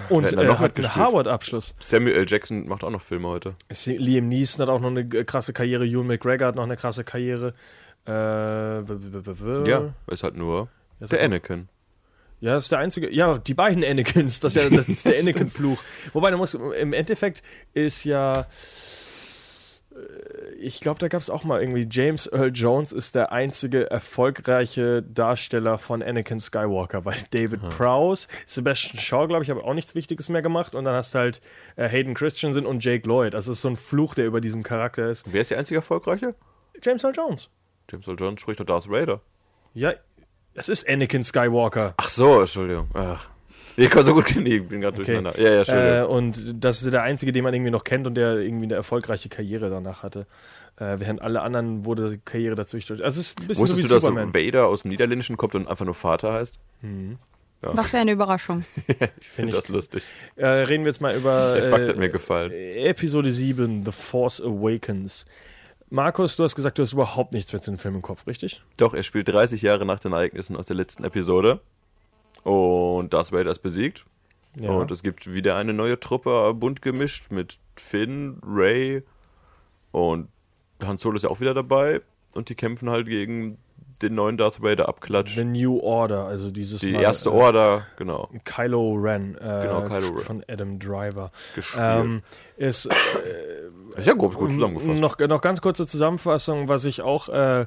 Und 0.09 0.33
da 0.33 0.41
äh, 0.41 0.47
noch 0.47 0.59
hat 0.59 0.75
einen? 0.75 0.95
Harvard-Abschluss. 0.95 1.75
Samuel 1.79 2.15
L. 2.15 2.25
Jackson 2.27 2.67
macht 2.67 2.83
auch 2.83 2.89
noch 2.89 3.01
Filme 3.01 3.29
heute. 3.29 3.55
Liam 3.85 4.27
Neeson 4.27 4.63
hat 4.63 4.69
auch 4.69 4.81
noch 4.81 4.89
eine 4.89 5.07
krasse 5.07 5.53
Karriere. 5.53 5.85
Ewan 5.85 6.07
McGregor 6.07 6.47
hat 6.47 6.55
noch 6.55 6.63
eine 6.63 6.75
krasse 6.75 7.05
Karriere. 7.05 7.53
Äh, 8.05 8.11
Ja, 9.69 9.93
ist 10.07 10.23
halt 10.23 10.35
nur 10.35 10.67
der 10.99 11.09
halt- 11.09 11.21
Anakin. 11.21 11.69
Ja, 12.39 12.53
das 12.53 12.63
ist 12.65 12.71
der 12.71 12.79
einzige. 12.79 13.11
Ja, 13.11 13.37
die 13.39 13.53
beiden 13.55 13.83
Anakins. 13.83 14.39
Das 14.39 14.55
ist, 14.55 14.63
ja, 14.63 14.69
das 14.69 14.87
ist 14.87 15.05
der 15.05 15.19
Anakin-Fluch. 15.19 15.81
Wobei, 16.13 16.29
da 16.31 16.37
muss, 16.37 16.53
im 16.53 16.93
Endeffekt 16.93 17.41
ist 17.73 18.03
ja. 18.03 18.41
äh, 18.41 18.45
Ich 20.59 20.79
glaube, 20.81 20.99
da 20.99 21.07
gab 21.07 21.21
es 21.21 21.29
auch 21.29 21.43
mal 21.43 21.59
irgendwie. 21.61 21.87
James 21.89 22.27
Earl 22.31 22.51
Jones 22.53 22.91
ist 22.91 23.15
der 23.15 23.31
einzige 23.31 23.89
erfolgreiche 23.89 25.01
Darsteller 25.03 25.79
von 25.79 26.03
Anakin 26.03 26.39
Skywalker, 26.39 27.05
weil 27.05 27.17
David 27.31 27.67
Prowse, 27.69 28.27
Sebastian 28.45 28.99
Shaw, 28.99 29.27
glaube 29.27 29.43
ich, 29.43 29.49
haben 29.49 29.59
auch 29.61 29.73
nichts 29.73 29.95
Wichtiges 29.95 30.29
mehr 30.29 30.41
gemacht. 30.41 30.75
Und 30.75 30.85
dann 30.85 30.93
hast 30.95 31.15
du 31.15 31.19
halt 31.19 31.41
äh, 31.75 31.87
Hayden 31.87 32.13
Christensen 32.13 32.65
und 32.65 32.83
Jake 32.83 33.07
Lloyd. 33.07 33.33
Das 33.33 33.47
ist 33.47 33.61
so 33.61 33.69
ein 33.69 33.75
Fluch, 33.75 34.13
der 34.13 34.25
über 34.25 34.41
diesem 34.41 34.63
Charakter 34.63 35.09
ist. 35.09 35.25
Wer 35.31 35.41
ist 35.41 35.51
der 35.51 35.57
einzige 35.59 35.77
Erfolgreiche? 35.77 36.35
James 36.83 37.03
Earl 37.03 37.15
Jones. 37.15 37.49
James 37.89 38.07
Earl 38.07 38.19
Jones 38.19 38.41
spricht 38.41 38.59
doch 38.59 38.65
Darth 38.65 38.89
Vader. 38.89 39.21
Ja, 39.73 39.93
das 40.57 40.67
ist 40.69 40.89
Anakin 40.89 41.23
Skywalker. 41.23 41.93
Ach 41.97 42.09
so, 42.09 42.41
Entschuldigung. 42.41 42.87
Ach. 42.93 43.25
Ich 43.79 43.89
kann 43.91 44.03
so 44.03 44.13
gut 44.15 44.25
kennen, 44.25 44.47
ich 44.47 44.65
bin 44.67 44.81
gerade 44.81 44.97
Okay. 44.99 45.13
durcheinander. 45.13 45.39
Ja, 45.39 45.49
ja, 45.51 45.59
Entschuldigung. 45.59 45.93
Äh, 45.99 46.03
und 46.05 46.63
das 46.63 46.81
ist 46.81 46.91
der 46.91 47.03
einzige, 47.03 47.31
den 47.31 47.43
man 47.43 47.53
irgendwie 47.53 47.69
noch 47.71 47.83
kennt 47.83 48.07
und 48.07 48.15
der 48.15 48.37
irgendwie 48.39 48.65
eine 48.65 48.73
erfolgreiche 48.73 49.29
Karriere 49.29 49.69
danach 49.69 50.01
hatte. 50.01 50.25
Äh, 50.79 50.95
während 50.99 51.21
alle 51.21 51.41
anderen 51.41 51.85
wurde 51.85 52.09
die 52.11 52.17
Karriere 52.17 52.55
durch. 52.55 52.89
Also 52.91 53.03
es 53.03 53.17
ist 53.17 53.39
ein 53.39 53.47
bisschen 53.47 53.67
so 53.67 53.73
Wusstest 53.73 53.77
wie 53.77 53.81
du, 53.83 53.87
dass 53.87 54.01
so 54.01 54.07
Superman. 54.09 54.33
Vader 54.33 54.67
aus 54.67 54.81
dem 54.81 54.89
Niederländischen 54.89 55.37
kommt 55.37 55.53
und 55.53 55.67
einfach 55.67 55.85
nur 55.85 55.93
Vater 55.93 56.33
heißt? 56.33 56.55
Was 57.61 57.89
für 57.91 57.97
eine 57.97 58.11
Überraschung. 58.11 58.65
Ich 59.21 59.29
finde 59.29 59.53
das 59.55 59.67
lustig. 59.69 60.03
Äh, 60.35 60.47
reden 60.47 60.83
wir 60.83 60.91
jetzt 60.91 61.01
mal 61.01 61.15
über 61.15 61.53
Der 61.55 61.69
Fakt 61.69 61.83
äh, 61.85 61.89
hat 61.89 61.97
mir 61.97 62.09
gefallen. 62.09 62.51
Episode 62.51 63.31
7, 63.31 63.83
The 63.85 63.91
Force 63.91 64.41
Awakens. 64.41 65.25
Markus, 65.89 66.35
du 66.35 66.43
hast 66.43 66.55
gesagt, 66.55 66.77
du 66.77 66.83
hast 66.83 66.93
überhaupt 66.93 67.33
nichts 67.33 67.53
mehr 67.53 67.61
zu 67.61 67.71
dem 67.71 67.77
Film 67.77 67.95
im 67.95 68.01
Kopf, 68.01 68.27
richtig? 68.27 68.61
Doch, 68.77 68.93
er 68.93 69.03
spielt 69.03 69.27
30 69.29 69.61
Jahre 69.61 69.85
nach 69.85 69.99
den 69.99 70.11
Ereignissen 70.11 70.55
aus 70.57 70.67
der 70.67 70.75
letzten 70.75 71.03
Episode. 71.03 71.61
Und 72.43 73.13
Darth 73.13 73.31
Vader 73.31 73.51
ist 73.51 73.59
besiegt. 73.59 74.05
Ja. 74.59 74.71
Und 74.71 74.91
es 74.91 75.03
gibt 75.03 75.31
wieder 75.31 75.55
eine 75.55 75.73
neue 75.73 75.99
Truppe, 75.99 76.53
bunt 76.55 76.81
gemischt 76.81 77.31
mit 77.31 77.57
Finn, 77.75 78.39
Ray 78.45 79.03
und 79.91 80.29
Han 80.83 80.97
Solo 80.97 81.15
ist 81.15 81.23
ja 81.23 81.29
auch 81.29 81.39
wieder 81.39 81.53
dabei. 81.53 82.01
Und 82.33 82.49
die 82.49 82.55
kämpfen 82.55 82.89
halt 82.89 83.07
gegen 83.07 83.57
den 84.01 84.13
neuen 84.13 84.37
Darth 84.37 84.61
Vader 84.61 84.87
abklatscht. 84.87 85.35
The 85.35 85.43
New 85.43 85.79
Order, 85.79 86.25
also 86.25 86.51
dieses 86.51 86.81
Die 86.81 86.91
Mal, 86.91 87.01
erste 87.01 87.29
äh, 87.29 87.33
Order, 87.33 87.87
genau. 87.97 88.29
Kylo 88.43 88.93
Ren, 88.93 89.35
äh, 89.35 89.39
Genau, 89.63 89.81
Kylo 89.87 90.09
Ren. 90.17 90.23
von 90.23 90.45
Adam 90.47 90.77
Driver. 90.79 91.31
Ähm, 91.75 92.21
ist 92.57 92.87
Ist 93.97 94.07
ja 94.07 94.13
grob 94.13 94.35
gut 94.35 94.51
zusammengefasst. 94.51 95.01
Noch, 95.01 95.17
noch 95.19 95.41
ganz 95.41 95.61
kurze 95.61 95.85
Zusammenfassung, 95.87 96.67
was 96.67 96.85
ich 96.85 97.01
auch 97.01 97.29
äh, 97.29 97.65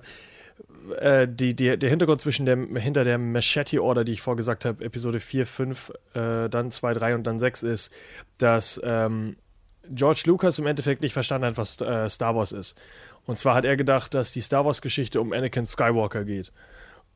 äh, 0.99 1.29
die, 1.29 1.55
die, 1.55 1.77
der 1.79 1.91
Hintergrund 1.91 2.21
zwischen 2.21 2.47
der, 2.47 2.57
hinter 2.81 3.05
der 3.05 3.19
Machete 3.19 3.83
Order, 3.83 4.05
die 4.05 4.13
ich 4.13 4.23
vorgesagt 4.23 4.65
habe, 4.65 4.85
Episode 4.85 5.21
4, 5.21 5.47
5, 5.47 5.93
äh, 6.15 6.49
dann 6.49 6.71
2, 6.71 6.95
3 6.95 7.15
und 7.15 7.27
dann 7.27 7.39
6 7.39 7.63
ist, 7.63 7.93
dass 8.39 8.81
ähm, 8.85 9.37
George 9.89 10.23
Lucas 10.27 10.59
im 10.59 10.67
Endeffekt 10.67 11.03
nicht 11.03 11.13
verstanden 11.13 11.47
hat, 11.49 11.57
was 11.57 11.81
äh, 11.81 12.09
Star 12.09 12.37
Wars 12.37 12.53
ist. 12.53 12.79
Und 13.27 13.39
zwar 13.39 13.55
hat 13.55 13.65
er 13.65 13.77
gedacht, 13.77 14.15
dass 14.15 14.33
die 14.33 14.41
Star 14.41 14.65
Wars-Geschichte 14.65 15.21
um 15.21 15.33
Anakin 15.33 15.67
Skywalker 15.67 16.25
geht. 16.25 16.53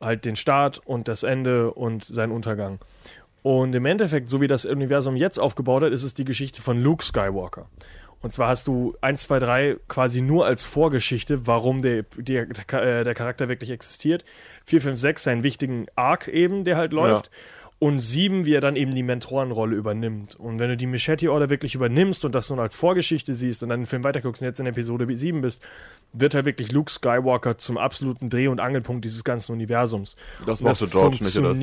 Halt 0.01 0.25
den 0.25 0.37
Start 0.37 0.81
und 0.85 1.09
das 1.09 1.23
Ende 1.23 1.73
und 1.73 2.05
seinen 2.05 2.33
Untergang. 2.33 2.81
Und 3.43 3.75
im 3.75 3.85
Endeffekt, 3.85 4.29
so 4.29 4.41
wie 4.41 4.47
das 4.47 4.65
Universum 4.65 5.17
jetzt 5.17 5.39
aufgebaut 5.39 5.83
hat, 5.83 5.93
ist 5.93 6.03
es 6.03 6.15
die 6.15 6.25
Geschichte 6.25 6.63
von 6.63 6.83
Luke 6.83 7.05
Skywalker. 7.05 7.69
Und 8.25 8.33
zwar 8.33 8.49
hast 8.49 8.67
du 8.67 8.97
1, 9.03 9.21
2, 9.21 9.39
3 9.39 9.77
quasi 9.87 10.23
nur 10.23 10.47
als 10.47 10.65
Vorgeschichte, 10.65 11.47
warum 11.47 11.83
der, 11.83 12.05
der, 12.17 12.47
der, 12.47 13.05
der 13.05 13.15
Charakter 13.15 13.51
wirklich 13.51 13.71
existiert. 13.71 14.25
4, 14.65 14.81
5, 14.81 14.99
6 14.99 15.23
seinen 15.25 15.43
wichtigen 15.43 15.89
Arc 15.95 16.29
eben, 16.29 16.65
der 16.65 16.79
halt 16.79 16.95
läuft. 16.95 17.31
Und 17.85 18.01
7, 18.01 18.47
wie 18.47 18.55
er 18.55 18.63
dann 18.63 18.77
eben 18.77 18.95
die 18.95 19.03
Mentorenrolle 19.03 19.77
übernimmt. 19.77 20.37
Und 20.37 20.59
wenn 20.59 20.71
du 20.71 20.77
die 20.79 20.87
Machete 20.87 21.31
Order 21.31 21.51
wirklich 21.51 21.75
übernimmst 21.75 22.25
und 22.25 22.35
das 22.35 22.49
nun 22.49 22.59
als 22.59 22.77
Vorgeschichte 22.77 23.35
siehst 23.35 23.63
und 23.63 23.69
dann 23.69 23.81
den 23.81 23.87
Film 23.87 24.03
weiterguckst 24.05 24.41
und 24.41 24.49
jetzt 24.49 24.59
in 24.59 24.65
Episode 24.65 25.07
7 25.15 25.43
bist, 25.43 25.63
wird 26.15 26.33
halt 26.33 26.47
wirklich 26.47 26.73
Luke 26.73 26.91
Skywalker 26.91 27.59
zum 27.59 27.77
absoluten 27.77 28.31
Dreh- 28.31 28.49
und 28.49 28.59
Angelpunkt 28.59 29.05
dieses 29.05 29.23
ganzen 29.23 29.53
Universums. 29.53 30.17
Das 30.47 30.63
Und 30.63 30.69
mochte 30.69 30.87
George 30.87 31.19
nicht, 31.21 31.37
oder? 31.37 31.55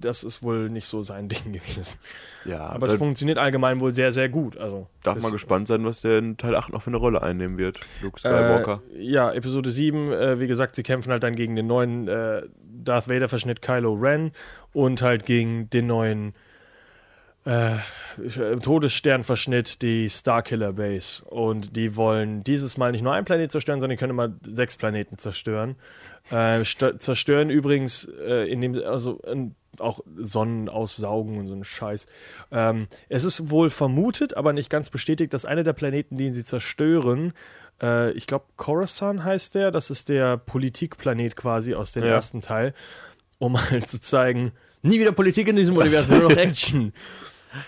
Das 0.00 0.24
ist 0.24 0.42
wohl 0.42 0.68
nicht 0.68 0.88
so 0.88 1.04
sein 1.04 1.28
Ding 1.28 1.52
gewesen. 1.52 1.96
Ja, 2.44 2.66
Aber 2.66 2.88
es 2.88 2.94
funktioniert 2.94 3.38
allgemein 3.38 3.78
wohl 3.78 3.94
sehr, 3.94 4.10
sehr 4.10 4.28
gut. 4.28 4.56
Also, 4.56 4.88
darf 5.04 5.22
man 5.22 5.30
gespannt 5.30 5.68
sein, 5.68 5.84
was 5.84 6.00
der 6.00 6.18
in 6.18 6.38
Teil 6.38 6.56
8 6.56 6.72
noch 6.72 6.82
für 6.82 6.90
eine 6.90 6.96
Rolle 6.96 7.22
einnehmen 7.22 7.56
wird. 7.56 7.78
Luke 8.00 8.18
Skywalker. 8.18 8.82
Äh, 8.92 9.02
ja, 9.04 9.32
Episode 9.32 9.70
7, 9.70 10.10
äh, 10.10 10.40
wie 10.40 10.48
gesagt, 10.48 10.74
sie 10.74 10.82
kämpfen 10.82 11.12
halt 11.12 11.22
dann 11.22 11.36
gegen 11.36 11.54
den 11.54 11.68
neuen 11.68 12.08
äh, 12.08 12.42
Darth 12.84 13.08
Vader-Verschnitt 13.08 13.62
Kylo 13.62 13.94
Ren 13.94 14.32
und 14.72 15.02
halt 15.02 15.26
gegen 15.26 15.70
den 15.70 15.86
neuen 15.86 16.32
äh, 17.44 17.78
Todessternverschnitt 18.60 19.82
die 19.82 20.08
Starkiller 20.08 20.74
Base. 20.74 21.24
Und 21.24 21.76
die 21.76 21.96
wollen 21.96 22.44
dieses 22.44 22.76
Mal 22.76 22.92
nicht 22.92 23.02
nur 23.02 23.12
einen 23.12 23.24
Planet 23.24 23.50
zerstören, 23.50 23.80
sondern 23.80 23.96
die 23.96 24.00
können 24.00 24.10
immer 24.10 24.32
sechs 24.42 24.76
Planeten 24.76 25.18
zerstören. 25.18 25.76
Äh, 26.30 26.62
zerstören 26.62 27.50
übrigens, 27.50 28.04
äh, 28.04 28.50
indem 28.50 28.80
also 28.84 29.18
in, 29.20 29.56
auch 29.78 30.00
Sonnen 30.16 30.68
aussaugen 30.68 31.38
und 31.38 31.48
so 31.48 31.54
ein 31.54 31.64
Scheiß. 31.64 32.06
Ähm, 32.52 32.86
es 33.08 33.24
ist 33.24 33.50
wohl 33.50 33.70
vermutet, 33.70 34.36
aber 34.36 34.52
nicht 34.52 34.70
ganz 34.70 34.90
bestätigt, 34.90 35.32
dass 35.32 35.44
einer 35.44 35.64
der 35.64 35.72
Planeten, 35.72 36.18
den 36.18 36.34
sie 36.34 36.44
zerstören, 36.44 37.32
äh, 37.82 38.12
ich 38.12 38.26
glaube 38.26 38.44
Coruscant 38.56 39.24
heißt 39.24 39.54
der, 39.54 39.70
das 39.70 39.90
ist 39.90 40.08
der 40.08 40.36
Politikplanet 40.36 41.36
quasi 41.36 41.74
aus 41.74 41.92
dem 41.92 42.04
Ja. 42.04 42.10
ersten 42.10 42.40
Teil, 42.40 42.74
um 43.38 43.56
halt 43.70 43.88
zu 43.88 44.00
zeigen, 44.00 44.52
nie 44.82 45.00
wieder 45.00 45.12
Politik 45.12 45.48
in 45.48 45.56
diesem 45.56 45.76
Universum, 45.76 46.18
nur 46.18 46.30
noch 46.30 46.36
Action. 46.36 46.92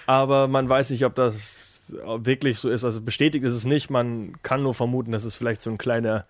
Aber 0.07 0.49
man 0.49 0.69
weiß 0.69 0.91
nicht, 0.91 1.05
ob 1.05 1.15
das 1.15 1.83
wirklich 1.89 2.59
so 2.59 2.71
ist. 2.71 2.85
Also 2.85 3.03
bestätigt 3.03 3.45
ist 3.45 3.53
es 3.53 3.67
nicht. 3.67 3.91
Man 3.91 4.41
kann 4.43 4.63
nur 4.63 4.73
vermuten, 4.75 5.13
dass 5.13 5.25
es 5.25 5.37
vielleicht 5.37 5.61
so 5.61 5.69
ein 5.71 5.77
kleiner, 5.77 6.25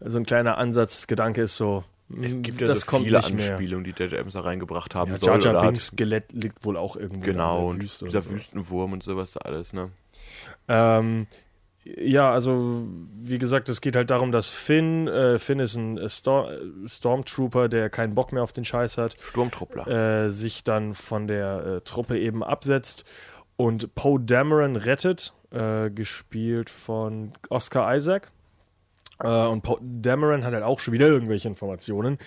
so 0.00 0.18
ein 0.18 0.24
kleiner 0.24 0.56
Ansatzgedanke 0.56 1.42
ist. 1.42 1.56
So, 1.58 1.84
Es 2.22 2.40
gibt 2.40 2.60
ja 2.62 2.74
so 2.74 2.98
viele 3.00 3.18
nicht 3.18 3.34
mehr. 3.34 3.50
Anspielungen, 3.50 3.84
die 3.84 3.90
J.J. 3.90 4.14
Abrams 4.14 4.32
da 4.32 4.40
reingebracht 4.40 4.94
haben 4.94 5.12
Ja, 5.12 5.18
soll. 5.18 5.42
Jar 5.42 5.52
Jar 5.52 5.62
Binks 5.66 5.88
Skelett 5.88 6.32
liegt 6.32 6.64
wohl 6.64 6.78
auch 6.78 6.96
irgendwo 6.96 7.20
Genau, 7.26 7.72
in 7.72 7.80
der 7.80 7.82
Wüste. 7.84 8.04
dieser 8.06 8.18
und 8.20 8.24
so. 8.24 8.30
Wüstenwurm 8.30 8.92
und 8.94 9.02
sowas 9.02 9.32
da 9.32 9.40
alles, 9.40 9.74
ne? 9.74 9.90
Ähm, 10.68 11.26
ja, 11.96 12.32
also 12.32 12.86
wie 13.14 13.38
gesagt, 13.38 13.68
es 13.68 13.80
geht 13.80 13.96
halt 13.96 14.10
darum, 14.10 14.32
dass 14.32 14.48
Finn, 14.48 15.06
äh, 15.06 15.38
Finn 15.38 15.60
ist 15.60 15.76
ein 15.76 15.98
äh, 15.98 16.08
Stor 16.08 16.50
äh, 16.50 16.88
Stormtrooper, 16.88 17.68
der 17.68 17.90
keinen 17.90 18.14
Bock 18.14 18.32
mehr 18.32 18.42
auf 18.42 18.52
den 18.52 18.64
Scheiß 18.64 18.98
hat, 18.98 19.16
Sturmtruppler. 19.20 19.86
äh, 20.26 20.30
sich 20.30 20.64
dann 20.64 20.94
von 20.94 21.28
der 21.28 21.66
äh, 21.66 21.80
Truppe 21.82 22.18
eben 22.18 22.42
absetzt 22.42 23.04
und 23.56 23.94
Poe 23.94 24.18
Dameron 24.20 24.76
rettet, 24.76 25.32
äh, 25.50 25.90
gespielt 25.90 26.70
von 26.70 27.32
Oscar 27.48 27.94
Isaac. 27.94 28.30
Und 29.18 29.62
Poe 29.62 29.78
Dameron 29.80 30.44
hat 30.44 30.52
halt 30.52 30.62
auch 30.62 30.78
schon 30.78 30.92
wieder 30.92 31.06
irgendwelche 31.06 31.48
Informationen. 31.48 32.18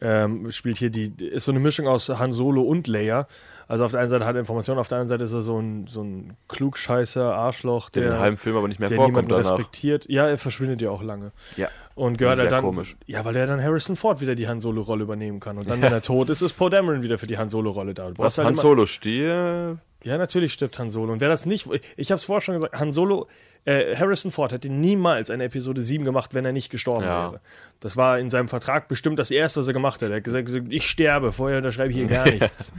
Ähm, 0.00 0.50
spielt 0.50 0.78
hier 0.78 0.90
die, 0.90 1.14
ist 1.24 1.44
so 1.44 1.52
eine 1.52 1.60
Mischung 1.60 1.86
aus 1.86 2.08
Han 2.08 2.32
Solo 2.32 2.62
und 2.62 2.88
Leia. 2.88 3.28
Also 3.66 3.84
auf 3.84 3.90
der 3.92 4.00
einen 4.00 4.10
Seite 4.10 4.26
hat 4.26 4.34
er 4.36 4.40
Informationen, 4.40 4.78
auf 4.78 4.88
der 4.88 4.98
anderen 4.98 5.08
Seite 5.08 5.24
ist 5.24 5.32
er 5.32 5.42
so 5.42 5.58
ein, 5.58 5.86
so 5.86 6.02
ein 6.02 6.36
Klugscheißer, 6.48 7.34
Arschloch, 7.34 7.90
der 7.90 8.02
der, 8.02 8.08
in 8.10 8.14
einem 8.14 8.22
halben 8.22 8.36
Film 8.36 8.56
aber 8.56 8.68
nicht 8.68 8.80
mehr 8.80 8.88
der 8.88 8.96
vorkommt 8.96 9.30
danach. 9.30 9.50
respektiert. 9.52 10.06
Ja, 10.08 10.28
er 10.28 10.38
verschwindet 10.38 10.82
ja 10.82 10.90
auch 10.90 11.02
lange. 11.02 11.32
Ja. 11.56 11.68
Und 11.94 12.18
gehört 12.18 12.38
er 12.38 12.48
dann. 12.48 12.64
komisch. 12.64 12.96
Ja, 13.06 13.24
weil 13.24 13.36
er 13.36 13.46
dann 13.46 13.62
Harrison 13.62 13.96
Ford 13.96 14.20
wieder 14.20 14.34
die 14.34 14.48
Han 14.48 14.60
Solo-Rolle 14.60 15.04
übernehmen 15.04 15.40
kann. 15.40 15.56
Und 15.58 15.68
dann, 15.70 15.80
wenn 15.82 15.92
er 15.92 16.02
tot 16.02 16.28
ist, 16.30 16.42
ist 16.42 16.54
Paul 16.54 16.70
Dameron 16.70 17.02
wieder 17.02 17.18
für 17.18 17.26
die 17.26 17.38
Han 17.38 17.48
Solo-Rolle 17.50 17.94
da. 17.94 18.10
Was 18.16 18.38
halt 18.38 18.46
Han 18.48 18.54
Solo 18.56 18.86
stehe, 18.86 19.78
ja, 20.02 20.18
natürlich 20.18 20.52
stirbt 20.52 20.78
Han 20.78 20.90
Solo. 20.90 21.12
Und 21.14 21.20
wer 21.20 21.28
das 21.28 21.46
nicht, 21.46 21.66
ich 21.96 22.10
habe 22.10 22.16
es 22.16 22.24
vorher 22.26 22.42
schon 22.42 22.54
gesagt, 22.54 22.78
Han 22.78 22.92
Solo, 22.92 23.26
äh, 23.64 23.96
Harrison 23.96 24.30
Ford 24.30 24.52
hätte 24.52 24.68
niemals 24.68 25.30
eine 25.30 25.44
Episode 25.44 25.80
7 25.80 26.04
gemacht, 26.04 26.34
wenn 26.34 26.44
er 26.44 26.52
nicht 26.52 26.68
gestorben 26.68 27.04
Ja. 27.04 27.30
wäre. 27.32 27.40
Das 27.80 27.96
war 27.96 28.18
in 28.18 28.28
seinem 28.28 28.48
Vertrag 28.48 28.88
bestimmt 28.88 29.18
das 29.18 29.30
Erste, 29.30 29.60
was 29.60 29.66
er 29.68 29.72
gemacht 29.72 30.02
hat. 30.02 30.10
Er 30.10 30.16
hat 30.16 30.24
gesagt, 30.24 30.44
gesagt, 30.44 30.66
ich 30.68 30.86
sterbe, 30.90 31.32
vorher 31.32 31.56
unterschreibe 31.58 31.90
ich 31.90 31.96
hier 31.96 32.06
gar 32.06 32.26
nichts. 32.30 32.72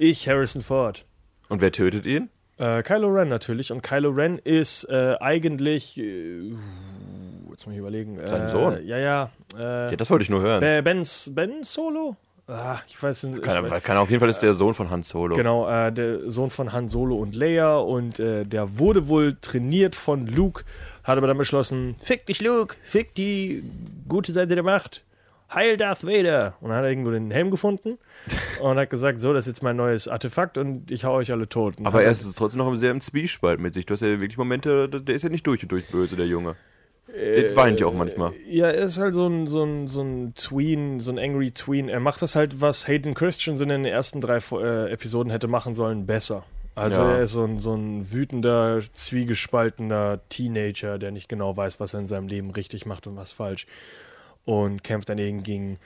Ich, 0.00 0.28
Harrison 0.28 0.62
Ford. 0.62 1.04
und 1.48 1.60
wer 1.60 1.72
tötet 1.72 2.06
ihn? 2.06 2.28
Äh, 2.58 2.82
Kylo 2.82 3.08
Ren 3.08 3.28
natürlich. 3.28 3.72
Und 3.72 3.82
Kylo 3.82 4.10
Ren 4.10 4.38
ist 4.38 4.84
äh, 4.90 5.14
eigentlich, 5.20 5.96
äh, 5.98 6.40
jetzt 7.50 7.66
muss 7.66 7.72
ich 7.72 7.78
überlegen. 7.78 8.18
Äh, 8.18 8.28
Sein 8.28 8.48
Sohn? 8.48 8.78
Ja, 8.84 8.98
ja. 8.98 9.30
Äh, 9.56 9.90
Ja, 9.90 9.96
das 9.96 10.10
wollte 10.10 10.22
ich 10.24 10.30
nur 10.30 10.42
hören. 10.42 10.60
Ben, 10.60 11.04
ben, 11.34 11.62
Solo? 11.62 12.16
Ah, 12.46 12.80
ich 12.88 13.00
weiß 13.00 13.24
nicht. 13.24 13.42
Kann, 13.42 13.64
ich, 13.64 13.82
kann 13.84 13.96
auf 13.96 14.10
jeden 14.10 14.18
Fall 14.18 14.28
ist 14.28 14.40
der 14.40 14.54
Sohn 14.54 14.74
von 14.74 14.90
Han 14.90 15.04
Solo. 15.04 15.36
Genau, 15.36 15.68
äh, 15.70 15.92
der 15.92 16.28
Sohn 16.30 16.50
von 16.50 16.72
Han 16.72 16.88
Solo 16.88 17.14
und 17.16 17.36
Leia 17.36 17.76
und 17.76 18.18
äh, 18.18 18.44
der 18.44 18.76
wurde 18.78 19.06
wohl 19.08 19.36
trainiert 19.40 19.94
von 19.94 20.26
Luke, 20.26 20.64
hat 21.04 21.16
aber 21.16 21.28
dann 21.28 21.38
beschlossen, 21.38 21.94
fick 22.02 22.26
dich 22.26 22.40
Luke, 22.40 22.74
fick 22.82 23.14
die 23.14 23.62
gute 24.08 24.32
Seite 24.32 24.56
der 24.56 24.64
Macht, 24.64 25.04
heil 25.54 25.76
Darth 25.76 26.04
Vader. 26.04 26.54
Und 26.60 26.68
dann 26.68 26.78
hat 26.78 26.84
er 26.84 26.90
irgendwo 26.90 27.10
den 27.10 27.30
Helm 27.30 27.50
gefunden 27.50 27.98
und 28.60 28.78
hat 28.78 28.90
gesagt, 28.90 29.20
so, 29.20 29.32
das 29.32 29.46
ist 29.46 29.52
jetzt 29.52 29.62
mein 29.62 29.76
neues 29.76 30.08
Artefakt 30.08 30.58
und 30.58 30.90
ich 30.90 31.04
hau 31.04 31.14
euch 31.14 31.32
alle 31.32 31.48
tot. 31.48 31.78
Und 31.78 31.86
Aber 31.86 32.02
er 32.02 32.10
ist 32.10 32.32
trotzdem 32.36 32.58
noch 32.58 32.74
sehr 32.76 32.90
im 32.90 33.00
Zwiespalt 33.00 33.60
mit 33.60 33.74
sich. 33.74 33.86
Du 33.86 33.94
hast 33.94 34.00
ja 34.00 34.08
wirklich 34.20 34.38
Momente, 34.38 34.88
der 34.88 35.14
ist 35.14 35.22
ja 35.22 35.28
nicht 35.28 35.46
durch 35.46 35.62
und 35.62 35.72
durch 35.72 35.86
böse, 35.88 36.16
der 36.16 36.26
Junge. 36.26 36.56
Der 37.12 37.56
weint 37.56 37.80
ja 37.80 37.86
auch 37.86 37.94
manchmal. 37.94 38.32
Ja, 38.48 38.66
er 38.68 38.84
ist 38.84 38.98
halt 38.98 39.14
so 39.14 39.26
ein, 39.26 39.48
so 39.48 39.64
ein, 39.64 39.88
so 39.88 40.00
ein 40.00 40.32
Tween, 40.36 41.00
so 41.00 41.10
ein 41.10 41.18
Angry 41.18 41.50
Tween. 41.50 41.88
Er 41.88 41.98
macht 41.98 42.22
das 42.22 42.36
halt, 42.36 42.60
was 42.60 42.86
Hayden 42.86 43.14
Christensen 43.14 43.64
in 43.68 43.82
den 43.82 43.92
ersten 43.92 44.20
drei 44.20 44.38
äh, 44.52 44.92
Episoden 44.92 45.32
hätte 45.32 45.48
machen 45.48 45.74
sollen, 45.74 46.06
besser. 46.06 46.44
Also 46.76 47.00
Ja. 47.00 47.14
er 47.16 47.22
ist 47.22 47.32
so 47.32 47.42
ein, 47.44 47.58
so 47.58 47.74
ein 47.74 48.12
wütender, 48.12 48.80
zwiegespaltener 48.94 50.20
Teenager, 50.28 50.98
der 50.98 51.10
nicht 51.10 51.28
genau 51.28 51.56
weiß, 51.56 51.80
was 51.80 51.94
er 51.94 52.00
in 52.00 52.06
seinem 52.06 52.28
Leben 52.28 52.50
richtig 52.52 52.86
macht 52.86 53.06
und 53.06 53.16
was 53.16 53.32
falsch. 53.32 53.66
Und 54.44 54.82
kämpft 54.82 55.08
dann 55.08 55.18
eben 55.18 55.42
gegen, 55.42 55.78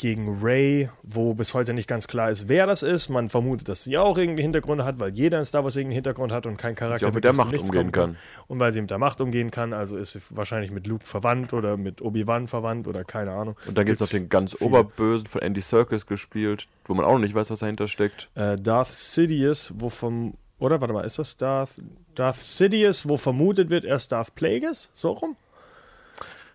gegen 0.00 0.42
Ray, 0.42 0.88
wo 1.02 1.34
bis 1.34 1.52
heute 1.52 1.74
nicht 1.74 1.86
ganz 1.86 2.08
klar 2.08 2.30
ist, 2.30 2.48
wer 2.48 2.66
das 2.66 2.82
ist. 2.82 3.10
Man 3.10 3.28
vermutet, 3.28 3.68
dass 3.68 3.84
sie 3.84 3.98
auch 3.98 4.16
irgendeinen 4.16 4.44
Hintergrund 4.44 4.82
hat, 4.82 4.98
weil 4.98 5.10
jeder 5.10 5.38
in 5.38 5.44
Star 5.44 5.62
Wars 5.62 5.76
irgendeinen 5.76 5.96
Hintergrund 5.96 6.32
hat 6.32 6.46
und 6.46 6.56
kein 6.56 6.74
Charakter 6.74 7.08
auch 7.08 7.12
mit 7.12 7.22
der 7.22 7.34
Macht 7.34 7.52
nichts 7.52 7.68
umgehen 7.68 7.92
kann. 7.92 8.16
Und 8.48 8.58
weil 8.58 8.72
sie 8.72 8.80
mit 8.80 8.90
der 8.90 8.96
Macht 8.96 9.20
umgehen 9.20 9.50
kann, 9.50 9.74
also 9.74 9.98
ist 9.98 10.12
sie 10.12 10.20
wahrscheinlich 10.30 10.70
mit 10.70 10.86
Luke 10.86 11.04
verwandt 11.04 11.52
oder 11.52 11.76
mit 11.76 12.00
Obi-Wan 12.00 12.48
verwandt 12.48 12.88
oder 12.88 13.04
keine 13.04 13.32
Ahnung. 13.32 13.56
Und 13.66 13.76
dann 13.76 13.84
gibt 13.84 14.00
es 14.00 14.06
noch 14.06 14.08
den 14.08 14.30
ganz 14.30 14.54
viele. 14.54 14.70
Oberbösen 14.70 15.26
von 15.26 15.42
Andy 15.42 15.60
Serkis 15.60 16.06
gespielt, 16.06 16.66
wo 16.86 16.94
man 16.94 17.04
auch 17.04 17.12
noch 17.12 17.20
nicht 17.20 17.34
weiß, 17.34 17.50
was 17.50 17.58
dahinter 17.58 17.86
steckt. 17.86 18.30
Äh, 18.36 18.56
Darth 18.56 18.88
Sidious, 18.88 19.74
wo 19.76 19.90
vom. 19.90 20.34
Oder 20.58 20.80
warte 20.80 20.94
mal, 20.94 21.04
ist 21.04 21.18
das 21.18 21.36
Darth, 21.36 21.80
Darth 22.14 22.40
Sidious, 22.40 23.06
wo 23.06 23.18
vermutet 23.18 23.68
wird, 23.68 23.84
er 23.84 23.96
ist 23.96 24.12
Darth 24.12 24.34
Plagueis? 24.34 24.90
So 24.94 25.12
rum? 25.12 25.36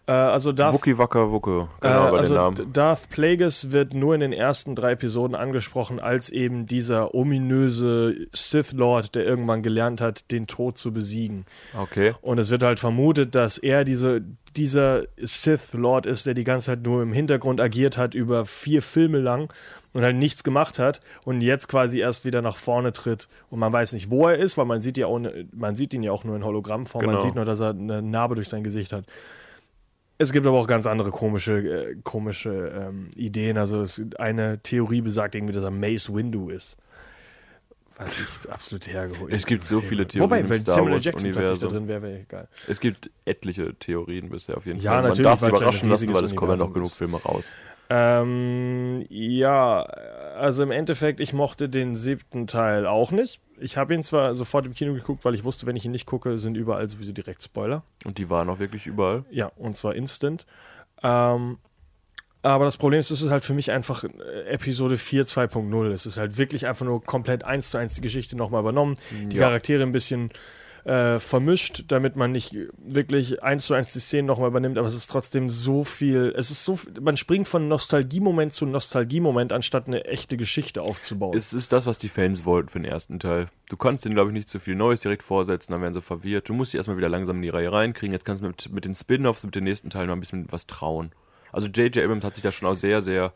Äh, 0.08 0.12
also 0.12 0.52
Darth. 0.52 0.74
Wookie 0.74 0.98
Wacker 0.98 1.32
Wucke, 1.32 1.68
Äh, 1.82 1.88
genau 1.88 2.12
bei 2.12 2.18
also 2.20 2.34
den 2.34 2.42
Namen. 2.42 2.74
Darth 2.74 3.10
Plagueis 3.10 3.72
wird 3.72 3.94
nur 3.94 4.14
in 4.14 4.22
den 4.22 4.34
ersten 4.34 4.76
drei 4.76 4.92
Episoden 4.92 5.36
angesprochen 5.36 6.00
als 6.00 6.30
eben 6.30 6.68
dieser 6.68 7.16
ominöse 7.16 8.16
Sith 8.34 8.74
Lord, 8.74 9.16
der 9.16 9.26
irgendwann 9.26 9.64
gelernt 9.64 10.02
hat, 10.02 10.30
den 10.32 10.48
Tod 10.48 10.78
zu 10.78 10.92
besiegen. 10.94 11.46
Okay. 11.80 12.14
Und 12.22 12.38
es 12.40 12.50
wird 12.50 12.64
halt 12.64 12.80
vermutet, 12.80 13.34
dass 13.36 13.58
er 13.58 13.84
diese, 13.84 14.22
dieser 14.56 15.04
Sith 15.18 15.74
Lord 15.74 16.06
ist, 16.06 16.26
der 16.26 16.34
die 16.34 16.44
ganze 16.44 16.68
Zeit 16.68 16.84
nur 16.84 17.02
im 17.02 17.14
Hintergrund 17.14 17.60
agiert 17.60 17.98
hat, 17.98 18.14
über 18.14 18.46
vier 18.46 18.82
Filme 18.82 19.18
lang 19.20 19.52
und 19.94 20.04
halt 20.04 20.16
nichts 20.18 20.44
gemacht 20.44 20.78
hat 20.78 21.02
und 21.24 21.42
jetzt 21.42 21.68
quasi 21.68 22.00
erst 22.00 22.26
wieder 22.26 22.42
nach 22.42 22.58
vorne 22.58 22.94
tritt. 22.94 23.28
Und 23.50 23.60
man 23.60 23.74
weiß 23.74 23.94
nicht, 23.94 24.12
wo 24.12 24.28
er 24.28 24.36
ist, 24.38 24.58
weil 24.58 24.66
man 24.66 24.82
sieht 24.82 24.98
ja 24.98 25.08
auch, 25.08 25.20
man 25.52 25.76
sieht 25.76 25.94
ihn 25.94 26.04
ja 26.04 26.12
auch 26.12 26.24
nur 26.24 26.36
in 26.36 26.44
Hologrammform, 26.46 27.06
man 27.06 27.16
Genau. 27.16 27.26
sieht 27.26 27.36
nur, 27.36 27.46
dass 27.46 27.60
er 27.60 27.70
eine 27.72 28.02
Narbe 28.02 28.36
durch 28.36 28.50
sein 28.50 28.64
Gesicht 28.64 28.92
hat. 28.94 29.06
Es 30.18 30.32
gibt 30.32 30.48
aber 30.48 30.58
auch 30.58 30.68
ganz 30.68 30.88
andere 30.88 31.12
komische, 31.12 31.58
äh, 31.58 31.96
komische 32.04 32.72
ähm, 32.74 33.10
Ideen. 33.16 33.58
Also 33.58 33.82
es, 33.82 34.02
eine 34.18 34.60
Theorie 34.60 35.02
besagt 35.02 35.36
irgendwie, 35.36 35.54
dass 35.54 35.64
er 35.64 35.72
Mace 35.72 36.14
Windu 36.14 36.50
ist. 36.50 36.78
Was 37.98 38.20
ich 38.44 38.52
absolut 38.52 38.88
hergeholt. 38.88 39.32
Es 39.32 39.46
gibt 39.46 39.64
so 39.64 39.80
viele 39.80 40.06
Theorien 40.06 40.30
Wobei, 40.30 40.50
wenn 40.50 40.60
Star 40.60 40.76
Samuel 40.76 40.96
Wars 40.96 41.06
Jackson 41.06 41.32
plötzlich 41.32 41.60
da 41.60 41.68
Universum. 41.68 41.70
drin 41.70 41.88
wäre, 41.88 42.02
wäre 42.02 42.20
egal. 42.20 42.48
Es 42.68 42.80
gibt 42.82 43.10
etliche 43.24 43.74
Theorien 43.76 44.30
bisher 44.30 44.58
auf 44.58 44.66
jeden 44.66 44.82
Ja, 44.82 44.92
Fall. 44.92 45.02
Man 45.04 45.10
natürlich, 45.12 45.26
darf 45.32 45.40
sich 45.40 45.48
es 45.48 45.54
ein 45.54 45.58
überraschen 45.58 45.90
lassen, 45.90 46.14
weil 46.14 46.24
es 46.26 46.36
kommen 46.36 46.52
ja 46.52 46.58
noch 46.58 46.66
Universum 46.66 46.74
genug 46.74 46.88
ist. 46.88 46.98
Filme 46.98 47.22
raus. 47.24 47.56
Ähm, 47.90 49.06
ja, 49.10 49.82
also 49.84 50.64
im 50.64 50.72
Endeffekt, 50.72 51.20
ich 51.22 51.34
mochte 51.34 51.70
den 51.70 51.96
siebten 51.96 52.48
Teil 52.48 52.86
auch 52.86 53.12
nicht. 53.12 53.40
Ich 53.60 53.78
habe 53.78 53.94
ihn 53.94 54.04
zwar 54.04 54.36
sofort 54.36 54.66
im 54.66 54.74
Kino 54.74 54.94
geguckt, 54.94 55.24
weil 55.24 55.36
ich 55.36 55.44
wusste, 55.46 55.66
wenn 55.66 55.76
ich 55.78 55.86
ihn 55.86 55.92
nicht 55.92 56.06
gucke, 56.06 56.38
sind 56.40 56.58
überall 56.58 56.90
sowieso 56.90 57.14
direkt 57.14 57.44
Spoiler. 57.44 57.84
Und 58.04 58.18
die 58.18 58.30
waren 58.30 58.50
auch 58.50 58.60
wirklich 58.60 58.88
überall. 58.88 59.24
Ja, 59.30 59.52
und 59.56 59.76
zwar 59.78 59.96
instant. 59.96 60.46
Ähm, 61.04 61.60
aber 62.52 62.66
das 62.66 62.78
Problem 62.78 63.00
ist, 63.00 63.12
es 63.12 63.22
ist 63.22 63.32
halt 63.32 63.44
für 63.44 63.54
mich 63.54 63.72
einfach 63.72 64.04
äh, 64.04 64.44
Episode 64.48 64.98
4 64.98 65.26
2.0. 65.26 65.92
Es 65.92 66.06
ist 66.06 66.18
halt 66.18 66.38
wirklich 66.38 66.68
einfach 66.68 66.86
nur 66.86 67.04
komplett 67.04 67.44
eins 67.44 67.72
zu 67.72 67.78
eins 67.78 67.96
die 67.96 68.02
Geschichte 68.02 68.36
nochmal 68.36 68.62
übernommen. 68.62 68.98
Die 69.32 69.36
Ja. 69.38 69.44
Charaktere 69.48 69.84
ein 69.84 69.92
bisschen 69.92 70.32
äh, 70.86 71.20
vermischt, 71.20 71.86
damit 71.88 72.16
man 72.16 72.32
nicht 72.32 72.56
wirklich 72.78 73.42
eins 73.42 73.66
zu 73.66 73.74
eins 73.74 73.92
die 73.94 74.00
Szenen 74.00 74.28
nochmal 74.28 74.50
übernimmt, 74.50 74.78
aber 74.78 74.88
es 74.88 74.94
ist 74.94 75.08
trotzdem 75.10 75.50
so 75.50 75.84
viel, 75.84 76.32
es 76.38 76.52
ist 76.52 76.64
so, 76.64 76.78
man 77.02 77.18
springt 77.18 77.48
von 77.48 77.68
Nostalgiemoment 77.68 78.54
zu 78.54 78.68
Nostalgiemoment, 78.68 79.52
anstatt 79.52 79.88
eine 79.88 80.06
echte 80.06 80.38
Geschichte 80.38 80.84
aufzubauen. 80.84 81.36
Es 81.36 81.54
ist 81.54 81.74
das, 81.74 81.88
was 81.88 81.98
die 81.98 82.10
Fans 82.10 82.46
wollten 82.46 82.70
für 82.70 82.80
den 82.80 82.86
ersten 82.86 83.20
Teil. 83.20 83.48
Du 83.70 83.78
kannst 83.78 84.06
denen, 84.06 84.14
glaube 84.14 84.30
ich, 84.30 84.36
nicht 84.36 84.48
zu 84.50 84.60
viel 84.60 84.76
Neues 84.76 85.02
direkt 85.02 85.24
vorsetzen, 85.24 85.72
dann 85.72 85.82
werden 85.82 85.96
sie 85.96 86.02
verwirrt. 86.04 86.48
Du 86.50 86.54
musst 86.54 86.70
sie 86.72 86.78
erstmal 86.78 86.98
wieder 86.98 87.10
langsam 87.10 87.38
in 87.38 87.42
die 87.42 87.50
Reihe 87.50 87.72
reinkriegen. 87.72 88.14
Jetzt 88.14 88.26
kannst 88.26 88.44
du 88.44 88.48
mit, 88.48 88.72
mit 88.72 88.86
den 88.86 88.94
Spin-Offs, 88.94 89.44
mit 89.44 89.56
den 89.56 89.64
nächsten 89.64 89.90
Teilen 89.90 90.08
noch 90.08 90.16
ein 90.16 90.20
bisschen 90.20 90.46
was 90.52 90.68
trauen. 90.68 91.12
Also 91.56 91.68
J.J. 91.68 92.04
Abrams 92.04 92.26
hat 92.26 92.36
sich 92.36 92.44
da 92.44 92.52
schon 92.52 92.68
auch 92.68 92.76
sehr, 92.76 93.02
sehr 93.02 93.32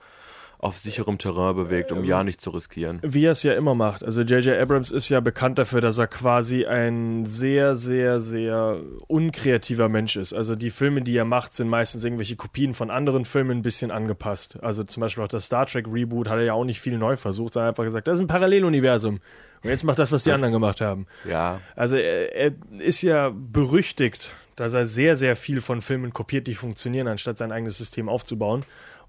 auf 0.61 0.77
sicherem 0.77 1.17
Terrain 1.17 1.55
bewegt, 1.55 1.93
um 1.93 2.03
ja 2.03 2.21
nicht 2.25 2.41
zu 2.41 2.49
riskieren. 2.49 2.99
Wie 3.01 3.23
er 3.23 3.31
es 3.31 3.43
ja 3.43 3.53
immer 3.53 3.75
macht. 3.75 4.03
Also 4.03 4.23
J.J. 4.23 4.59
Abrams 4.59 4.91
ist 4.91 5.07
ja 5.07 5.21
bekannt 5.21 5.57
dafür, 5.57 5.79
dass 5.79 5.97
er 5.97 6.07
quasi 6.07 6.65
ein 6.65 7.25
sehr, 7.27 7.77
sehr, 7.77 8.19
sehr 8.19 8.81
unkreativer 9.07 9.87
Mensch 9.87 10.17
ist. 10.17 10.33
Also 10.33 10.57
die 10.57 10.69
Filme, 10.69 11.01
die 11.01 11.15
er 11.15 11.23
macht, 11.23 11.53
sind 11.53 11.69
meistens 11.69 12.03
irgendwelche 12.03 12.35
Kopien 12.35 12.73
von 12.73 12.91
anderen 12.91 13.23
Filmen 13.23 13.59
ein 13.59 13.61
bisschen 13.61 13.89
angepasst. 13.89 14.61
Also 14.61 14.83
zum 14.83 14.99
Beispiel 14.99 15.23
auch 15.23 15.29
das 15.29 15.45
Star 15.45 15.65
Trek 15.65 15.87
Reboot 15.89 16.27
hat 16.27 16.39
er 16.39 16.43
ja 16.43 16.53
auch 16.53 16.65
nicht 16.65 16.81
viel 16.81 16.97
neu 16.97 17.15
versucht, 17.15 17.53
sondern 17.53 17.69
einfach 17.69 17.85
gesagt, 17.85 18.09
das 18.09 18.15
ist 18.15 18.21
ein 18.21 18.27
Paralleluniversum. 18.27 19.21
Und 19.63 19.69
jetzt 19.69 19.85
macht 19.85 19.97
das, 19.97 20.11
was 20.11 20.25
die 20.25 20.31
anderen 20.33 20.51
gemacht 20.51 20.81
haben. 20.81 21.07
Ja. 21.23 21.61
Also 21.77 21.95
er, 21.95 22.35
er 22.35 22.51
ist 22.79 23.01
ja 23.01 23.31
berüchtigt, 23.33 24.33
dass 24.59 24.73
er 24.73 24.87
sehr, 24.87 25.15
sehr 25.17 25.35
viel 25.35 25.61
von 25.61 25.81
Filmen 25.81 26.13
kopiert, 26.13 26.47
die 26.47 26.55
funktionieren, 26.55 27.07
anstatt 27.07 27.37
sein 27.37 27.51
eigenes 27.51 27.77
System 27.77 28.09
aufzubauen. 28.09 28.65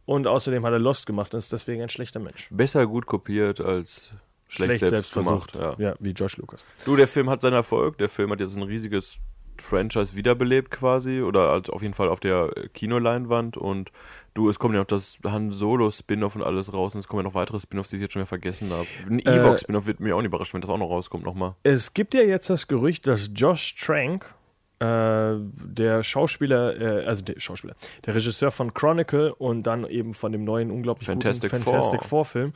Und 0.06 0.26
außerdem 0.26 0.64
hat 0.64 0.72
er 0.72 0.78
Lost 0.78 1.06
gemacht 1.06 1.34
und 1.34 1.38
ist 1.38 1.52
deswegen 1.52 1.82
ein 1.82 1.88
schlechter 1.88 2.20
Mensch. 2.20 2.48
Besser 2.50 2.86
gut 2.86 3.06
kopiert 3.06 3.60
als 3.60 4.10
schlecht, 4.48 4.80
selbst, 4.80 5.14
gemacht. 5.14 5.54
Ja. 5.54 5.74
ja, 5.78 5.94
wie 6.00 6.10
Josh 6.10 6.36
Lucas. 6.36 6.66
Du, 6.84 6.96
der 6.96 7.06
Film 7.08 7.30
hat 7.30 7.40
seinen 7.40 7.54
Erfolg. 7.54 7.98
Der 7.98 8.08
Film 8.08 8.30
hat 8.30 8.40
jetzt 8.40 8.56
ein 8.56 8.62
riesiges 8.62 9.20
Franchise 9.60 10.16
wiederbelebt 10.16 10.70
quasi 10.70 11.22
oder 11.22 11.50
halt 11.50 11.70
auf 11.70 11.82
jeden 11.82 11.94
Fall 11.94 12.08
auf 12.08 12.20
der 12.20 12.50
Kinoleinwand 12.72 13.56
und 13.56 13.92
du, 14.34 14.48
es 14.48 14.58
kommt 14.58 14.74
ja 14.74 14.80
noch 14.80 14.86
das 14.86 15.18
Han 15.24 15.52
Solo 15.52 15.90
Spin-off 15.90 16.34
und 16.34 16.42
alles 16.42 16.72
raus 16.72 16.94
und 16.94 17.00
es 17.00 17.08
kommen 17.08 17.22
ja 17.22 17.28
noch 17.28 17.34
weitere 17.34 17.60
Spin-offs, 17.60 17.90
die 17.90 17.96
ich 17.96 18.02
jetzt 18.02 18.12
schon 18.12 18.20
wieder 18.20 18.28
vergessen 18.28 18.70
habe. 18.70 18.86
Ein 19.08 19.18
Äh, 19.20 19.36
Ewok 19.36 19.60
Spin-off 19.60 19.86
wird 19.86 20.00
mir 20.00 20.16
auch 20.16 20.20
nicht 20.20 20.28
überraschen, 20.28 20.54
wenn 20.54 20.60
das 20.62 20.70
auch 20.70 20.78
noch 20.78 20.88
rauskommt 20.88 21.24
nochmal. 21.24 21.54
Es 21.62 21.94
gibt 21.94 22.14
ja 22.14 22.22
jetzt 22.22 22.48
das 22.50 22.68
Gerücht, 22.68 23.06
dass 23.06 23.30
Josh 23.34 23.74
Trank, 23.74 24.34
äh, 24.80 25.34
der 25.36 26.02
Schauspieler, 26.02 26.80
äh, 26.80 27.04
also 27.04 27.22
der 27.22 27.38
Schauspieler, 27.38 27.74
der 28.06 28.14
Regisseur 28.14 28.50
von 28.50 28.74
Chronicle 28.74 29.34
und 29.34 29.64
dann 29.64 29.86
eben 29.86 30.12
von 30.14 30.32
dem 30.32 30.44
neuen 30.44 30.70
unglaublich 30.70 31.06
Fantastic 31.06 31.50
guten 31.50 31.62
Four. 31.62 31.72
Fantastic 31.74 32.04
Four 32.04 32.24
Film, 32.24 32.52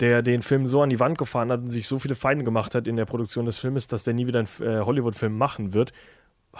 der 0.00 0.22
den 0.22 0.42
Film 0.42 0.66
so 0.66 0.82
an 0.82 0.90
die 0.90 1.00
Wand 1.00 1.18
gefahren 1.18 1.50
hat 1.50 1.60
und 1.60 1.68
sich 1.68 1.88
so 1.88 1.98
viele 1.98 2.14
Feinde 2.14 2.44
gemacht 2.44 2.74
hat 2.74 2.86
in 2.86 2.96
der 2.96 3.06
Produktion 3.06 3.44
des 3.44 3.58
Filmes, 3.58 3.88
dass 3.88 4.04
der 4.04 4.14
nie 4.14 4.26
wieder 4.26 4.38
einen 4.38 4.48
äh, 4.60 4.84
Hollywood-Film 4.84 5.36
machen 5.36 5.74
wird, 5.74 5.92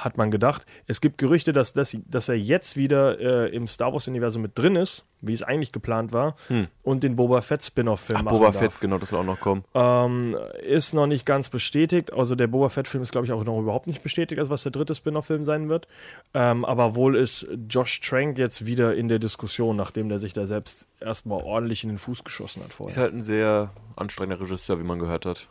hat 0.04 0.16
man 0.16 0.30
gedacht. 0.30 0.64
Es 0.86 1.00
gibt 1.00 1.18
Gerüchte, 1.18 1.52
dass, 1.52 1.72
dass, 1.72 1.96
dass 2.06 2.28
er 2.28 2.36
jetzt 2.36 2.76
wieder 2.76 3.18
äh, 3.20 3.54
im 3.54 3.66
Star 3.66 3.92
Wars-Universum 3.92 4.42
mit 4.42 4.56
drin 4.56 4.76
ist, 4.76 5.04
wie 5.20 5.32
es 5.32 5.42
eigentlich 5.42 5.72
geplant 5.72 6.12
war, 6.12 6.36
und 6.84 7.02
den 7.02 7.16
Boba 7.16 7.40
Fett 7.40 7.64
Spin-off-Film 7.64 8.20
Hm. 8.20 8.28
Ach, 8.28 8.30
machen 8.30 8.38
Boba 8.38 8.52
darf. 8.52 8.58
Fett, 8.58 8.80
genau, 8.80 8.98
das 8.98 9.08
soll 9.10 9.20
auch 9.20 9.24
noch 9.24 9.40
kommen. 9.40 9.64
Ähm, 9.74 10.36
ist 10.62 10.94
noch 10.94 11.06
nicht 11.08 11.26
ganz 11.26 11.48
bestätigt. 11.48 12.12
Also 12.12 12.34
der 12.36 12.46
Boba 12.46 12.68
Fett-Film 12.68 13.02
ist, 13.02 13.10
glaube 13.12 13.26
ich, 13.26 13.32
auch 13.32 13.44
noch 13.44 13.58
überhaupt 13.58 13.88
nicht 13.88 14.02
bestätigt, 14.02 14.38
also 14.38 14.50
was 14.50 14.62
der 14.62 14.72
dritte 14.72 14.94
Spin-off-Film 14.94 15.44
sein 15.44 15.68
wird. 15.68 15.88
Ähm, 16.34 16.64
aber 16.64 16.94
wohl 16.94 17.16
ist 17.16 17.46
Josh 17.68 18.00
Trank 18.00 18.38
jetzt 18.38 18.66
wieder 18.66 18.94
in 18.94 19.08
der 19.08 19.18
Diskussion, 19.18 19.74
nachdem 19.76 20.08
der 20.08 20.18
sich 20.20 20.32
da 20.32 20.46
selbst 20.46 20.88
erstmal 21.00 21.42
ordentlich 21.42 21.82
in 21.82 21.88
den 21.90 21.98
Fuß 21.98 22.22
geschossen 22.22 22.60
hat 22.62 22.68
Ist 22.70 22.76
vorher. 22.76 22.96
halt 23.02 23.14
ein 23.14 23.22
sehr 23.22 23.70
anstrengender 23.96 24.40
Regisseur, 24.44 24.78
wie 24.78 24.84
man 24.84 24.98
gehört 25.00 25.26
hat. 25.26 25.48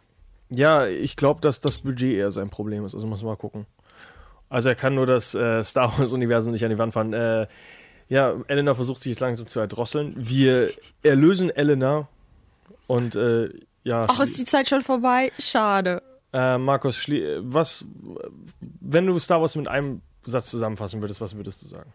Ja, 0.49 0.87
ich 0.87 1.17
glaube, 1.17 1.41
dass 1.41 1.59
das 1.59 1.79
Budget 1.79 2.13
eher 2.15 2.31
sein 2.31 2.49
Problem 2.49 2.85
ist. 2.85 2.95
Also 2.95 3.05
muss 3.05 3.21
man 3.21 3.31
mal 3.31 3.35
gucken. 3.35 3.65
Also 4.49 4.69
er 4.69 4.75
kann 4.75 4.95
nur 4.95 5.05
das 5.05 5.35
äh, 5.35 5.63
Star 5.63 5.97
Wars-Universum 5.97 6.51
nicht 6.51 6.63
an 6.63 6.69
die 6.69 6.77
Wand 6.77 6.93
fahren. 6.93 7.13
Äh, 7.13 7.47
ja, 8.07 8.33
Elena 8.47 8.73
versucht 8.73 9.01
sich 9.01 9.11
jetzt 9.11 9.19
langsam 9.19 9.47
zu 9.47 9.59
erdrosseln. 9.59 10.13
Wir 10.17 10.71
erlösen 11.03 11.49
Elena 11.49 12.07
und 12.87 13.15
äh, 13.15 13.49
ja. 13.83 14.05
Ach, 14.09 14.19
ist 14.21 14.37
die 14.37 14.45
Zeit 14.45 14.69
schon 14.69 14.81
vorbei? 14.81 15.31
Schade. 15.39 16.01
Äh, 16.31 16.57
Markus, 16.57 16.97
schlie- 16.97 17.39
was, 17.41 17.85
wenn 18.59 19.07
du 19.07 19.19
Star 19.19 19.41
Wars 19.41 19.55
mit 19.55 19.67
einem 19.67 20.01
Satz 20.23 20.49
zusammenfassen 20.49 21.01
würdest, 21.01 21.19
was 21.21 21.35
würdest 21.35 21.63
du 21.63 21.67
sagen? 21.67 21.93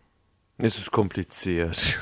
Es 0.59 0.78
ist 0.78 0.90
kompliziert. 0.90 1.98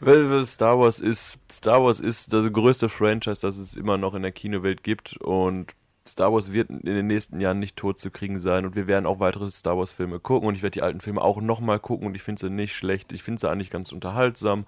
Weil 0.00 0.44
Star 0.46 0.78
Wars 0.80 0.98
ist, 0.98 1.38
Star 1.50 1.82
Wars 1.84 2.00
ist 2.00 2.32
das 2.32 2.52
größte 2.52 2.88
Franchise, 2.88 3.40
das 3.40 3.56
es 3.56 3.76
immer 3.76 3.98
noch 3.98 4.14
in 4.14 4.22
der 4.22 4.32
Kinowelt 4.32 4.82
gibt 4.82 5.16
und 5.18 5.72
Star 6.12 6.32
Wars 6.32 6.52
wird 6.52 6.70
in 6.70 6.82
den 6.82 7.06
nächsten 7.06 7.40
Jahren 7.40 7.58
nicht 7.58 7.76
tot 7.76 7.98
zu 7.98 8.10
kriegen 8.10 8.38
sein 8.38 8.66
und 8.66 8.76
wir 8.76 8.86
werden 8.86 9.06
auch 9.06 9.18
weitere 9.18 9.50
Star 9.50 9.78
Wars 9.78 9.92
Filme 9.92 10.20
gucken 10.20 10.48
und 10.48 10.54
ich 10.54 10.62
werde 10.62 10.74
die 10.74 10.82
alten 10.82 11.00
Filme 11.00 11.22
auch 11.22 11.40
nochmal 11.40 11.80
gucken 11.80 12.06
und 12.06 12.14
ich 12.14 12.22
finde 12.22 12.40
sie 12.40 12.50
nicht 12.50 12.74
schlecht, 12.74 13.12
ich 13.12 13.22
finde 13.22 13.40
sie 13.40 13.50
eigentlich 13.50 13.70
ganz 13.70 13.92
unterhaltsam, 13.92 14.66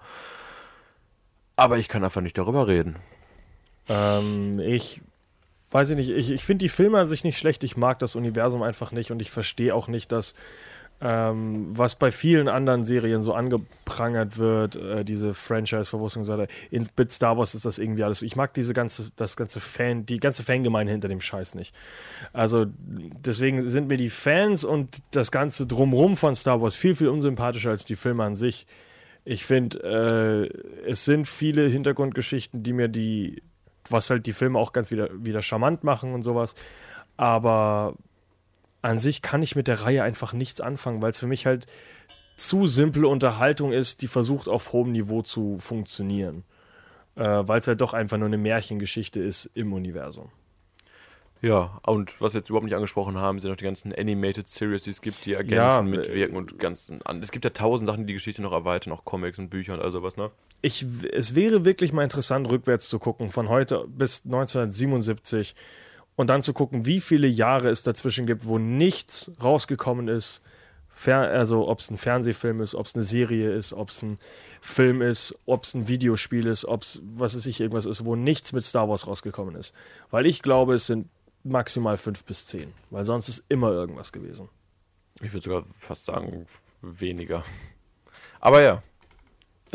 aber 1.55 1.77
ich 1.77 1.87
kann 1.87 2.03
einfach 2.03 2.21
nicht 2.21 2.37
darüber 2.37 2.67
reden. 2.67 2.95
Ähm, 3.87 4.59
ich 4.59 5.01
weiß 5.69 5.91
ich 5.91 5.95
nicht, 5.97 6.09
ich, 6.09 6.31
ich 6.31 6.43
finde 6.43 6.65
die 6.65 6.69
Filme 6.69 6.99
an 6.99 7.07
sich 7.07 7.23
nicht 7.23 7.37
schlecht, 7.37 7.63
ich 7.63 7.77
mag 7.77 7.99
das 7.99 8.15
Universum 8.15 8.63
einfach 8.63 8.91
nicht 8.91 9.11
und 9.11 9.21
ich 9.21 9.29
verstehe 9.29 9.75
auch 9.75 9.87
nicht, 9.87 10.11
dass 10.11 10.33
ähm, 11.01 11.67
was 11.71 11.95
bei 11.95 12.09
vielen 12.09 12.47
anderen 12.47 12.83
Serien 12.85 13.21
so 13.21 13.33
angeprangert 13.33 14.37
wird, 14.37 14.77
äh, 14.77 15.03
diese 15.03 15.33
Franchise-Verwurstung 15.33 16.21
und 16.21 16.25
so 16.25 16.37
weiter. 16.37 16.51
In 16.71 16.87
mit 16.97 17.11
Star 17.11 17.37
Wars 17.37 17.53
ist 17.53 17.65
das 17.65 17.79
irgendwie 17.79 18.03
alles. 18.03 18.21
Ich 18.21 18.35
mag 18.35 18.53
diese 18.53 18.73
ganze, 18.73 19.11
das 19.17 19.35
ganze 19.35 19.59
Fan, 19.59 20.05
die 20.05 20.19
ganze 20.19 20.43
Fangemeinde 20.43 20.93
hinter 20.93 21.09
dem 21.09 21.19
Scheiß 21.19 21.55
nicht. 21.55 21.75
Also 22.31 22.65
deswegen 22.67 23.61
sind 23.61 23.87
mir 23.87 23.97
die 23.97 24.09
Fans 24.09 24.63
und 24.63 25.01
das 25.11 25.31
ganze 25.31 25.67
drumrum 25.67 26.15
von 26.15 26.35
Star 26.35 26.61
Wars 26.61 26.75
viel, 26.75 26.95
viel 26.95 27.09
unsympathischer 27.09 27.71
als 27.71 27.83
die 27.83 27.97
Filme 27.97 28.23
an 28.23 28.35
sich. 28.35 28.65
Ich 29.25 29.43
finde, 29.43 30.51
äh, 30.85 30.89
es 30.89 31.03
sind 31.03 31.27
viele 31.27 31.67
Hintergrundgeschichten, 31.67 32.63
die 32.63 32.73
mir 32.73 32.87
die, 32.87 33.43
was 33.89 34.09
halt 34.09 34.25
die 34.27 34.33
Filme 34.33 34.59
auch 34.59 34.71
ganz 34.71 34.91
wieder, 34.91 35.09
wieder 35.13 35.41
charmant 35.41 35.83
machen 35.83 36.13
und 36.13 36.21
sowas. 36.21 36.55
Aber 37.17 37.95
an 38.85 38.99
sich 38.99 39.21
kann 39.21 39.41
ich 39.41 39.55
mit 39.55 39.67
der 39.67 39.81
Reihe 39.81 40.03
einfach 40.03 40.33
nichts 40.33 40.61
anfangen, 40.61 41.01
weil 41.01 41.11
es 41.11 41.19
für 41.19 41.27
mich 41.27 41.45
halt 41.45 41.65
zu 42.37 42.67
simple 42.67 43.07
Unterhaltung 43.07 43.71
ist, 43.71 44.01
die 44.01 44.07
versucht 44.07 44.47
auf 44.47 44.73
hohem 44.73 44.91
Niveau 44.91 45.21
zu 45.21 45.57
funktionieren. 45.57 46.43
Äh, 47.15 47.23
weil 47.47 47.59
es 47.59 47.67
halt 47.67 47.81
doch 47.81 47.93
einfach 47.93 48.17
nur 48.17 48.27
eine 48.27 48.37
Märchengeschichte 48.37 49.19
ist 49.21 49.49
im 49.53 49.73
Universum. 49.73 50.31
Ja, 51.41 51.79
und 51.85 52.19
was 52.21 52.33
wir 52.33 52.39
jetzt 52.39 52.49
überhaupt 52.49 52.65
nicht 52.65 52.75
angesprochen 52.75 53.17
haben, 53.17 53.39
sind 53.39 53.49
noch 53.49 53.57
die 53.57 53.63
ganzen 53.63 53.93
Animated 53.93 54.47
Series, 54.47 54.83
die 54.83 54.89
es 54.89 55.01
gibt, 55.01 55.25
die 55.25 55.33
ergänzen, 55.33 55.55
Ja, 55.57 55.81
mitwirken 55.81 56.35
und 56.35 56.59
ganzen 56.59 57.01
an. 57.03 57.21
Es 57.21 57.31
gibt 57.31 57.45
ja 57.45 57.51
tausend 57.51 57.87
Sachen, 57.87 58.01
die 58.01 58.07
die 58.07 58.13
Geschichte 58.13 58.41
noch 58.41 58.51
erweitern, 58.51 58.93
auch 58.93 59.05
Comics 59.05 59.39
und 59.39 59.49
Bücher 59.49 59.73
und 59.73 59.81
all 59.81 59.91
sowas, 59.91 60.17
ne? 60.17 60.31
Ich, 60.61 60.85
es 61.11 61.35
wäre 61.35 61.63
wirklich 61.63 61.93
mal 61.93 62.03
interessant, 62.03 62.49
rückwärts 62.49 62.89
zu 62.89 62.99
gucken, 62.99 63.31
von 63.31 63.49
heute 63.49 63.85
bis 63.87 64.25
1977 64.25 65.55
und 66.15 66.29
dann 66.29 66.41
zu 66.41 66.53
gucken, 66.53 66.85
wie 66.85 67.01
viele 67.01 67.27
Jahre 67.27 67.69
es 67.69 67.83
dazwischen 67.83 68.25
gibt, 68.25 68.45
wo 68.45 68.57
nichts 68.57 69.31
rausgekommen 69.41 70.07
ist. 70.07 70.41
Also 71.05 71.67
ob 71.67 71.79
es 71.79 71.91
ein 71.91 71.97
Fernsehfilm 71.97 72.61
ist, 72.61 72.73
ob 72.73 72.85
es 72.85 72.95
eine 72.95 73.03
Serie 73.03 73.53
ist, 73.53 73.73
ob 73.73 73.89
es 73.89 74.01
ein 74.01 74.17
Film 74.61 75.01
ist, 75.01 75.37
ob 75.45 75.63
es 75.63 75.73
ein 75.73 75.89
Videospiel 75.89 76.47
ist, 76.47 76.63
ob 76.63 76.83
es, 76.83 77.01
was 77.03 77.35
weiß 77.35 77.45
ich, 77.47 77.59
irgendwas 77.59 77.85
ist, 77.85 78.05
wo 78.05 78.15
nichts 78.15 78.53
mit 78.53 78.63
Star 78.63 78.87
Wars 78.87 79.05
rausgekommen 79.05 79.55
ist. 79.55 79.73
Weil 80.09 80.25
ich 80.25 80.41
glaube, 80.41 80.75
es 80.75 80.87
sind 80.87 81.09
maximal 81.43 81.97
fünf 81.97 82.23
bis 82.23 82.47
zehn, 82.47 82.73
weil 82.91 83.03
sonst 83.03 83.27
ist 83.27 83.43
immer 83.49 83.71
irgendwas 83.71 84.13
gewesen. 84.13 84.47
Ich 85.21 85.33
würde 85.33 85.43
sogar 85.43 85.65
fast 85.73 86.05
sagen, 86.05 86.45
weniger. 86.81 87.43
Aber 88.39 88.61
ja, 88.61 88.81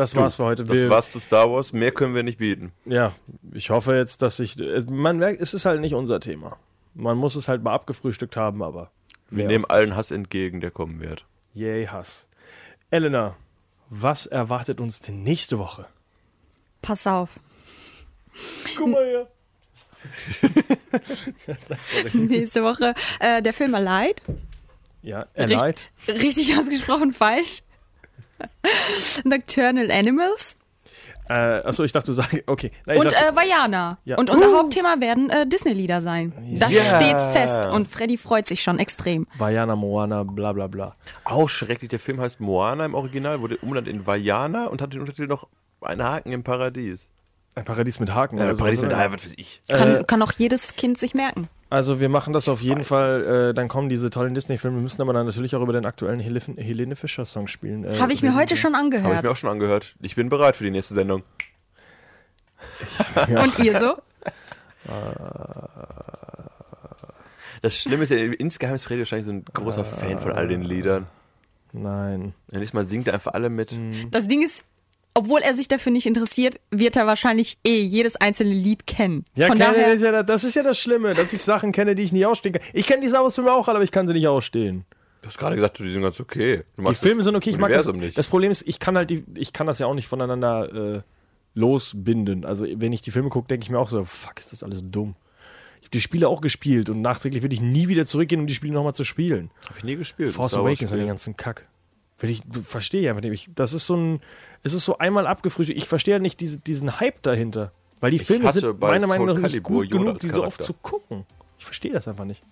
Das 0.01 0.17
war's 0.17 0.35
für 0.37 0.45
heute. 0.45 0.65
das 0.65 0.73
Wir- 0.77 0.91
war's 0.91 1.13
zu 1.13 1.19
Star 1.21 1.51
Wars. 1.51 1.73
Mehr 1.73 1.93
können 1.93 2.15
wir 2.15 2.23
nicht 2.23 2.39
bieten. 2.39 2.73
ja, 2.87 3.13
ich 3.53 3.71
hoffe 3.71 3.95
jetzt, 3.97 4.23
dass 4.23 4.39
ich. 4.41 4.59
es- 4.59 4.87
Man 4.87 5.19
merkt, 5.19 5.41
es 5.41 5.55
ist 5.55 5.65
halt 5.67 5.81
nicht 5.81 5.95
unser 5.95 6.21
Thema. 6.21 6.57
Man 6.95 7.17
muss 7.17 7.37
es 7.37 7.49
halt 7.49 7.63
mal 7.63 7.73
abgefrühstückt 7.75 8.37
haben, 8.37 8.63
aber. 8.63 8.91
Wir 9.31 9.47
nehmen 9.47 9.65
allen 9.67 9.95
Hass 9.95 10.11
entgegen, 10.11 10.61
der 10.61 10.71
kommen 10.73 11.01
wird. 11.01 11.25
Yay, 11.55 11.87
Hass. 11.87 12.27
Elena, 12.91 13.37
was 13.89 14.27
erwartet 14.27 14.81
uns 14.81 15.01
denn 15.01 15.23
nächste 15.23 15.59
Woche? 15.59 15.87
Pass 16.83 17.07
auf. 17.07 17.39
Guck 18.77 18.89
mal 18.89 19.05
her. 19.05 19.29
Nächste 22.15 22.63
Woche 22.63 22.95
äh, 23.21 23.43
der 23.43 23.53
Film 23.53 23.75
Alive. 23.75 24.17
Ja, 25.03 25.27
Allied. 25.35 25.91
Richtig 26.09 26.57
ausgesprochen 26.59 27.13
falsch. 27.13 27.63
Nocturnal 29.25 29.91
Animals 29.91 30.57
Äh, 31.29 31.33
achso, 31.65 31.85
ich 31.85 31.93
dachte, 31.93 32.07
du 32.09 32.13
sagst. 32.15 32.37
Okay. 32.47 32.73
Nein, 32.87 32.99
und 32.99 33.13
dachte, 33.13 33.25
äh, 33.25 33.37
Vajana. 33.37 33.99
Ja. 34.05 34.17
Und 34.19 34.31
unser 34.31 34.53
Hauptthema 34.57 34.97
werden 34.99 35.31
äh, 35.31 35.47
Disney-Lieder 35.47 36.01
sein. 36.03 36.33
Das 36.59 36.73
Ja. 36.73 36.83
steht 37.01 37.21
fest 37.33 37.67
und 37.69 37.87
Freddy 37.87 38.17
freut 38.19 38.49
sich 38.49 38.63
schon 38.63 38.81
extrem. 38.81 39.29
Vajana, 39.39 39.77
Moana, 39.77 40.25
bla 40.25 40.53
bla 40.53 40.67
bla. 40.67 40.97
Auch 41.25 41.49
schrecklich, 41.49 41.89
der 41.91 42.01
Film 42.01 42.21
heißt 42.21 42.41
Moana 42.41 42.85
im 42.85 42.95
Original, 42.95 43.41
wurde 43.41 43.59
umbenannt 43.59 43.87
in 43.87 44.07
Vajana 44.09 44.67
und 44.67 44.83
hat 44.83 44.93
den 44.93 45.01
Untertitel 45.01 45.29
noch 45.29 45.47
Ein 45.81 46.03
Haken 46.03 46.33
im 46.33 46.43
Paradies. 46.43 47.13
Ein 47.55 47.65
Paradies 47.65 48.01
mit 48.01 48.13
Haken. 48.15 48.39
Ja, 48.39 48.47
also, 48.47 48.59
Paradies 48.59 48.83
mit 48.83 48.93
Ah, 48.93 49.13
was 49.13 49.25
weiß 49.25 49.35
ich. 49.37 49.61
Kann, 49.69 50.07
kann 50.07 50.23
auch 50.23 50.33
jedes 50.33 50.75
Kind 50.77 50.99
sich 50.99 51.15
merken. 51.15 51.49
Also 51.71 52.01
wir 52.01 52.09
machen 52.09 52.33
das 52.33 52.49
auf 52.49 52.61
jeden 52.61 52.85
Fall. 52.85 53.51
Äh, 53.51 53.55
dann 53.55 53.69
kommen 53.69 53.89
diese 53.89 54.11
tollen 54.11 54.35
Disney-Filme. 54.35 54.77
Wir 54.79 54.83
müssen 54.83 55.01
aber 55.01 55.13
dann 55.13 55.27
natürlich 55.27 55.55
auch 55.57 55.63
über 55.63 55.73
den 55.73 55.87
aktuellen 55.87 56.21
Helene, 56.21 56.57
Helene 56.61 56.97
Fischer-Song 56.97 57.47
spielen. 57.47 57.85
Äh, 57.85 57.97
Habe 57.99 58.13
ich 58.13 58.23
mir 58.23 58.35
heute 58.35 58.57
schon 58.57 58.75
Habe 58.75 58.89
ich 58.89 58.97
angehört. 58.97 59.23
mir 59.25 59.31
auch 59.31 59.37
schon 59.37 59.51
angehört. 59.51 59.95
Ich 60.03 60.17
bin 60.17 60.29
bereit 60.29 60.57
für 60.57 60.65
die 60.65 60.71
nächste 60.71 60.95
Sendung. 60.95 61.23
Und 63.29 63.59
ihr 63.61 63.79
so? 63.79 63.97
Das 67.63 67.77
Schlimme 67.77 68.05
ist 68.05 68.11
ja, 68.11 68.17
insgeheim 68.17 68.75
ist 68.75 68.85
Freddy 68.85 69.01
wahrscheinlich 69.01 69.27
so 69.27 69.33
ein 69.33 69.45
großer 69.53 69.85
Fan 69.85 70.19
von 70.19 70.33
all 70.33 70.49
den 70.49 70.63
Liedern. 70.63 71.07
Nein. 71.73 72.35
Ja, 72.51 72.59
Nächstes 72.59 72.75
Mal 72.75 72.85
singt 72.85 73.07
er 73.07 73.15
einfach 73.15 73.35
alle 73.35 73.51
mit. 73.51 73.79
Das 74.11 74.27
Ding 74.27 74.43
ist, 74.43 74.63
obwohl 75.15 75.41
er 75.41 75.55
sich 75.55 75.69
dafür 75.69 75.93
nicht 75.93 76.07
interessiert, 76.07 76.61
wird 76.71 76.97
er 76.97 77.07
wahrscheinlich 77.07 77.59
eh 77.65 77.81
jedes 77.83 78.17
einzelne 78.17 78.53
Lied 78.53 78.87
kennen. 78.87 79.25
Ja, 79.35 79.49
Von 79.49 79.59
kenne, 79.59 79.75
daher, 79.75 79.93
ist 79.93 80.03
ja, 80.03 80.23
das 80.23 80.45
ist 80.45 80.55
ja 80.55 80.63
das 80.63 80.79
Schlimme, 80.79 81.15
dass 81.15 81.33
ich 81.33 81.43
Sachen 81.43 81.73
kenne, 81.73 81.95
die 81.95 82.03
ich 82.05 82.13
nicht 82.13 82.27
ausstehen 82.27 82.55
kann. 82.55 82.63
Ich 82.73 82.87
kenne 82.87 83.03
die 83.03 83.09
Star 83.09 83.23
Wars-Filme 83.23 83.53
auch 83.53 83.67
alle, 83.69 83.77
aber 83.77 83.85
ich 83.85 83.91
kann 83.91 84.07
sie 84.07 84.13
nicht 84.13 84.29
ausstehen. 84.29 84.85
Du 85.23 85.29
hast 85.29 85.37
gerade 85.37 85.55
gesagt, 85.57 85.79
die 85.79 85.91
sind 85.91 86.03
ganz 86.03 86.19
okay. 86.21 86.63
Du 86.77 86.83
Die 86.83 86.95
Filme 86.95 87.17
das 87.17 87.25
sind 87.25 87.37
okay, 87.37 87.51
ich 87.51 87.59
mag 87.59 87.71
das. 87.71 87.87
Universum 87.87 87.99
nicht. 87.99 88.17
Das 88.17 88.29
Problem 88.29 88.51
ist, 88.51 88.67
ich 88.67 88.79
kann 88.79 88.97
halt 88.97 89.11
die, 89.11 89.25
ich 89.35 89.53
kann 89.53 89.67
das 89.67 89.79
ja 89.79 89.87
auch 89.87 89.95
nicht 89.95 90.09
voneinander 90.09 90.97
äh, 90.97 91.03
losbinden. 91.55 92.45
Also 92.45 92.67
wenn 92.67 92.93
ich 92.93 93.03
die 93.03 93.11
Filme 93.11 93.29
gucke, 93.29 93.49
denke 93.49 93.65
ich 93.65 93.71
mir 93.71 93.79
auch 93.79 93.89
so, 93.89 94.05
fuck, 94.05 94.39
ist 94.39 94.53
das 94.53 94.63
alles 94.63 94.81
dumm. 94.83 95.17
Ich 95.81 95.87
habe 95.87 95.91
die 95.93 96.01
Spiele 96.01 96.29
auch 96.29 96.41
gespielt 96.41 96.89
und 96.89 97.01
nachträglich 97.01 97.43
würde 97.43 97.55
ich 97.55 97.61
nie 97.61 97.89
wieder 97.89 98.07
zurückgehen, 98.07 98.41
um 98.41 98.47
die 98.47 98.55
Spiele 98.55 98.73
nochmal 98.75 98.95
zu 98.95 99.05
spielen. 99.05 99.51
Hab 99.69 99.79
ich 99.79 99.85
nie 99.85 99.97
gespielt. 99.97 100.31
Force 100.31 100.53
Wars 100.53 100.63
Awakens 100.63 100.91
Spiel. 100.91 100.99
den 101.01 101.09
ganzen 101.09 101.37
Kack. 101.37 101.69
Will 102.21 102.31
ich 102.31 102.43
verstehe 102.65 103.01
ja, 103.01 103.19
ich, 103.19 103.49
das 103.55 103.73
ist 103.73 103.87
so 103.87 103.97
ein, 103.97 104.21
es 104.63 104.75
ist 104.75 104.85
so 104.85 104.99
einmal 104.99 105.27
abgefrühstückt. 105.27 105.79
Ich 105.79 105.89
verstehe 105.89 106.15
halt 106.15 106.23
nicht 106.23 106.39
diese, 106.39 106.59
diesen 106.59 107.01
Hype 107.01 107.23
dahinter, 107.23 107.73
weil 108.01 108.11
die 108.11 108.19
Filme 108.19 108.47
hatte 108.47 108.61
sind 108.61 108.81
meiner 108.81 109.07
Meinung 109.07 109.27
nach 109.27 109.35
nicht 109.35 109.45
Calibur 109.45 109.83
gut 109.83 109.91
Yoda 109.91 109.99
genug, 109.99 110.15
als 110.15 110.23
die 110.23 110.29
so 110.29 110.45
oft 110.45 110.63
zu 110.63 110.75
gucken. 110.75 111.25
Ich 111.59 111.65
verstehe 111.65 111.93
das 111.93 112.07
einfach 112.09 112.27
nicht. 112.27 112.43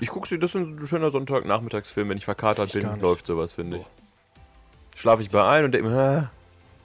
Ich 0.00 0.08
gucke 0.08 0.28
sie, 0.28 0.38
das 0.38 0.54
ist 0.54 0.56
ein 0.56 0.86
schöner 0.86 1.10
Sonntagnachmittagsfilm, 1.10 2.10
wenn 2.10 2.18
ich 2.18 2.24
verkatert 2.24 2.68
Ich 2.68 2.80
bin, 2.80 2.90
nicht. 2.90 3.02
läuft 3.02 3.26
sowas, 3.26 3.52
finde 3.52 3.78
ich. 3.78 3.86
Schlafe 4.94 5.22
ich 5.22 5.30
bei 5.30 5.44
ein 5.44 5.64
und 5.64 5.72
denke 5.72 5.88
mir, 5.88 6.30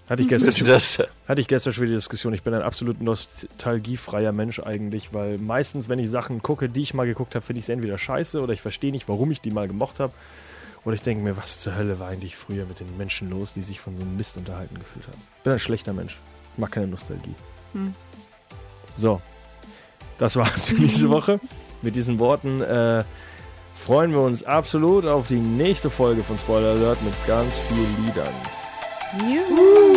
Hatte 0.10 0.22
ich 0.24 0.28
gestern 0.28 0.50
ist 0.50 0.68
das? 0.68 1.08
Hatte 1.28 1.42
ich 1.42 1.48
gestern 1.48 1.74
schon 1.74 1.84
wieder 1.84 1.92
die 1.92 1.98
Diskussion. 1.98 2.34
Ich 2.34 2.44
bin 2.44 2.54
ein 2.54 2.62
absolut 2.62 3.02
nostalgiefreier 3.02 4.32
Mensch 4.32 4.60
eigentlich, 4.60 5.14
weil 5.14 5.38
meistens, 5.38 5.90
wenn 5.90 6.00
ich 6.00 6.10
Sachen 6.10 6.42
gucke, 6.42 6.70
die 6.70 6.82
ich 6.82 6.94
mal 6.94 7.06
geguckt 7.06 7.36
habe, 7.36 7.46
finde 7.46 7.60
ich 7.60 7.66
es 7.66 7.70
entweder 7.70 7.98
scheiße 7.98 8.42
oder 8.42 8.54
ich 8.54 8.62
verstehe 8.62 8.92
nicht, 8.92 9.08
warum 9.08 9.32
ich 9.32 9.42
die 9.42 9.52
mal 9.52 9.68
gemocht 9.68 10.00
habe. 10.00 10.14
Oder 10.84 10.96
ich 10.96 11.02
denke 11.02 11.24
mir, 11.24 11.38
was 11.38 11.62
zur 11.62 11.76
Hölle 11.76 12.00
war 12.00 12.10
eigentlich 12.10 12.36
früher 12.36 12.66
mit 12.66 12.80
den 12.80 12.98
Menschen 12.98 13.30
los, 13.30 13.54
die 13.54 13.62
sich 13.62 13.80
von 13.80 13.96
so 13.96 14.02
einem 14.02 14.18
Mist 14.18 14.38
unterhalten 14.38 14.76
gefühlt 14.76 15.08
haben. 15.08 15.22
Ich 15.38 15.44
bin 15.44 15.54
ein 15.54 15.60
schlechter 15.60 15.94
Mensch. 15.94 16.20
Ich 16.54 16.60
mag 16.60 16.72
keine 16.72 16.88
Nostalgie. 16.88 17.36
So, 18.96 19.22
das 20.18 20.36
war's 20.36 20.70
für 20.70 20.76
diese 20.76 21.10
Woche. 21.12 21.40
Mit 21.82 21.96
diesen 21.96 22.20
Worten 22.20 22.62
äh, 22.62 23.04
freuen 23.76 24.12
wir 24.12 24.22
uns 24.22 24.44
absolut 24.44 25.06
auf 25.06 25.28
die 25.28 25.40
nächste 25.40 25.90
Folge 25.90 26.24
von 26.24 26.38
Spoiler 26.38 26.72
Alert 26.72 27.02
mit 27.04 27.14
ganz 27.28 27.60
vielen 27.60 28.06
Liedern. 28.06 28.34
Juhu. 29.20 29.91